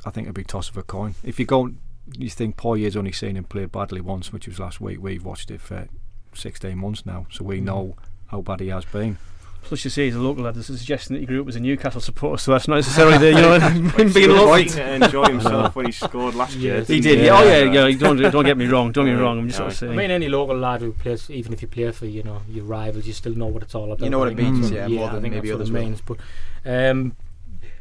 I 0.05 0.11
think 0.11 0.27
it'd 0.27 0.35
be 0.35 0.45
toss 0.45 0.69
of 0.69 0.77
a 0.77 0.83
coin. 0.83 1.15
If 1.25 1.41
you 1.41 1.47
go, 1.47 1.73
you 2.19 2.29
think 2.29 2.59
Poyet's 2.59 2.95
only 2.95 3.13
seen 3.13 3.37
him 3.37 3.45
play 3.45 3.65
badly 3.65 4.03
once, 4.03 4.33
which 4.33 4.47
was 4.47 4.59
last 4.59 4.83
week. 4.83 4.99
We've 5.01 5.25
watched 5.25 5.51
it 5.51 5.63
for 5.63 5.89
16 6.35 6.77
months 6.77 7.07
now, 7.07 7.27
so 7.31 7.45
we 7.45 7.59
hmm. 7.59 7.65
know 7.65 7.97
how 8.27 8.43
bad 8.43 8.61
he 8.61 8.69
has 8.69 8.85
been. 8.85 9.17
Plus, 9.63 9.85
you 9.85 9.91
see, 9.91 10.07
he's 10.07 10.17
a 10.17 10.21
local 10.21 10.43
lad. 10.45 10.55
There's 10.57 10.69
a 10.71 10.77
suggestion 10.77 11.15
that 11.15 11.21
he 11.21 11.27
grew 11.27 11.43
up 11.43 11.49
as 11.49 11.55
a 11.55 11.61
Newcastle 11.61 12.01
supporter, 12.01 12.39
so 12.39 12.51
that's 12.53 12.67
not 12.67 12.77
necessarily 12.77 13.19
the, 13.19 13.27
you 13.29 13.33
know, 13.35 13.59
him 13.61 13.91
being 13.95 14.09
He 14.09 14.27
local. 14.27 14.51
was 14.51 14.75
to 14.75 14.93
enjoy 14.95 15.25
himself 15.27 15.77
when 15.77 15.87
he 15.87 15.93
scored 15.93 16.35
last 16.35 16.57
year. 16.57 16.83
He 16.83 16.99
didn't 17.01 17.25
yeah. 17.25 17.39
Oh, 17.39 17.45
yeah, 17.45 17.87
yeah. 17.87 17.97
Don't, 17.97 18.17
don't 18.19 18.45
get 18.45 18.57
me 18.57 18.67
wrong. 18.67 18.91
Don't 18.91 19.07
get 19.07 19.15
me 19.15 19.21
wrong. 19.21 19.39
I'm 19.39 19.47
just 19.47 19.59
sort 19.59 19.71
of 19.73 19.83
Yeah. 19.83 19.91
I 19.91 19.97
mean, 19.97 20.11
any 20.11 20.29
local 20.29 20.57
lad 20.59 20.81
who 20.81 20.93
plays, 20.93 21.31
even 21.31 21.53
if 21.53 21.63
you 21.63 21.69
play 21.69 21.93
for 21.93 22.07
you 22.07 22.23
know 22.25 22.43
your 22.49 22.65
rivals, 22.65 23.07
you 23.07 23.13
still 23.13 23.35
know 23.35 23.47
what 23.47 23.63
it's 23.63 23.75
all 23.75 23.85
about. 23.93 24.01
You 24.03 24.11
know 24.11 24.19
what 24.19 24.29
it 24.33 24.37
think 24.37 24.49
means, 24.55 24.71
that's 24.71 24.73
yeah, 24.73 24.83
what- 24.83 24.91
more 24.93 25.09
I 25.09 25.13
than 25.13 25.23
think 25.23 25.35
maybe 25.35 25.49
that's 25.51 25.59
what 25.59 25.61
others 25.61 25.71
it 25.71 25.73
will. 25.73 25.81
means. 25.83 26.01
But 26.01 26.17
um, 26.65 27.17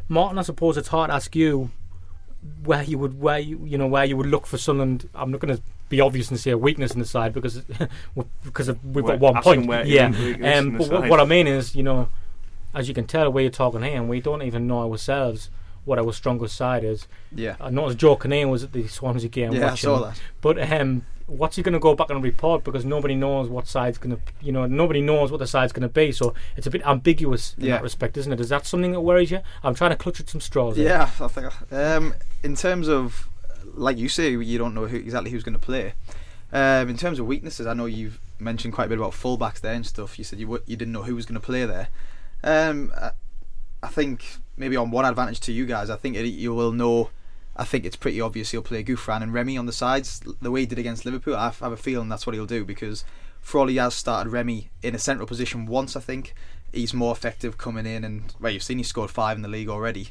Martin, 0.09 0.37
I 0.37 0.41
suppose 0.43 0.77
it's 0.77 0.89
hard 0.89 1.09
to 1.09 1.15
ask 1.15 1.35
you 1.35 1.71
where 2.63 2.83
you 2.83 2.97
would, 2.99 3.19
where 3.19 3.39
you, 3.39 3.61
you 3.65 3.77
know, 3.77 3.87
where 3.87 4.05
you 4.05 4.15
would 4.17 4.27
look 4.27 4.45
for 4.45 4.57
Sunderland. 4.57 5.09
I'm 5.15 5.31
not 5.31 5.39
going 5.39 5.55
to 5.57 5.63
be 5.89 5.99
obvious 5.99 6.29
and 6.29 6.39
say 6.39 6.51
a 6.51 6.57
weakness 6.57 6.91
in 6.93 6.99
the 6.99 7.05
side 7.05 7.33
because 7.33 7.61
because 8.43 8.67
of, 8.69 8.83
we've 8.85 9.05
got 9.05 9.19
one 9.19 9.41
point. 9.41 9.65
where 9.67 9.85
Yeah, 9.85 10.09
you 10.15 10.45
um, 10.45 10.77
but 10.77 10.89
what, 10.89 11.09
what 11.09 11.19
I 11.19 11.25
mean 11.25 11.47
is, 11.47 11.75
you 11.75 11.83
know, 11.83 12.09
as 12.73 12.87
you 12.87 12.93
can 12.93 13.05
tell, 13.07 13.31
where 13.31 13.43
you're 13.43 13.51
talking 13.51 13.81
here, 13.81 13.95
and 13.95 14.07
we 14.09 14.21
don't 14.21 14.43
even 14.43 14.67
know 14.67 14.91
ourselves 14.91 15.49
what 15.85 15.97
our 15.97 16.13
strongest 16.13 16.55
side 16.55 16.83
is. 16.83 17.07
Yeah. 17.33 17.55
Not 17.71 17.89
as 17.89 17.95
Joe 17.95 18.15
Kinnear 18.15 18.47
was 18.47 18.63
at 18.63 18.73
the 18.73 18.87
Swansea 18.87 19.29
game. 19.29 19.53
Yeah, 19.53 19.71
I 19.71 19.75
saw 19.75 19.99
that. 20.05 20.21
But 20.41 20.71
um, 20.71 21.03
what's 21.25 21.55
he 21.55 21.63
going 21.63 21.73
to 21.73 21.79
go 21.79 21.95
back 21.95 22.11
and 22.11 22.21
report 22.23 22.63
because 22.63 22.85
nobody 22.85 23.15
knows 23.15 23.49
what 23.49 23.65
side's 23.65 23.97
going 23.97 24.15
to, 24.15 24.21
you 24.41 24.51
know, 24.51 24.67
nobody 24.67 25.01
knows 25.01 25.31
what 25.31 25.39
the 25.39 25.47
side's 25.47 25.73
going 25.73 25.81
to 25.81 25.87
be. 25.89 26.11
So 26.11 26.35
it's 26.55 26.67
a 26.67 26.69
bit 26.69 26.85
ambiguous 26.85 27.55
in 27.57 27.65
Yeah. 27.65 27.75
that 27.75 27.83
respect, 27.83 28.17
isn't 28.17 28.31
it? 28.31 28.39
Is 28.39 28.49
that 28.49 28.67
something 28.67 28.91
that 28.91 29.01
worries 29.01 29.31
you? 29.31 29.39
I'm 29.63 29.73
trying 29.73 29.91
to 29.91 29.95
clutch 29.95 30.19
at 30.19 30.29
some 30.29 30.41
straws. 30.41 30.75
here. 30.77 30.89
Yeah, 30.89 31.09
I 31.19 31.27
think. 31.27 31.71
Um, 31.71 32.13
in 32.43 32.55
terms 32.55 32.87
of, 32.87 33.27
like 33.73 33.97
you 33.97 34.09
say, 34.09 34.31
you 34.31 34.57
don't 34.57 34.73
know 34.73 34.87
who, 34.87 34.97
exactly 34.97 35.31
who's 35.31 35.43
going 35.43 35.53
to 35.53 35.59
play. 35.59 35.93
Um, 36.51 36.89
in 36.89 36.97
terms 36.97 37.19
of 37.19 37.27
weaknesses, 37.27 37.67
I 37.67 37.73
know 37.73 37.85
you've 37.85 38.19
mentioned 38.39 38.73
quite 38.73 38.85
a 38.85 38.89
bit 38.89 38.97
about 38.97 39.11
fullbacks 39.11 39.59
there 39.61 39.73
and 39.73 39.85
stuff. 39.85 40.17
You 40.17 40.25
said 40.25 40.39
you 40.39 40.51
you 40.65 40.75
didn't 40.75 40.91
know 40.91 41.03
who 41.03 41.15
was 41.15 41.25
going 41.25 41.39
to 41.39 41.45
play 41.45 41.65
there. 41.65 41.89
Um, 42.43 42.91
I, 42.99 43.11
I 43.83 43.87
think 43.87 44.37
maybe 44.57 44.75
on 44.75 44.91
one 44.91 45.05
advantage 45.05 45.39
to 45.41 45.51
you 45.51 45.65
guys, 45.65 45.89
I 45.89 45.95
think 45.95 46.15
it, 46.15 46.25
you 46.27 46.53
will 46.53 46.71
know. 46.71 47.09
I 47.55 47.65
think 47.65 47.83
it's 47.85 47.97
pretty 47.97 48.21
obvious 48.21 48.51
he'll 48.51 48.61
play 48.61 48.83
Gouffran 48.83 49.21
and 49.21 49.33
Remy 49.33 49.57
on 49.57 49.65
the 49.65 49.73
sides. 49.73 50.21
The 50.41 50.49
way 50.49 50.61
he 50.61 50.65
did 50.65 50.79
against 50.79 51.03
Liverpool, 51.03 51.35
I 51.35 51.49
have 51.49 51.73
a 51.73 51.77
feeling 51.77 52.07
that's 52.07 52.25
what 52.25 52.33
he'll 52.33 52.45
do 52.45 52.63
because 52.63 53.03
for 53.41 53.59
all 53.59 53.67
he 53.67 53.75
has 53.75 53.93
started 53.93 54.29
Remy 54.29 54.69
in 54.81 54.95
a 54.95 54.99
central 54.99 55.27
position 55.27 55.65
once, 55.65 55.97
I 55.97 55.99
think 55.99 56.33
he's 56.71 56.93
more 56.93 57.11
effective 57.11 57.57
coming 57.57 57.85
in 57.85 58.03
and 58.05 58.33
well, 58.39 58.53
you've 58.53 58.63
seen 58.63 58.77
he 58.77 58.83
scored 58.83 59.09
five 59.09 59.35
in 59.35 59.41
the 59.41 59.49
league 59.49 59.67
already. 59.67 60.09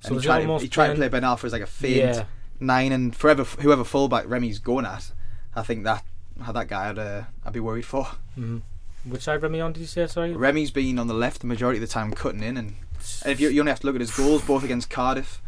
So 0.00 0.08
And 0.08 0.16
is 0.16 0.22
he 0.22 0.26
tried, 0.26 0.44
to, 0.44 0.58
he 0.58 0.68
tried 0.68 0.88
to 0.88 0.94
play 0.94 1.08
Ben 1.08 1.22
Arfa 1.22 1.44
as 1.44 1.52
like 1.52 1.62
a 1.62 1.66
feint 1.66 1.96
Yeah. 1.96 2.24
Nine 2.60 2.92
and 2.92 3.14
forever 3.16 3.44
whoever 3.44 3.84
fullback 3.84 4.24
Remy's 4.28 4.58
going 4.58 4.84
at, 4.86 5.12
I 5.56 5.62
think 5.62 5.84
that 5.84 6.04
had 6.44 6.54
that 6.54 6.68
guy 6.68 6.90
I'd, 6.90 6.98
uh, 6.98 7.22
I'd 7.44 7.52
be 7.52 7.60
worried 7.60 7.84
for. 7.86 8.06
Mhm. 8.38 8.62
Which 9.04 9.22
side 9.22 9.42
Remy 9.42 9.60
on 9.60 9.72
did 9.72 9.80
you 9.80 9.86
say? 9.86 10.06
Sorry. 10.06 10.32
Remy's 10.34 10.70
been 10.70 10.98
on 10.98 11.06
the 11.06 11.14
left 11.14 11.40
the 11.40 11.46
majority 11.46 11.78
of 11.78 11.80
the 11.88 11.92
time 11.92 12.12
cutting 12.12 12.42
in 12.42 12.56
and, 12.56 12.74
and 13.22 13.32
if 13.32 13.40
you, 13.40 13.48
you 13.48 13.60
only 13.60 13.70
have 13.70 13.80
to 13.80 13.86
look 13.86 13.94
at 13.96 14.00
his 14.02 14.14
goals 14.14 14.42
both 14.42 14.62
against 14.62 14.90
Cardiff. 14.90 15.40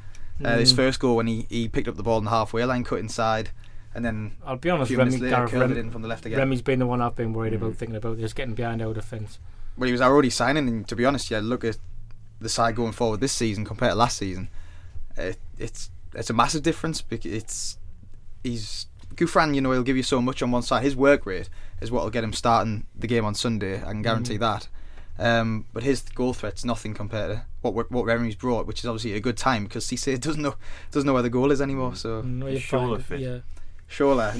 Uh, 0.42 0.56
his 0.56 0.72
Mm. 0.72 0.76
first 0.76 1.00
goal 1.00 1.16
when 1.16 1.26
he, 1.26 1.46
he 1.50 1.68
picked 1.68 1.86
up 1.86 1.96
the 1.96 2.02
ball 2.02 2.18
in 2.18 2.24
the 2.24 2.30
halfway 2.30 2.64
line, 2.64 2.82
cut 2.82 2.98
inside, 2.98 3.50
and 3.94 4.04
then 4.04 4.32
I'll 4.44 4.56
be 4.56 4.70
honest. 4.70 4.90
Remy 4.90 5.18
later, 5.18 5.46
Remy, 5.46 5.72
it 5.74 5.78
in 5.78 5.90
from 5.90 6.02
the 6.02 6.08
left 6.08 6.24
again. 6.26 6.38
Remy's 6.38 6.62
been 6.62 6.78
the 6.78 6.86
one 6.86 7.00
I've 7.02 7.14
been 7.14 7.32
worried 7.34 7.52
Mm. 7.52 7.56
about 7.56 7.76
thinking 7.76 7.96
about 7.96 8.18
just 8.18 8.34
getting 8.34 8.54
behind 8.54 8.80
our 8.82 8.92
defence. 8.94 9.38
Well, 9.76 9.86
he 9.86 9.92
was 9.92 10.00
already 10.00 10.30
signing, 10.30 10.66
and 10.68 10.88
to 10.88 10.96
be 10.96 11.04
honest, 11.04 11.30
yeah, 11.30 11.40
look 11.42 11.62
at 11.64 11.76
the 12.40 12.48
side 12.48 12.74
going 12.74 12.92
forward 12.92 13.20
this 13.20 13.32
season 13.32 13.64
compared 13.64 13.92
to 13.92 13.96
last 13.96 14.16
season. 14.18 14.48
It, 15.16 15.38
it's 15.58 15.90
it's 16.14 16.30
a 16.30 16.34
massive 16.34 16.62
difference. 16.62 17.02
because 17.02 17.32
It's 17.32 17.78
he's 18.42 18.86
Gouffran, 19.14 19.54
you 19.54 19.60
know, 19.60 19.72
he'll 19.72 19.82
give 19.82 19.96
you 19.96 20.02
so 20.02 20.22
much 20.22 20.42
on 20.42 20.50
one 20.50 20.62
side. 20.62 20.82
His 20.82 20.96
work 20.96 21.26
rate 21.26 21.48
is 21.80 21.90
what 21.90 22.02
will 22.02 22.10
get 22.10 22.24
him 22.24 22.32
starting 22.32 22.86
the 22.98 23.06
game 23.06 23.24
on 23.24 23.34
Sunday. 23.34 23.76
I 23.82 23.86
can 23.92 24.02
guarantee 24.02 24.36
Mm. 24.38 24.40
that. 24.40 24.68
Um, 25.18 25.66
but 25.74 25.82
his 25.82 26.00
goal 26.02 26.32
threat's 26.32 26.64
nothing 26.64 26.94
compared 26.94 27.30
to 27.36 27.42
what 27.60 27.90
what 27.90 28.04
Remy's 28.06 28.34
brought, 28.34 28.66
which 28.66 28.80
is 28.80 28.86
obviously 28.86 29.12
a 29.12 29.20
good 29.20 29.36
time 29.36 29.64
because 29.64 29.86
Cisse 29.86 30.18
doesn't 30.26 30.40
know 30.40 30.54
doesn't 30.90 31.06
know 31.06 31.12
where 31.12 31.22
the 31.22 31.28
goal 31.30 31.50
is 31.52 31.60
anymore. 31.60 31.94
So 31.94 32.22
No, 32.22 32.46
Is 32.46 32.52
you're 32.72 32.80
Shola 32.80 32.96
fine. 32.96 33.02
fit? 33.02 33.20
Yeah. 33.20 33.38
Shola, 33.92 34.32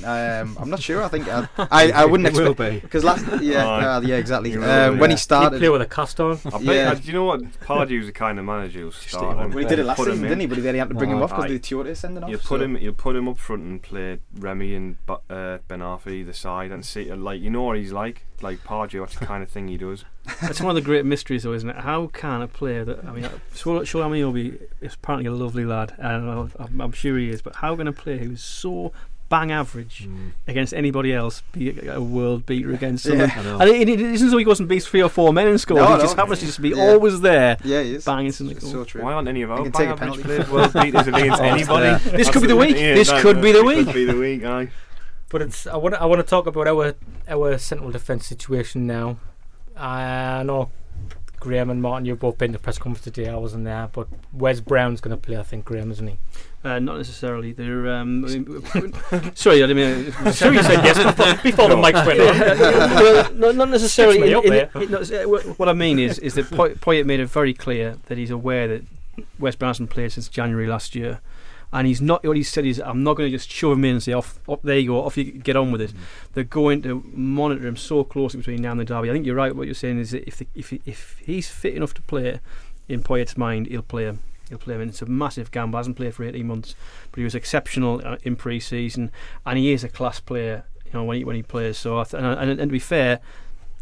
um, 0.42 0.56
I'm 0.58 0.70
not 0.70 0.80
sure. 0.82 1.02
I 1.02 1.08
think 1.08 1.28
I 1.28 1.46
I, 1.70 1.90
I 1.92 2.04
wouldn't 2.06 2.26
It 2.28 2.34
will 2.34 2.52
expect 2.52 2.72
be. 2.74 2.80
because 2.80 3.04
last 3.04 3.24
yeah 3.42 3.66
Aye. 3.68 3.84
uh, 3.96 4.00
yeah 4.00 4.16
exactly 4.16 4.54
um, 4.54 4.60
be, 4.60 4.66
when 4.66 4.98
yeah. 5.00 5.06
he 5.08 5.12
He'd 5.12 5.18
started. 5.18 5.58
play 5.58 5.68
with 5.68 5.82
a 5.82 5.86
cast 5.86 6.18
on. 6.20 6.38
I 6.46 6.50
bet, 6.50 6.62
Yeah. 6.62 6.72
uh, 6.90 6.94
do 6.94 7.02
you 7.02 7.12
know 7.12 7.24
what? 7.24 7.42
Pardew's 7.60 8.06
the 8.06 8.12
kind 8.12 8.38
of 8.38 8.44
manager 8.46 8.80
who'll 8.80 8.92
start 8.92 9.38
him. 9.38 9.50
well, 9.50 9.58
he 9.58 9.64
did 9.68 9.78
it 9.78 9.84
last 9.84 9.98
put 9.98 10.06
season, 10.08 10.22
didn't 10.22 10.40
he? 10.40 10.46
But 10.46 10.62
then 10.62 10.74
he 10.74 10.78
had 10.78 10.88
to 10.88 10.94
bring 10.94 11.10
him 11.10 11.22
off 11.22 11.30
because 11.30 11.44
Aye. 11.44 11.48
the 11.48 11.58
Tiote 11.60 11.94
sending 11.96 12.24
off. 12.24 12.30
You 12.30 12.38
put 12.38 12.46
so- 12.46 12.64
him, 12.64 12.76
you 12.78 12.92
put 12.92 13.14
him 13.14 13.28
up 13.28 13.36
front 13.38 13.62
and 13.64 13.82
play 13.82 14.18
Remy 14.38 14.74
and 14.74 14.96
uh, 15.08 15.58
Ben 15.68 15.80
Arfa 15.80 16.08
either 16.10 16.32
side, 16.32 16.70
and 16.72 16.84
see, 16.84 17.12
like 17.12 17.40
you 17.40 17.50
know 17.50 17.62
what 17.62 17.76
he's 17.76 17.92
like, 17.92 18.24
like 18.40 18.64
Pardew. 18.64 19.00
That's 19.00 19.18
the 19.18 19.26
kind 19.26 19.42
of 19.42 19.50
thing 19.50 19.68
he 19.68 19.76
does. 19.76 20.04
That's 20.40 20.60
one 20.60 20.70
of 20.70 20.76
the 20.76 20.86
great 20.86 21.04
mysteries, 21.04 21.42
though, 21.42 21.52
isn't 21.52 21.68
it? 21.68 21.76
How 21.76 22.06
can 22.06 22.42
a 22.42 22.48
player 22.48 22.84
that 22.84 23.04
I 23.04 23.10
mean, 23.12 23.24
Shola 23.54 23.82
Ameobi 23.84 24.62
is 24.80 24.94
apparently 24.94 25.26
a 25.26 25.32
lovely 25.32 25.64
lad, 25.64 25.94
and 25.98 26.30
I'm, 26.58 26.80
I'm 26.80 26.92
sure 26.92 27.18
he 27.18 27.28
is. 27.28 27.42
But 27.42 27.56
how 27.56 27.74
can 27.76 27.88
a 27.88 27.92
player 27.92 28.18
who's 28.18 28.42
so 28.42 28.92
bang 29.32 29.50
average 29.50 29.96
Mm. 30.06 30.32
against 30.46 30.72
anybody 30.74 31.10
else 31.20 31.42
be 31.52 31.64
a, 31.70 31.96
a 31.96 32.00
world 32.16 32.44
beater 32.44 32.70
against 32.78 33.04
someone? 33.04 33.30
I 33.30 33.42
know. 33.42 33.58
And 33.60 33.68
it, 33.70 33.88
it 33.88 34.00
isn't 34.00 34.26
as 34.26 34.32
though 34.32 34.38
he 34.38 34.44
goes 34.44 34.60
and 34.60 34.68
beats 34.68 34.86
three 34.86 35.02
or 35.02 35.08
four 35.08 35.32
men 35.32 35.48
and 35.48 35.58
scores. 35.60 35.80
No, 35.82 35.96
he 35.96 36.02
just 36.02 36.16
no. 36.16 36.22
happens 36.22 36.40
to 36.40 36.46
just 36.46 36.60
be 36.60 36.70
Yeah. 36.70 36.82
always 36.88 37.20
there, 37.22 37.56
Yeah, 37.64 37.82
he 37.82 37.94
is. 37.96 38.04
banging 38.04 38.32
something. 38.32 38.56
It's 38.58 38.70
so 38.70 38.84
true. 38.84 39.02
Why 39.02 39.12
aren't 39.14 39.28
any 39.28 39.42
of 39.42 39.50
our 39.50 39.62
bang 39.62 39.72
take 39.72 39.88
a 39.88 39.92
average 39.92 39.98
penalty. 40.00 40.22
players 40.22 40.48
world 40.50 40.72
beaters 40.74 41.06
against 41.08 41.40
anybody? 41.52 41.86
Yeah. 41.86 41.98
This 42.20 42.28
could 42.30 42.42
be 42.42 42.48
the 42.48 42.56
week. 42.64 42.76
This 42.76 43.08
that- 43.10 43.22
could 43.22 43.40
be 43.40 43.52
the 43.52 43.60
it 43.60 43.64
week. 43.70 43.86
Could 43.86 43.94
be 43.94 44.04
the 44.04 44.18
week. 44.26 44.44
Aye. 44.44 44.68
But 45.30 45.40
it's 45.42 45.66
I 45.66 45.76
want 45.82 45.94
I 45.94 46.04
want 46.10 46.20
to 46.20 46.28
talk 46.34 46.46
about 46.46 46.66
our 46.68 46.94
our 47.26 47.56
central 47.58 47.90
defence 47.90 48.26
situation 48.26 48.86
now. 48.86 49.16
I 49.76 50.42
know 50.44 50.68
Graeme 51.42 51.70
and 51.70 51.82
Martin, 51.82 52.06
you've 52.06 52.20
both 52.20 52.38
been 52.38 52.52
to 52.52 52.58
the 52.58 52.62
press 52.62 52.78
conference 52.78 53.02
today. 53.02 53.28
I 53.28 53.34
wasn't 53.34 53.64
there, 53.64 53.88
but 53.92 54.06
Wes 54.32 54.60
Brown's 54.60 55.00
going 55.00 55.10
to 55.10 55.20
play. 55.20 55.36
I 55.36 55.42
think 55.42 55.64
Graeme, 55.64 55.90
isn't 55.90 56.06
he? 56.06 56.16
Uh, 56.62 56.78
not 56.78 56.98
necessarily. 56.98 57.50
They're. 57.52 57.92
Um, 57.92 58.24
sorry, 59.34 59.64
I 59.64 59.66
didn't 59.66 59.76
mean. 59.76 60.32
Sure, 60.32 60.52
you 60.52 60.62
said 60.62 60.84
yes 60.84 61.02
before, 61.02 61.34
before 61.42 61.68
the 61.68 61.74
mics 61.74 62.06
went 62.06 62.20
on. 62.20 62.38
well, 62.38 63.32
no, 63.34 63.50
not 63.50 63.70
necessarily. 63.70 64.18
In- 64.32 64.44
in- 64.44 64.52
in- 64.52 64.94
uh, 64.94 65.26
what 65.56 65.68
I 65.68 65.72
mean 65.72 65.98
is, 65.98 66.20
is 66.20 66.34
that 66.34 66.48
Poy- 66.48 66.74
Poyet 66.74 67.06
made 67.06 67.18
it 67.18 67.26
very 67.26 67.52
clear 67.54 67.96
that 68.06 68.16
he's 68.18 68.30
aware 68.30 68.68
that 68.68 68.84
Wes 69.40 69.56
Brown's 69.56 69.78
been 69.78 69.88
played 69.88 70.12
since 70.12 70.28
January 70.28 70.68
last 70.68 70.94
year, 70.94 71.18
and 71.72 71.86
he's 71.86 72.00
not. 72.00 72.24
What 72.24 72.36
he 72.36 72.42
said 72.42 72.66
is, 72.66 72.80
I'm 72.80 73.02
not 73.02 73.16
going 73.16 73.30
to 73.30 73.36
just 73.36 73.50
shove 73.50 73.72
him 73.72 73.84
in 73.84 73.92
and 73.92 74.02
say, 74.02 74.12
"Off, 74.12 74.38
up 74.48 74.62
there 74.62 74.78
you 74.78 74.88
go, 74.88 75.04
off 75.04 75.16
you 75.16 75.24
get 75.24 75.56
on 75.56 75.72
with 75.72 75.80
it." 75.80 75.92
They're 76.34 76.44
going 76.44 76.82
to 76.82 77.02
monitor 77.14 77.66
him 77.66 77.76
so 77.76 78.04
closely 78.04 78.38
between 78.38 78.62
now 78.62 78.72
and 78.72 78.80
the 78.80 78.84
derby. 78.84 79.10
I 79.10 79.12
think 79.12 79.26
you're 79.26 79.34
right. 79.34 79.54
What 79.54 79.66
you're 79.66 79.74
saying 79.74 79.98
is 79.98 80.10
that 80.10 80.26
if 80.26 80.36
the, 80.36 80.46
if 80.54 80.72
if 80.86 81.18
he's 81.24 81.48
fit 81.48 81.74
enough 81.74 81.94
to 81.94 82.02
play, 82.02 82.40
in 82.88 83.02
Poyet's 83.02 83.36
mind, 83.36 83.66
he'll 83.66 83.82
play 83.82 84.04
him. 84.04 84.20
He'll 84.48 84.58
play 84.58 84.74
him. 84.74 84.82
And 84.82 84.90
it's 84.90 85.02
a 85.02 85.06
massive 85.06 85.50
gamble. 85.50 85.78
Hasn't 85.78 85.96
played 85.96 86.14
for 86.14 86.24
18 86.24 86.46
months, 86.46 86.74
but 87.10 87.18
he 87.18 87.24
was 87.24 87.34
exceptional 87.34 88.02
uh, 88.04 88.16
in 88.22 88.36
pre-season, 88.36 89.10
and 89.46 89.58
he 89.58 89.72
is 89.72 89.82
a 89.82 89.88
class 89.88 90.20
player. 90.20 90.64
You 90.86 90.92
know 90.92 91.04
when 91.04 91.18
he 91.18 91.24
when 91.24 91.36
he 91.36 91.42
plays. 91.42 91.78
So 91.78 91.98
and, 91.98 92.14
and, 92.14 92.50
and 92.50 92.58
to 92.58 92.66
be 92.66 92.78
fair, 92.78 93.20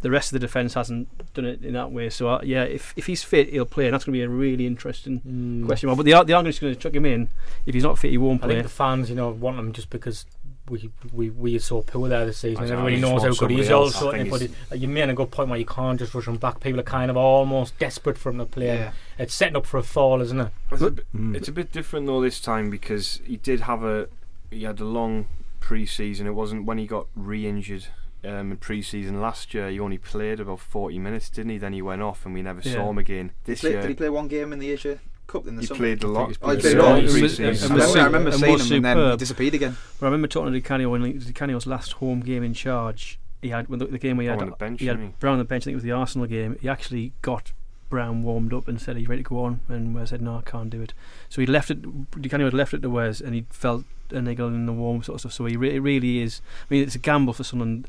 the 0.02 0.10
rest 0.10 0.32
of 0.32 0.40
the 0.40 0.46
defence 0.46 0.74
hasn't 0.74 1.08
done 1.34 1.44
it 1.44 1.62
in 1.64 1.74
that 1.74 1.92
way. 1.92 2.08
So 2.10 2.28
uh, 2.28 2.40
yeah, 2.42 2.62
if 2.64 2.94
if 2.96 3.06
he's 3.06 3.22
fit, 3.22 3.50
he'll 3.50 3.64
play, 3.66 3.86
and 3.86 3.94
that's 3.94 4.04
going 4.04 4.14
to 4.14 4.18
be 4.18 4.22
a 4.22 4.28
really 4.28 4.66
interesting 4.66 5.20
Mm. 5.20 5.66
question 5.66 5.88
mark. 5.88 5.96
But 5.98 6.04
they 6.06 6.12
are 6.12 6.24
they 6.24 6.32
are 6.32 6.42
just 6.42 6.60
going 6.60 6.74
to 6.74 6.78
chuck 6.80 6.94
him 6.94 7.06
in. 7.06 7.28
If 7.66 7.74
he's 7.74 7.84
not 7.84 7.98
fit, 7.98 8.10
he 8.10 8.18
won't 8.18 8.42
I 8.42 8.46
play. 8.46 8.54
think 8.56 8.64
the 8.64 8.70
fans, 8.70 9.10
you 9.10 9.16
know, 9.16 9.30
want 9.30 9.58
him 9.58 9.72
just 9.72 9.90
because 9.90 10.24
we 10.68 10.88
we 11.12 11.30
we 11.30 11.56
are 11.56 11.60
so 11.60 11.82
poor 11.82 12.08
there 12.08 12.24
this 12.24 12.38
season, 12.38 12.62
and 12.62 12.70
know, 12.70 12.76
everybody 12.78 12.94
you 12.96 13.00
just 13.02 13.12
knows 13.12 13.22
how 13.22 13.46
good 13.46 13.50
he 13.50 13.60
is. 13.60 13.66
somebody 13.66 13.84
else. 13.86 13.94
Also, 13.96 14.10
I 14.12 14.18
think 14.18 14.30
but 14.30 14.42
it- 14.42 14.80
you 14.80 14.88
made 14.88 15.08
a 15.08 15.14
good 15.14 15.30
point 15.30 15.48
where 15.50 15.58
you 15.58 15.66
can't 15.66 15.98
just 15.98 16.14
rush 16.14 16.28
him 16.28 16.36
back. 16.36 16.60
People 16.60 16.78
are 16.80 16.84
kind 16.84 17.10
of 17.10 17.16
almost 17.16 17.76
desperate 17.78 18.16
for 18.16 18.30
him 18.30 18.38
to 18.38 18.46
play. 18.46 18.66
Yeah. 18.66 18.92
It's 19.18 19.34
setting 19.34 19.56
up 19.56 19.66
for 19.66 19.78
a 19.78 19.82
fall, 19.82 20.20
isn't 20.22 20.38
it? 20.40 20.48
It's 20.70 20.80
a, 20.82 20.90
bit, 20.92 21.06
Mm. 21.14 21.34
it's 21.36 21.48
a 21.48 21.52
bit 21.52 21.72
different 21.72 22.06
though 22.06 22.20
this 22.22 22.40
time 22.40 22.70
because 22.70 23.20
he 23.26 23.36
did 23.36 23.60
have 23.62 23.82
a 23.84 24.08
he 24.50 24.62
had 24.62 24.80
a 24.80 24.84
long 24.84 25.26
pre-season. 25.60 26.26
It 26.26 26.34
wasn't 26.34 26.64
when 26.66 26.78
he 26.78 26.86
got 26.86 27.06
re-injured 27.16 27.86
um, 28.24 28.52
in 28.52 28.56
pre-season 28.58 29.20
last 29.20 29.54
year. 29.54 29.68
He 29.70 29.80
only 29.80 29.98
played 29.98 30.40
about 30.40 30.60
forty 30.60 30.98
minutes, 30.98 31.30
didn't 31.30 31.50
he? 31.50 31.58
Then 31.58 31.72
he 31.72 31.82
went 31.82 32.02
off, 32.02 32.24
and 32.26 32.34
we 32.34 32.42
never 32.42 32.60
Yeah. 32.64 32.74
saw 32.74 32.90
him 32.90 32.98
again. 32.98 33.32
Did 33.44 33.52
This 33.52 33.60
he, 33.60 33.66
play, 33.68 33.70
year 33.72 33.82
did 33.82 33.88
he 33.88 33.94
play 33.94 34.08
one 34.10 34.28
game 34.28 34.52
in 34.52 34.58
the 34.58 34.70
Asia 34.70 34.98
Cup 35.26 35.46
in 35.46 35.54
the 35.56 35.60
he 35.62 35.66
summer? 35.66 35.78
played 35.78 36.02
a 36.04 36.08
lot. 36.08 36.28
he's 36.28 36.38
Oh, 36.42 36.50
he 36.50 36.56
played 36.56 36.60
played 36.62 36.76
a 36.76 36.82
lot. 36.82 36.98
in 37.04 37.10
pre-season. 37.10 37.44
it 37.46 37.62
I 37.62 37.68
remember, 37.74 37.98
I 38.00 38.04
remember 38.04 38.28
it 38.30 38.34
seeing 38.34 38.52
was 38.52 38.70
him 38.70 38.76
and 38.76 38.84
then 38.98 39.10
he 39.12 39.16
disappeared 39.16 39.54
again. 39.54 39.76
But 39.98 40.06
I 40.06 40.08
remember 40.08 40.28
talking 40.28 40.52
to 40.52 40.58
Di 40.58 40.62
Canio 40.62 40.88
when 40.90 41.02
Di 41.18 41.32
Canio's 41.32 41.66
last 41.66 41.92
home 41.94 42.20
game 42.20 42.42
in 42.42 42.54
charge. 42.54 43.18
He 43.42 43.48
had 43.48 43.68
when 43.68 43.78
the, 43.78 43.86
the 43.86 43.98
game 43.98 44.16
where 44.18 44.24
he 44.24 44.28
Oh, 44.28 44.32
had, 44.32 44.42
on 44.42 44.50
the 44.50 44.56
bench, 44.56 44.80
he 44.80 44.86
had 44.86 44.98
he? 44.98 45.08
Brown 45.18 45.32
on 45.34 45.38
the 45.38 45.44
bench. 45.44 45.62
I 45.62 45.64
think 45.66 45.72
it 45.72 45.76
was 45.76 45.84
the 45.84 45.92
Arsenal 45.92 46.26
game. 46.26 46.58
He 46.60 46.68
actually 46.68 47.12
got 47.22 47.52
Brown 47.88 48.22
warmed 48.22 48.52
up 48.52 48.68
and 48.68 48.78
said 48.80 48.96
he's 48.98 49.08
ready 49.08 49.22
to 49.22 49.28
go 49.28 49.42
on. 49.44 49.60
And 49.68 49.94
Wes 49.94 50.10
said 50.10 50.20
no, 50.20 50.36
I 50.36 50.42
can't 50.42 50.68
do 50.68 50.82
it. 50.82 50.92
So 51.30 51.40
he 51.40 51.46
left 51.46 51.70
it. 51.70 52.20
Di 52.20 52.28
Canio 52.28 52.46
had 52.48 52.54
left 52.54 52.74
it 52.74 52.82
to 52.82 52.90
Wes, 52.90 53.20
and 53.20 53.34
he 53.34 53.46
felt 53.50 53.84
a 54.10 54.20
niggle 54.20 54.48
in 54.48 54.66
the 54.66 54.72
warm 54.74 55.02
sort 55.02 55.14
of 55.14 55.20
stuff. 55.20 55.32
So 55.32 55.46
he 55.46 55.56
re- 55.56 55.74
it 55.76 55.80
really 55.80 56.20
is. 56.20 56.42
I 56.70 56.74
mean, 56.74 56.82
it's 56.82 56.94
a 56.96 56.98
gamble 56.98 57.32
for 57.32 57.44
someone. 57.44 57.86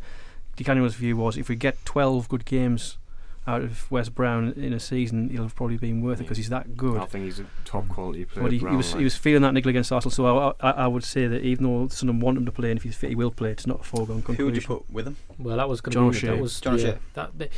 Di 0.55 0.63
Canio's 0.63 0.95
view 0.95 1.17
was 1.17 1.37
if 1.37 1.49
we 1.49 1.55
get 1.55 1.83
12 1.85 2.27
good 2.29 2.45
games 2.45 2.97
out 3.47 3.63
of 3.63 3.89
Wes 3.89 4.07
Brown 4.07 4.53
in 4.55 4.71
a 4.71 4.79
season, 4.79 5.29
he'll 5.29 5.41
have 5.41 5.55
probably 5.55 5.77
been 5.77 6.01
worth 6.03 6.19
it 6.19 6.23
because 6.23 6.37
he's 6.37 6.49
that 6.49 6.77
good. 6.77 7.01
I 7.01 7.05
think 7.05 7.25
he's 7.25 7.39
a 7.39 7.45
top 7.65 7.87
quality 7.89 8.25
player. 8.25 8.43
But 8.43 8.51
he, 8.51 8.59
he 8.59 8.65
was 8.65 8.91
like. 8.91 8.99
he 8.99 9.03
was 9.03 9.15
feeling 9.15 9.41
that 9.41 9.53
niggle 9.55 9.69
against 9.71 9.91
Arsenal, 9.91 10.11
so 10.11 10.37
I, 10.61 10.69
I, 10.69 10.71
I 10.83 10.87
would 10.87 11.03
say 11.03 11.25
that 11.25 11.41
even 11.41 11.63
though 11.63 11.87
Sunderland 11.87 12.21
want 12.21 12.37
him 12.37 12.45
to 12.45 12.51
play, 12.51 12.69
and 12.69 12.77
if 12.77 12.83
he's 12.83 12.95
fit, 12.95 13.09
he 13.09 13.15
will 13.15 13.31
play. 13.31 13.49
It's 13.49 13.65
not 13.65 13.79
a 13.81 13.83
foregone 13.83 14.21
conclusion. 14.21 14.37
Who 14.37 14.45
would 14.45 14.55
you 14.55 14.61
put 14.61 14.89
with 14.91 15.07
him? 15.07 15.17
Well, 15.39 15.57
that 15.57 15.67
was 15.67 15.81
going 15.81 15.93
John 15.93 16.03
be 16.11 16.17
O'Shea. 16.17 16.27
that 16.27 16.39
was 16.39 16.61
John 16.61 16.77
yeah, 16.77 16.83
O'Shea. 16.83 16.93
Uh, 16.93 16.97
that, 17.15 17.37
the, 17.39 17.49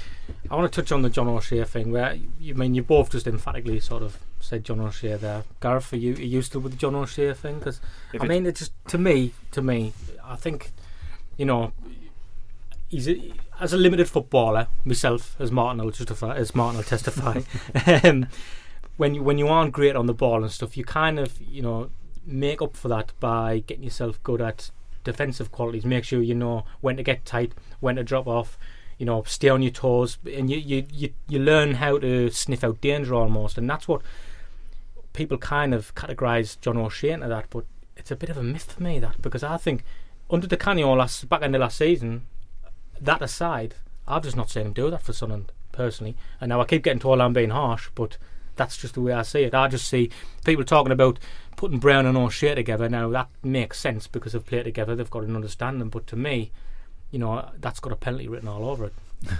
I 0.49 0.55
want 0.55 0.71
to 0.71 0.81
touch 0.81 0.91
on 0.93 1.01
the 1.01 1.09
John 1.09 1.27
O'Shea 1.27 1.65
thing, 1.65 1.91
where 1.91 2.17
you 2.39 2.53
I 2.53 2.57
mean 2.57 2.75
you 2.75 2.83
both 2.83 3.11
just 3.11 3.27
emphatically 3.27 3.81
sort 3.81 4.03
of 4.03 4.17
said 4.39 4.63
John 4.63 4.79
O'Shea 4.79 5.15
there. 5.17 5.43
Gareth, 5.59 5.91
are 5.91 5.97
you 5.97 6.13
are 6.13 6.21
you 6.21 6.41
still 6.41 6.61
with 6.61 6.71
the 6.71 6.77
John 6.77 6.95
O'Shea 6.95 7.33
thing? 7.33 7.59
Because 7.59 7.81
I 8.13 8.23
it- 8.23 8.29
mean, 8.29 8.45
it's 8.45 8.59
just 8.59 8.71
to 8.87 8.97
me, 8.97 9.33
to 9.51 9.61
me, 9.61 9.91
I 10.23 10.37
think, 10.37 10.71
you 11.35 11.45
know, 11.45 11.73
he's 12.93 13.09
a, 13.09 13.33
as 13.59 13.73
a 13.73 13.77
limited 13.77 14.07
footballer 14.07 14.67
myself, 14.85 15.35
as 15.39 15.51
Martin 15.51 15.83
will 15.83 15.91
justify, 15.91 16.35
as 16.35 16.55
Martin 16.55 16.77
will 16.77 16.83
testify. 16.83 17.41
um, 18.03 18.27
when 18.97 19.15
you 19.15 19.23
when 19.23 19.37
you 19.37 19.47
aren't 19.47 19.73
great 19.73 19.95
on 19.95 20.05
the 20.05 20.13
ball 20.13 20.43
and 20.43 20.51
stuff, 20.51 20.77
you 20.77 20.85
kind 20.85 21.19
of 21.19 21.41
you 21.41 21.61
know 21.61 21.89
make 22.25 22.61
up 22.61 22.77
for 22.77 22.87
that 22.87 23.11
by 23.19 23.59
getting 23.65 23.83
yourself 23.83 24.21
good 24.23 24.41
at 24.41 24.69
defensive 25.03 25.51
qualities. 25.51 25.85
Make 25.85 26.03
sure 26.03 26.21
you 26.21 26.35
know 26.35 26.65
when 26.81 26.97
to 26.97 27.03
get 27.03 27.25
tight, 27.25 27.53
when 27.79 27.95
to 27.95 28.03
drop 28.03 28.27
off. 28.27 28.57
You 28.99 29.07
know, 29.07 29.23
stay 29.23 29.49
on 29.49 29.63
your 29.63 29.71
toes, 29.71 30.19
and 30.31 30.49
you 30.49 30.57
you 30.57 30.85
you, 30.91 31.13
you 31.27 31.39
learn 31.39 31.75
how 31.75 31.97
to 31.97 32.29
sniff 32.29 32.63
out 32.63 32.79
danger 32.79 33.15
almost, 33.15 33.57
and 33.57 33.67
that's 33.69 33.87
what 33.87 34.01
people 35.13 35.37
kind 35.37 35.73
of 35.73 35.93
categorise 35.95 36.59
John 36.61 36.77
O'Shea 36.77 37.11
into 37.11 37.27
that. 37.27 37.47
But 37.49 37.65
it's 37.97 38.11
a 38.11 38.15
bit 38.15 38.29
of 38.29 38.37
a 38.37 38.43
myth 38.43 38.73
for 38.73 38.83
me 38.83 38.99
that 38.99 39.21
because 39.21 39.43
I 39.43 39.57
think 39.57 39.83
under 40.29 40.47
the 40.47 40.57
Canio 40.57 40.93
last 40.93 41.27
back 41.27 41.41
end 41.41 41.55
of 41.55 41.61
last 41.61 41.77
season, 41.77 42.27
that 43.05 43.21
aside, 43.21 43.75
I've 44.07 44.23
just 44.23 44.35
not 44.35 44.49
seen 44.49 44.67
him 44.67 44.73
do 44.73 44.89
that 44.89 45.01
for 45.01 45.13
Sunderland 45.13 45.51
personally. 45.71 46.15
And 46.41 46.49
now 46.49 46.61
I 46.61 46.65
keep 46.65 46.83
getting 46.83 46.99
told 46.99 47.21
I'm 47.21 47.33
being 47.33 47.49
harsh, 47.49 47.89
but 47.95 48.17
that's 48.55 48.77
just 48.77 48.93
the 48.93 49.01
way 49.01 49.13
I 49.13 49.23
see 49.23 49.43
it. 49.43 49.53
I 49.53 49.67
just 49.67 49.87
see 49.87 50.09
people 50.45 50.63
talking 50.63 50.91
about 50.91 51.19
putting 51.55 51.79
Brown 51.79 52.05
and 52.05 52.17
O'Shea 52.17 52.55
together. 52.55 52.89
Now 52.89 53.09
that 53.09 53.29
makes 53.43 53.79
sense 53.79 54.07
because 54.07 54.33
they've 54.33 54.45
played 54.45 54.65
together, 54.65 54.95
they've 54.95 55.09
got 55.09 55.23
an 55.23 55.35
understanding. 55.35 55.89
But 55.89 56.07
to 56.07 56.15
me, 56.15 56.51
you 57.11 57.19
know, 57.19 57.49
that's 57.59 57.79
got 57.79 57.93
a 57.93 57.95
penalty 57.95 58.27
written 58.27 58.47
all 58.47 58.65
over 58.65 58.85
it. 58.85 58.93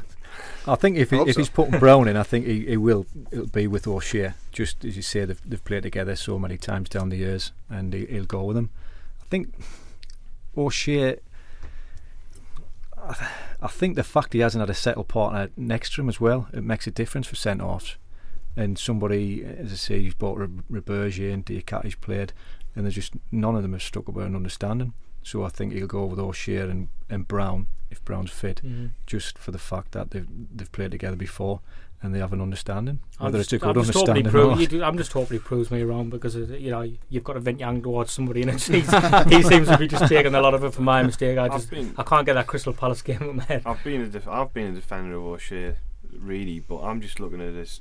I 0.68 0.76
think 0.76 0.98
if 0.98 1.12
he, 1.12 1.18
if 1.18 1.36
so. 1.36 1.42
he's 1.42 1.50
putting 1.50 1.80
Brown 1.80 2.08
in, 2.08 2.18
I 2.18 2.24
think 2.24 2.46
he, 2.48 2.66
he 2.66 2.78
will. 2.78 3.06
It'll 3.32 3.48
be 3.48 3.68
with 3.68 3.88
O'Shea. 3.88 4.34
Just 4.52 4.84
as 4.84 4.96
you 4.96 5.02
say, 5.02 5.26
they've, 5.26 5.42
they've 5.46 5.64
played 5.64 5.84
together 5.84 6.16
so 6.16 6.40
many 6.40 6.58
times 6.58 6.90
down 6.90 7.10
the 7.10 7.18
years, 7.18 7.52
and 7.70 7.94
he, 7.94 8.06
he'll 8.06 8.26
go 8.26 8.44
with 8.44 8.56
them. 8.56 8.70
I 9.22 9.26
think 9.26 9.54
O'Shea. 10.58 11.18
I, 13.08 13.14
th- 13.14 13.32
I 13.62 13.68
think 13.68 13.96
the 13.96 14.04
fact 14.04 14.34
he 14.34 14.40
hasn't 14.40 14.62
had 14.62 14.70
a 14.70 14.74
settled 14.74 15.08
partner 15.08 15.50
next 15.58 15.94
to 15.94 16.02
him 16.02 16.10
as 16.10 16.20
well, 16.20 16.48
it 16.54 16.64
makes 16.64 16.88
a 16.88 16.92
difference 16.92 17.28
for 17.28 17.36
centre 17.36 17.66
offs. 17.66 17.98
And 18.56 18.78
somebody, 18.78 19.44
as 19.44 19.72
I 19.72 19.76
say, 19.76 19.98
you've 19.98 20.20
brought 20.20 20.38
Roberge 20.38 21.34
and 21.34 21.46
Diakité's 21.46 21.96
played, 21.96 22.34
and 22.76 22.86
there's 22.86 22.96
just 22.96 23.14
none 23.32 23.56
of 23.56 23.64
them 23.64 23.74
have 23.74 23.82
stuck 23.82 24.08
up 24.08 24.16
with 24.16 24.26
an 24.26 24.36
understanding. 24.36 24.94
So 25.24 25.44
I 25.44 25.50
think 25.50 25.74
he'll 25.74 25.88
go 25.88 26.06
with 26.06 26.20
O'Shea 26.20 26.58
and, 26.58 26.90
and 27.10 27.28
Brown 27.28 27.68
if 27.94 28.04
Brown's 28.04 28.32
fit 28.32 28.62
mm-hmm. 28.64 28.88
just 29.06 29.38
for 29.38 29.52
the 29.52 29.60
fact 29.60 29.92
that 29.94 30.12
they've 30.12 30.28
they've 30.54 30.72
played 30.72 30.92
together 30.92 31.16
before 31.16 31.62
and 32.04 32.14
they 32.14 32.20
have 32.20 32.34
an 32.34 32.42
understanding. 32.42 33.00
I'm 33.18 33.28
Whether 33.28 33.40
just, 33.40 33.54
it's 33.54 33.64
a 33.64 33.66
good 33.66 33.78
I'm 33.78 33.84
just 33.86 33.98
hoping 33.98 34.16
he 34.16 34.20
understanding 34.20 34.28
or 34.28 34.56
proves. 34.56 34.62
not. 34.62 34.72
You 34.74 34.84
I'm 34.84 34.98
just 34.98 35.14
hoping 35.14 35.38
he 35.38 35.40
proves 35.40 35.72
me 35.72 35.84
wrong 35.84 36.10
because 36.10 36.36
uh, 36.36 36.40
you 36.42 36.70
know 36.70 36.82
you've 37.10 37.24
got 37.24 37.34
to 37.34 37.40
vent 37.40 37.62
yang 37.62 37.82
towards 37.82 38.12
somebody, 38.12 38.42
and 38.42 38.52
it's, 38.52 38.68
he's, 38.78 38.92
he 39.32 39.42
seems 39.42 39.70
to 39.70 39.78
be 39.78 39.88
just 39.88 40.08
taking 40.10 40.36
a 40.36 40.42
lot 40.42 40.54
of 40.54 40.64
it 40.66 40.74
for 40.74 40.82
my 40.82 41.02
mistake. 41.12 41.38
I 41.38 41.48
just 41.48 41.70
been 41.72 41.96
I 41.98 42.04
can't 42.04 42.26
get 42.26 42.34
that 42.34 42.48
Crystal 42.48 42.74
Palace 42.74 43.02
game 43.02 43.22
in 43.22 43.38
my 43.38 43.44
head. 43.46 43.64
I've 43.66 43.84
been 43.84 44.02
a 44.02 44.08
def- 44.08 44.28
I've 44.28 44.54
been 44.54 44.74
a 44.74 44.76
defender 44.76 45.16
of 45.16 45.24
O'Shea, 45.24 45.76
really, 46.20 46.60
but 46.60 46.82
I'm 46.82 47.00
just 47.00 47.22
looking 47.22 47.42
at 47.42 47.54
this 47.54 47.80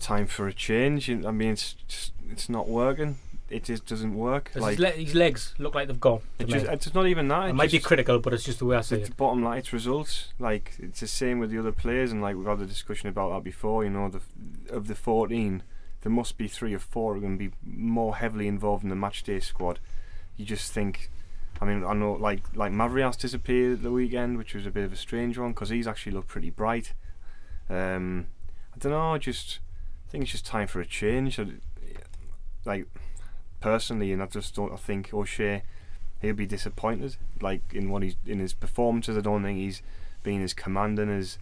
time 0.00 0.26
for 0.28 0.46
a 0.46 0.52
change. 0.52 1.10
I 1.10 1.30
mean, 1.32 1.52
it's 1.52 1.74
just, 1.88 2.12
it's 2.30 2.48
not 2.48 2.68
working. 2.68 3.18
It 3.50 3.64
just 3.64 3.86
doesn't 3.86 4.14
work. 4.14 4.50
Like 4.54 4.72
his, 4.72 4.78
le- 4.80 4.90
his 4.90 5.14
legs 5.14 5.54
look 5.58 5.74
like 5.74 5.86
they've 5.88 6.00
gone. 6.00 6.20
it 6.38 6.46
just, 6.48 6.66
it's 6.66 6.94
not 6.94 7.06
even 7.06 7.28
that. 7.28 7.38
I 7.40 7.48
it 7.50 7.52
might 7.54 7.70
be 7.70 7.78
critical, 7.78 8.18
but 8.18 8.32
it's 8.32 8.44
just 8.44 8.58
the 8.58 8.64
way 8.64 8.76
I 8.76 8.80
see 8.80 8.96
It's 8.96 9.10
it. 9.10 9.16
bottom 9.16 9.42
line, 9.44 9.58
it's 9.58 9.72
results. 9.72 10.32
Like 10.38 10.72
it's 10.78 11.00
the 11.00 11.06
same 11.06 11.38
with 11.38 11.50
the 11.50 11.58
other 11.58 11.72
players, 11.72 12.10
and 12.12 12.22
like 12.22 12.36
we've 12.36 12.46
had 12.46 12.60
a 12.60 12.66
discussion 12.66 13.08
about 13.08 13.30
that 13.34 13.44
before. 13.44 13.84
You 13.84 13.90
know, 13.90 14.08
the 14.08 14.20
of 14.74 14.86
the 14.88 14.94
fourteen, 14.94 15.62
there 16.02 16.12
must 16.12 16.36
be 16.38 16.48
three 16.48 16.74
or 16.74 16.78
four 16.78 17.16
are 17.16 17.20
going 17.20 17.38
to 17.38 17.48
be 17.50 17.54
more 17.64 18.16
heavily 18.16 18.46
involved 18.48 18.82
in 18.82 18.88
the 18.90 18.96
match 18.96 19.22
day 19.22 19.40
squad. 19.40 19.78
You 20.36 20.44
just 20.44 20.72
think, 20.72 21.10
I 21.60 21.64
mean, 21.64 21.84
I 21.84 21.92
know 21.92 22.12
like 22.14 22.40
like 22.56 22.72
Mavrias 22.72 23.16
disappeared 23.18 23.74
at 23.74 23.82
the 23.82 23.92
weekend, 23.92 24.38
which 24.38 24.54
was 24.54 24.66
a 24.66 24.70
bit 24.70 24.84
of 24.84 24.92
a 24.92 24.96
strange 24.96 25.36
one 25.38 25.50
because 25.50 25.68
he's 25.68 25.86
actually 25.86 26.12
looked 26.12 26.28
pretty 26.28 26.50
bright. 26.50 26.92
Um, 27.68 28.26
I 28.74 28.78
don't 28.78 28.92
know, 28.92 29.16
just 29.18 29.60
I 30.08 30.10
think 30.10 30.22
it's 30.24 30.32
just 30.32 30.46
time 30.46 30.66
for 30.66 30.80
a 30.80 30.86
change. 30.86 31.38
Like 32.64 32.86
personally, 33.64 34.12
and 34.12 34.22
I 34.22 34.26
just 34.26 34.54
don't. 34.54 34.72
I 34.72 34.76
think 34.76 35.12
O'Shea 35.14 35.62
he'll 36.20 36.34
be 36.34 36.46
disappointed 36.46 37.16
like 37.40 37.62
in 37.72 37.90
what 37.90 38.02
he's 38.02 38.16
in 38.26 38.38
his 38.38 38.52
performances. 38.54 39.16
I 39.16 39.20
don't 39.20 39.42
think 39.42 39.58
he's 39.58 39.82
been 40.22 40.42
as 40.42 40.54
commanding 40.54 41.10
as 41.10 41.38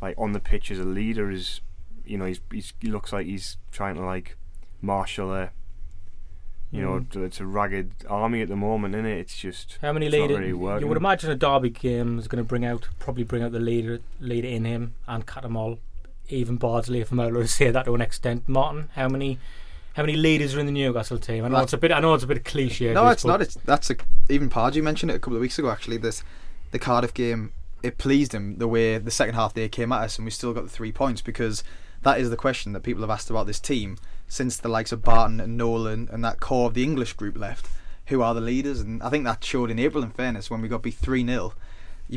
like 0.00 0.16
on 0.18 0.32
the 0.32 0.40
pitch 0.40 0.70
as 0.70 0.78
a 0.78 0.84
leader 0.84 1.30
as 1.30 1.60
you 2.04 2.16
know 2.18 2.24
he's, 2.26 2.40
he's 2.52 2.72
he 2.80 2.88
looks 2.88 3.12
like 3.12 3.26
he's 3.26 3.56
trying 3.72 3.96
to 3.96 4.04
like 4.04 4.36
marshal 4.80 5.32
a 5.34 5.50
you 6.70 6.82
know 6.82 7.00
Mm. 7.00 7.24
it's 7.24 7.40
a 7.40 7.46
ragged 7.46 7.90
army 8.08 8.42
at 8.42 8.48
the 8.48 8.56
moment 8.56 8.94
isn't 8.94 9.06
it 9.06 9.18
it's 9.18 9.36
just 9.36 9.78
How 9.80 9.92
many 9.92 10.08
leaders? 10.08 10.38
really 10.38 10.48
you 10.80 10.86
would 10.88 10.96
imagine 10.96 11.30
a 11.30 11.36
derby 11.36 11.70
game 11.70 12.18
is 12.18 12.26
going 12.28 12.42
to 12.42 12.48
bring 12.48 12.64
out, 12.64 12.88
probably 12.98 13.22
bring 13.24 13.42
out 13.44 13.52
the 13.52 13.60
leader, 13.60 14.00
leader 14.20 14.48
in 14.48 14.64
him 14.64 14.94
and 15.06 15.24
cut 15.26 15.42
them 15.44 15.56
all 15.56 15.78
even 16.28 16.56
Bardsley, 16.56 17.00
if 17.00 17.12
I'm 17.12 17.20
allowed 17.20 17.40
to 17.40 17.46
say 17.48 17.70
that 17.70 17.84
to 17.84 17.94
an 17.94 18.00
extent. 18.00 18.48
Martin, 18.48 18.88
how 18.96 19.08
many, 19.08 19.38
how 19.96 20.02
many 20.02 20.14
leaders 20.14 20.54
are 20.54 20.60
in 20.60 20.66
the 20.66 20.72
Newcastle 20.72 21.18
team? 21.18 21.46
I 21.46 21.48
know 21.48 21.60
it's 21.60 21.72
a 21.72 21.78
bit, 21.78 21.90
I 21.90 22.00
know 22.00 22.12
it's 22.12 22.22
a 22.22 22.26
bit 22.26 22.44
cliche. 22.44 22.92
No, 22.92 23.08
it's 23.08 23.24
not. 23.24 23.40
It's 23.40 23.54
that's 23.64 23.88
a, 23.88 23.96
even 24.28 24.50
Pardew 24.50 24.82
mentioned 24.82 25.10
it 25.10 25.14
a 25.14 25.18
couple 25.18 25.36
of 25.36 25.40
weeks 25.40 25.58
ago. 25.58 25.70
Actually, 25.70 25.96
this 25.96 26.22
the 26.70 26.78
Cardiff 26.78 27.14
game. 27.14 27.52
It 27.82 27.96
pleased 27.98 28.34
him 28.34 28.58
the 28.58 28.68
way 28.68 28.98
the 28.98 29.10
second 29.10 29.36
half 29.36 29.54
they 29.54 29.68
came 29.70 29.92
at 29.92 30.02
us, 30.02 30.18
and 30.18 30.26
we 30.26 30.30
still 30.30 30.52
got 30.52 30.64
the 30.64 30.70
three 30.70 30.92
points 30.92 31.22
because 31.22 31.64
that 32.02 32.20
is 32.20 32.28
the 32.28 32.36
question 32.36 32.72
that 32.74 32.82
people 32.82 33.02
have 33.02 33.10
asked 33.10 33.30
about 33.30 33.46
this 33.46 33.58
team 33.58 33.96
since 34.28 34.58
the 34.58 34.68
likes 34.68 34.92
of 34.92 35.02
Barton 35.02 35.40
and 35.40 35.56
Nolan 35.56 36.08
and 36.12 36.22
that 36.24 36.40
core 36.40 36.66
of 36.66 36.74
the 36.74 36.82
English 36.82 37.14
group 37.14 37.38
left. 37.38 37.68
Who 38.06 38.20
are 38.20 38.34
the 38.34 38.40
leaders? 38.40 38.80
And 38.80 39.02
I 39.02 39.08
think 39.08 39.24
that 39.24 39.44
showed 39.44 39.70
in 39.70 39.78
April. 39.78 40.04
In 40.04 40.10
fairness, 40.10 40.50
when 40.50 40.60
we 40.60 40.68
got 40.68 40.82
beat 40.82 40.94
three 40.94 41.24
0 41.24 41.54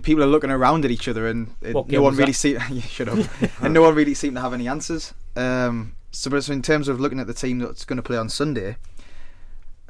people 0.03 0.23
are 0.23 0.27
looking 0.27 0.51
around 0.51 0.84
at 0.84 0.91
each 0.91 1.07
other, 1.07 1.27
and 1.27 1.55
it, 1.61 1.73
no 1.88 2.01
one 2.01 2.15
really 2.15 2.32
that? 2.32 2.34
see. 2.34 2.57
you 2.71 2.82
shut 2.82 3.07
up. 3.07 3.25
and 3.61 3.73
no 3.73 3.84
one 3.84 3.95
really 3.95 4.13
seemed 4.13 4.36
to 4.36 4.41
have 4.41 4.53
any 4.53 4.67
answers. 4.67 5.13
Um, 5.38 5.95
so, 6.12 6.30
but 6.30 6.43
so 6.43 6.53
in 6.53 6.62
terms 6.62 6.88
of 6.88 6.99
looking 6.99 7.20
at 7.20 7.28
the 7.28 7.34
team 7.34 7.60
that's 7.60 7.86
going 7.86 7.97
to 7.97 8.03
play 8.03 8.18
on 8.18 8.30
Sunday, 8.30 8.78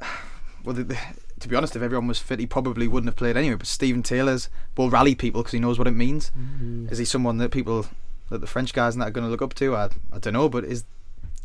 well, 0.64 0.74
the, 0.74 0.84
the, 0.84 0.98
to 1.40 1.48
be 1.48 1.56
honest, 1.56 1.76
if 1.76 1.82
everyone 1.82 2.06
was 2.06 2.18
fit, 2.18 2.38
he 2.38 2.46
probably 2.46 2.86
wouldn't 2.86 3.08
have 3.08 3.16
played 3.16 3.36
anyway. 3.36 3.56
But 3.56 3.66
Stephen 3.66 4.02
Taylor's 4.02 4.48
will 4.76 4.90
rally 4.90 5.14
people 5.14 5.42
because 5.42 5.52
he 5.52 5.60
knows 5.60 5.78
what 5.78 5.88
it 5.88 5.92
means. 5.92 6.30
Mm. 6.38 6.90
Is 6.92 6.98
he 6.98 7.04
someone 7.04 7.38
that 7.38 7.50
people, 7.50 7.86
that 8.28 8.40
the 8.40 8.46
French 8.46 8.72
guys 8.72 8.94
and 8.94 9.02
that 9.02 9.08
are 9.08 9.12
going 9.12 9.24
to 9.24 9.30
look 9.30 9.42
up 9.42 9.54
to? 9.54 9.74
I, 9.74 9.88
I 10.12 10.18
don't 10.18 10.34
know, 10.34 10.48
but 10.48 10.64
is 10.64 10.84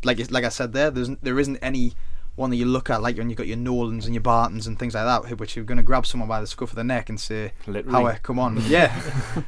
like 0.04 0.30
like 0.30 0.44
I 0.44 0.50
said 0.50 0.72
there, 0.72 0.90
there's 0.90 1.08
there 1.22 1.38
isn't 1.38 1.56
any 1.58 1.94
one 2.36 2.50
that 2.50 2.56
you 2.56 2.66
look 2.66 2.88
at 2.90 3.02
like 3.02 3.16
when 3.18 3.28
you've 3.30 3.36
got 3.38 3.46
your 3.46 3.56
Nolans 3.56 4.04
and 4.04 4.14
your 4.14 4.20
Bartons 4.22 4.66
and 4.66 4.78
things 4.78 4.94
like 4.94 5.04
that, 5.04 5.38
which 5.40 5.56
you're 5.56 5.64
going 5.64 5.78
to 5.78 5.82
grab 5.82 6.06
someone 6.06 6.28
by 6.28 6.40
the 6.40 6.46
scruff 6.46 6.70
of 6.70 6.76
the 6.76 6.84
neck 6.84 7.08
and 7.08 7.18
say, 7.18 7.52
Literally. 7.66 7.90
"Howie, 7.90 8.18
come 8.22 8.38
on, 8.38 8.58
yeah." 8.68 8.94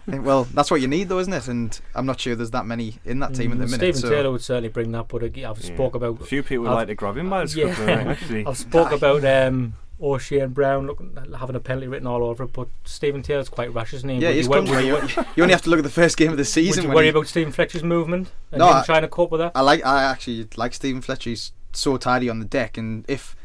well, 0.06 0.44
that's 0.44 0.70
what 0.70 0.80
you 0.80 0.88
need, 0.88 1.08
though, 1.08 1.18
isn't 1.18 1.32
it? 1.32 1.48
And 1.48 1.78
I'm 1.94 2.06
not 2.06 2.18
sure 2.20 2.34
there's 2.34 2.50
that 2.52 2.66
many 2.66 2.96
in 3.04 3.18
that 3.20 3.34
team 3.34 3.52
at 3.52 3.58
the 3.58 3.64
Mm, 3.66 3.70
minute. 3.72 3.94
Stephen 3.94 4.00
so. 4.00 4.08
Taylor 4.10 4.32
would 4.32 4.42
certainly 4.42 4.68
bring 4.70 4.92
that, 4.92 5.08
but 5.08 5.22
I've 5.22 5.36
Yeah. 5.36 5.54
spoke 5.54 5.94
about 5.94 6.20
a 6.20 6.24
few 6.24 6.42
people 6.42 6.64
would 6.64 6.70
I've- 6.70 6.76
like 6.76 6.86
to 6.88 6.94
grab 6.94 7.16
him 7.18 7.30
by 7.30 7.42
the 7.42 7.48
scruff 7.48 7.70
of 7.78 7.84
the 7.86 7.90
yeah. 7.92 7.96
neck, 8.04 8.06
actually 8.20 8.46
I've 8.46 8.56
spoke 8.56 8.92
about 8.92 9.24
um, 9.24 9.74
O'Shea 10.00 10.38
and 10.40 10.54
Brown 10.54 10.86
look, 10.86 11.02
having 11.38 11.56
a 11.56 11.60
penalty 11.60 11.88
written 11.88 12.06
all 12.06 12.22
over 12.24 12.44
it, 12.44 12.52
but 12.52 12.68
Stephen 12.84 13.20
Taylor's 13.22 13.48
quite 13.48 13.74
rash, 13.74 13.92
isn't 13.92 14.08
he? 14.08 14.16
Yeah, 14.18 14.30
he's 14.30 14.44
you, 14.46 14.50
wor- 14.50 14.64
come. 14.64 14.66
you, 14.84 14.96
You, 14.96 15.08
you 15.36 15.42
only 15.42 15.52
have 15.52 15.62
to 15.62 15.70
look 15.70 15.78
at 15.80 15.82
the 15.84 15.90
first 15.90 16.16
game 16.16 16.30
of 16.30 16.36
the 16.36 16.42
would 16.42 16.46
season. 16.46 16.84
you 16.84 16.90
worry 16.90 17.04
he- 17.06 17.10
about 17.10 17.26
Stephen 17.26 17.52
Fletcher's 17.52 17.82
movement 17.82 18.30
and 18.52 18.60
No, 18.60 18.68
him 18.68 18.76
I- 18.76 18.84
trying 18.84 19.02
to 19.02 19.08
cope 19.08 19.30
with 19.30 19.40
that? 19.40 19.52
I 19.54 19.60
like. 19.60 19.84
I 19.84 20.04
actually 20.04 20.46
like 20.56 20.72
Stephen 20.72 21.02
Fletcher. 21.02 21.30
He's 21.30 21.52
so 21.78 21.96
tidy 21.96 22.28
on 22.28 22.38
the 22.38 22.44
deck, 22.44 22.76
and 22.76 23.04
if 23.08 23.36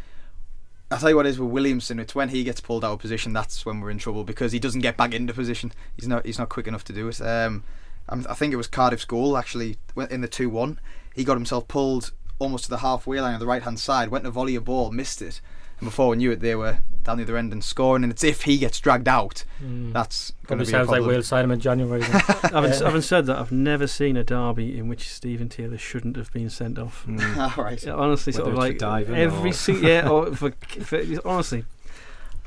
I 0.92 0.98
tell 0.98 1.10
you 1.10 1.16
what 1.16 1.26
it 1.26 1.30
is 1.30 1.40
with 1.40 1.52
Williamson, 1.52 2.00
it's 2.00 2.14
when 2.14 2.30
he 2.30 2.44
gets 2.44 2.62
pulled 2.62 2.86
out 2.86 2.94
of 2.94 3.00
position 3.00 3.34
that's 3.34 3.66
when 3.66 3.80
we're 3.80 3.90
in 3.90 3.98
trouble 3.98 4.24
because 4.24 4.52
he 4.52 4.60
doesn't 4.60 4.82
get 4.82 4.98
back 4.98 5.14
into 5.14 5.34
position. 5.34 5.72
He's 5.96 6.08
not. 6.08 6.26
He's 6.26 6.40
not 6.40 6.50
quick 6.50 6.68
enough 6.68 6.84
to 6.86 6.94
do 6.94 7.08
it. 7.08 7.22
Um, 7.22 7.64
I'm, 8.10 8.24
think 8.24 8.54
it 8.54 8.58
was 8.58 8.68
Cardiff's 8.68 9.06
goal 9.06 9.38
actually 9.38 9.78
in 10.10 10.22
the 10.22 10.28
two 10.28 10.50
one. 10.50 10.80
He 11.16 11.24
got 11.24 11.36
himself 11.36 11.68
pulled 11.68 12.12
almost 12.40 12.66
to 12.66 12.70
the 12.70 12.80
halfway 12.80 13.22
line 13.22 13.34
on 13.34 13.40
the 13.40 13.48
right 13.48 13.64
hand 13.64 13.80
side. 13.80 14.10
Went 14.10 14.26
to 14.26 14.32
volley 14.32 14.56
a 14.56 14.62
ball, 14.62 14.92
missed 14.92 15.22
it, 15.22 15.42
and 15.84 15.90
before 15.90 16.10
we 16.10 16.18
knew 16.18 16.32
it, 16.32 16.40
they 16.40 16.56
were 16.56 16.80
down 17.04 17.18
the 17.18 17.24
other 17.24 17.36
end 17.36 17.52
and 17.52 17.62
scoring. 17.64 18.04
And 18.04 18.12
it's 18.14 18.24
if 18.24 18.44
he 18.44 18.58
gets 18.58 18.80
dragged 18.80 19.08
out, 19.10 19.44
Mm. 19.62 19.92
that's 19.94 20.32
going 20.48 20.60
to 20.60 20.66
be 20.66 20.70
a 20.70 20.72
sounds 20.72 20.88
like 20.90 20.98
problem. 21.00 21.08
we'll 21.16 21.24
sign 21.24 21.44
him 21.44 21.52
in 21.52 21.60
January. 21.60 22.02
then. 22.02 22.12
Having, 22.54 22.72
Uh, 22.72 22.86
having 22.86 23.02
said 23.02 23.26
that, 23.26 23.38
I've 23.38 23.52
never 23.52 23.88
seen 23.88 24.16
a 24.18 24.24
derby 24.24 24.78
in 24.78 24.88
which 24.88 25.10
Stephen 25.10 25.50
Taylor 25.50 25.78
shouldn't 25.78 26.16
have 26.16 26.32
been 26.32 26.50
sent 26.50 26.80
off. 26.80 27.06
Mm. 27.06 27.38
All 27.58 27.64
right. 27.64 27.84
Yeah, 27.86 27.94
honestly, 27.94 28.32
sort 28.34 28.48
of 28.48 28.54
like 28.56 28.74
for 28.74 28.80
diving 28.80 29.16
every 29.16 29.50
or- 29.50 29.54
se- 29.54 29.80
yeah, 29.82 30.08
or 30.08 30.34
for, 30.36 30.52
for 30.82 31.02
honestly, 31.26 31.66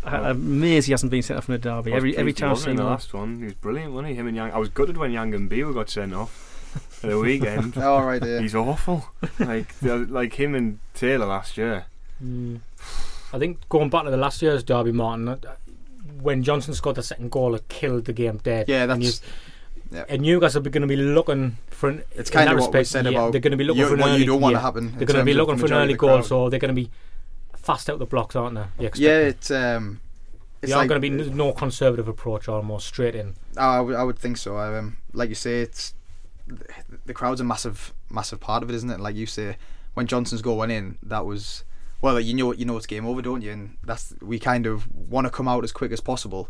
I, 0.04 0.16
I'm 0.16 0.36
amazed 0.36 0.86
he 0.86 0.92
hasn't 0.92 1.10
been 1.10 1.22
sent 1.22 1.36
off 1.38 1.48
in 1.48 1.54
a 1.54 1.58
derby. 1.58 1.92
I 1.92 1.96
Every 1.96 2.16
every 2.16 2.32
pleased 2.32 2.38
time 2.38 2.50
I've 2.52 2.56
in 2.58 2.62
seen 2.64 2.76
the 2.76 2.82
him, 2.82 2.88
last 2.88 3.12
one, 3.12 3.38
he 3.40 3.44
was 3.44 3.54
brilliant, 3.54 3.92
wasn't 3.92 4.08
he? 4.08 4.14
Him 4.14 4.26
and 4.28 4.36
Yang. 4.36 4.52
I 4.52 4.58
was 4.58 4.68
gutted 4.70 4.96
when 4.96 5.10
Yanga-Mbiwa 5.12 5.74
got 5.74 5.90
sent 5.90 6.14
off 6.14 6.72
at 7.02 7.10
the 7.10 7.18
weekend. 7.18 7.76
All 7.76 8.04
right. 8.04 8.24
Yeah. 8.24 8.40
He's 8.40 8.54
awful. 8.54 9.08
like 9.38 9.74
like 9.82 10.34
him 10.40 10.54
and 10.54 10.78
Taylor 10.94 11.26
last 11.26 11.56
year. 11.58 11.86
Mm. 12.24 12.60
I 13.32 13.38
think 13.38 13.68
going 13.68 13.90
back 13.90 14.04
to 14.04 14.10
the 14.10 14.16
last 14.16 14.40
year's 14.42 14.62
derby, 14.62 14.92
Martin, 14.92 15.28
uh, 15.28 15.36
when 16.20 16.42
Johnson 16.42 16.74
scored 16.74 16.96
the 16.96 17.02
second 17.02 17.30
goal, 17.30 17.54
it 17.54 17.68
killed 17.68 18.04
the 18.06 18.12
game 18.12 18.38
dead. 18.42 18.68
Yeah, 18.68 18.84
And 18.90 19.02
you- 19.02 19.10
that's. 19.10 19.20
yeah. 19.90 20.04
And 20.08 20.22
Newcastle 20.22 20.66
are 20.66 20.70
going 20.70 20.82
to 20.82 20.86
be 20.88 20.96
looking 20.96 21.56
for 21.70 21.88
an. 21.90 22.02
It's 22.12 22.30
kind 22.30 22.50
of 22.50 22.58
what 22.58 22.72
we 22.72 22.84
said 22.84 23.04
yeah, 23.04 23.10
about 23.12 23.32
They're 23.32 23.40
going 23.40 23.50
to 23.52 23.56
be 23.56 23.64
looking 23.64 23.80
you, 23.80 23.88
for 23.88 23.94
an 23.94 24.00
what 24.00 24.10
early. 24.10 24.18
you 24.20 24.26
don't 24.26 24.40
want 24.40 24.52
yeah, 24.52 24.58
to 24.58 24.62
happen. 24.64 24.92
They're 24.96 25.06
going 25.06 25.18
to 25.18 25.24
be 25.24 25.34
looking 25.34 25.58
for 25.58 25.66
an 25.66 25.72
early 25.72 25.94
goal, 25.94 26.22
so 26.22 26.48
they're 26.48 26.58
going 26.60 26.74
to 26.74 26.80
be 26.80 26.90
fast 27.56 27.90
out 27.90 27.98
the 27.98 28.06
blocks, 28.06 28.36
aren't 28.36 28.56
they? 28.78 28.90
Yeah, 28.94 29.18
it's 29.18 29.50
um, 29.50 30.00
it's 30.62 30.70
They 30.70 30.74
are 30.74 30.78
like, 30.82 30.88
going 30.88 31.00
to 31.02 31.08
be 31.10 31.24
n- 31.30 31.36
no 31.36 31.52
conservative 31.52 32.08
approach, 32.08 32.48
almost 32.48 32.86
straight 32.86 33.14
in. 33.14 33.34
I 33.56 33.80
would, 33.80 33.94
I 33.96 34.02
would 34.04 34.18
think 34.18 34.36
so. 34.36 34.56
Um, 34.58 34.96
like 35.12 35.28
you 35.28 35.34
say, 35.34 35.60
it's 35.62 35.94
the 37.06 37.12
crowd's 37.12 37.40
a 37.40 37.44
massive, 37.44 37.92
massive 38.10 38.40
part 38.40 38.62
of 38.62 38.70
it, 38.70 38.74
isn't 38.76 38.90
it? 38.90 39.00
Like 39.00 39.16
you 39.16 39.26
say, 39.26 39.56
when 39.94 40.06
Johnson's 40.06 40.42
goal 40.42 40.58
went 40.58 40.72
in, 40.72 40.98
that 41.02 41.26
was 41.26 41.64
well, 42.00 42.20
you 42.20 42.34
know, 42.34 42.52
you 42.52 42.64
know 42.64 42.76
it's 42.76 42.86
game 42.86 43.06
over, 43.06 43.22
don't 43.22 43.42
you? 43.42 43.52
And 43.52 43.76
that's 43.84 44.14
we 44.20 44.38
kind 44.38 44.66
of 44.66 44.92
want 44.94 45.26
to 45.26 45.30
come 45.30 45.48
out 45.48 45.64
as 45.64 45.72
quick 45.72 45.92
as 45.92 46.00
possible 46.00 46.48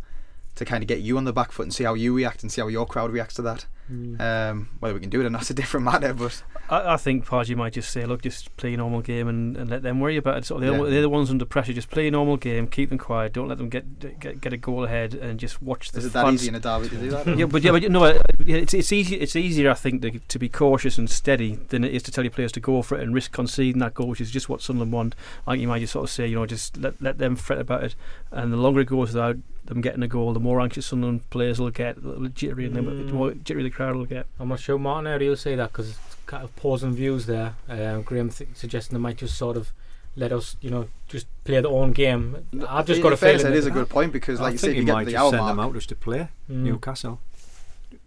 to 0.56 0.64
kind 0.64 0.82
of 0.82 0.88
get 0.88 1.00
you 1.00 1.16
on 1.16 1.24
the 1.24 1.32
back 1.32 1.52
foot 1.52 1.64
and 1.64 1.74
see 1.74 1.84
how 1.84 1.94
you 1.94 2.14
react 2.14 2.42
and 2.42 2.50
see 2.50 2.60
how 2.60 2.68
your 2.68 2.86
crowd 2.86 3.10
reacts 3.10 3.34
to 3.34 3.42
that. 3.42 3.66
Um, 3.88 4.68
whether 4.80 4.94
we 4.94 5.00
can 5.00 5.10
do 5.10 5.20
it 5.20 5.26
or 5.26 5.30
not, 5.30 5.42
is 5.42 5.50
a 5.50 5.54
different 5.54 5.84
matter. 5.84 6.12
But 6.12 6.42
I, 6.68 6.94
I 6.94 6.96
think 6.96 7.24
Pardew 7.26 7.56
might 7.56 7.74
just 7.74 7.90
say, 7.90 8.04
look, 8.04 8.22
just 8.22 8.54
play 8.56 8.74
a 8.74 8.76
normal 8.76 9.00
game 9.00 9.28
and, 9.28 9.56
and 9.56 9.70
let 9.70 9.82
them 9.82 10.00
worry 10.00 10.16
about 10.16 10.38
it. 10.38 10.44
So 10.44 10.58
they're, 10.58 10.72
Yeah. 10.76 10.90
they're 10.90 11.02
the 11.02 11.08
ones 11.08 11.30
under 11.30 11.44
pressure. 11.44 11.72
Just 11.72 11.90
play 11.90 12.08
a 12.08 12.10
normal 12.10 12.36
game, 12.36 12.66
keep 12.66 12.88
them 12.88 12.98
quiet, 12.98 13.32
don't 13.32 13.48
let 13.48 13.58
them 13.58 13.68
get 13.68 14.20
get, 14.20 14.40
get 14.40 14.52
a 14.52 14.56
goal 14.56 14.84
ahead, 14.84 15.14
and 15.14 15.38
just 15.38 15.62
watch 15.62 15.92
the 15.92 15.98
is 15.98 16.06
it 16.06 16.12
that 16.14 16.32
easy 16.32 16.48
in 16.48 16.54
a 16.56 16.60
derby 16.60 16.88
to 16.88 16.96
do 16.96 17.10
that? 17.10 17.38
yeah, 17.38 17.44
but 17.46 17.62
yeah, 17.62 17.70
but 17.70 17.82
you 17.82 17.88
know, 17.88 18.04
uh, 18.04 18.20
it's 18.40 18.74
it's 18.74 18.92
easy. 18.92 19.16
It's 19.16 19.36
easier, 19.36 19.70
I 19.70 19.74
think, 19.74 20.02
to, 20.02 20.18
to 20.18 20.38
be 20.38 20.48
cautious 20.48 20.98
and 20.98 21.08
steady 21.08 21.56
than 21.68 21.84
it 21.84 21.94
is 21.94 22.02
to 22.04 22.10
tell 22.10 22.24
your 22.24 22.30
players 22.32 22.52
to 22.52 22.60
go 22.60 22.82
for 22.82 22.96
it 22.98 23.02
and 23.02 23.14
risk 23.14 23.32
conceding 23.32 23.78
that 23.80 23.94
goal, 23.94 24.08
which 24.08 24.20
is 24.20 24.30
just 24.30 24.48
what 24.48 24.60
Sunderland 24.62 24.92
want. 24.92 25.14
I 25.46 25.52
think 25.52 25.62
you 25.62 25.68
might 25.68 25.80
just 25.80 25.92
sort 25.92 26.04
of 26.04 26.10
say, 26.10 26.26
you 26.26 26.34
know, 26.36 26.46
just 26.46 26.76
let 26.76 27.00
let 27.00 27.18
them 27.18 27.36
fret 27.36 27.58
about 27.60 27.84
it, 27.84 27.94
and 28.32 28.52
the 28.52 28.56
longer 28.56 28.80
it 28.80 28.86
goes 28.86 29.08
without 29.14 29.36
them 29.66 29.80
getting 29.80 30.02
a 30.04 30.06
goal, 30.08 30.32
the 30.32 30.38
more 30.38 30.60
anxious 30.60 30.86
Sunderland 30.86 31.28
players 31.30 31.58
will 31.58 31.70
get, 31.70 32.00
the 32.00 32.28
jittery, 32.28 32.66
and 32.66 32.76
the 32.76 32.80
Mm. 32.82 33.10
more 33.10 33.32
jittery 33.34 33.64
the 33.64 33.70
crowd 33.76 33.94
will 33.96 34.06
get. 34.06 34.26
I'm 34.40 34.48
not 34.48 34.60
sure, 34.60 34.78
Martin, 34.78 35.10
how 35.12 35.18
do 35.18 35.24
you 35.24 35.36
say 35.36 35.54
that? 35.54 35.70
Because 35.72 35.90
it's 35.90 35.98
kind 36.26 36.42
of 36.42 36.50
opposing 36.50 36.94
views 36.94 37.26
there. 37.26 37.54
Um, 37.68 38.02
Graeme 38.02 38.30
th- 38.30 38.50
suggesting 38.54 38.96
they 38.96 39.02
might 39.02 39.18
just 39.18 39.36
sort 39.36 39.56
of 39.56 39.70
let 40.16 40.32
us, 40.32 40.56
you 40.62 40.70
know, 40.70 40.88
just 41.08 41.26
play 41.44 41.60
their 41.60 41.70
own 41.70 41.92
game. 41.92 42.46
I've 42.68 42.86
just 42.86 42.98
In 42.98 43.02
got 43.02 43.12
a 43.12 43.16
fairness, 43.18 43.42
feeling 43.42 43.54
it 43.54 43.58
is 43.58 43.66
a 43.66 43.70
good 43.70 43.88
point 43.88 44.12
because, 44.12 44.40
I 44.40 44.44
like 44.44 44.52
you 44.52 44.58
say, 44.58 44.66
think 44.68 44.70
if 44.72 44.76
you 44.76 44.80
you 44.82 44.86
get 44.86 44.92
might 44.94 45.00
to 45.00 45.06
the 45.06 45.12
just 45.12 45.22
hour 45.24 45.30
send 45.30 45.48
them 45.48 45.60
out 45.60 45.74
just 45.74 45.88
to 45.90 45.94
play 45.94 46.28
Mm. 46.50 46.54
Newcastle. 46.62 47.20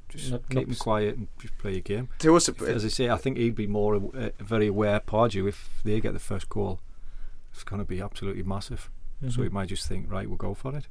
Just 0.10 0.32
Not- 0.32 0.42
keep 0.50 0.56
not- 0.56 0.66
them 0.68 0.76
quiet 0.76 1.18
and 1.18 1.28
just 1.40 1.56
play 1.60 1.72
your 1.74 1.82
game. 1.82 2.10
to 2.18 2.36
us, 2.36 2.50
it- 2.50 2.60
As 2.64 2.84
I 2.84 2.88
say, 2.88 3.10
I 3.10 3.18
think 3.18 3.38
he'd 3.38 3.54
be 3.56 3.68
more 3.68 3.96
uh, 3.98 4.30
very 4.40 4.68
aware, 4.68 5.00
Pardew, 5.00 5.48
if 5.48 5.70
they 5.86 6.00
get 6.02 6.14
the 6.14 6.20
first 6.20 6.50
goal. 6.50 6.80
It's 7.54 7.64
going 7.64 7.80
to 7.80 7.86
be 7.86 8.02
absolutely 8.02 8.44
massive. 8.44 8.90
So 9.30 9.44
he 9.44 9.50
might 9.50 9.68
just 9.70 9.86
think, 9.88 10.10
right, 10.10 10.28
we'll 10.28 10.38
go 10.38 10.54
for 10.54 10.76
it. 10.76 10.88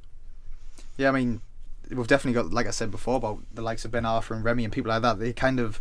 Yeah, 0.97 1.09
I 1.09 1.11
mean, 1.11 1.41
we've 1.89 2.07
definitely 2.07 2.41
got, 2.41 2.51
like 2.51 2.67
I 2.67 2.71
said 2.71 2.91
before, 2.91 3.17
about 3.17 3.39
the 3.53 3.61
likes 3.61 3.85
of 3.85 3.91
Ben 3.91 4.03
Arfa 4.03 4.31
and 4.31 4.43
Remy 4.43 4.63
and 4.63 4.73
people 4.73 4.89
like 4.89 5.01
that. 5.01 5.19
They 5.19 5.33
kind 5.33 5.59
of 5.59 5.79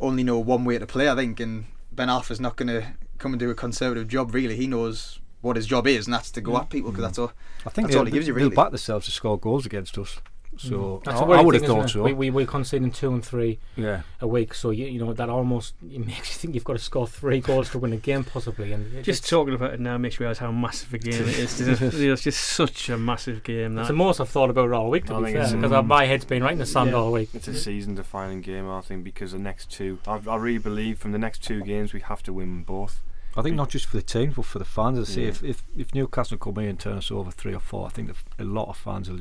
only 0.00 0.22
know 0.22 0.38
one 0.38 0.64
way 0.64 0.78
to 0.78 0.86
play, 0.86 1.08
I 1.08 1.14
think, 1.14 1.40
and 1.40 1.66
Ben 1.92 2.08
Arfa's 2.08 2.40
not 2.40 2.56
going 2.56 2.68
to 2.68 2.86
come 3.18 3.32
and 3.32 3.40
do 3.40 3.50
a 3.50 3.54
conservative 3.54 4.08
job. 4.08 4.34
Really, 4.34 4.56
he 4.56 4.66
knows 4.66 5.20
what 5.40 5.56
his 5.56 5.66
job 5.66 5.86
is, 5.86 6.06
and 6.06 6.14
that's 6.14 6.30
to 6.32 6.40
go 6.40 6.52
mm. 6.52 6.60
at 6.60 6.70
people 6.70 6.90
because 6.90 7.04
that's 7.04 7.18
mm. 7.18 7.22
all. 7.22 7.32
I 7.64 7.70
think 7.70 7.86
That's 7.86 7.94
they'll, 7.94 8.00
all 8.00 8.06
he 8.06 8.12
gives 8.12 8.28
you, 8.28 8.34
they'll 8.34 8.50
back 8.50 8.70
themselves 8.70 9.06
to 9.06 9.12
score 9.12 9.38
goals 9.38 9.66
against 9.66 9.96
us. 9.98 10.20
So 10.58 11.02
That's 11.04 11.20
I, 11.20 11.24
a 11.24 11.26
worrying 11.26 11.40
I 11.40 11.44
would 11.44 11.54
have 11.54 11.62
thing, 11.62 11.70
isn't 11.70 11.82
thought 11.82 11.90
so. 11.90 12.02
We, 12.02 12.12
we, 12.12 12.30
we're 12.30 12.46
conceding 12.46 12.90
two 12.90 13.12
and 13.12 13.24
three 13.24 13.58
yeah. 13.76 14.02
a 14.20 14.26
week, 14.26 14.54
so 14.54 14.70
you, 14.70 14.86
you 14.86 14.98
know 14.98 15.12
that 15.12 15.28
almost 15.28 15.74
it 15.82 16.04
makes 16.06 16.30
you 16.30 16.38
think 16.38 16.54
you've 16.54 16.64
got 16.64 16.74
to 16.74 16.78
score 16.78 17.06
three 17.06 17.40
goals 17.40 17.70
to 17.70 17.78
win 17.78 17.92
a 17.92 17.96
game, 17.96 18.24
possibly. 18.24 18.72
And 18.72 18.94
it- 18.94 19.02
Just 19.02 19.28
talking 19.28 19.54
about 19.54 19.74
it 19.74 19.80
now 19.80 19.98
makes 19.98 20.18
me 20.18 20.24
realise 20.24 20.38
how 20.38 20.50
massive 20.50 20.92
a 20.94 20.98
game 20.98 21.14
it 21.14 21.38
is. 21.38 21.60
It's, 21.60 21.80
it's 21.94 22.22
just 22.22 22.40
such 22.42 22.88
a 22.88 22.96
massive 22.96 23.42
game. 23.42 23.78
it's 23.78 23.88
the 23.88 23.94
most 23.94 24.20
I've 24.20 24.28
thought 24.28 24.50
about 24.50 24.66
it 24.68 24.72
all 24.72 24.90
week, 24.90 25.06
to 25.06 25.14
I 25.14 25.20
be 25.20 25.32
fair, 25.32 25.52
because 25.54 25.72
um, 25.72 25.86
my 25.86 26.04
head's 26.04 26.24
been 26.24 26.42
right 26.42 26.52
in 26.52 26.58
the 26.58 26.66
sand 26.66 26.90
yeah. 26.90 26.96
all 26.96 27.12
week. 27.12 27.30
It's 27.34 27.48
a 27.48 27.54
season-defining 27.54 28.40
game, 28.40 28.68
I 28.68 28.80
think, 28.80 29.04
because 29.04 29.32
the 29.32 29.38
next 29.38 29.70
two, 29.70 29.98
I, 30.06 30.20
I 30.26 30.36
really 30.36 30.58
believe 30.58 30.98
from 30.98 31.12
the 31.12 31.18
next 31.18 31.42
two 31.42 31.62
games 31.62 31.92
we 31.92 32.00
have 32.00 32.22
to 32.24 32.32
win 32.32 32.62
both. 32.62 33.02
I 33.36 33.42
think 33.42 33.54
not 33.54 33.68
just 33.68 33.86
for 33.86 33.98
the 33.98 34.02
team, 34.02 34.32
but 34.34 34.46
for 34.46 34.58
the 34.58 34.64
fans. 34.64 34.98
I 34.98 35.04
say 35.04 35.22
Yeah. 35.22 35.28
if, 35.28 35.44
if 35.44 35.62
if 35.76 35.94
Newcastle 35.94 36.38
come 36.38 36.56
in 36.58 36.70
and 36.70 36.80
turn 36.80 36.96
us 36.96 37.10
over 37.10 37.30
three 37.30 37.54
or 37.54 37.60
four, 37.60 37.86
I 37.86 37.90
think 37.90 38.08
that 38.08 38.16
a 38.38 38.44
lot 38.44 38.68
of 38.68 38.78
fans 38.78 39.10
will 39.10 39.20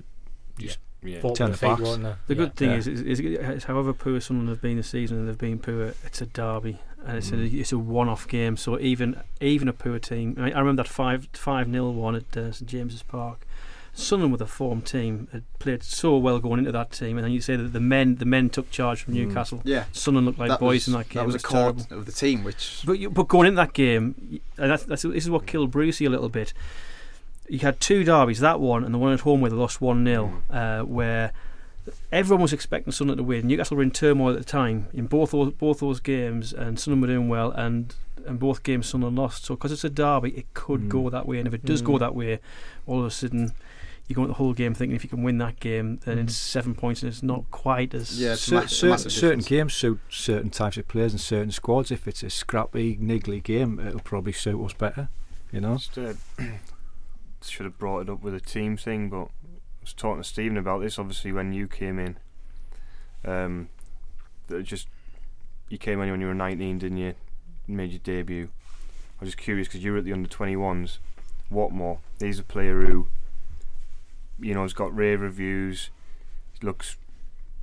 just 0.58 0.80
Yeah, 0.95 0.95
Fought 1.22 1.36
Turn 1.38 1.51
with 1.51 1.60
the 1.60 1.68
feet, 1.68 1.78
backs. 1.78 1.82
won't 1.82 2.03
they? 2.03 2.14
The 2.28 2.34
Yeah. 2.34 2.36
good 2.36 2.56
thing 2.56 2.70
Yeah. 2.72 2.78
is, 2.78 2.88
is, 2.88 3.01
is, 3.01 3.20
is 3.20 3.64
however 3.66 3.93
poor 3.93 4.20
Sunderland 4.20 4.49
have 4.49 4.62
been 4.62 4.78
this 4.78 4.88
season, 4.89 5.20
and 5.20 5.28
they've 5.28 5.38
been 5.38 5.60
poor. 5.60 5.93
It's 6.06 6.22
a 6.22 6.26
derby, 6.26 6.80
and 7.06 7.18
it's 7.18 7.32
Mm. 7.32 7.53
a 7.53 7.60
it's 7.60 7.72
a 7.72 7.78
one-off 7.80 8.28
game. 8.28 8.58
So 8.58 8.80
even 8.80 9.18
even 9.41 9.68
a 9.68 9.74
poor 9.74 9.99
team, 9.99 10.36
I, 10.39 10.51
I 10.51 10.60
remember 10.60 10.84
that 10.84 10.89
five 10.89 11.28
five 11.34 11.68
nil 11.68 11.93
one 11.93 12.16
at 12.16 12.36
uh, 12.36 12.51
St 12.51 12.70
James's 12.70 13.03
Park. 13.03 13.45
Sunderland 13.97 14.34
with 14.34 14.41
a 14.41 14.45
form 14.45 14.82
team 14.82 15.30
had 15.32 15.43
played 15.58 15.82
so 15.82 16.18
well 16.18 16.38
going 16.39 16.60
into 16.60 16.72
that 16.74 16.91
team, 16.91 17.18
and 17.18 17.24
then 17.24 17.32
you 17.32 17.39
say 17.39 17.56
that 17.56 17.72
the 17.72 17.80
men 17.80 18.16
the 18.16 18.26
men 18.26 18.49
took 18.49 18.70
charge 18.70 19.01
from 19.03 19.14
Mm. 19.14 19.28
Newcastle. 19.28 19.62
Yeah, 19.64 19.86
Sunderland 19.93 20.26
looked 20.26 20.39
like 20.39 20.49
that 20.49 20.60
boys 20.60 20.86
was, 20.86 20.88
in 20.89 20.93
that 20.99 21.08
game. 21.08 21.22
That 21.22 21.26
was 21.28 21.36
It 21.36 21.41
a 21.43 21.47
core 21.47 21.60
terrible. 21.74 21.86
of 21.99 22.06
the 22.06 22.12
team, 22.12 22.43
which 22.43 22.82
But 22.86 22.99
you, 22.99 23.10
but 23.10 23.30
going 23.30 23.47
into 23.47 23.56
that 23.56 23.72
game, 23.72 24.41
and 24.58 24.70
that's, 24.70 24.84
that's 24.84 25.03
this 25.03 25.24
is 25.24 25.30
what 25.30 25.45
killed 25.47 25.72
Brucey 25.72 26.03
a 26.03 26.10
little 26.10 26.28
bit. 26.28 26.53
You 27.48 27.60
had 27.60 27.80
two 27.80 28.04
derbies, 28.04 28.39
that 28.39 28.60
one 28.60 28.84
and 28.84 28.93
the 28.93 28.98
one 28.98 29.14
at 29.14 29.20
home 29.22 29.41
where 29.41 29.52
they 29.52 29.58
lost 29.58 29.80
one 29.82 30.04
0 30.06 30.41
uh, 30.50 30.82
where 30.82 31.32
everyone 32.12 32.41
was 32.41 32.54
expecting 32.54 32.91
Sunderland 32.91 33.20
to 33.20 33.24
win. 33.24 33.48
Newcastle 33.48 33.78
were 33.78 33.84
in 33.84 33.91
turmoil 33.91 34.34
at 34.34 34.39
the 34.39 34.43
time 34.43 34.88
in 34.93 35.06
both 35.06 35.32
those, 35.32 35.54
both 35.54 35.80
those 35.80 36.00
games, 36.00 36.54
and 36.54 36.80
Sunderland 36.80 37.02
were 37.02 37.08
doing 37.16 37.30
well, 37.30 37.52
and 37.52 37.93
and 38.26 38.39
both 38.39 38.64
games 38.64 38.88
Sunderland 38.88 39.18
lost. 39.18 39.46
So 39.46 39.54
because 39.56 39.72
it's 39.72 39.84
a 39.84 39.89
derby, 39.89 40.32
it 40.32 40.52
could 40.56 40.82
Mm. 40.86 40.89
go 40.89 41.10
that 41.12 41.28
way, 41.28 41.38
and 41.38 41.48
if 41.48 41.54
it 41.54 41.64
does 41.64 41.84
Mm. 41.84 41.86
go 41.86 41.98
that 42.00 42.16
way, 42.16 42.39
all 42.88 43.00
of 43.00 43.06
a 43.06 43.12
sudden. 43.12 43.52
You 44.08 44.14
go 44.16 44.22
into 44.22 44.34
the 44.34 44.38
whole 44.38 44.54
game 44.54 44.76
thinking 44.76 44.96
if 44.96 45.04
you 45.04 45.10
can 45.10 45.24
win 45.24 45.39
that 45.39 45.60
game, 45.60 46.00
then 46.06 46.18
Mm. 46.20 46.26
it's 46.26 46.36
seven 46.36 46.76
points 46.76 47.02
and 47.02 47.12
it's 47.12 47.24
not 47.24 47.50
quite 47.50 47.91
as 47.96 48.22
Yeah, 48.22 48.34
it's 48.34 48.43
Cer- 48.43 48.56
ma- 48.56 48.66
cer- 48.68 48.89
massive 48.89 49.12
certain 49.12 49.39
games 49.39 49.74
suit 49.74 50.00
certain 50.12 50.52
types 50.52 50.78
of 50.78 50.88
players 50.88 51.12
and 51.12 51.20
certain 51.20 51.50
squads. 51.50 51.89
If 51.89 52.08
it's 52.08 52.22
a 52.22 52.30
scrappy, 52.30 52.98
niggly 52.98 53.41
game, 53.41 53.80
it'll 53.80 54.00
probably 54.02 54.32
suit 54.32 54.64
us 54.64 54.74
better. 54.74 55.10
You 55.52 55.62
know. 55.62 55.78
Just, 55.78 55.98
uh, 55.98 56.14
should 57.50 57.66
have 57.66 57.78
brought 57.78 58.02
it 58.02 58.10
up 58.10 58.22
with 58.22 58.34
a 58.36 58.39
team 58.39 58.78
thing, 58.78 59.10
but 59.10 59.24
I 59.26 59.82
was 59.82 59.93
talking 59.93 60.22
to 60.22 60.28
Stephen 60.28 60.58
about 60.58 60.82
this. 60.82 60.98
Obviously, 61.00 61.32
when 61.32 61.54
you 61.54 61.68
came 61.68 62.00
in, 62.00 62.18
um, 63.24 63.70
that 64.48 64.64
just 64.64 64.88
you 65.70 65.78
came 65.78 66.00
in 66.02 66.10
when 66.12 66.22
you 66.22 66.28
were 66.28 66.34
19, 66.34 66.80
didn't 66.80 66.98
you? 66.98 67.14
Made 67.68 67.91
your 67.91 68.00
debut. 68.00 68.50
I 69.20 69.24
was 69.24 69.30
just 69.30 69.38
curious 69.38 69.68
because 69.68 69.84
you 69.84 69.91
were 69.91 69.98
at 70.00 70.04
the 70.06 70.14
under 70.14 70.30
21s. 70.30 71.00
Watmore, 71.52 72.00
he's 72.20 72.39
a 72.39 72.43
player 72.43 72.82
who, 72.82 73.08
you 74.39 74.54
know, 74.54 74.64
has 74.64 74.74
got 74.74 74.96
rave 74.96 75.22
reviews. 75.22 75.89
Looks 76.62 76.98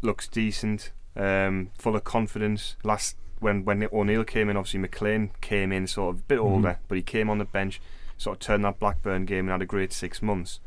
looks 0.03 0.26
decent. 0.28 0.91
Um, 1.16 1.70
full 1.78 1.95
of 1.95 2.05
confidence. 2.05 2.76
Last 2.85 3.16
when 3.41 3.64
when 3.64 3.87
O'Neill 3.93 4.24
came 4.24 4.49
in, 4.49 4.57
obviously 4.57 4.80
McLean 4.80 5.30
came 5.41 5.72
in 5.72 5.87
sort 5.87 6.14
of 6.14 6.20
a 6.20 6.24
bit 6.24 6.39
Mhm. 6.39 6.45
older, 6.45 6.78
but 6.89 6.95
he 6.97 7.03
came 7.03 7.28
on 7.28 7.39
the 7.39 7.45
bench, 7.45 7.80
sort 8.23 8.37
of 8.37 8.41
turned 8.41 8.64
that 8.64 8.79
Blackburn 8.79 9.25
game 9.27 9.41
and 9.47 9.51
had 9.51 9.62
a 9.62 9.66
great 9.66 9.93
six 9.93 10.23
months. 10.23 10.61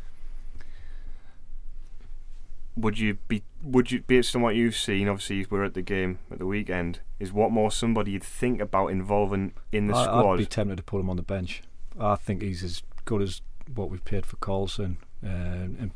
Would 2.78 2.99
you 2.99 3.18
be 3.30 3.41
would 3.64 3.89
you 3.91 4.01
based 4.01 4.36
on 4.36 4.41
what 4.41 4.56
you've 4.56 4.76
seen? 4.76 5.08
Obviously, 5.08 5.45
we're 5.49 5.64
at 5.64 5.74
the 5.74 5.82
game 5.82 6.20
at 6.30 6.39
the 6.39 6.45
weekend. 6.45 6.99
Is 7.20 7.32
Watmore 7.32 7.72
somebody 7.72 8.12
you'd 8.12 8.24
think 8.24 8.60
about 8.60 8.88
involving 8.88 9.53
in 9.72 9.88
the 9.88 9.95
I, 9.95 10.03
squad? 10.03 10.34
I'd 10.34 10.38
be 10.39 10.45
tempted 10.45 10.76
to 10.78 10.84
put 10.84 10.99
him 10.99 11.10
on 11.10 11.16
the 11.16 11.24
bench. 11.24 11.64
I 11.97 12.16
think 12.16 12.41
he's 12.41 12.62
as 12.64 12.84
good 13.06 13.22
as 13.22 13.41
what 13.74 13.89
we've 13.89 14.03
paid 14.03 14.26
for 14.26 14.36
Colson 14.38 14.97
uh, 15.24 15.28
and 15.30 15.91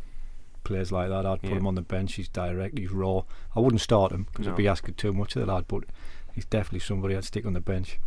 players 0.64 0.91
like 0.93 1.10
that. 1.10 1.26
I'd 1.26 1.41
put 1.41 1.49
Yeah. 1.51 1.57
him 1.57 1.68
on 1.68 1.76
the 1.76 1.82
bench. 1.82 2.14
He's 2.14 2.30
direct. 2.30 2.78
He's 2.78 2.91
raw. 2.91 3.24
I 3.53 3.60
wouldn't 3.60 3.82
start 3.82 4.14
him 4.14 4.28
because 4.32 4.45
No. 4.45 4.53
I'd 4.53 4.57
be 4.57 4.68
asking 4.70 4.93
too 4.93 5.12
much 5.12 5.36
of 5.36 5.45
the 5.45 5.51
lad. 5.53 5.66
But 5.68 5.84
he's 6.34 6.45
definitely 6.45 6.80
somebody 6.80 7.14
I'd 7.18 7.26
stick 7.26 7.45
on 7.45 7.51
the 7.53 7.60
bench 7.60 7.99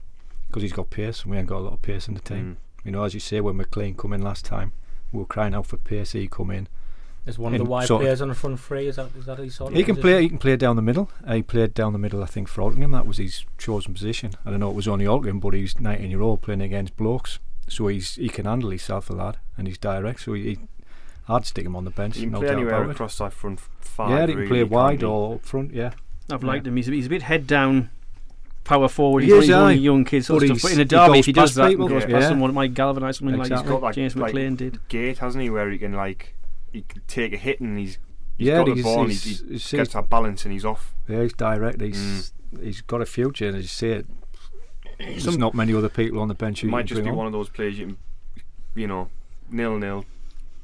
because 0.48 0.62
he's 0.62 0.72
got 0.72 0.88
pace 0.88 1.22
and 1.24 1.30
we 1.32 1.36
ain't 1.36 1.48
got 1.48 1.59
a 1.59 1.64
lot 1.66 1.74
of 1.74 1.82
pace 1.82 2.09
in 2.09 2.14
the 2.14 2.20
team. 2.20 2.57
Mm. 2.57 2.71
You 2.84 2.90
know, 2.90 3.04
as 3.04 3.14
you 3.14 3.20
say, 3.20 3.40
when 3.40 3.56
McLean 3.56 3.94
come 3.94 4.12
in 4.12 4.22
last 4.22 4.44
time, 4.44 4.72
we 5.12 5.20
were 5.20 5.26
crying 5.26 5.54
out 5.54 5.66
for 5.66 5.76
pace. 5.76 6.12
He 6.12 6.28
come 6.28 6.50
in. 6.50 6.68
Is 7.24 7.38
one 7.38 7.52
of 7.54 7.58
the 7.58 7.64
wide 7.64 7.86
players 7.86 8.20
on 8.20 8.28
the 8.28 8.34
front 8.34 8.58
three? 8.58 8.88
Is 8.88 8.96
that 8.96 9.10
is 9.16 9.26
that 9.26 9.38
his 9.38 9.54
sort 9.54 9.70
of 9.70 9.76
He 9.76 9.84
can 9.84 9.94
position? 9.94 10.10
play. 10.16 10.22
He 10.22 10.28
can 10.28 10.38
play 10.38 10.56
down 10.56 10.74
the 10.74 10.82
middle. 10.82 11.08
Uh, 11.24 11.34
he 11.34 11.42
played 11.42 11.72
down 11.72 11.92
the 11.92 11.98
middle. 12.00 12.20
I 12.22 12.26
think 12.26 12.48
for 12.48 12.62
Altrincham, 12.62 12.90
that 12.92 13.06
was 13.06 13.18
his 13.18 13.44
chosen 13.58 13.94
position. 13.94 14.32
I 14.44 14.50
don't 14.50 14.58
know. 14.58 14.70
It 14.70 14.74
was 14.74 14.88
only 14.88 15.04
Altrincham, 15.04 15.40
but 15.40 15.54
he's 15.54 15.78
19 15.78 16.10
year 16.10 16.20
old 16.20 16.42
playing 16.42 16.62
against 16.62 16.96
blokes, 16.96 17.38
so 17.68 17.86
he's 17.86 18.16
he 18.16 18.28
can 18.28 18.46
handle 18.46 18.70
himself 18.70 19.08
a 19.08 19.12
lad, 19.12 19.36
and 19.56 19.68
he's 19.68 19.78
direct. 19.78 20.20
So 20.22 20.32
he, 20.32 20.42
he 20.42 20.58
I'd 21.28 21.46
stick 21.46 21.64
him 21.64 21.76
on 21.76 21.84
the 21.84 21.92
bench. 21.92 22.16
He 22.16 22.22
can 22.22 22.32
no 22.32 22.38
play 22.40 22.48
doubt 22.48 22.56
anywhere 22.56 22.90
across 22.90 23.16
that 23.18 23.32
front 23.32 23.60
five. 23.60 24.10
Yeah, 24.10 24.20
he 24.22 24.32
can 24.32 24.36
really, 24.38 24.48
play 24.48 24.64
wide 24.64 25.04
or 25.04 25.36
up 25.36 25.44
front. 25.44 25.72
Yeah, 25.72 25.92
I've 26.28 26.42
Yeah. 26.42 26.48
liked 26.48 26.66
him. 26.66 26.74
He's 26.74 26.88
a, 26.88 26.90
he's 26.92 27.06
a 27.06 27.10
bit 27.10 27.22
head 27.22 27.46
down, 27.46 27.90
power 28.64 28.88
forward. 28.88 29.24
He's, 29.24 29.32
he's 29.32 29.50
only 29.50 29.74
young 29.76 30.04
kid, 30.04 30.24
sort 30.24 30.42
of 30.42 30.62
But 30.62 30.72
in 30.72 30.80
a 30.80 30.84
derby, 30.84 31.18
if 31.20 31.26
he 31.26 31.32
does 31.32 31.54
that, 31.56 31.68
people. 31.70 31.86
and 31.86 31.94
goes 32.00 32.08
Yeah. 32.08 32.16
past 32.18 32.28
someone, 32.28 32.50
it 32.50 32.54
might 32.54 32.74
galvanise 32.74 33.18
something 33.18 33.38
Exactly. 33.40 33.56
like, 33.56 33.64
He's 33.64 33.70
got, 33.72 33.82
like- 33.82 33.94
James 33.94 34.16
like- 34.16 34.34
McLean 34.34 34.56
did. 34.56 34.88
gate, 34.88 35.18
hasn't 35.18 35.42
he? 35.42 35.50
Where 35.50 35.70
he 35.70 35.78
can 35.78 35.92
like 35.92 36.34
he 36.72 36.82
can 36.82 37.02
take 37.06 37.32
a 37.32 37.36
hit 37.36 37.60
and 37.60 37.78
he's 37.78 37.98
he's 38.38 38.48
yeah. 38.48 38.56
got 38.58 38.66
the 38.66 38.74
he's, 38.74 38.82
ball 38.84 39.00
and 39.02 39.10
he's, 39.10 39.40
he, 39.40 39.56
he 39.58 39.76
gets 39.76 39.92
that 39.92 40.08
balance 40.08 40.44
and 40.44 40.52
he's 40.52 40.64
off. 40.64 40.94
yeah, 41.08 41.22
he's 41.22 41.32
direct. 41.34 41.80
He's 41.80 42.32
Mm. 42.54 42.62
he's 42.64 42.80
got 42.82 43.00
a 43.00 43.06
future, 43.06 43.48
and 43.48 43.56
as 43.56 43.62
you 43.64 43.68
say 43.68 43.90
it. 43.92 44.06
There's 44.98 45.24
Some- 45.24 45.36
not 45.40 45.54
many 45.54 45.74
other 45.74 45.88
people 45.88 46.20
on 46.20 46.28
the 46.28 46.34
bench 46.34 46.60
who 46.60 46.68
It 46.68 46.70
might 46.70 46.86
just 46.86 47.02
be 47.02 47.08
on. 47.10 47.16
one 47.16 47.26
of 47.26 47.32
those 47.32 47.48
players 47.48 47.76
you 47.78 47.86
can, 47.86 47.96
you 48.76 48.86
know, 48.86 49.08
nil 49.50 49.76
nil, 49.78 50.04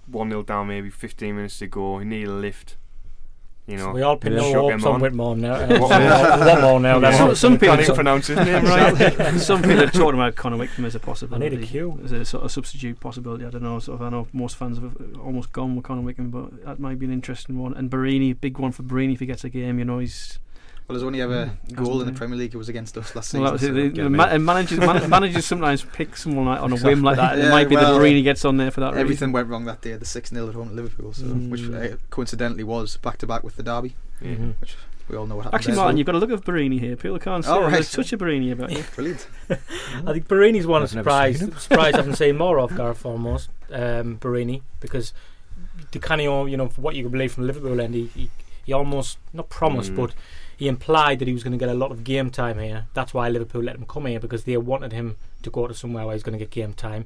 one 0.07 0.29
nil 0.29 0.43
down, 0.45 0.69
maybe 0.69 0.91
15 0.91 1.35
minutes 1.35 1.59
to 1.59 1.67
go. 1.67 1.99
You 1.99 2.05
need 2.05 2.29
a 2.29 2.33
lift. 2.33 2.77
You 3.69 3.77
know, 3.77 3.91
We 3.93 4.01
all 4.03 4.17
pin 4.17 4.33
Yeah. 4.33 4.39
no 4.41 4.45
Shock 4.53 4.55
hopes 4.73 4.83
him 4.83 4.89
on 4.89 4.95
on. 4.95 5.01
Whitmore 5.01 5.37
now. 5.37 5.53
Uh, 5.55 5.67
What 5.79 5.91
one, 5.91 6.47
one 6.47 6.61
more 6.63 6.81
now. 6.81 6.95
Yeah. 6.95 7.01
That's 7.01 7.19
Some- 7.19 7.35
some 7.37 7.53
people 7.59 7.69
can't 7.69 7.81
are 7.81 7.83
even 7.83 7.95
t- 7.95 7.97
pronounce 7.97 8.27
his 8.29 8.37
name 8.39 8.65
right. 8.65 9.39
Some 9.41 9.63
people 9.63 9.83
are 9.83 9.87
talking 9.91 10.15
about 10.15 10.37
Connor 10.37 10.57
Wickham 10.57 10.85
as 10.87 10.95
a 10.95 10.99
possibility. 11.01 11.47
I 11.47 11.49
need 11.51 11.63
a 11.63 11.67
cue. 11.67 12.01
As 12.03 12.13
a 12.13 12.25
sort 12.25 12.45
of 12.45 12.51
substitute 12.51 12.99
possibility. 12.99 13.45
I 13.45 13.51
don't 13.51 13.63
know. 13.63 13.79
Sort 13.79 14.01
of, 14.01 14.07
I 14.07 14.11
know 14.11 14.27
most 14.33 14.57
fans 14.57 14.79
have 14.79 14.97
almost 15.23 15.53
gone 15.53 15.77
with 15.77 15.85
Connor 15.85 16.01
Wickham, 16.01 16.31
but 16.31 16.65
that 16.65 16.79
might 16.81 16.99
be 16.99 17.05
an 17.07 17.13
interesting 17.13 17.59
one. 17.59 17.75
And 17.75 17.91
Borini, 17.91 18.33
big 18.41 18.59
one 18.59 18.73
for 18.73 18.83
Borini 18.85 19.13
if 19.13 19.21
he 19.21 19.27
gets 19.27 19.45
a 19.45 19.51
game. 19.51 19.79
You 19.79 19.85
know, 19.85 19.99
he's 19.99 20.39
well, 20.89 20.95
his 20.95 21.03
only 21.03 21.21
ever 21.21 21.51
Mm, 21.69 21.77
goal 21.85 22.01
in 22.01 22.07
the? 22.07 22.13
Premier 22.13 22.37
League 22.39 22.55
it 22.55 22.59
was 22.59 22.69
against 22.69 22.97
us 22.99 23.15
last 23.15 23.27
season. 23.29 23.43
well, 23.43 23.51
that 23.51 23.53
was 23.53 23.61
so 23.63 23.69
it. 23.69 23.73
The- 23.75 23.89
get 23.91 23.95
the 23.97 24.07
him 24.07 24.17
ma- 24.17 24.25
and 24.25 24.45
managers, 24.45 24.79
man- 24.81 25.09
managers 25.11 25.45
sometimes 25.47 25.85
pick 25.85 26.17
someone 26.17 26.47
like 26.47 26.61
on 26.61 26.73
a 26.73 26.77
whim 26.79 27.03
like 27.03 27.17
that. 27.17 27.33
and 27.35 27.41
it 27.43 27.45
Yeah, 27.45 27.51
might 27.51 27.69
be 27.69 27.77
well, 27.77 27.99
that 27.99 28.01
Borini 28.05 28.23
gets 28.23 28.45
on 28.45 28.57
there 28.57 28.71
for 28.71 28.81
that. 28.81 28.95
Everything 28.95 29.09
reason. 29.29 29.33
went 29.33 29.49
wrong 29.49 29.65
that 29.67 29.83
day, 29.83 29.95
the 29.97 30.05
6 30.07 30.31
0 30.31 30.49
at 30.49 30.55
home 30.55 30.69
at 30.69 30.75
Liverpool, 30.75 31.13
so 31.13 31.25
which 31.27 31.61
Mm. 31.63 31.93
uh, 31.93 31.97
coincidentally 32.11 32.65
was 32.65 32.97
back 32.97 33.19
to 33.19 33.27
back 33.27 33.45
with 33.45 33.57
the 33.57 33.63
derby. 33.63 33.95
Yeah. 34.21 34.31
Mhm. 34.35 34.55
We 35.11 35.17
all 35.17 35.27
know 35.27 35.37
what 35.37 35.45
happened. 35.45 35.61
Actually, 35.61 35.75
there. 35.75 35.83
Martin, 35.85 35.97
you've 35.97 36.07
got 36.07 36.13
to 36.13 36.19
look 36.19 36.31
at 36.31 36.41
Borini 36.45 36.79
here. 36.79 36.95
People 36.95 37.19
can't 37.19 37.43
see. 37.43 37.51
Oh, 37.51 37.61
it. 37.61 37.63
right. 37.65 37.73
There's 37.73 37.89
such 37.89 38.13
a 38.13 38.19
Borini 38.19 38.53
about 38.53 38.71
you. 38.73 38.85
Brilliant. 38.95 39.27
I 39.51 40.13
think 40.13 40.29
Borini's 40.29 40.67
one 40.67 40.83
of 40.83 40.91
I've 40.91 40.97
never 40.97 41.09
surprised. 41.09 41.39
seen 41.41 41.49
him. 41.51 41.59
surprised 41.59 41.95
I 41.95 41.99
haven't 41.99 42.17
seen 42.17 42.37
more 42.37 42.59
of 42.61 42.77
Gareth 42.77 43.07
almost. 43.07 43.49
Um, 43.73 44.19
Borini 44.19 44.61
because 44.81 45.15
the 45.93 45.99
kind 45.99 46.21
of 46.21 46.49
you 46.51 46.57
know 46.59 46.69
for 46.69 46.81
what 46.83 46.95
you 46.95 47.05
can 47.05 47.13
believe 47.13 47.33
from 47.33 47.47
Liverpool 47.47 47.81
end, 47.81 47.95
he, 47.95 48.07
he, 48.15 48.31
he 48.67 48.73
almost 48.75 49.17
not 49.33 49.49
promised, 49.49 49.93
Mm. 49.93 49.97
but 49.97 50.15
he 50.59 50.67
implied 50.67 51.21
that 51.21 51.29
he 51.29 51.33
was 51.35 51.45
going 51.45 51.53
to 51.53 51.59
get 51.59 51.69
a 51.69 51.79
lot 51.79 51.93
of 51.93 52.03
game 52.03 52.31
time 52.31 52.59
here. 52.59 52.89
That's 52.93 53.15
why 53.15 53.29
Liverpool 53.29 53.63
let 53.63 53.77
him 53.77 53.87
come 53.87 54.07
here 54.07 54.19
because 54.19 54.43
they 54.43 54.57
wanted 54.57 54.93
him 54.93 55.17
to 55.43 55.51
go 55.51 55.69
to 55.69 55.73
somewhere 55.73 56.05
where 56.05 56.15
he's 56.15 56.25
going 56.25 56.37
to 56.37 56.45
get 56.45 56.51
game 56.51 56.73
time. 56.73 57.05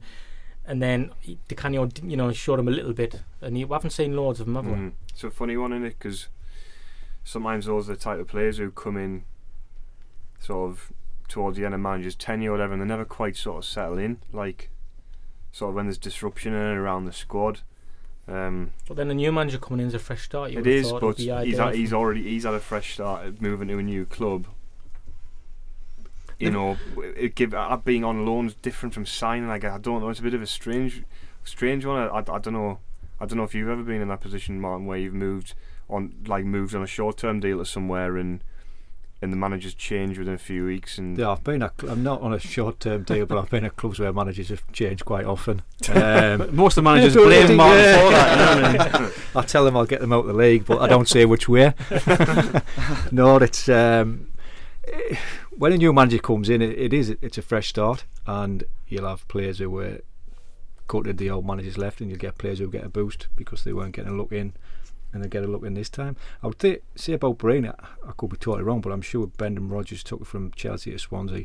And 0.65 0.81
then 0.81 1.11
he- 1.21 1.39
Di 1.49 1.55
Canio, 1.55 1.89
you 2.03 2.17
know, 2.17 2.33
showed 2.33 2.59
him 2.59 2.69
a 2.69 2.71
little 2.71 2.95
bit, 2.95 3.21
and 3.43 3.55
we 3.55 3.61
haven't 3.61 3.91
seen 3.91 4.17
loads 4.17 4.41
of 4.41 4.49
him, 4.49 4.55
have? 4.55 4.65
Mm. 4.65 4.93
It's 5.11 5.23
a 5.23 5.31
funny 5.31 5.59
one, 5.59 5.75
is 5.75 5.83
it? 5.93 5.99
Because 5.99 6.29
sometimes 7.25 7.67
those 7.67 7.91
are 7.91 7.95
the 7.95 8.01
type 8.01 8.19
of 8.19 8.29
players 8.29 8.57
who 8.57 8.71
come 8.71 8.97
in 8.97 9.25
sort 10.41 10.71
of 10.71 10.93
towards 11.29 11.59
the 11.59 11.65
end 11.67 11.75
of 11.75 11.81
manager's 11.81 12.15
tenure 12.15 12.51
or 12.51 12.53
whatever, 12.53 12.73
and 12.73 12.81
they 12.81 12.87
never 12.87 13.05
quite 13.05 13.37
sort 13.37 13.59
of 13.59 13.65
settle 13.67 13.99
in. 13.99 14.19
Like, 14.33 14.71
sort 15.51 15.71
of 15.71 15.75
when 15.75 15.87
there's 15.87 15.99
disruption 15.99 16.55
in 16.55 16.61
and 16.61 16.79
around 16.79 17.05
the 17.05 17.13
squad. 17.13 17.61
Um, 18.29 18.71
But 18.87 18.97
then 18.97 19.11
a 19.11 19.15
new 19.15 19.33
manager 19.33 19.59
coming 19.59 19.81
in 19.81 19.89
is 19.89 19.95
a 19.95 19.99
fresh 19.99 20.23
start. 20.23 20.53
You 20.53 20.61
it 20.61 20.67
is, 20.67 20.93
but 20.93 21.19
he's 21.19 21.59
had, 21.59 21.75
he's 21.75 21.93
already 21.93 22.23
he's 22.23 22.45
had 22.45 22.55
a 22.55 22.61
fresh 22.61 22.95
start 22.95 23.41
moving 23.41 23.69
to 23.69 23.79
a 23.79 23.83
new 23.83 24.07
club. 24.07 24.47
You 26.39 26.51
know, 26.51 26.77
it 26.97 27.37
give 27.37 27.55
uh, 27.55 27.77
being 27.77 28.05
on 28.05 28.27
loan 28.27 28.47
is 28.47 28.55
different 28.55 28.95
from 28.95 29.07
signing. 29.07 29.49
Like 29.49 29.65
I 29.65 29.79
don't 29.79 30.01
know, 30.01 30.09
it's 30.09 30.21
a 30.21 30.25
bit 30.25 30.35
of 30.35 30.43
a 30.43 30.47
strange, 30.47 31.05
strange 31.45 31.85
one. 31.85 31.97
I, 31.97 32.07
I, 32.09 32.19
I 32.19 32.39
don't 32.39 32.53
know. 32.53 32.79
I 33.21 33.27
don't 33.27 33.39
know 33.39 33.45
if 33.45 33.55
you've 33.55 33.69
ever 33.69 33.85
been 33.85 34.03
in 34.03 34.09
that 34.09 34.21
position, 34.21 34.61
Martin, 34.61 34.87
where 34.87 34.99
you've 34.99 35.15
moved 35.15 35.55
on, 35.89 36.15
like 36.27 36.45
moved 36.45 36.75
on 36.75 36.83
a 36.83 36.87
short-term 36.87 37.39
deal 37.39 37.59
to 37.59 37.65
somewhere, 37.65 38.17
and 38.17 38.43
and 39.23 39.33
the 39.33 39.37
managers 39.37 39.73
change 39.73 40.19
within 40.19 40.35
a 40.35 40.39
few 40.39 40.67
weeks. 40.67 40.99
And 40.99 41.17
Yeah, 41.17 41.31
I've 41.31 41.45
been. 41.45 41.63
At, 41.63 41.81
cl- 41.81 41.93
I'm 41.93 42.03
not 42.03 42.21
on 42.21 42.35
a 42.35 42.41
short-term 42.41 43.05
deal, 43.05 43.25
but 43.25 43.39
I've 43.39 43.49
been 43.49 43.65
at 43.65 43.77
clubs 43.77 44.01
where 44.01 44.13
managers 44.13 44.49
have 44.49 44.71
changed 44.73 45.05
quite 45.05 45.25
often. 45.25 45.63
Um, 45.89 46.55
Most 46.55 46.77
of 46.77 46.83
the 46.85 46.91
managers 46.91 47.15
blame 47.15 47.57
Martin 47.57 47.85
yeah. 47.85 48.05
for 48.05 48.11
that. 48.11 48.57
You 48.57 48.63
know 48.63 48.99
I 48.99 49.01
mean? 49.41 49.47
Tell 49.47 49.65
them 49.65 49.77
I'll 49.77 49.87
get 49.87 50.01
them 50.01 50.13
out 50.13 50.21
of 50.21 50.27
the 50.27 50.33
league, 50.33 50.67
but 50.67 50.81
I 50.81 50.89
don't 50.89 51.09
say 51.09 51.25
which 51.25 51.49
way. 51.49 51.73
no, 53.13 53.37
it's 53.37 53.69
um, 53.69 54.29
when 55.51 55.73
a 55.73 55.77
new 55.77 55.93
manager 55.93 56.19
comes 56.19 56.49
in, 56.49 56.61
it, 56.61 56.77
it 56.77 56.93
is 56.93 57.11
it's 57.21 57.39
a 57.39 57.43
fresh 57.43 57.69
start, 57.69 58.05
and 58.27 58.65
you'll 58.89 59.09
have 59.09 59.27
players 59.29 59.59
who 59.59 59.71
were 59.71 60.01
gutted 60.89 61.19
the 61.19 61.31
old 61.31 61.47
managers 61.47 61.79
left, 61.79 62.01
and 62.01 62.11
you'll 62.11 62.19
get 62.19 62.39
players 62.39 62.59
who 62.59 62.69
get 62.69 62.85
a 62.85 62.89
boost 62.89 63.29
because 63.37 63.63
they 63.63 63.73
weren't 63.73 63.95
getting 63.95 64.13
a 64.13 64.17
look 64.17 64.33
in, 64.33 64.55
and 65.13 65.23
they 65.23 65.29
get 65.29 65.45
a 65.45 65.47
look 65.47 65.65
in 65.65 65.75
this 65.75 65.89
time. 65.91 66.17
I 66.43 66.47
would 66.47 66.59
th- 66.59 66.83
say 66.97 67.13
about 67.13 67.39
Brain, 67.39 67.67
I, 67.67 67.75
I 68.09 68.13
could 68.17 68.31
be 68.31 68.37
totally 68.37 68.65
wrong, 68.65 68.81
but 68.81 68.93
I'm 68.93 69.03
sure 69.03 69.27
Brendan 69.27 69.69
Rodgers 69.69 70.03
took 70.03 70.21
it 70.23 70.27
from 70.27 70.53
Chelsea 70.57 70.91
to 70.91 70.99
Swansea, 70.99 71.45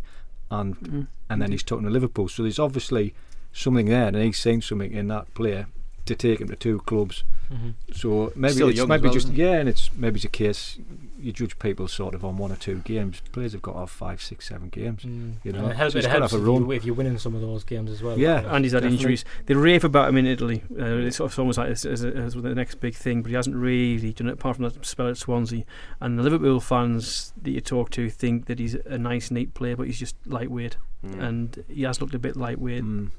and 0.49 0.76
Mm. 0.80 1.07
and 1.30 1.41
then 1.41 1.51
he's 1.51 1.63
taken 1.63 1.84
to 1.84 1.89
Liverpool. 1.89 2.28
So 2.30 2.43
there's 2.43 2.59
obviously 2.59 3.13
something 3.51 3.88
there, 3.88 4.07
and 4.07 4.15
he's 4.15 4.39
seen 4.39 4.61
something 4.61 4.91
in 4.91 5.07
that 5.09 5.34
player 5.34 5.68
to 6.05 6.15
take 6.15 6.39
him 6.39 6.47
to 6.47 6.55
two 6.55 6.80
clubs. 6.80 7.24
Mhm. 7.51 7.74
So 7.93 8.32
maybe 8.36 8.53
Still 8.53 8.70
it's 8.70 8.86
maybe 8.88 9.03
well, 9.03 9.13
just 9.13 9.28
isn't 9.28 9.38
yeah, 9.38 9.53
and 9.59 9.68
it's 9.70 9.89
maybe 9.95 10.15
it's 10.18 10.26
a 10.26 10.30
case 10.30 10.80
you 11.28 11.34
judge 11.34 11.60
people 11.60 11.88
sort 11.88 12.16
of 12.16 12.26
on 12.26 12.38
one 12.38 12.52
or 12.52 12.56
two 12.56 12.78
games. 12.80 13.22
Players 13.32 13.52
have 13.52 13.62
got 13.62 13.74
to 13.74 13.80
have 13.80 13.90
five, 13.92 14.22
six, 14.22 14.48
seven 14.48 14.70
games. 14.70 15.04
Mm. 15.04 15.34
You 15.44 15.52
know, 15.52 15.60
And 15.64 15.72
it 15.72 15.76
helps, 15.76 15.94
so 15.94 16.00
it 16.00 16.06
he's 16.06 16.12
helps 16.12 16.32
have 16.32 16.40
a 16.40 16.44
if, 16.44 16.48
you, 16.48 16.60
run. 16.66 16.72
if 16.72 16.86
you're 16.86 16.96
winning 16.96 17.18
some 17.20 17.36
of 17.36 17.42
those 17.42 17.64
games 17.64 17.92
as 17.92 18.02
well. 18.02 18.18
Yeah. 18.18 18.44
And 18.56 18.64
he's 18.66 18.72
had 18.72 18.80
Definitely. 18.80 18.98
injuries. 18.98 19.26
They 19.46 19.54
rave 19.54 19.84
about 19.84 20.10
him 20.10 20.18
in 20.18 20.26
Italy. 20.26 20.64
Uh, 20.72 20.86
it's 21.06 21.18
sort 21.18 21.32
of 21.32 21.38
almost 21.40 21.58
like 21.58 21.70
as, 21.70 21.86
as, 21.86 22.04
as 22.04 22.34
the 22.34 22.56
next 22.56 22.76
big 22.80 22.96
thing, 22.96 23.22
but 23.22 23.30
he 23.30 23.36
hasn't 23.36 23.56
really 23.56 24.14
done 24.14 24.28
it 24.30 24.34
apart 24.34 24.56
from 24.56 24.64
that 24.66 24.86
spell 24.86 25.08
at 25.10 25.18
Swansea. 25.18 25.64
And 26.00 26.18
the 26.18 26.24
Liverpool 26.24 26.60
fans 26.60 27.34
that 27.42 27.52
you 27.52 27.62
talk 27.62 27.90
to 27.92 28.10
think 28.10 28.46
that 28.46 28.60
he's 28.60 28.76
a 28.76 28.98
nice, 28.98 29.30
neat 29.30 29.54
player, 29.54 29.76
but 29.76 29.88
he's 29.88 30.00
just 30.00 30.16
lightweight, 30.26 30.78
Mm. 31.06 31.22
and 31.22 31.64
he 31.68 31.84
has 31.84 32.02
looked 32.02 32.16
a 32.16 32.20
bit 32.20 32.36
lightweight. 32.36 32.84
Mm. 32.84 33.12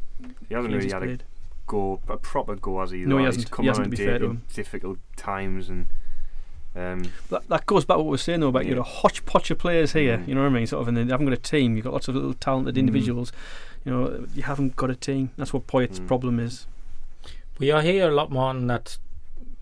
he 0.49 0.55
hasn't 0.55 0.73
really 0.75 0.85
he's 0.87 0.93
had 0.93 1.03
a 1.05 1.19
go, 1.69 2.01
a 2.09 2.17
proper 2.17 2.57
go 2.57 2.81
as 2.81 2.91
he. 2.91 2.99
No, 2.99 3.19
he 3.19 3.25
hasn't. 3.25 3.45
He's 3.45 3.51
come 3.51 3.65
He 3.65 3.69
on 3.69 3.73
hasn't, 3.75 3.85
and 3.87 3.93
to 3.97 4.03
be 4.03 4.05
fair 4.05 4.19
to 4.19 4.25
him. 4.27 4.43
difficult 4.53 4.99
times 5.17 5.69
and. 5.69 5.87
Um, 6.79 7.11
That, 7.31 7.49
that 7.49 7.67
goes 7.67 7.85
back 7.85 7.97
to 7.97 8.03
what 8.03 8.11
we 8.11 8.15
are 8.15 8.19
saying 8.19 8.41
though 8.41 8.49
about 8.49 8.65
Yeah. 8.65 8.71
you 8.71 8.75
know 8.77 8.83
hodgepodge 8.83 9.51
of 9.51 9.59
players 9.59 9.93
here. 9.93 10.19
Mm. 10.19 10.29
You 10.29 10.35
know 10.35 10.43
what 10.43 10.49
I 10.49 10.51
mean? 10.51 10.67
Sort 10.67 10.83
of, 10.83 10.89
and 10.89 10.97
they 10.97 11.05
haven't 11.05 11.27
got 11.27 11.33
a 11.33 11.37
team. 11.37 11.75
You've 11.77 11.85
got 11.85 11.93
lots 11.93 12.09
of 12.09 12.15
little 12.15 12.35
talented 12.35 12.75
Mm. 12.77 12.79
individuals. 12.79 13.33
You 13.85 13.93
know, 13.93 14.27
you 14.35 14.43
haven't 14.43 14.77
got 14.77 14.91
a 14.91 14.95
team. 14.95 15.31
That's 15.37 15.53
what 15.53 15.67
Poyet's 15.67 15.99
Mm. 16.01 16.07
problem 16.07 16.39
is. 16.41 16.67
We 17.59 17.71
are 17.73 17.83
here 17.83 18.09
a 18.09 18.15
lot 18.15 18.31
more 18.31 18.51
on 18.51 18.67
that 18.69 18.99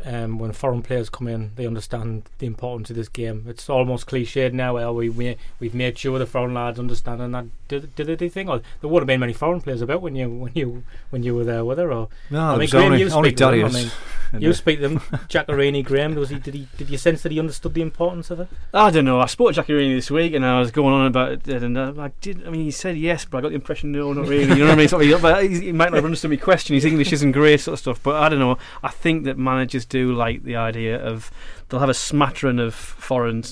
um, 0.06 0.38
when 0.38 0.52
foreign 0.52 0.82
players 0.82 1.10
come 1.10 1.26
in, 1.26 1.50
they 1.56 1.66
understand 1.66 2.30
the 2.38 2.46
importance 2.46 2.90
of 2.90 2.96
this 2.96 3.08
game. 3.08 3.44
It's 3.48 3.68
almost 3.68 4.06
cliched 4.06 4.52
now. 4.52 4.74
Well, 4.74 4.94
we, 4.94 5.08
we 5.08 5.36
we've 5.58 5.74
made 5.74 5.98
sure 5.98 6.18
the 6.18 6.26
foreign 6.26 6.54
lads 6.54 6.78
understand 6.78 7.20
and 7.20 7.34
that 7.34 7.46
did, 7.68 7.94
did 7.96 8.06
they 8.06 8.16
do 8.16 8.28
thing? 8.28 8.48
Or 8.48 8.60
there 8.80 8.88
would 8.88 9.00
have 9.00 9.06
been 9.06 9.20
many 9.20 9.32
foreign 9.32 9.60
players 9.60 9.82
about 9.82 10.02
when 10.02 10.14
you 10.14 10.30
when 10.30 10.52
you 10.54 10.84
when 11.10 11.22
you 11.22 11.34
were 11.34 11.44
there 11.44 11.64
with 11.64 11.78
her. 11.78 11.92
Or 11.92 12.08
No, 12.30 12.54
I 12.54 12.56
mean, 12.56 12.68
Graeme, 12.68 12.84
only, 12.84 13.00
you 13.00 13.10
only 13.10 13.30
speak 13.30 13.36
to 13.38 13.44
them, 13.44 13.66
I 13.66 13.70
mean, 13.70 13.90
you 14.42 14.52
speak 14.52 14.80
to 14.80 14.88
them, 14.88 14.98
Giaccherini, 15.28 15.84
Graeme. 15.84 16.14
Was 16.14 16.30
he? 16.30 16.38
Did 16.38 16.54
he? 16.54 16.68
Did 16.76 16.90
you 16.90 16.98
sense 16.98 17.22
that 17.22 17.32
he 17.32 17.40
understood 17.40 17.74
the 17.74 17.82
importance 17.82 18.30
of 18.30 18.40
it? 18.40 18.48
I 18.72 18.90
don't 18.90 19.04
know. 19.04 19.20
I 19.20 19.26
spoke 19.26 19.54
to 19.54 19.62
Giaccherini 19.62 19.96
this 19.96 20.10
week, 20.10 20.34
and 20.34 20.44
I 20.44 20.60
was 20.60 20.70
going 20.70 20.94
on 20.94 21.06
about 21.06 21.32
it, 21.32 21.48
and 21.48 21.76
uh, 21.76 21.92
I 21.98 22.12
did. 22.20 22.46
I 22.46 22.50
mean, 22.50 22.62
he 22.62 22.70
said 22.70 22.96
yes, 22.96 23.24
but 23.24 23.38
I 23.38 23.40
got 23.40 23.48
the 23.48 23.56
impression 23.56 23.92
no, 23.92 24.12
not 24.12 24.28
really. 24.28 24.44
You 24.44 24.60
know 24.60 24.66
what 24.66 24.72
I 24.72 24.76
mean? 24.76 24.88
Sort 24.88 25.04
of, 25.04 25.22
but 25.22 25.42
he, 25.42 25.60
he 25.60 25.72
might 25.72 25.86
not 25.86 25.96
have 25.96 26.04
understood 26.04 26.30
my 26.30 26.36
question. 26.36 26.74
His 26.74 26.84
English 26.84 27.12
isn't 27.12 27.32
great, 27.32 27.60
sort 27.60 27.74
of 27.74 27.80
stuff. 27.80 28.02
But 28.02 28.16
I 28.16 28.28
don't 28.28 28.38
know. 28.38 28.58
I 28.82 28.90
think 28.90 29.24
that 29.24 29.38
managers 29.38 29.84
do 29.98 30.14
like 30.14 30.42
the 30.44 30.56
idea 30.56 30.98
of 31.02 31.30
they'll 31.68 31.80
have 31.80 31.88
a 31.88 31.94
smattering 31.94 32.58
of 32.58 32.74
foreign 32.74 33.42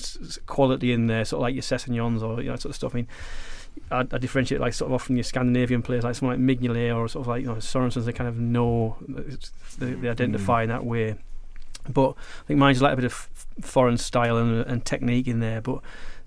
quality 0.45 0.91
in 0.91 1.07
there, 1.07 1.25
sort 1.25 1.39
of 1.39 1.41
like 1.43 1.55
your 1.55 1.63
Sessegnons 1.63 2.21
or 2.21 2.41
you 2.41 2.47
know, 2.47 2.53
that 2.53 2.61
sort 2.61 2.71
of 2.71 2.75
stuff. 2.75 2.93
I 2.93 2.97
mean. 2.97 3.07
I, 3.91 3.99
I 3.99 4.17
differentiate 4.17 4.61
like 4.61 4.73
sort 4.73 4.89
of 4.89 4.93
often 4.93 5.17
your 5.17 5.23
Scandinavian 5.23 5.81
players 5.81 6.05
like 6.05 6.15
someone 6.15 6.47
like 6.47 6.59
Mignolet 6.59 6.95
or 6.95 7.09
sort 7.09 7.23
of 7.23 7.27
like 7.27 7.41
you 7.41 7.47
know 7.47 7.55
Sorensens 7.55 8.05
they 8.05 8.13
kind 8.13 8.29
of 8.29 8.39
know 8.39 8.95
they, 9.07 9.87
they 9.87 9.91
hmm. 9.91 10.07
identify 10.07 10.63
in 10.63 10.69
that 10.69 10.85
way 10.85 11.17
but 11.89 12.11
I 12.11 12.47
think 12.47 12.59
managers 12.59 12.81
like 12.81 12.93
a 12.93 12.95
bit 12.95 13.05
of 13.05 13.29
foreign 13.61 13.97
style 13.97 14.37
and, 14.37 14.65
and 14.65 14.85
technique 14.85 15.27
in 15.27 15.39
there, 15.39 15.61
but 15.61 15.79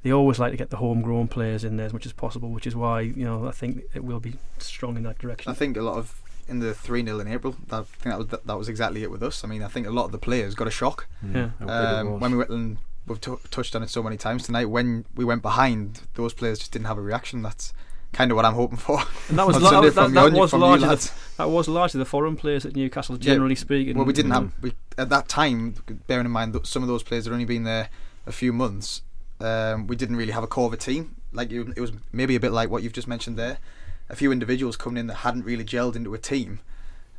they 0.02 0.12
always 0.12 0.38
like 0.38 0.52
to 0.52 0.56
get 0.56 0.70
the 0.70 0.76
homegrown 0.76 1.28
players 1.28 1.64
in 1.64 1.76
there 1.76 1.86
as 1.86 1.92
much 1.92 2.06
as 2.06 2.12
possible, 2.12 2.50
which 2.50 2.66
is 2.66 2.76
why 2.76 3.00
you 3.00 3.24
know 3.24 3.46
I 3.46 3.52
think 3.52 3.82
it 3.94 4.04
will 4.04 4.20
be 4.20 4.34
strong 4.58 4.96
in 4.96 5.02
that 5.04 5.18
direction. 5.18 5.50
I 5.50 5.54
think 5.54 5.76
a 5.76 5.82
lot 5.82 5.96
of 5.96 6.20
in 6.48 6.60
the 6.60 6.74
three 6.74 7.04
0 7.04 7.20
in 7.20 7.28
April. 7.28 7.56
That, 7.68 7.80
I 7.80 7.82
think 7.84 8.02
that 8.04 8.18
was 8.18 8.26
that, 8.28 8.58
was 8.58 8.68
exactly 8.68 9.02
it 9.02 9.10
with 9.10 9.22
us. 9.22 9.44
I 9.44 9.46
mean, 9.48 9.62
I 9.62 9.68
think 9.68 9.86
a 9.86 9.90
lot 9.90 10.04
of 10.06 10.12
the 10.12 10.18
players 10.18 10.54
got 10.54 10.66
a 10.66 10.70
shock 10.70 11.06
mm, 11.24 11.34
Yeah. 11.34 11.50
how 11.58 11.66
big 11.66 12.06
it 12.06 12.12
um, 12.12 12.20
when 12.20 12.30
we 12.32 12.38
went. 12.38 12.50
And 12.50 12.78
we've 13.06 13.20
t- 13.20 13.34
touched 13.50 13.74
on 13.76 13.82
it 13.82 13.90
so 13.90 14.02
many 14.02 14.16
times 14.16 14.44
tonight. 14.44 14.66
When 14.66 15.04
we 15.14 15.24
went 15.24 15.42
behind, 15.42 16.02
those 16.14 16.32
players 16.34 16.58
just 16.58 16.72
didn't 16.72 16.86
have 16.86 16.98
a 16.98 17.02
reaction. 17.02 17.42
That's 17.42 17.72
kind 18.12 18.30
of 18.30 18.36
what 18.36 18.44
I'm 18.46 18.54
hoping 18.54 18.78
for. 18.78 19.00
and 19.28 19.38
that 19.38 19.46
was 19.46 19.56
la- 19.62 19.70
Sunday 19.70 19.90
that, 19.90 20.12
that 20.14 20.32
you- 20.32 20.38
was 20.38 20.52
largely 20.54 20.88
the, 20.88 21.10
that 21.36 21.48
was 21.50 21.68
largely 21.68 21.98
the 21.98 22.04
foreign 22.06 22.36
players 22.36 22.64
at 22.66 22.74
Newcastle, 22.74 23.16
Yeah, 23.16 23.34
generally 23.34 23.54
speaking. 23.54 23.96
Well, 23.96 24.06
we 24.06 24.12
didn't 24.14 24.30
Mm. 24.32 24.34
have 24.34 24.52
we, 24.62 24.72
at 24.96 25.08
that 25.10 25.28
time. 25.28 25.74
Bearing 26.06 26.26
in 26.26 26.32
mind 26.32 26.52
that 26.54 26.66
some 26.66 26.82
of 26.82 26.88
those 26.88 27.02
players 27.02 27.24
had 27.26 27.32
only 27.32 27.44
been 27.44 27.64
there 27.64 27.90
a 28.26 28.32
few 28.32 28.52
months, 28.52 29.02
um, 29.40 29.86
we 29.86 29.94
didn't 29.96 30.16
really 30.16 30.32
have 30.32 30.42
a 30.42 30.46
core 30.46 30.66
of 30.66 30.72
a 30.72 30.76
team. 30.78 31.16
Like 31.32 31.52
it, 31.52 31.68
it 31.76 31.80
was 31.80 31.92
maybe 32.12 32.34
a 32.36 32.40
bit 32.40 32.52
like 32.52 32.70
what 32.70 32.82
you've 32.82 32.94
just 32.94 33.06
mentioned 33.08 33.36
there. 33.38 33.58
A 34.10 34.16
few 34.16 34.32
individuals 34.32 34.76
coming 34.76 34.98
in 34.98 35.06
that 35.08 35.16
hadn't 35.16 35.44
really 35.44 35.64
gelled 35.64 35.96
into 35.96 36.14
a 36.14 36.18
team. 36.18 36.60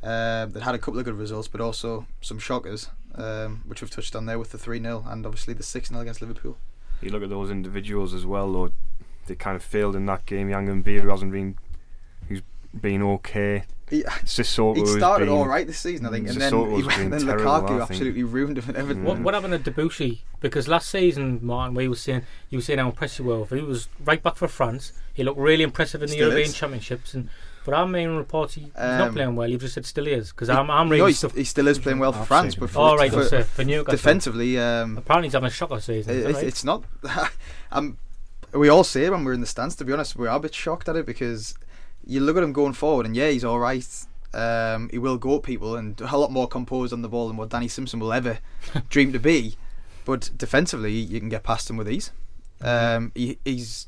Um, 0.02 0.52
that 0.52 0.62
had 0.62 0.74
a 0.74 0.78
couple 0.78 0.98
of 0.98 1.04
good 1.04 1.14
results, 1.14 1.46
but 1.46 1.60
also 1.60 2.06
some 2.22 2.38
shockers, 2.38 2.88
um, 3.16 3.62
which 3.66 3.82
we've 3.82 3.90
touched 3.90 4.16
on 4.16 4.24
there 4.24 4.38
with 4.38 4.50
the 4.50 4.56
three 4.56 4.80
0 4.80 5.04
and 5.06 5.26
obviously 5.26 5.52
the 5.52 5.62
six 5.62 5.90
0 5.90 6.00
against 6.00 6.22
Liverpool. 6.22 6.56
you 7.02 7.10
look 7.10 7.22
at 7.22 7.28
those 7.28 7.50
individuals 7.50 8.14
as 8.14 8.24
well, 8.24 8.50
though. 8.50 8.72
They 9.26 9.34
kind 9.34 9.56
of 9.56 9.62
failed 9.62 9.94
in 9.94 10.06
that 10.06 10.24
game. 10.24 10.48
Yanga-Mbiwa, 10.48 11.02
who 11.02 11.08
hasn't 11.10 11.32
been, 11.32 11.56
who's 12.28 12.40
been 12.78 13.02
okay. 13.02 13.64
He, 13.90 14.02
Sissoko, 14.24 14.76
he 14.76 14.86
started 14.86 15.26
been, 15.26 15.34
all 15.34 15.46
right 15.48 15.66
this 15.66 15.80
season, 15.80 16.06
I 16.06 16.10
think, 16.10 16.28
and 16.28 16.40
then 16.40 16.52
Sissoko's 16.52 16.94
he 16.96 17.08
then 17.08 17.26
terrible, 17.26 17.44
Lukaku 17.44 17.82
absolutely 17.82 18.22
ruined 18.22 18.58
him 18.58 18.68
and 18.68 18.76
everything. 18.76 19.02
What, 19.04 19.18
Mm. 19.18 19.22
what 19.24 19.34
happened 19.34 19.64
to 19.64 19.70
Debuchy? 19.70 20.20
Because 20.40 20.68
last 20.68 20.88
season, 20.88 21.40
Martin, 21.42 21.74
we 21.74 21.88
were 21.88 21.96
saying 21.96 22.22
you 22.50 22.58
were 22.58 22.62
saying 22.62 22.78
how 22.78 22.86
impressive 22.86 23.26
you 23.26 23.32
were. 23.32 23.44
He 23.56 23.62
was 23.62 23.88
right 24.04 24.22
back 24.22 24.36
for 24.36 24.46
France. 24.48 24.92
He 25.12 25.24
looked 25.24 25.38
really 25.40 25.64
impressive 25.64 26.02
in 26.02 26.06
the 26.08 26.12
Still 26.14 26.28
European 26.28 26.48
is. 26.50 26.54
Championships, 26.54 27.14
and 27.14 27.28
but 27.64 27.74
our 27.74 27.86
main 27.86 28.10
reports 28.10 28.54
he, 28.54 28.60
he's 28.62 28.70
not 28.76 29.08
Um, 29.08 29.12
playing 29.14 29.36
well. 29.36 29.48
You've 29.48 29.60
just 29.60 29.74
said 29.74 29.84
still 29.84 30.06
is 30.06 30.30
because 30.30 30.48
I'm 30.48 30.70
I'm 30.70 30.86
no, 30.88 30.92
reading 30.92 31.06
he, 31.08 31.12
stuff. 31.12 31.34
he 31.34 31.44
still 31.44 31.66
is 31.68 31.78
playing 31.80 31.98
well 31.98 32.12
for 32.12 32.20
I've 32.20 32.26
France, 32.28 32.54
but 32.54 32.66
him. 32.66 32.68
for, 32.68 32.78
All 32.78 32.96
right, 32.96 33.12
for, 33.12 33.24
for, 33.24 33.42
for 33.42 33.64
Newcastle. 33.64 33.90
defensively, 33.96 34.56
um, 34.58 34.96
Apparently, 34.96 35.26
he's 35.26 35.34
having 35.34 35.48
a 35.48 35.50
shocker 35.50 35.80
season. 35.80 36.14
Is 36.14 36.24
It- 36.24 36.26
it's, 36.30 36.36
right? 36.36 36.46
it's 36.46 36.64
not. 36.64 36.84
um, 37.72 37.98
we 38.54 38.68
all 38.68 38.82
say 38.84 39.04
it 39.04 39.10
when 39.10 39.24
we're 39.24 39.32
in 39.34 39.40
the 39.40 39.46
stands. 39.46 39.74
To 39.76 39.84
be 39.84 39.92
honest, 39.92 40.16
we 40.16 40.26
are 40.26 40.36
a 40.36 40.40
bit 40.40 40.54
shocked 40.54 40.88
at 40.88 40.96
it 40.96 41.04
because 41.06 41.54
you 42.06 42.20
look 42.20 42.36
at 42.36 42.42
him 42.42 42.52
going 42.52 42.72
forward, 42.72 43.06
and 43.06 43.16
yeah, 43.16 43.30
he's 43.30 43.44
all 43.44 43.58
right. 43.58 43.86
Um, 44.32 44.88
he 44.90 44.98
will 44.98 45.18
go 45.18 45.36
at 45.36 45.42
people 45.42 45.74
and 45.74 46.00
a 46.00 46.16
lot 46.16 46.30
more 46.30 46.46
composed 46.46 46.92
on 46.92 47.02
the 47.02 47.08
ball 47.08 47.28
than 47.28 47.36
what 47.36 47.48
Danny 47.48 47.66
Simpson 47.66 47.98
will 47.98 48.12
ever 48.12 48.38
dream 48.88 49.12
to 49.12 49.18
be. 49.18 49.56
But 50.04 50.30
defensively, 50.36 50.92
you 50.92 51.20
can 51.20 51.28
get 51.28 51.42
past 51.42 51.68
him 51.68 51.76
with 51.76 51.90
ease. 51.90 52.12
Um, 52.62 53.12
he, 53.14 53.38
he's 53.44 53.86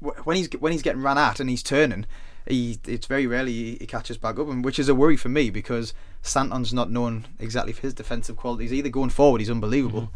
when 0.00 0.36
he's 0.36 0.48
when 0.58 0.72
he's 0.72 0.82
getting 0.82 1.02
ran 1.02 1.18
at 1.18 1.40
and 1.40 1.50
he's 1.50 1.62
turning. 1.62 2.06
He, 2.46 2.78
it's 2.86 3.06
very 3.06 3.26
rarely 3.26 3.52
he, 3.52 3.76
he 3.80 3.86
catches 3.86 4.16
back 4.16 4.38
up, 4.38 4.48
and 4.48 4.64
which 4.64 4.78
is 4.78 4.88
a 4.88 4.94
worry 4.94 5.16
for 5.16 5.28
me 5.28 5.50
because 5.50 5.92
Santon's 6.22 6.72
not 6.72 6.90
known 6.90 7.26
exactly 7.38 7.72
for 7.72 7.82
his 7.82 7.94
defensive 7.94 8.36
qualities 8.36 8.72
either. 8.72 8.88
Going 8.88 9.10
forward, 9.10 9.40
he's 9.40 9.50
unbelievable 9.50 10.10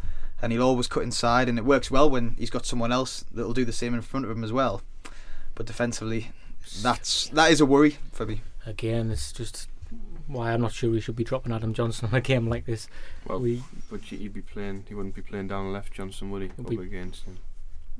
and 0.45 0.53
he'll 0.53 0.63
always 0.63 0.89
cut 0.89 1.03
inside, 1.03 1.49
and 1.49 1.59
it 1.59 1.65
works 1.65 1.91
well 1.91 2.11
when 2.11 2.37
he's 2.39 2.51
got 2.51 2.67
someone 2.67 2.93
else 2.93 3.25
that'll 3.33 3.55
do 3.55 3.65
the 3.65 3.73
same 3.73 3.95
in 3.95 4.03
front 4.03 4.27
of 4.27 4.31
him 4.31 4.45
as 4.45 4.53
well. 4.53 4.83
But 5.55 5.65
defensively, 5.65 6.33
that's 6.83 7.29
that 7.29 7.51
is 7.53 7.61
a 7.61 7.67
worry 7.67 7.99
for 8.13 8.27
me. 8.27 8.43
Again, 8.67 9.11
it's 9.11 9.33
just 9.33 9.69
why 10.27 10.53
I'm 10.53 10.61
not 10.63 10.73
sure 10.73 10.91
we 10.91 11.01
should 11.01 11.17
be 11.17 11.25
dropping 11.25 11.53
Adam 11.53 11.75
Johnson 11.75 12.09
on 12.11 12.15
a 12.15 12.21
game 12.21 12.49
like 12.49 12.65
this. 12.67 12.89
Well, 13.27 13.41
we 13.41 13.63
but 13.91 14.01
he'd 14.01 14.33
be 14.33 14.41
playing. 14.41 14.85
He 14.89 14.95
wouldn't 14.95 15.15
be 15.15 15.23
playing 15.23 15.49
down 15.49 15.67
the 15.67 15.71
left, 15.73 15.93
Johnson, 15.93 16.31
would 16.31 16.43
he? 16.43 16.51
He'll 16.57 16.65
Up 16.67 16.71
be- 16.71 16.77
against 16.79 17.25
him. 17.25 17.39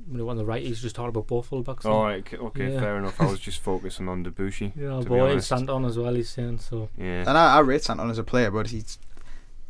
when 0.09 0.21
on 0.21 0.37
the 0.37 0.45
right, 0.45 0.63
he's 0.63 0.81
just 0.81 0.95
talking 0.95 1.09
about 1.09 1.27
both 1.27 1.49
fullbacks. 1.49 1.85
All 1.85 2.03
right, 2.03 2.19
okay, 2.19 2.37
okay 2.37 2.73
Yeah. 2.73 2.79
fair 2.79 2.97
enough. 2.97 3.19
I 3.21 3.25
was 3.25 3.39
just 3.39 3.61
focusing 3.61 4.07
on 4.09 4.23
Debuchy. 4.25 4.71
You 4.77 4.87
know, 4.89 5.01
to 5.03 5.07
boy, 5.09 5.31
honest. 5.31 5.47
Santon 5.47 5.85
as 5.85 5.97
well. 5.97 6.13
He's 6.15 6.29
saying 6.29 6.59
so. 6.59 6.89
Yeah. 6.97 7.21
And 7.27 7.37
I, 7.37 7.55
I 7.57 7.59
rate 7.59 7.83
Santon 7.83 8.09
as 8.09 8.17
a 8.17 8.23
player, 8.23 8.49
but 8.51 8.67
he's 8.71 8.97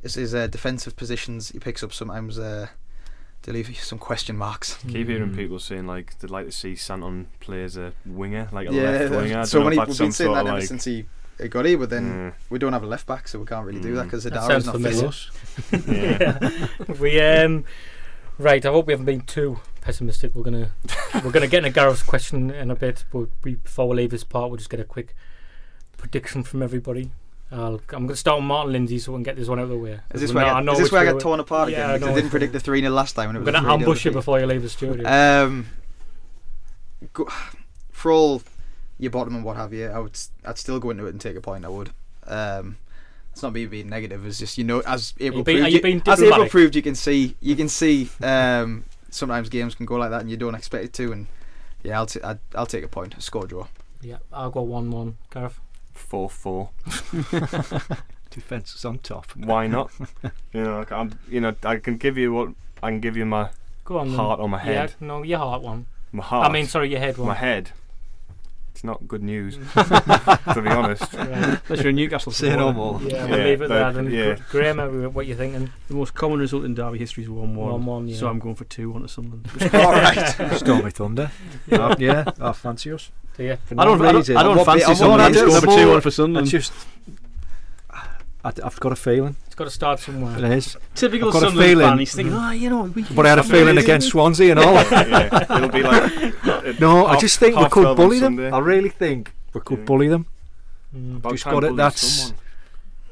his, 0.02 0.16
his 0.16 0.34
uh, 0.36 0.48
defensive 0.48 0.96
positions 0.96 1.50
he 1.50 1.60
picks 1.60 1.84
up 1.84 1.91
sometimes. 1.93 2.39
Uh, 2.39 2.68
to 3.46 3.54
leave 3.54 3.76
some 3.84 3.98
question 4.00 4.36
marks. 4.38 4.76
Keep 4.88 5.08
hearing 5.08 5.30
Mm. 5.32 5.36
people 5.36 5.60
saying 5.60 5.88
like 5.88 6.18
they'd 6.20 6.30
like 6.32 6.46
to 6.48 6.52
see 6.52 6.76
Santon 6.76 7.28
play 7.39 7.64
as 7.64 7.78
a 7.78 7.93
winger, 8.06 8.48
like 8.52 8.68
a 8.70 8.74
yeah, 8.74 8.82
left 8.84 9.12
winger. 9.16 9.39
I 9.39 9.43
so 9.46 9.64
many 9.64 9.78
if 9.78 9.88
we've 9.88 9.98
been 9.98 10.12
saying 10.12 10.34
that 10.34 10.41
of 10.41 10.48
ever 10.48 10.58
like, 10.60 10.68
since 10.68 10.84
he, 10.86 11.06
he 11.39 11.48
got 11.48 11.66
here, 11.66 11.78
but 11.78 11.89
then 11.89 12.04
Mm. 12.12 12.34
we 12.50 12.58
don't 12.60 12.74
have 12.74 12.84
a 12.84 12.88
left 12.88 13.06
back, 13.08 13.28
so 13.28 13.39
we 13.39 13.46
can't 13.46 13.66
really 13.66 13.82
do 13.82 13.93
that 13.96 14.02
Mm. 14.04 14.06
because 14.06 14.24
That 14.24 14.34
Haidara's 14.34 14.66
sounds 14.66 14.66
not 14.66 14.76
familiar. 14.76 15.12
fit. 15.12 15.88
yeah. 15.88 16.93
we 17.00 17.22
um 17.22 17.66
right. 18.39 18.66
I 18.66 18.70
hope 18.72 18.88
we 18.88 18.93
haven't 18.93 19.06
been 19.06 19.22
too 19.22 19.60
pessimistic. 19.82 20.34
We're 20.34 20.43
gonna 20.43 20.72
we're 21.24 21.32
gonna 21.32 21.48
get 21.48 21.60
into 21.66 21.70
Gareth's 21.70 22.02
question 22.04 22.50
in 22.52 22.72
a 22.72 22.76
bit, 22.76 23.06
but 23.12 23.30
we, 23.43 23.56
before 23.56 23.88
we 23.89 23.96
leave 23.98 24.10
this 24.12 24.24
part, 24.24 24.50
we'll 24.50 24.58
just 24.58 24.70
get 24.72 24.80
a 24.80 24.84
quick 24.84 25.16
prediction 25.98 26.43
from 26.43 26.64
everybody. 26.64 27.12
I'll, 27.52 27.76
I'm 27.76 27.80
going 28.04 28.08
to 28.10 28.16
start 28.16 28.39
with 28.39 28.46
Martin 28.46 28.74
Lindsay 28.74 28.98
so 29.00 29.12
we 29.12 29.18
can 29.18 29.24
get 29.24 29.36
this 29.36 29.48
one 29.48 29.60
out 29.60 29.64
of 29.64 29.70
the 29.70 29.78
way. 29.78 30.00
Is 30.14 30.22
this 30.22 30.34
where 30.34 30.46
know- 30.46 30.54
I, 30.54 30.64
get, 30.64 30.74
is 30.74 30.80
this 30.80 30.91
where 30.91 31.02
I 31.08 31.12
got 31.12 31.20
torn 31.22 31.39
apart 31.39 31.70
Yeah, 31.70 31.78
again? 31.78 31.89
I 31.89 31.93
Because 31.93 32.06
know 32.08 32.12
I 32.12 32.16
didn't 32.16 32.30
predict 32.32 32.54
the 32.54 32.60
3 32.60 32.82
0 32.82 32.91
last 32.93 33.14
time. 33.14 33.28
When 33.30 33.36
it 33.36 33.39
I'm 33.39 33.46
was 33.46 33.54
going 33.54 33.64
to 33.64 33.72
ambush 33.72 34.06
you 34.06 34.12
before 34.12 34.39
you 34.39 34.46
leave 34.48 34.62
the 34.64 34.70
studio. 34.70 35.08
Um, 35.08 35.68
go, 37.14 37.30
for 37.91 38.12
all 38.12 38.41
your 38.98 39.12
bottom 39.12 39.36
and 39.36 39.43
what 39.43 39.58
have 39.58 39.74
you, 39.74 39.88
I 39.88 40.00
would 40.00 40.18
I'd 40.43 40.58
still 40.58 40.80
go 40.80 40.89
into 40.89 41.06
it 41.06 41.10
and 41.12 41.22
take 41.22 41.36
a 41.36 41.41
point. 41.41 41.66
I 41.66 41.70
would. 41.70 41.91
Um, 42.28 42.78
it's 43.32 43.43
not 43.43 43.54
me 43.54 43.66
being 43.66 43.89
negative. 43.89 44.26
It's 44.26 44.39
just 44.39 44.58
you 44.58 44.64
know, 44.64 44.80
as 44.82 45.14
April 45.20 45.43
being- 45.43 45.58
proved, 45.60 45.74
you 45.74 45.91
you- 45.91 46.02
as 46.08 46.22
April 46.24 46.48
proved, 46.50 46.76
you 46.76 46.82
can 46.82 46.96
see 46.96 47.36
you 47.41 47.56
can 47.56 47.70
see 47.70 48.10
um, 48.24 48.86
sometimes 49.12 49.50
games 49.50 49.76
can 49.76 49.86
go 49.86 49.96
like 49.96 50.10
that 50.10 50.22
and 50.22 50.30
you 50.32 50.38
don't 50.38 50.56
expect 50.56 50.86
it 50.86 50.93
to. 50.93 51.12
And 51.12 51.28
yeah, 51.84 51.98
I'll 52.00 52.06
t- 52.08 52.22
I'd, 52.24 52.39
I'll 52.56 52.66
take 52.66 52.84
a 52.84 52.88
point. 52.88 53.14
A 53.16 53.22
score 53.22 53.46
draw. 53.46 53.68
yeah, 54.02 54.18
I'll 54.34 54.50
go 54.50 54.62
1 54.62 54.89
1. 54.89 55.18
Gareth? 55.32 55.60
Four 55.96 56.30
four. 56.30 56.70
Defence 58.30 58.76
is 58.76 58.86
on 58.86 59.00
top. 59.00 59.32
Why 59.36 59.66
not? 59.68 59.91
you 60.54 60.64
know, 60.64 60.78
like, 60.80 60.91
I'm, 60.91 61.18
you 61.30 61.39
know, 61.41 61.56
I 61.64 61.78
can 61.78 61.98
give 61.98 62.18
you 62.18 62.34
what 62.34 62.50
I 62.84 62.89
can 62.91 63.00
give 63.00 63.16
you 63.18 63.26
my 63.26 63.50
Go 63.86 63.98
on. 63.98 64.10
then. 64.10 64.18
heart 64.18 64.39
or 64.39 64.50
my 64.50 64.60
head. 64.60 64.93
Yeah, 65.00 65.08
no, 65.08 65.24
your 65.24 65.39
heart 65.39 65.62
one. 65.62 65.86
My 66.12 66.24
heart. 66.24 66.50
I 66.50 66.54
mean, 66.54 66.68
sorry, 66.68 66.91
your 66.91 67.00
head 67.00 67.18
one. 67.18 67.28
my 67.30 67.34
head. 67.36 67.72
It's 68.76 68.84
not 68.84 69.08
good 69.08 69.24
news, 69.24 69.56
to 69.74 70.62
be 70.62 70.68
honest. 70.70 71.02
Right. 71.14 71.30
Unless 71.70 71.82
you're 71.82 71.90
a 71.90 71.94
Newcastle 71.94 72.34
Say 72.34 72.50
no 72.58 72.68
supporter. 72.72 72.74
more. 72.74 73.02
Yeah, 73.10 73.26
we'll 73.26 73.38
Yeah, 73.40 73.46
leave 73.46 73.62
it 73.62 73.70
there 73.70 73.80
that- 73.80 73.94
then. 73.96 74.12
yeah. 74.12 74.36
Graeme, 74.52 75.14
what 75.14 75.26
you 75.28 75.34
thinking? 75.36 75.72
The 75.88 75.94
most 75.94 76.14
common 76.14 76.40
result 76.40 76.66
in 76.66 76.74
Derby 76.76 76.98
history 76.98 77.24
is 77.24 77.30
1 77.30 77.56
1. 77.56 77.82
1-1, 77.86 78.10
yeah. 78.10 78.18
So 78.18 78.28
I'm 78.28 78.38
going 78.40 78.56
for 78.56 78.66
2 78.66 78.92
1 78.92 79.02
to 79.04 79.08
Sunderland. 79.08 79.48
All 79.74 79.92
right. 79.94 80.58
Stormy 80.58 80.92
Thunder. 80.92 81.32
Uh, 81.72 81.96
yeah, 81.98 82.26
I 82.42 82.52
fancy 82.52 82.92
us. 82.92 83.12
Do 83.38 83.44
you? 83.46 83.52
I 83.54 83.58
don't, 83.86 84.02
I 84.02 84.12
don't, 84.12 84.30
I 84.32 84.44
don't 84.44 84.58
what 84.58 84.66
fancy 84.66 84.80
bit- 84.82 84.90
on 84.90 84.96
Sunderland. 84.98 85.00
what 85.00 85.22
I'm 85.22 85.34
just 85.34 85.46
bit- 85.46 85.50
going 85.52 85.62
for 85.62 85.68
the 85.68 85.76
2 85.78 85.86
more- 85.86 85.94
1 85.94 86.02
for 86.02 86.12
Sunderland. 86.12 86.46
It's 86.48 86.52
just. 86.52 86.74
I, 88.46 88.52
I've 88.64 88.80
got 88.80 88.91
a 88.91 88.96
feeling 88.96 89.36
It's 89.48 89.56
got 89.56 89.64
to 89.66 89.70
start 89.72 90.00
somewhere. 90.00 90.38
it 90.38 90.43
is. 90.60 90.78
Typical 90.93 91.30
I've 91.30 91.34
got 91.34 91.43
a 91.43 91.46
Sunderland 91.48 91.70
feeling- 91.72 91.88
fan. 91.89 91.98
He's 92.00 92.14
thinking, 92.16 92.34
oh, 92.36 92.52
you 92.52 92.70
know, 92.70 92.84
we 92.84 93.02
But 93.04 93.26
I 93.26 93.30
had 93.30 93.39
a 93.39 93.43
feeling 93.43 93.78
against 93.78 94.10
Swansea 94.10 94.52
and 94.52 94.60
all. 94.60 94.74
yeah, 94.91 95.56
it'll 95.58 95.70
be 95.70 95.82
like 95.82 96.48
uh, 96.48 96.74
No, 96.80 97.08
I 97.08 97.18
just 97.18 97.39
think 97.39 97.58
we 97.58 97.68
could 97.70 97.98
bully 97.98 98.20
them. 98.20 98.36
Sunday. 98.38 98.52
I 98.52 98.60
really 98.60 98.89
think 98.89 99.34
we 99.54 99.62
could 99.62 99.80
Yeah. 99.80 99.86
bully 99.86 100.08
them. 100.10 100.28
Mm. 100.96 101.18
About 101.18 101.32
just 101.34 101.43
time 101.43 101.54
got 101.56 101.64
it, 101.64 101.76
that's- 101.76 102.02
someone. 102.02 102.39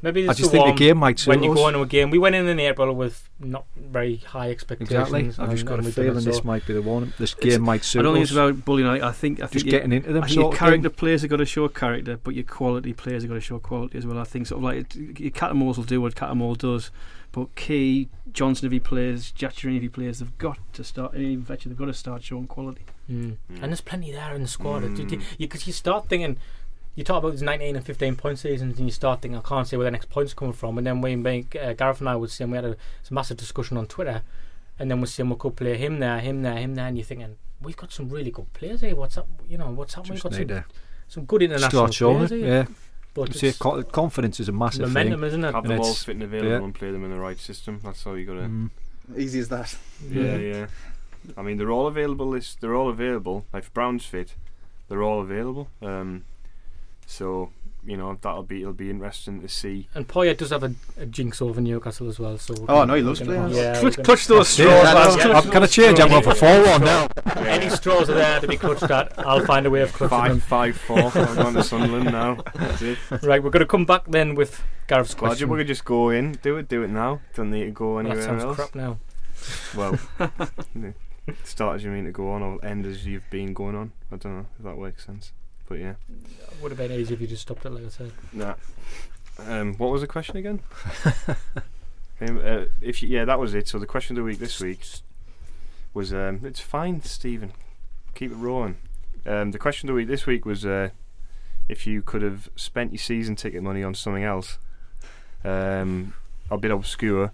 Maybe 0.03 0.27
I 0.29 0.33
just 0.33 0.51
think 0.51 0.65
the 0.67 0.73
game 0.73 0.97
might 0.97 1.17
suit 1.17 1.29
when 1.29 1.41
you 1.43 1.51
us. 1.53 1.57
go 1.57 1.67
into 1.69 1.81
a 1.81 1.85
game. 1.87 2.11
We 2.11 2.19
went 2.19 2.35
in 2.35 2.47
in 2.47 2.59
April 2.59 2.93
with 2.93 3.27
not 3.39 3.65
very 3.75 4.17
high 4.17 4.51
expectations. 4.51 4.91
Exactly. 4.91 5.19
I've 5.21 5.25
just 5.27 5.39
and- 5.61 5.67
got 5.67 5.73
and 5.75 5.83
a 5.83 5.85
we 5.85 5.91
did 5.91 5.95
feeling 5.95 6.25
this 6.25 6.37
so- 6.37 6.43
might 6.43 6.67
be 6.67 6.73
the 6.73 6.81
one. 6.81 7.13
This 7.17 7.33
It's- 7.33 7.53
game 7.55 7.61
might 7.63 7.83
suit 7.83 7.99
I 7.99 8.03
don't 8.03 8.13
think 8.15 8.23
us. 8.25 8.29
it's 8.31 8.37
about 8.37 8.65
bullying. 8.65 8.87
I, 8.87 9.07
I 9.07 9.11
think 9.13 9.39
I 9.39 9.43
think 9.47 9.51
just 9.53 9.65
you- 9.65 9.71
getting 9.71 9.93
into 9.93 10.13
them 10.13 10.23
I 10.23 10.27
think 10.27 10.35
your 10.39 10.51
character 10.53 10.89
thing. 10.89 10.95
players 10.97 11.21
have 11.21 11.31
got 11.31 11.37
to 11.37 11.45
show 11.45 11.67
character, 11.69 12.19
but 12.21 12.35
your 12.35 12.43
quality 12.43 12.93
players 12.93 13.23
have 13.23 13.29
got 13.29 13.35
to 13.35 13.41
show 13.41 13.59
quality 13.59 13.97
as 13.97 14.05
well. 14.05 14.19
I 14.19 14.25
think 14.25 14.45
sort 14.47 14.59
of 14.59 14.63
like 14.65 14.77
it, 14.95 15.19
your 15.19 15.31
Cattermoles 15.31 15.77
will 15.77 15.83
do 15.85 16.01
what 16.01 16.15
Cattermole 16.15 16.57
does, 16.57 16.91
but 17.31 17.55
Ki 17.55 18.09
Johnson 18.33 18.65
if 18.65 18.71
he 18.73 18.79
plays, 18.79 19.31
Giaccherini 19.37 19.77
if 19.77 19.81
he 19.83 19.89
plays, 19.89 20.19
they've 20.19 20.37
got 20.37 20.59
to 20.73 20.83
start. 20.83 21.13
And 21.13 21.23
even 21.23 21.45
Fletcher, 21.45 21.69
they've 21.69 21.77
got 21.77 21.85
to 21.85 21.93
start 21.93 22.23
showing 22.23 22.47
quality. 22.47 22.81
Mm. 23.09 23.37
Mm. 23.51 23.61
And 23.61 23.63
there's 23.63 23.81
plenty 23.81 24.11
there 24.11 24.33
in 24.35 24.41
the 24.41 24.47
squad. 24.47 24.83
Mm. 24.83 24.95
Because 24.97 25.11
you, 25.13 25.21
you, 25.37 25.47
'cause 25.47 25.65
you 25.67 25.73
start 25.73 26.07
thinking, 26.09 26.37
you 26.95 27.03
talk 27.03 27.19
about 27.19 27.31
these 27.31 27.41
19 27.41 27.75
and 27.75 27.85
15 27.85 28.15
point 28.15 28.39
seasons, 28.39 28.77
and 28.77 28.87
you 28.87 28.91
start 28.91 29.21
thinking, 29.21 29.37
I 29.37 29.41
can't 29.41 29.67
see 29.67 29.75
where 29.77 29.85
the 29.85 29.91
next 29.91 30.09
point's 30.09 30.33
coming 30.33 30.53
from. 30.53 30.77
And 30.77 30.85
then 30.85 31.01
when 31.01 31.23
we, 31.23 31.45
uh, 31.59 31.73
Gareth 31.73 31.99
and 31.99 32.09
I 32.09 32.15
was 32.15 32.33
saying, 32.33 32.51
we 32.51 32.55
had 32.57 32.65
a, 32.65 32.77
massive 33.09 33.37
discussion 33.37 33.77
on 33.77 33.87
Twitter, 33.87 34.21
and 34.79 34.89
then 34.89 34.99
we're 34.99 35.07
saying 35.07 35.29
we 35.29 35.35
could 35.35 35.55
play 35.55 35.77
him 35.77 35.99
there, 35.99 36.19
him 36.19 36.41
there, 36.41 36.57
him 36.57 36.75
there, 36.75 36.87
and 36.87 36.97
you're 36.97 37.05
thinking, 37.05 37.37
we've 37.61 37.77
got 37.77 37.91
some 37.91 38.09
really 38.09 38.31
good 38.31 38.51
players 38.53 38.81
here. 38.81 38.95
What's 38.95 39.17
up? 39.17 39.27
You 39.47 39.57
know, 39.57 39.71
what's 39.71 39.97
up? 39.97 40.09
We've 40.09 40.21
got 40.21 40.33
some, 40.33 40.63
some 41.07 41.25
good 41.25 41.41
international 41.41 41.69
start 41.69 41.93
showing 41.93 42.17
players 42.17 42.31
it. 42.31 42.39
here. 42.39 42.47
Yeah. 42.47 42.65
But 43.13 43.35
See, 43.35 43.47
it's 43.47 43.59
confidence 43.59 44.39
is 44.39 44.49
a 44.49 44.51
massive 44.51 44.81
momentum, 44.87 45.19
thing. 45.19 45.27
isn't 45.27 45.45
it? 45.45 45.53
Have 45.53 45.65
And 45.65 45.73
the 45.73 45.77
balls 45.77 45.89
it's- 45.89 46.03
fit 46.05 46.15
and 46.15 46.23
available 46.23 46.49
yeah. 46.49 46.63
and 46.63 46.73
play 46.73 46.91
them 46.91 47.05
in 47.05 47.11
the 47.11 47.19
right 47.19 47.37
system. 47.37 47.79
That's 47.83 48.03
how 48.03 48.13
you 48.13 48.25
got 48.25 48.33
to. 48.33 48.39
Mm. 48.39 48.69
Easy 49.17 49.39
as 49.39 49.49
that. 49.49 49.75
Yeah, 50.09 50.37
yeah. 50.37 50.67
I 51.37 51.41
mean, 51.43 51.57
they're 51.57 51.71
all 51.71 51.87
available. 51.87 52.31
This, 52.31 52.55
they're 52.55 52.75
all 52.75 52.89
available. 52.89 53.45
Like 53.53 53.63
if 53.63 53.73
Brown's 53.73 54.05
fit, 54.05 54.33
they're 54.89 55.03
all 55.03 55.21
available. 55.21 55.69
Um, 55.81 56.25
so 57.05 57.49
you 57.85 57.97
know 57.97 58.17
that'll 58.21 58.43
be 58.43 58.61
it'll 58.61 58.71
be 58.73 58.89
interesting 58.89 59.41
to 59.41 59.47
see. 59.49 59.87
And 59.93 60.07
Poyet 60.07 60.37
does 60.37 60.51
have 60.51 60.63
a, 60.63 60.73
a 60.97 61.05
jinx 61.05 61.41
over 61.41 61.59
Newcastle 61.59 62.07
as 62.07 62.17
well. 62.19 62.37
So 62.37 62.53
Oh, 62.61 62.65
gonna- 62.65 62.85
no, 62.85 62.93
he 62.95 63.01
we're 63.01 63.07
loves 63.07 63.19
gonna- 63.19 63.33
playing. 63.49 63.55
Yeah, 63.55 63.73
we're 63.83 63.91
Clutch, 63.91 64.05
clutch 64.05 64.27
those 64.27 64.47
straws, 64.47 64.67
Yeah, 64.69 64.93
lads. 64.93 65.15
yeah. 65.17 65.31
I'm 65.33 65.49
going 65.49 65.61
to 65.61 65.67
change. 65.67 65.99
I'm 65.99 66.07
going 66.09 66.23
for 66.23 66.33
4 66.33 66.63
1 66.65 66.81
now. 66.83 67.07
Any 67.35 67.69
straws 67.69 68.09
are 68.09 68.13
there 68.13 68.39
to 68.39 68.47
be 68.47 68.55
clutched 68.55 68.83
at. 68.83 69.17
I'll 69.19 69.45
find 69.45 69.65
a 69.65 69.69
way 69.69 69.81
of 69.81 69.91
clutching 69.91 70.17
them. 70.29 70.39
Five, 70.39 70.77
five, 70.77 71.11
four. 71.13 71.21
I'm 71.21 71.35
going 71.35 71.53
to 71.55 71.63
Sunderland 71.63 72.05
now. 72.05 72.37
That's 72.55 72.81
it. 72.81 72.97
Right, 73.21 73.43
we're 73.43 73.49
going 73.49 73.59
to 73.59 73.65
come 73.67 73.85
back 73.85 74.05
then 74.07 74.35
with 74.35 74.63
Gareth's 74.87 75.13
Glad 75.13 75.27
you 75.27 75.29
question. 75.29 75.49
we 75.49 75.57
could 75.59 75.67
just 75.67 75.83
go 75.83 76.09
in, 76.09 76.33
do 76.41 76.55
it, 76.57 76.69
do 76.69 76.83
it 76.83 76.89
now. 76.89 77.19
Don't 77.35 77.51
need 77.51 77.65
to 77.65 77.71
go 77.71 77.97
anywhere 77.97 78.17
Well, 78.17 78.25
that 78.25 78.29
anywhere 78.31 78.39
sounds 78.39 78.59
else. 78.59 78.69
crap 78.71 78.75
now. 78.75 78.99
Well, 79.75 79.99
you 80.73 80.81
know, 80.81 80.93
start 81.43 81.75
as 81.75 81.83
you 81.83 81.91
mean 81.91 82.05
to 82.05 82.11
go 82.11 82.31
on, 82.31 82.41
or 82.41 82.63
end 82.65 82.85
as 82.85 83.05
you've 83.05 83.29
been 83.29 83.53
going 83.53 83.75
on. 83.75 83.91
I 84.11 84.15
don't 84.15 84.37
know 84.37 84.45
if 84.57 84.63
that 84.63 84.77
makes 84.77 85.05
sense. 85.05 85.33
But 85.73 85.79
yeah, 85.79 85.95
Would 86.61 86.69
have 86.69 86.77
been 86.77 86.91
easy 86.91 87.15
if 87.15 87.21
you 87.21 87.25
just 87.25 87.41
stopped 87.41 87.65
it, 87.65 87.71
like 87.71 87.83
I 87.83 87.89
said. 87.89 88.11
nah. 88.31 88.53
Um, 89.39 89.73
what 89.77 89.89
was 89.89 90.01
the 90.01 90.07
question 90.07 90.37
again? 90.37 90.59
um, 92.21 92.39
uh, 92.45 92.65
if 92.79 93.01
you, 93.01 93.09
yeah, 93.09 93.25
that 93.25 93.39
was 93.39 93.55
it. 93.55 93.67
So 93.67 93.79
the 93.79 93.87
question 93.87 94.15
of 94.15 94.21
the 94.21 94.23
week 94.23 94.37
this 94.37 94.59
week 94.59 94.85
was 95.95 96.13
um, 96.13 96.41
it's 96.43 96.59
fine, 96.59 97.01
Stephen. 97.01 97.53
Keep 98.13 98.33
it 98.33 98.35
rolling. 98.35 98.77
Um, 99.25 99.49
the 99.49 99.57
question 99.57 99.89
of 99.89 99.93
the 99.93 99.95
week 99.95 100.07
this 100.07 100.27
week 100.27 100.45
was 100.45 100.63
uh, 100.63 100.89
if 101.67 101.87
you 101.87 102.03
could 102.03 102.21
have 102.21 102.51
spent 102.55 102.91
your 102.91 102.99
season 102.99 103.35
ticket 103.35 103.63
money 103.63 103.81
on 103.81 103.95
something 103.95 104.23
else, 104.23 104.59
um, 105.43 106.13
a 106.51 106.57
bit 106.59 106.69
obscure, 106.69 107.31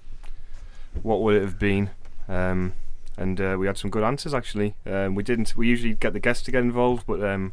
what 1.03 1.21
would 1.21 1.35
it 1.35 1.41
have 1.41 1.59
been? 1.59 1.89
Um, 2.29 2.71
and 3.17 3.41
uh, 3.41 3.57
we 3.59 3.67
had 3.67 3.77
some 3.77 3.89
good 3.89 4.03
answers 4.03 4.33
actually. 4.33 4.75
Um, 4.85 5.13
we 5.13 5.23
didn't. 5.23 5.57
We 5.57 5.67
usually 5.67 5.95
get 5.95 6.13
the 6.13 6.21
guests 6.21 6.45
to 6.45 6.51
get 6.51 6.63
involved, 6.63 7.05
but 7.05 7.21
um, 7.21 7.51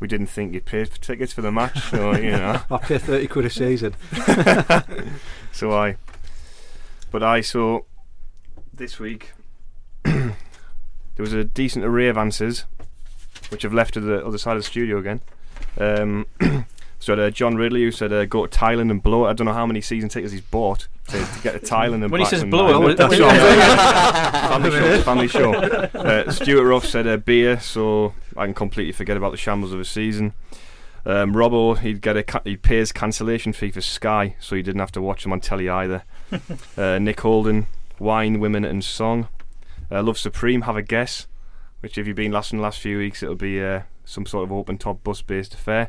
we 0.00 0.08
didn't 0.08 0.26
think 0.28 0.54
you'd 0.54 0.64
pay 0.64 0.84
for 0.84 0.98
tickets 0.98 1.32
for 1.32 1.42
the 1.42 1.52
match. 1.52 1.78
So 1.90 2.16
you 2.16 2.30
know. 2.32 2.60
I 2.70 2.76
pay 2.78 2.98
30 2.98 3.26
quid 3.28 3.44
a 3.44 3.50
season. 3.50 3.94
so 5.52 5.72
I, 5.72 5.96
but 7.10 7.22
I 7.22 7.40
saw 7.42 7.80
this 8.72 8.98
week 8.98 9.32
there 10.04 10.32
was 11.18 11.32
a 11.32 11.44
decent 11.44 11.84
array 11.84 12.08
of 12.08 12.16
answers, 12.16 12.64
which 13.50 13.64
I've 13.64 13.74
left 13.74 13.94
to 13.94 14.00
the 14.00 14.24
other 14.26 14.38
side 14.38 14.56
of 14.56 14.62
the 14.62 14.66
studio 14.68 14.98
again. 14.98 15.20
Um, 15.78 16.26
so 16.98 17.14
uh, 17.14 17.30
John 17.30 17.56
Ridley, 17.56 17.82
who 17.82 17.90
said 17.90 18.12
uh, 18.12 18.24
go 18.24 18.46
to 18.46 18.58
Thailand 18.58 18.90
and 18.90 19.02
blow 19.02 19.26
it. 19.26 19.30
I 19.30 19.32
don't 19.34 19.46
know 19.46 19.52
how 19.52 19.66
many 19.66 19.80
season 19.82 20.08
tickets 20.08 20.32
he's 20.32 20.40
bought 20.40 20.88
to, 21.08 21.18
to 21.18 21.40
get 21.42 21.52
to 21.52 21.58
Thailand 21.60 22.02
and 22.04 22.10
When 22.10 22.20
he 22.20 22.24
back 22.24 22.30
says 22.30 22.42
and 22.42 22.50
blow 22.50 22.68
it, 22.68 22.78
what- 22.86 22.96
That's 22.96 23.18
what- 23.18 23.20
what 23.20 23.38
I'm- 23.38 24.62
family 24.62 24.70
show, 24.70 25.02
family 25.02 25.28
show. 25.28 25.52
Uh, 25.52 26.30
Stuart 26.32 26.64
Ruff 26.64 26.86
said 26.86 27.06
uh, 27.06 27.16
beer, 27.18 27.60
so 27.60 28.14
I 28.36 28.44
can 28.46 28.54
completely 28.54 28.92
forget 28.92 29.16
about 29.16 29.30
the 29.30 29.36
shambles 29.36 29.72
of 29.72 29.80
a 29.80 29.84
season. 29.84 30.34
Um, 31.06 31.32
Robbo, 31.34 31.78
he'd 31.78 32.02
get 32.02 32.16
a 32.16 32.40
he 32.44 32.56
pays 32.56 32.92
cancellation 32.92 33.52
fee 33.52 33.70
for 33.70 33.80
Sky, 33.80 34.36
so 34.38 34.54
he 34.54 34.62
didn't 34.62 34.80
have 34.80 34.92
to 34.92 35.02
watch 35.02 35.22
them 35.22 35.32
on 35.32 35.40
telly 35.40 35.68
either. 35.68 36.04
uh, 36.76 36.98
Nick 36.98 37.20
Holden, 37.20 37.66
wine, 37.98 38.38
women, 38.40 38.64
and 38.64 38.84
song. 38.84 39.28
Uh, 39.90 40.02
Love 40.02 40.18
Supreme, 40.18 40.62
have 40.62 40.76
a 40.76 40.82
guess. 40.82 41.26
Which, 41.80 41.96
if 41.96 42.06
you've 42.06 42.16
been 42.16 42.32
last 42.32 42.52
in 42.52 42.58
the 42.58 42.62
last 42.62 42.80
few 42.80 42.98
weeks, 42.98 43.22
it'll 43.22 43.34
be 43.34 43.62
uh, 43.62 43.82
some 44.04 44.26
sort 44.26 44.44
of 44.44 44.52
open 44.52 44.76
top 44.76 45.02
bus 45.02 45.22
based 45.22 45.54
affair. 45.54 45.88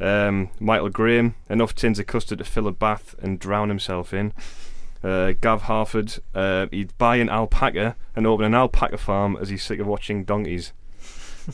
Um, 0.00 0.50
Michael 0.58 0.88
Graham, 0.88 1.36
enough 1.48 1.76
tins 1.76 2.00
of 2.00 2.06
custard 2.06 2.38
to 2.38 2.44
fill 2.44 2.66
a 2.66 2.72
bath 2.72 3.14
and 3.20 3.38
drown 3.38 3.68
himself 3.68 4.12
in. 4.12 4.32
Uh, 5.04 5.34
Gav 5.40 5.62
Harford, 5.62 6.18
uh, 6.34 6.66
he'd 6.70 6.96
buy 6.98 7.16
an 7.16 7.28
alpaca 7.28 7.96
and 8.16 8.26
open 8.26 8.46
an 8.46 8.54
alpaca 8.54 8.98
farm 8.98 9.36
as 9.40 9.48
he's 9.48 9.62
sick 9.62 9.78
of 9.78 9.86
watching 9.86 10.24
donkeys. 10.24 10.72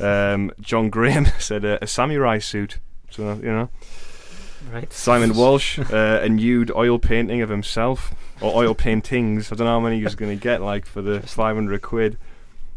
Um, 0.01 0.53
John 0.61 0.91
Graham 0.91 1.27
said 1.39 1.65
uh, 1.65 1.79
a 1.81 1.87
samurai 1.87 2.39
suit. 2.39 2.79
So 3.11 3.35
you 3.35 3.51
know, 3.51 3.71
Right. 4.73 4.93
Simon 4.93 5.35
Walsh, 5.35 5.79
uh, 5.79 6.21
a 6.23 6.29
nude 6.29 6.71
oil 6.73 6.99
painting 6.99 7.41
of 7.43 7.49
himself 7.49 8.13
or 8.41 8.55
oil 8.57 8.75
paintings. 8.75 9.51
I 9.53 9.55
don't 9.55 9.67
know 9.67 9.73
how 9.75 9.81
many 9.81 9.99
he 9.99 10.05
was 10.05 10.15
going 10.15 10.37
to 10.37 10.43
get, 10.43 10.61
like 10.61 10.85
for 10.85 11.01
the 11.01 11.21
500 11.21 11.81
quid. 11.81 12.19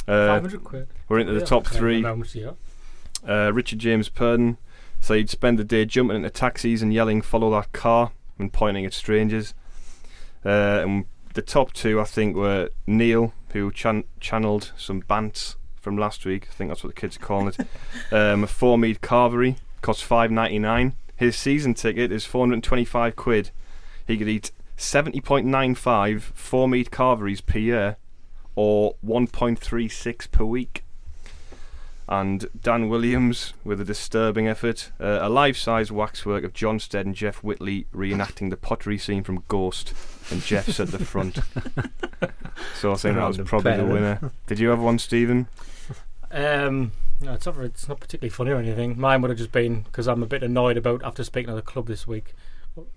Uh, 0.07 0.27
500 0.27 0.63
quid. 0.63 0.87
we're 1.09 1.19
into 1.19 1.33
the 1.33 1.45
top 1.45 1.67
three. 1.67 2.01
know 2.01 2.09
how 2.09 2.15
much 2.15 2.35
you 2.35 2.55
got. 3.23 3.29
Uh, 3.47 3.51
Richard 3.51 3.79
James 3.79 4.09
Purden. 4.09 4.57
So 4.99 5.15
he'd 5.15 5.29
spend 5.29 5.57
the 5.59 5.63
day 5.63 5.85
jumping 5.85 6.17
into 6.17 6.29
taxis 6.29 6.81
and 6.81 6.93
yelling, 6.93 7.21
"Follow 7.21 7.49
that 7.51 7.71
car!" 7.71 8.11
and 8.37 8.53
pointing 8.53 8.85
at 8.85 8.93
strangers. 8.93 9.53
Uh, 10.45 10.81
and 10.83 11.05
the 11.33 11.41
top 11.41 11.73
two, 11.73 11.99
I 11.99 12.03
think, 12.03 12.35
were 12.35 12.69
Neil, 12.87 13.33
who 13.53 13.71
chan- 13.71 14.03
channeled 14.19 14.71
some 14.77 15.01
bants 15.01 15.55
from 15.81 15.97
last 15.97 16.25
week. 16.25 16.47
I 16.49 16.53
think 16.53 16.69
that's 16.69 16.83
what 16.83 16.93
the 16.95 16.99
kids 17.01 17.17
are 17.17 17.19
calling 17.19 17.47
it. 17.57 17.67
um, 18.13 18.45
Four 18.47 18.77
Mead 18.77 19.01
Carvery 19.01 19.57
costs 19.81 20.03
five 20.03 20.31
ninety 20.31 20.59
nine. 20.59 20.93
His 21.15 21.35
season 21.35 21.73
ticket 21.73 22.11
is 22.11 22.25
four 22.25 22.45
hundred 22.45 22.63
twenty 22.63 22.85
five 22.85 23.15
quid. 23.15 23.51
He 24.07 24.17
could 24.17 24.29
eat 24.29 24.51
seventy 24.77 25.21
point 25.21 25.45
nine 25.45 25.75
five 25.75 26.31
four 26.35 26.67
meat 26.67 26.89
carveries 26.91 27.41
per 27.41 27.59
year, 27.59 27.97
or 28.55 28.95
one 29.01 29.27
point 29.27 29.59
three 29.59 29.87
six 29.89 30.27
per 30.27 30.43
week. 30.45 30.83
and 32.09 32.47
Dan 32.61 32.89
Williams 32.89 33.53
with 33.63 33.79
a 33.79 33.85
disturbing 33.85 34.47
effort. 34.47 34.91
Uh, 34.99 35.19
a 35.21 35.29
life 35.29 35.55
size 35.55 35.91
waxwork 35.91 36.43
of 36.43 36.53
John 36.53 36.79
Stead 36.79 37.05
and 37.05 37.15
Jeff 37.15 37.37
Whitley 37.43 37.85
reenacting 37.93 38.49
the 38.49 38.57
pottery 38.57 38.97
scene 38.97 39.23
from 39.23 39.43
Ghost, 39.47 39.93
and 40.29 40.41
Jeff's 40.41 40.79
at 40.79 40.89
the 40.89 41.05
front. 41.05 41.35
so 42.75 42.91
I 42.91 42.95
think 42.95 43.15
that 43.15 43.27
was 43.27 43.37
probably 43.45 43.77
the 43.77 43.85
winner. 43.85 44.31
Did 44.47 44.59
you 44.59 44.69
have 44.69 44.79
one, 44.79 44.99
Stephen? 44.99 45.47
Um, 46.31 46.91
no, 47.21 47.33
it's 47.33 47.45
not. 47.45 47.57
It's 47.57 47.87
not 47.87 47.99
particularly 47.99 48.29
funny 48.29 48.51
or 48.51 48.57
anything. 48.57 48.99
Mine 48.99 49.21
would 49.21 49.29
have 49.29 49.37
just 49.37 49.51
been 49.51 49.81
because 49.81 50.07
I'm 50.07 50.23
a 50.23 50.27
bit 50.27 50.43
annoyed 50.43 50.77
about 50.77 51.03
after 51.03 51.23
speaking 51.23 51.49
to 51.49 51.55
the 51.55 51.61
club 51.61 51.87
this 51.87 52.07
week 52.07 52.33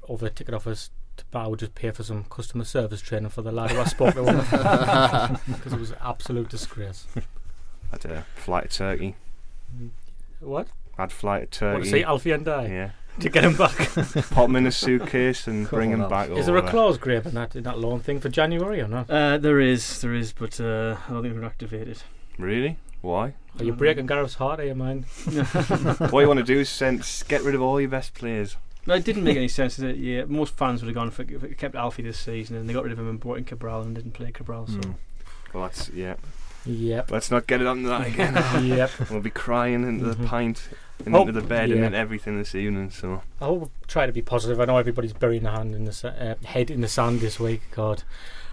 over 0.09 0.25
the 0.27 0.31
ticket 0.31 0.55
office. 0.55 0.91
To, 1.17 1.25
I 1.35 1.47
would 1.47 1.61
just 1.61 1.75
pay 1.75 1.91
for 1.91 2.03
some 2.03 2.25
customer 2.25 2.65
service 2.65 3.01
training 3.01 3.29
for 3.31 3.43
the 3.43 3.53
lad 3.53 3.71
who 3.71 3.81
I 3.81 3.85
spoke 3.85 4.15
to 4.15 4.23
because 5.47 5.73
it 5.73 5.79
was 5.79 5.91
an 5.91 5.99
absolute 6.03 6.49
disgrace. 6.49 7.07
I 7.17 7.21
had 7.93 8.05
a 8.07 8.27
flight 8.35 8.71
to 8.71 8.79
Turkey. 8.79 9.17
What? 10.41 10.69
I 10.99 11.03
had 11.03 11.13
flight 11.13 11.51
to 11.53 11.65
Want 11.67 11.85
to 11.85 11.91
Turkey. 11.91 12.01
see 12.01 12.05
Alfie 12.05 12.33
and 12.33 12.49
I 12.49 12.67
yeah. 12.67 12.91
to 13.21 13.29
get 13.29 13.45
him 13.45 13.57
back? 13.57 13.77
Pop 14.31 14.49
him 14.49 14.57
in 14.57 14.67
a 14.67 14.73
suitcase 14.73 15.47
and 15.47 15.69
bring 15.69 15.91
him 15.91 16.09
back. 16.09 16.31
Is 16.31 16.47
there 16.47 16.57
a 16.57 16.63
over. 16.63 16.71
clause, 16.71 16.99
Graham, 16.99 17.27
in 17.27 17.35
that 17.35 17.55
in 17.55 17.63
that 17.65 17.79
loan 17.79 18.01
thing 18.01 18.21
for 18.21 18.29
January 18.29 18.81
or 18.81 18.89
not? 18.89 19.11
Uh, 19.11 19.39
there 19.39 19.61
is, 19.61 20.01
there 20.01 20.15
is, 20.15 20.33
but 20.33 20.61
uh, 20.61 20.97
I 21.09 21.13
don't 21.13 21.23
think 21.23 21.35
we're 21.35 21.45
activated. 21.45 22.03
Really? 22.39 22.79
Why? 23.05 23.35
Are 23.59 23.65
you 23.65 23.73
breaking 23.75 24.07
Gareth's 24.07 24.35
heart? 24.35 24.61
Are 24.61 24.65
you 24.65 24.75
mind? 24.75 25.05
what 26.11 26.21
you 26.23 26.27
want 26.27 26.39
to 26.39 26.43
do 26.45 26.61
is 26.61 26.69
send, 26.71 27.01
s- 27.01 27.23
get 27.23 27.43
rid 27.43 27.55
of 27.55 27.61
all 27.61 27.79
your 27.81 27.91
best 27.91 28.15
players. 28.15 28.57
No, 28.87 28.95
it 28.95 29.05
didn't 29.05 29.25
make 29.25 29.37
any 29.37 29.47
sense. 29.49 29.77
Did 29.77 29.91
it? 29.91 29.97
Yeah, 29.99 30.25
most 30.27 30.57
fans 30.57 30.81
would 30.83 30.89
have 30.89 30.95
gone 30.95 31.11
for 31.11 31.23
if 31.23 31.45
it 31.45 31.59
kept 31.59 31.75
Alfie 31.75 32.03
this 32.03 32.19
season, 32.19 32.57
and 32.57 32.69
they 32.69 32.73
got 32.73 32.83
rid 32.83 32.93
of 32.93 32.99
him 32.99 33.09
and 33.09 33.21
brought 33.21 33.37
in 33.39 33.45
Cabral 33.45 33.83
and 33.83 33.95
didn't 33.95 34.13
play 34.13 34.31
Cabral. 34.33 34.67
So 34.67 34.79
Mm. 34.79 34.95
Well, 35.53 35.63
that's 35.65 35.91
yeah. 35.91 36.15
Yep. 36.67 37.11
Let's 37.11 37.31
not 37.31 37.47
get 37.47 37.61
it 37.61 37.67
on 37.67 37.83
that 37.85 38.07
again. 38.07 38.35
yep. 38.67 38.91
we'll 39.11 39.21
be 39.21 39.29
crying 39.31 39.85
into 39.87 40.07
Mhm. 40.07 40.17
the 40.19 40.27
pint, 40.27 40.69
and 41.05 41.15
Oh, 41.15 41.21
into 41.21 41.33
the 41.33 41.43
bed, 41.47 41.69
and 41.71 41.75
yeah. 41.81 41.81
then 41.83 41.95
everything 41.95 42.39
this 42.39 42.55
evening. 42.55 42.91
So 42.91 43.23
I 43.41 43.45
hope 43.45 43.71
try 43.87 44.07
to 44.07 44.13
be 44.13 44.23
positive. 44.23 44.59
I 44.61 44.65
know 44.65 44.79
everybody's 44.79 45.13
burying 45.13 45.43
their 45.43 45.53
hand 45.53 45.75
in 45.75 45.85
the 45.85 45.93
sa- 45.93 46.09
uh, 46.09 46.35
head 46.45 46.71
in 46.71 46.81
the 46.81 46.89
sand 46.89 47.21
this 47.21 47.39
week. 47.39 47.61
God. 47.71 48.03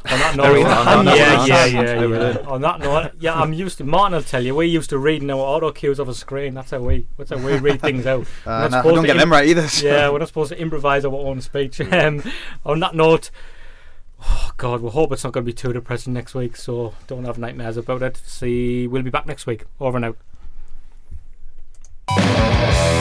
On 0.10 0.18
that 0.20 0.36
note, 0.36 0.44
Burying 0.44 0.66
their 0.66 1.16
yeah, 1.16 1.46
yeah, 1.46 1.66
yeah, 1.66 2.02
yeah. 2.06 2.38
On 2.48 2.60
that 2.62 2.80
note, 2.80 3.12
yeah, 3.20 3.36
I'm 3.40 3.54
used 3.54 3.78
to. 3.78 3.84
Martin 3.84 4.16
will 4.16 4.24
tell 4.24 4.44
you 4.44 4.56
we're 4.56 4.64
used 4.64 4.90
to 4.90 4.98
reading 4.98 5.30
our 5.30 5.38
auto 5.38 5.72
cues 5.72 6.00
off 6.00 6.08
a 6.08 6.14
screen. 6.16 6.56
That's 6.56 6.72
how 6.72 6.80
we. 6.80 7.06
That's 7.18 7.30
how 7.30 7.38
we 7.38 7.58
read 7.60 7.82
things 7.82 8.08
out. 8.08 8.26
Uh, 8.46 8.68
not 8.68 8.72
no, 8.72 8.78
I 8.80 8.82
don't 8.96 9.02
to 9.04 9.08
get 9.08 9.18
them 9.18 9.32
right 9.32 9.48
either. 9.48 9.68
so- 9.68 9.86
Yeah, 9.86 10.10
we're 10.10 10.18
not 10.20 10.28
supposed 10.28 10.52
to 10.52 10.60
improvise 10.60 11.06
our 11.06 11.14
own 11.14 11.42
speech. 11.42 11.80
Um, 11.92 12.24
on 12.66 12.80
that 12.80 12.96
note, 12.96 13.30
oh 14.24 14.52
God, 14.58 14.82
we 14.82 14.90
hope 14.90 15.12
it's 15.12 15.24
not 15.24 15.34
going 15.34 15.46
to 15.46 15.50
be 15.52 15.54
too 15.54 15.72
depressing 15.74 16.14
next 16.14 16.34
week. 16.34 16.56
So 16.56 16.94
don't 17.08 17.26
have 17.26 17.38
nightmares 17.38 17.78
about 17.78 18.02
it. 18.02 18.18
See, 18.18 18.88
we'll 18.88 19.04
be 19.04 19.10
back 19.12 19.28
next 19.28 19.46
week. 19.46 19.66
Over 19.80 19.98
and 19.98 20.16
out. 22.08 23.01